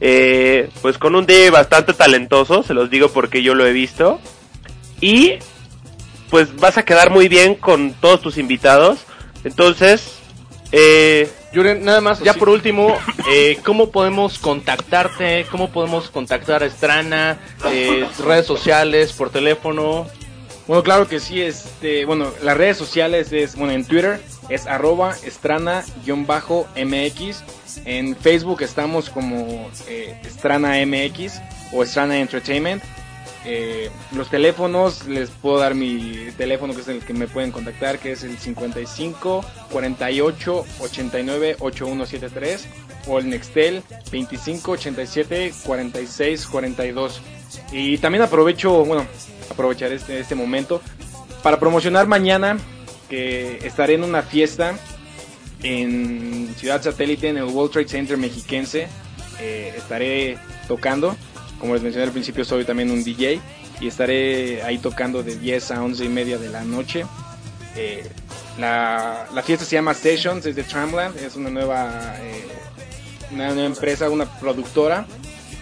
eh, 0.00 0.70
pues 0.82 0.98
con 0.98 1.14
un 1.14 1.26
DJ 1.26 1.50
bastante 1.50 1.92
talentoso, 1.94 2.62
se 2.62 2.74
los 2.74 2.90
digo 2.90 3.10
porque 3.10 3.42
yo 3.42 3.54
lo 3.54 3.66
he 3.66 3.72
visto. 3.72 4.20
Y 5.00 5.38
pues 6.30 6.54
vas 6.56 6.76
a 6.76 6.84
quedar 6.84 7.10
muy 7.10 7.28
bien 7.28 7.54
con 7.54 7.92
todos 7.94 8.20
tus 8.20 8.38
invitados. 8.38 9.00
Entonces, 9.44 10.17
eh, 10.72 11.30
Yuren, 11.52 11.84
nada 11.84 12.00
más, 12.00 12.20
ya 12.20 12.34
por 12.34 12.50
último, 12.50 12.94
eh, 13.30 13.58
¿cómo 13.64 13.90
podemos 13.90 14.38
contactarte? 14.38 15.46
¿Cómo 15.50 15.70
podemos 15.70 16.10
contactar 16.10 16.62
a 16.62 16.66
Estrana? 16.66 17.38
Eh, 17.70 18.06
redes 18.24 18.46
sociales, 18.46 19.12
por 19.12 19.30
teléfono. 19.30 20.06
Bueno, 20.66 20.82
claro 20.82 21.08
que 21.08 21.18
sí, 21.20 21.40
este, 21.40 22.04
bueno, 22.04 22.30
las 22.42 22.56
redes 22.56 22.76
sociales 22.76 23.32
es, 23.32 23.56
bueno, 23.56 23.72
en 23.72 23.86
Twitter 23.86 24.20
es 24.50 24.66
arroba 24.66 25.16
estrana-mx, 25.24 25.84
en 27.86 28.14
Facebook 28.16 28.60
estamos 28.62 29.08
como 29.08 29.70
eh, 29.88 30.20
MX 30.86 31.40
o 31.72 31.82
Estrana 31.82 32.18
Entertainment, 32.18 32.82
Eh, 33.44 33.90
los 34.12 34.28
teléfonos, 34.30 35.06
les 35.06 35.30
puedo 35.30 35.58
dar 35.58 35.74
mi 35.74 36.28
teléfono 36.36 36.74
que 36.74 36.80
es 36.80 36.88
el 36.88 37.04
que 37.04 37.14
me 37.14 37.28
pueden 37.28 37.52
contactar, 37.52 37.98
que 37.98 38.12
es 38.12 38.24
el 38.24 38.36
55 38.36 39.44
48 39.70 40.64
89 40.80 41.56
8173 41.60 42.68
o 43.06 43.18
el 43.18 43.30
Nextel 43.30 43.82
25 44.10 44.72
87 44.72 45.52
46 45.64 46.46
42. 46.46 47.20
Y 47.72 47.98
también 47.98 48.22
aprovecho, 48.22 48.84
bueno, 48.84 49.06
aprovechar 49.50 49.92
este, 49.92 50.20
este 50.20 50.34
momento 50.34 50.82
para 51.42 51.58
promocionar 51.58 52.06
mañana 52.06 52.58
que 53.08 53.58
estaré 53.64 53.94
en 53.94 54.04
una 54.04 54.22
fiesta 54.22 54.74
en 55.62 56.54
Ciudad 56.56 56.82
Satélite, 56.82 57.28
en 57.28 57.38
el 57.38 57.44
World 57.44 57.72
Trade 57.72 57.88
Center 57.88 58.16
mexiquense. 58.16 58.88
Eh, 59.40 59.72
estaré 59.76 60.36
tocando, 60.66 61.16
como 61.58 61.74
les 61.74 61.82
mencioné 61.82 62.06
al 62.06 62.12
principio, 62.12 62.44
soy 62.44 62.64
también 62.64 62.90
un 62.90 63.02
DJ 63.02 63.40
y 63.80 63.88
estaré 63.88 64.62
ahí 64.62 64.78
tocando 64.78 65.22
de 65.22 65.36
10 65.36 65.70
a 65.72 65.82
11 65.82 66.04
y 66.04 66.08
media 66.08 66.38
de 66.38 66.48
la 66.48 66.62
noche. 66.64 67.04
Eh, 67.76 68.04
la, 68.58 69.26
la 69.32 69.42
fiesta 69.42 69.64
se 69.64 69.76
llama 69.76 69.94
Sessions, 69.94 70.44
es 70.46 70.56
de 70.56 70.64
Tramland, 70.64 71.16
es 71.18 71.36
una 71.36 71.50
nueva, 71.50 72.16
eh, 72.20 72.44
una 73.30 73.48
nueva 73.48 73.66
empresa, 73.66 74.10
una 74.10 74.26
productora. 74.40 75.06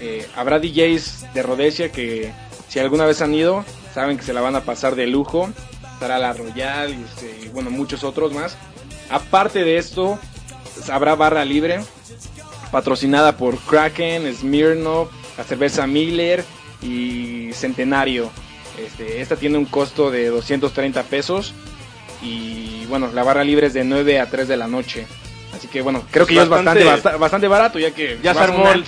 Eh, 0.00 0.26
habrá 0.36 0.58
DJs 0.58 1.34
de 1.34 1.42
Rhodesia 1.42 1.92
que 1.92 2.32
si 2.68 2.78
alguna 2.78 3.06
vez 3.06 3.20
han 3.22 3.34
ido, 3.34 3.64
saben 3.94 4.16
que 4.16 4.22
se 4.22 4.32
la 4.32 4.40
van 4.40 4.56
a 4.56 4.62
pasar 4.62 4.94
de 4.94 5.06
lujo. 5.06 5.50
Estará 5.94 6.18
la 6.18 6.32
Royal 6.32 6.90
y, 6.90 7.02
este, 7.02 7.46
y, 7.46 7.48
bueno, 7.48 7.70
muchos 7.70 8.04
otros 8.04 8.32
más. 8.32 8.56
Aparte 9.08 9.64
de 9.64 9.78
esto, 9.78 10.18
habrá 10.90 11.14
barra 11.14 11.44
libre, 11.44 11.80
patrocinada 12.80 13.38
por 13.38 13.56
Kraken, 13.56 14.30
Smirnoff, 14.36 15.08
la 15.38 15.44
cerveza 15.44 15.86
Miller 15.86 16.44
y 16.82 17.48
Centenario. 17.54 18.28
Este, 18.78 19.22
esta 19.22 19.36
tiene 19.36 19.56
un 19.56 19.64
costo 19.64 20.10
de 20.10 20.26
230 20.28 21.02
pesos 21.04 21.54
y 22.22 22.84
bueno, 22.90 23.08
la 23.14 23.22
barra 23.24 23.44
libre 23.44 23.68
es 23.68 23.72
de 23.72 23.82
9 23.82 24.20
a 24.20 24.28
3 24.28 24.46
de 24.46 24.58
la 24.58 24.66
noche. 24.66 25.06
Así 25.56 25.68
que 25.68 25.80
bueno, 25.80 26.02
creo 26.10 26.26
que 26.26 26.34
ya 26.34 26.42
es 26.42 26.50
bastante, 26.50 26.84
Bastante- 26.84 27.02
basta- 27.08 27.16
bastante 27.16 27.48
barato 27.48 27.78
ya 27.78 27.92
que 27.92 28.18
Ya 28.22 28.34
se 28.34 28.40
armó 28.40 28.68
el- 28.70 28.84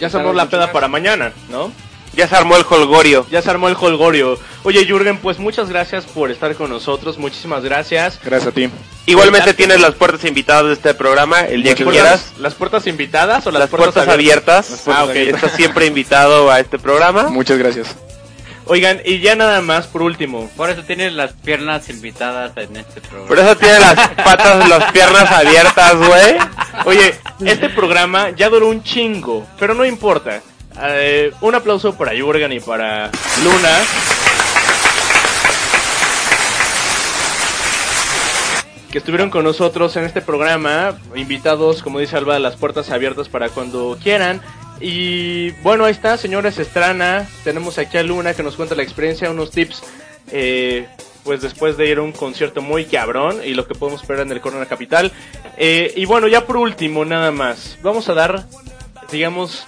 Ya 0.00 0.10
se 0.10 0.16
armó 0.16 0.32
la 0.32 0.48
peda 0.50 0.72
para 0.72 0.88
mañana, 0.88 1.32
¿no? 1.48 1.70
Ya 2.16 2.26
se 2.26 2.34
armó 2.34 2.56
el 2.56 2.64
holgorio. 2.68 3.26
Ya 3.30 3.42
se 3.42 3.50
armó 3.50 3.68
el 3.68 3.76
holgorio. 3.78 4.38
Oye, 4.64 4.84
Jürgen, 4.86 5.18
pues 5.18 5.38
muchas 5.38 5.68
gracias 5.68 6.06
por 6.06 6.30
estar 6.30 6.54
con 6.56 6.70
nosotros. 6.70 7.18
Muchísimas 7.18 7.62
gracias. 7.62 8.18
Gracias 8.24 8.48
a 8.48 8.52
ti. 8.52 8.70
Igualmente 9.04 9.52
tienes 9.54 9.80
las 9.80 9.94
puertas 9.94 10.24
invitadas 10.24 10.64
de 10.66 10.72
este 10.72 10.94
programa 10.94 11.42
el 11.42 11.62
día 11.62 11.72
¿Las 11.72 11.78
que 11.78 11.84
puertas- 11.84 12.02
quieras. 12.02 12.32
¿Las 12.38 12.54
puertas 12.54 12.86
invitadas 12.86 13.46
o 13.46 13.50
las, 13.50 13.60
Las 13.60 13.70
puertas 13.70 14.08
abiertas. 14.08 14.84
Ah, 14.88 15.04
ok. 15.04 15.10
Estás 15.14 15.52
siempre 15.52 15.86
invitado 15.86 16.50
a 16.50 16.58
este 16.58 16.78
programa. 16.78 17.24
Muchas 17.28 17.58
gracias. 17.58 17.94
Oigan, 18.68 19.00
y 19.04 19.20
ya 19.20 19.36
nada 19.36 19.60
más, 19.60 19.86
por 19.86 20.02
último. 20.02 20.50
Por 20.56 20.70
eso 20.70 20.82
tienes 20.82 21.12
las 21.12 21.34
piernas 21.34 21.88
invitadas 21.88 22.50
en 22.56 22.76
este 22.76 23.00
programa. 23.00 23.28
Por 23.28 23.38
eso 23.38 23.56
tiene 23.56 23.78
las 23.78 23.94
patas, 24.24 24.68
las 24.68 24.90
piernas 24.90 25.30
abiertas, 25.30 25.94
güey. 25.96 26.36
Oye, 26.86 27.14
este 27.44 27.68
programa 27.68 28.30
ya 28.30 28.48
duró 28.48 28.66
un 28.68 28.82
chingo, 28.82 29.46
pero 29.60 29.74
no 29.74 29.84
importa. 29.84 30.40
Eh, 30.82 31.32
un 31.40 31.54
aplauso 31.54 31.94
para 31.96 32.12
Jürgen 32.12 32.52
y 32.52 32.60
para 32.60 33.10
Luna. 33.42 33.78
Que 38.90 38.98
estuvieron 38.98 39.30
con 39.30 39.44
nosotros 39.44 39.96
en 39.96 40.04
este 40.04 40.22
programa. 40.22 40.98
Invitados, 41.14 41.82
como 41.82 41.98
dice 41.98 42.16
Alba, 42.16 42.38
las 42.38 42.56
puertas 42.56 42.90
abiertas 42.90 43.28
para 43.28 43.48
cuando 43.48 43.98
quieran. 44.02 44.40
Y 44.80 45.50
bueno, 45.62 45.84
ahí 45.84 45.92
está, 45.92 46.16
señores 46.16 46.58
Estrana. 46.58 47.26
Tenemos 47.44 47.78
aquí 47.78 47.96
a 47.98 48.02
Luna 48.02 48.34
que 48.34 48.42
nos 48.42 48.56
cuenta 48.56 48.74
la 48.74 48.82
experiencia, 48.82 49.30
unos 49.30 49.50
tips. 49.50 49.82
eh, 50.32 50.86
pues 51.26 51.42
después 51.42 51.76
de 51.76 51.88
ir 51.88 51.98
a 51.98 52.02
un 52.02 52.12
concierto 52.12 52.62
muy 52.62 52.84
cabrón 52.84 53.40
y 53.44 53.52
lo 53.54 53.66
que 53.66 53.74
podemos 53.74 54.00
esperar 54.00 54.22
en 54.22 54.32
el 54.32 54.40
Corona 54.40 54.66
Capital. 54.66 55.10
Eh, 55.58 55.92
y 55.96 56.04
bueno, 56.04 56.28
ya 56.28 56.46
por 56.46 56.56
último, 56.56 57.04
nada 57.04 57.32
más. 57.32 57.76
Vamos 57.82 58.08
a 58.08 58.14
dar, 58.14 58.46
digamos, 59.10 59.64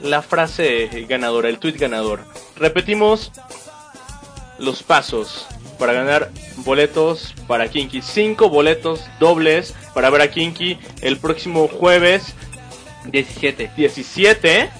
la 0.00 0.22
frase 0.22 1.06
ganadora, 1.08 1.48
el 1.48 1.58
tweet 1.58 1.74
ganador. 1.78 2.20
Repetimos 2.56 3.32
los 4.58 4.82
pasos 4.82 5.46
para 5.78 5.92
ganar 5.92 6.30
boletos 6.58 7.34
para 7.46 7.68
Kinky. 7.68 8.02
Cinco 8.02 8.48
boletos 8.48 9.04
dobles 9.20 9.74
para 9.94 10.10
ver 10.10 10.22
a 10.22 10.30
Kinky 10.30 10.78
el 11.02 11.18
próximo 11.18 11.68
jueves 11.68 12.34
17. 13.10 13.72
17 13.76 14.70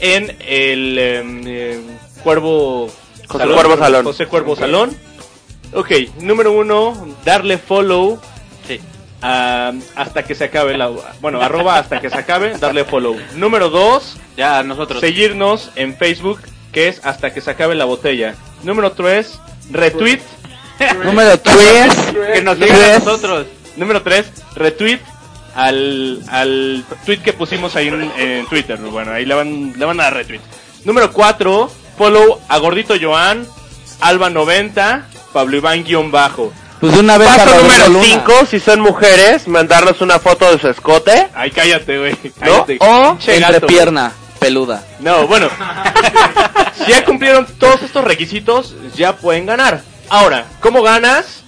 en 0.00 0.36
el 0.40 0.98
em, 0.98 1.46
em, 1.46 1.82
Cuervo 2.22 2.90
José 3.28 3.48
Cuervo 3.48 3.76
Salón. 3.76 4.04
José 4.04 4.26
Cuervo 4.26 4.56
Salón. 4.56 4.96
Ok, 5.74 5.90
número 6.20 6.52
uno, 6.52 7.16
darle 7.24 7.56
follow 7.56 8.20
Hasta 9.22 10.24
que 10.24 10.34
se 10.34 10.44
acabe 10.44 10.76
la... 10.76 10.90
Bueno, 11.20 11.40
arroba 11.40 11.78
hasta 11.78 12.00
que 12.00 12.10
se 12.10 12.18
acabe, 12.18 12.56
darle 12.58 12.84
follow. 12.84 13.16
Número 13.36 13.70
dos, 13.70 14.16
Ya 14.36 14.62
nosotros. 14.62 15.00
seguirnos 15.00 15.70
en 15.76 15.96
Facebook, 15.96 16.40
que 16.72 16.88
es 16.88 17.04
hasta 17.04 17.32
que 17.32 17.40
se 17.40 17.50
acabe 17.50 17.74
la 17.74 17.84
botella. 17.84 18.34
Número 18.62 18.92
tres, 18.92 19.38
retweet. 19.70 20.20
Número 21.04 21.38
3. 21.38 21.94
Que 22.34 22.42
nos 22.42 22.58
sigan 22.58 22.82
a 22.82 22.98
nosotros. 22.98 23.46
Número 23.76 24.02
3, 24.02 24.32
retweet 24.56 24.98
al, 25.54 26.20
al 26.28 26.84
tweet 27.04 27.18
que 27.18 27.32
pusimos 27.32 27.76
ahí 27.76 27.88
en, 27.88 28.10
en 28.18 28.46
Twitter. 28.46 28.78
Bueno, 28.78 29.12
ahí 29.12 29.24
le 29.24 29.34
van, 29.34 29.78
le 29.78 29.84
van 29.84 30.00
a 30.00 30.04
dar 30.04 30.14
retweet. 30.14 30.40
Número 30.84 31.12
4, 31.12 31.70
follow 31.96 32.40
a 32.48 32.58
Gordito 32.58 32.94
Joan, 33.00 33.46
Alba90, 34.00 35.04
Pablo 35.32 35.56
Iván 35.56 35.84
guion 35.84 36.10
bajo. 36.10 36.52
Pues 36.82 36.94
de 36.94 36.98
una 36.98 37.16
vez 37.16 37.28
Paso 37.28 37.62
número 37.62 37.88
Luna. 37.90 38.04
5, 38.04 38.46
si 38.46 38.58
son 38.58 38.80
mujeres, 38.80 39.46
mandarnos 39.46 40.00
una 40.00 40.18
foto 40.18 40.50
de 40.50 40.58
su 40.58 40.66
escote. 40.66 41.28
Ay, 41.32 41.52
cállate, 41.52 41.96
güey. 41.96 42.16
cállate. 42.40 42.76
O 42.80 43.10
Pinche 43.10 43.38
gato, 43.38 43.54
entrepierna 43.54 44.12
peluda. 44.40 44.84
No, 44.98 45.28
bueno. 45.28 45.48
si 46.74 46.90
ya 46.90 47.04
cumplieron 47.04 47.46
todos 47.60 47.84
estos 47.84 48.02
requisitos, 48.02 48.74
ya 48.96 49.14
pueden 49.14 49.46
ganar. 49.46 49.82
Ahora, 50.08 50.46
¿cómo 50.58 50.82
ganas? 50.82 51.44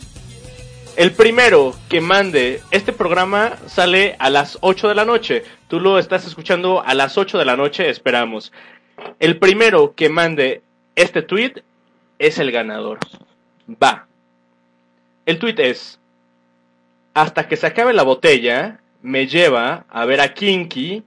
El 0.94 1.10
primero 1.10 1.74
que 1.88 2.00
mande 2.00 2.62
este 2.70 2.92
programa 2.92 3.54
sale 3.66 4.14
a 4.20 4.30
las 4.30 4.58
8 4.60 4.86
de 4.86 4.94
la 4.94 5.04
noche. 5.04 5.42
Tú 5.66 5.80
lo 5.80 5.98
estás 5.98 6.28
escuchando 6.28 6.80
a 6.86 6.94
las 6.94 7.18
8 7.18 7.38
de 7.38 7.44
la 7.44 7.56
noche, 7.56 7.90
esperamos. 7.90 8.52
El 9.18 9.40
primero 9.40 9.94
que 9.96 10.08
mande 10.08 10.62
este 10.94 11.22
tweet 11.22 11.64
es 12.20 12.38
el 12.38 12.52
ganador. 12.52 13.00
Va. 13.82 14.06
El 15.26 15.38
tweet 15.38 15.54
es: 15.58 15.98
Hasta 17.14 17.48
que 17.48 17.56
se 17.56 17.66
acabe 17.66 17.92
la 17.92 18.02
botella, 18.02 18.80
me 19.02 19.26
lleva 19.26 19.84
a 19.88 20.04
ver 20.04 20.20
a 20.20 20.34
Kinky. 20.34 21.02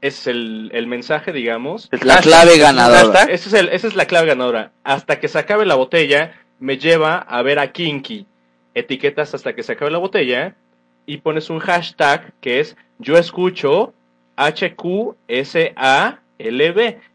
Es 0.00 0.26
el, 0.28 0.70
el 0.72 0.86
mensaje, 0.86 1.32
digamos. 1.32 1.88
La 2.02 2.20
clave 2.20 2.56
ganadora. 2.58 3.24
Ese 3.24 3.48
es 3.48 3.54
el- 3.54 3.68
esa 3.70 3.88
es 3.88 3.96
la 3.96 4.06
clave 4.06 4.28
ganadora. 4.28 4.70
Hasta 4.84 5.18
que 5.18 5.26
se 5.28 5.38
acabe 5.38 5.66
la 5.66 5.74
botella, 5.74 6.34
me 6.60 6.78
lleva 6.78 7.18
a 7.18 7.42
ver 7.42 7.58
a 7.58 7.72
Kinky. 7.72 8.26
Etiquetas 8.74 9.34
hasta 9.34 9.54
que 9.54 9.62
se 9.64 9.72
acabe 9.72 9.90
la 9.90 9.98
botella 9.98 10.54
y 11.04 11.16
pones 11.18 11.50
un 11.50 11.58
hashtag 11.58 12.32
que 12.40 12.60
es 12.60 12.76
yo 13.00 13.18
escucho 13.18 13.92
HQSALB, 14.36 15.16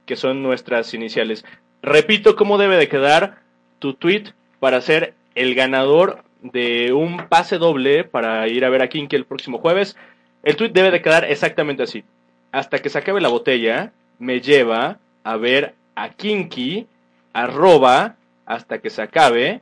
que 0.05 0.15
son 0.15 0.43
nuestras 0.43 0.93
iniciales. 0.93 1.45
Repito 1.81 2.35
cómo 2.35 2.57
debe 2.57 2.77
de 2.77 2.89
quedar 2.89 3.37
tu 3.79 3.93
tweet 3.93 4.33
para 4.59 4.81
ser 4.81 5.13
el 5.35 5.55
ganador 5.55 6.23
de 6.41 6.93
un 6.93 7.27
pase 7.29 7.57
doble 7.57 8.03
para 8.03 8.47
ir 8.47 8.65
a 8.65 8.69
ver 8.69 8.81
a 8.81 8.89
Kinky 8.89 9.15
el 9.15 9.25
próximo 9.25 9.57
jueves. 9.59 9.95
El 10.43 10.55
tweet 10.55 10.69
debe 10.69 10.91
de 10.91 11.01
quedar 11.01 11.25
exactamente 11.25 11.83
así. 11.83 12.03
Hasta 12.51 12.79
que 12.79 12.89
se 12.89 12.99
acabe 12.99 13.21
la 13.21 13.29
botella, 13.29 13.93
me 14.19 14.41
lleva 14.41 14.99
a 15.23 15.37
ver 15.37 15.73
a 15.95 16.09
Kinky, 16.09 16.87
arroba, 17.31 18.15
hasta 18.45 18.79
que 18.79 18.89
se 18.89 19.01
acabe, 19.01 19.61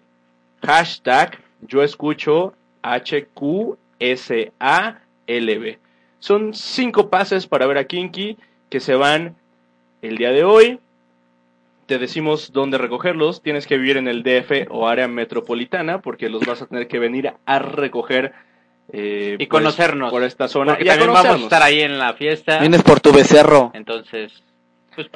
hashtag, 0.64 1.38
yo 1.62 1.84
escucho 1.84 2.54
HQSALB. 2.82 3.78
Son 6.20 6.54
cinco 6.54 7.10
pases 7.10 7.48
para 7.48 7.68
ver 7.68 7.78
a 7.78 7.86
Kinky 7.86 8.38
que 8.70 8.80
se 8.80 8.96
van 8.96 9.36
el 10.02 10.18
día 10.18 10.32
de 10.32 10.44
hoy. 10.44 10.80
Te 11.92 11.98
decimos 11.98 12.54
dónde 12.54 12.78
recogerlos. 12.78 13.42
Tienes 13.42 13.68
que 13.68 13.76
vivir 13.76 13.98
en 13.98 14.08
el 14.08 14.24
DF 14.24 14.68
o 14.70 14.88
área 14.88 15.10
metropolitana 15.10 16.00
porque 16.00 16.30
los 16.30 16.42
vas 16.46 16.62
a 16.62 16.66
tener 16.66 16.88
que 16.88 17.00
venir 17.00 17.34
a 17.46 17.60
recoger. 17.60 18.32
eh, 18.94 19.36
Y 19.38 19.46
pues, 19.46 19.50
conocernos. 19.62 20.10
por 20.10 20.24
esta 20.24 20.48
zona. 20.48 20.72
Porque 20.72 20.86
y 20.86 20.88
también 20.88 21.12
vamos 21.12 21.42
a 21.42 21.44
estar 21.44 21.62
ahí 21.62 21.82
en 21.82 22.00
la 22.00 22.14
fiesta. 22.14 22.60
Vienes 22.60 22.82
por 22.82 23.02
tu 23.02 23.12
becerro. 23.12 23.72
Entonces, 23.74 24.32
pues, 24.96 25.10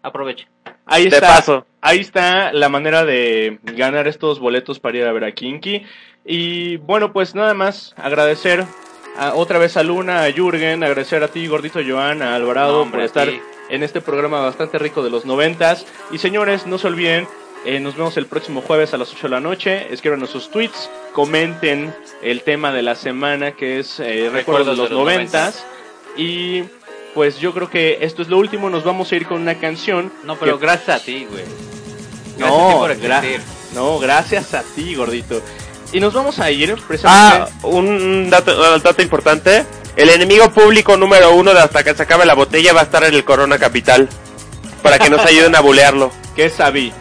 aproveche. 0.00 0.48
Ahí 0.86 1.08
está, 1.08 1.20
paso. 1.26 1.66
ahí 1.82 1.98
está 1.98 2.54
la 2.54 2.70
manera 2.70 3.04
de 3.04 3.58
ganar 3.62 4.08
estos 4.08 4.40
boletos 4.40 4.80
para 4.80 4.96
ir 4.96 5.04
a 5.04 5.12
ver 5.12 5.24
a 5.24 5.32
Kinky. 5.32 5.84
Y 6.24 6.78
bueno, 6.78 7.12
pues 7.12 7.34
nada 7.34 7.52
más 7.52 7.94
agradecer 7.98 8.64
a- 9.18 9.34
otra 9.34 9.58
vez 9.58 9.76
a 9.76 9.82
Luna, 9.82 10.24
a 10.24 10.32
Jürgen, 10.32 10.82
agradecer 10.84 11.22
a 11.22 11.28
ti, 11.28 11.46
Gordito 11.48 11.80
Joan, 11.86 12.22
a 12.22 12.34
Alvarado 12.34 12.72
No, 12.76 12.80
hombre, 12.80 12.96
por 12.96 13.02
a 13.02 13.04
estar 13.04 13.28
ti. 13.28 13.40
En 13.68 13.82
este 13.82 14.00
programa 14.00 14.40
bastante 14.40 14.78
rico 14.78 15.02
de 15.02 15.10
los 15.10 15.24
noventas. 15.24 15.86
Y 16.10 16.18
señores, 16.18 16.66
no 16.66 16.78
se 16.78 16.86
olviden, 16.86 17.26
eh, 17.64 17.80
nos 17.80 17.96
vemos 17.96 18.16
el 18.16 18.26
próximo 18.26 18.60
jueves 18.62 18.92
a 18.94 18.98
las 18.98 19.10
8 19.12 19.22
de 19.22 19.28
la 19.30 19.40
noche. 19.40 19.92
Escriban 19.92 20.26
sus 20.26 20.50
tweets, 20.50 20.90
comenten 21.12 21.94
el 22.22 22.42
tema 22.42 22.72
de 22.72 22.82
la 22.82 22.94
semana 22.94 23.52
que 23.52 23.78
es 23.80 24.00
eh, 24.00 24.28
recuerdos 24.32 24.76
de 24.76 24.82
los 24.82 24.90
noventas. 24.90 25.64
Y 26.16 26.64
pues 27.14 27.38
yo 27.38 27.52
creo 27.54 27.70
que 27.70 27.98
esto 28.02 28.22
es 28.22 28.28
lo 28.28 28.38
último. 28.38 28.70
Nos 28.70 28.84
vamos 28.84 29.10
a 29.12 29.16
ir 29.16 29.26
con 29.26 29.40
una 29.40 29.54
canción. 29.58 30.12
No, 30.24 30.36
pero 30.36 30.58
que- 30.58 30.66
gracias 30.66 31.00
a 31.02 31.04
ti, 31.04 31.26
güey. 31.30 31.44
Gracias 32.36 32.58
no, 32.58 32.66
a 32.66 32.68
ti 32.72 32.74
por 32.78 33.08
gra- 33.08 33.40
no, 33.74 33.98
gracias 33.98 34.54
a 34.54 34.62
ti, 34.62 34.94
gordito. 34.94 35.40
Y 35.92 36.00
nos 36.00 36.12
vamos 36.12 36.40
a 36.40 36.50
ir 36.50 36.74
precisamente. 36.88 37.52
Ah, 37.62 37.66
un 37.66 38.28
dato, 38.28 38.52
un 38.74 38.82
dato 38.82 39.00
importante. 39.02 39.64
El 39.96 40.10
enemigo 40.10 40.50
público 40.50 40.96
número 40.96 41.34
uno 41.34 41.54
de 41.54 41.60
hasta 41.60 41.84
que 41.84 41.94
se 41.94 42.02
acabe 42.02 42.26
la 42.26 42.34
botella 42.34 42.72
va 42.72 42.80
a 42.80 42.84
estar 42.84 43.04
en 43.04 43.14
el 43.14 43.24
Corona 43.24 43.58
Capital. 43.58 44.08
Para 44.82 44.98
que 44.98 45.08
nos 45.08 45.20
ayuden 45.24 45.54
a 45.54 45.60
bulearlo. 45.60 46.10
¿Qué 46.34 46.50
sabí? 46.50 46.92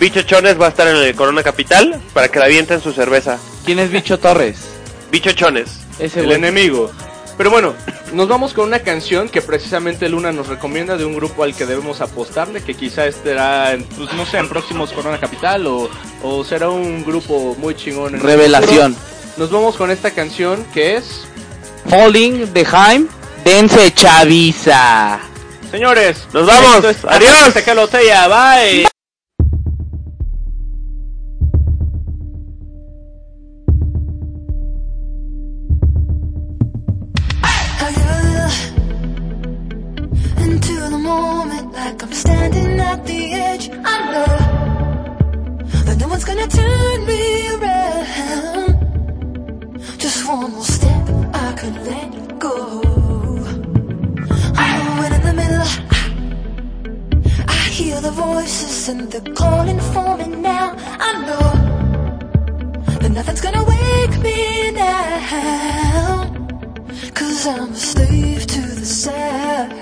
Bicho 0.00 0.22
Chones 0.22 0.60
va 0.60 0.66
a 0.66 0.68
estar 0.70 0.86
en 0.88 0.96
el 0.96 1.14
Corona 1.14 1.42
Capital 1.42 2.00
para 2.12 2.28
que 2.28 2.38
le 2.38 2.46
avienten 2.46 2.80
su 2.80 2.92
cerveza. 2.92 3.38
¿Quién 3.64 3.78
es 3.78 3.90
Bicho 3.90 4.18
Torres? 4.18 4.58
Bicho 5.10 5.32
Chones. 5.32 5.80
Ese 5.98 6.20
el 6.20 6.32
enemigo. 6.32 6.90
Pero 7.36 7.50
bueno, 7.50 7.74
nos 8.12 8.26
vamos 8.26 8.52
con 8.52 8.66
una 8.66 8.80
canción 8.80 9.28
que 9.28 9.40
precisamente 9.40 10.08
Luna 10.08 10.32
nos 10.32 10.48
recomienda 10.48 10.96
de 10.96 11.04
un 11.04 11.14
grupo 11.14 11.44
al 11.44 11.54
que 11.54 11.66
debemos 11.66 12.00
apostarle, 12.00 12.62
que 12.62 12.74
quizá 12.74 13.06
estará, 13.06 13.72
en, 13.72 13.84
pues 13.84 14.12
no 14.14 14.26
sé, 14.26 14.38
en 14.38 14.48
próximos 14.48 14.92
Corona 14.92 15.18
Capital 15.18 15.66
o, 15.68 15.88
o 16.22 16.44
será 16.44 16.68
un 16.68 17.04
grupo 17.04 17.54
muy 17.58 17.76
chingón. 17.76 18.14
en 18.14 18.20
el 18.20 18.26
Revelación. 18.26 18.96
Nos 19.36 19.50
vamos 19.50 19.76
con 19.76 19.92
esta 19.92 20.10
canción 20.10 20.64
que 20.74 20.96
es, 20.96 21.28
Holding 21.90 22.52
the 22.52 22.64
Heim, 22.64 23.08
Dense 23.44 23.92
Chaviza. 23.94 25.18
señores, 25.70 26.16
Nos 26.32 26.46
vamos. 26.46 26.84
es- 26.84 27.04
Adiós. 27.04 27.52
se 27.52 27.74
botella, 27.74 28.28
bye. 28.28 28.86
Hear 57.88 58.00
the 58.02 58.10
voices 58.10 58.88
and 58.90 59.10
they're 59.10 59.34
calling 59.34 59.80
for 59.92 60.16
me 60.18 60.26
now. 60.26 60.66
I 61.08 61.10
know 61.26 61.48
that 63.00 63.10
nothing's 63.18 63.40
gonna 63.40 63.64
wake 63.74 64.16
me 64.26 64.70
now. 64.72 65.18
Cause 67.18 67.46
I'm 67.46 67.72
a 67.72 67.82
slave 67.92 68.46
to 68.54 68.60
the 68.80 68.88
sound 69.02 69.72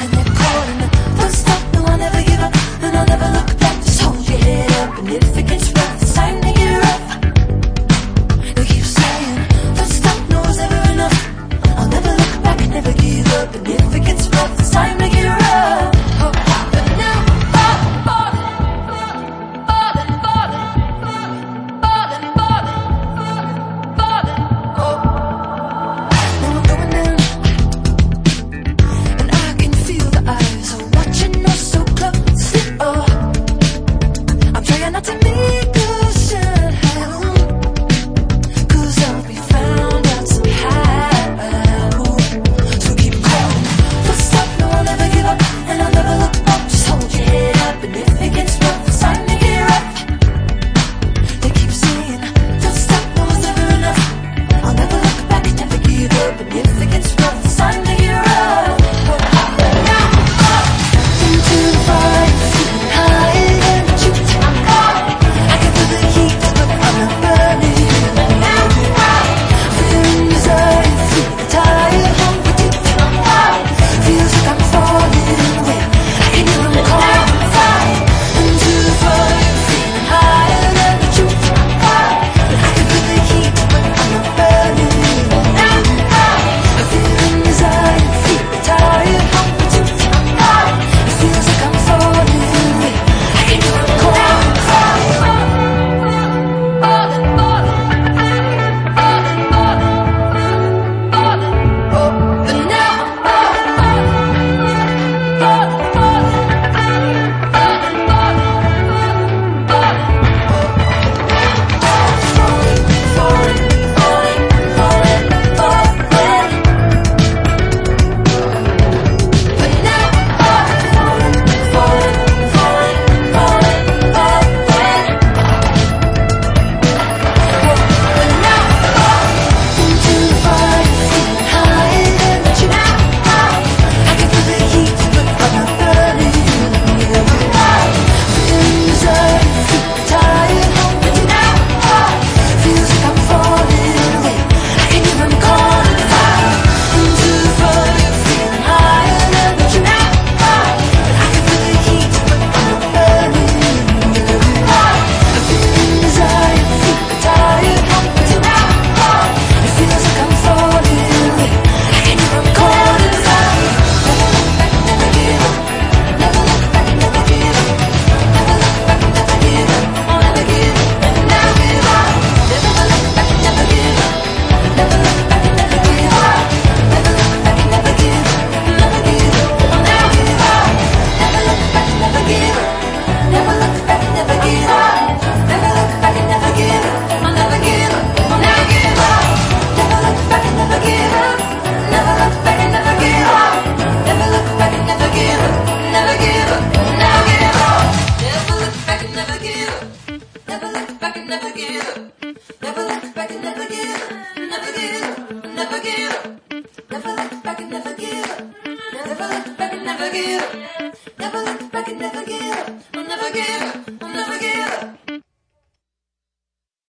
And 0.00 0.08
they're 0.14 0.34
calling 0.40 0.80
Don't 1.18 1.34
stop, 1.42 1.62
no 1.74 1.80
I'll 1.90 1.98
never 1.98 2.22
give 2.30 2.42
up 2.46 2.54
And 2.84 2.92
I'll 2.98 3.10
never 3.14 3.28
look 3.36 3.50
back 3.62 3.76
Just 3.84 4.00
hold 4.00 4.28
your 4.28 4.38
head 4.38 4.72
up 4.82 4.98
And 4.98 5.08
if 5.10 5.36
it 5.36 5.46
gets 5.46 5.75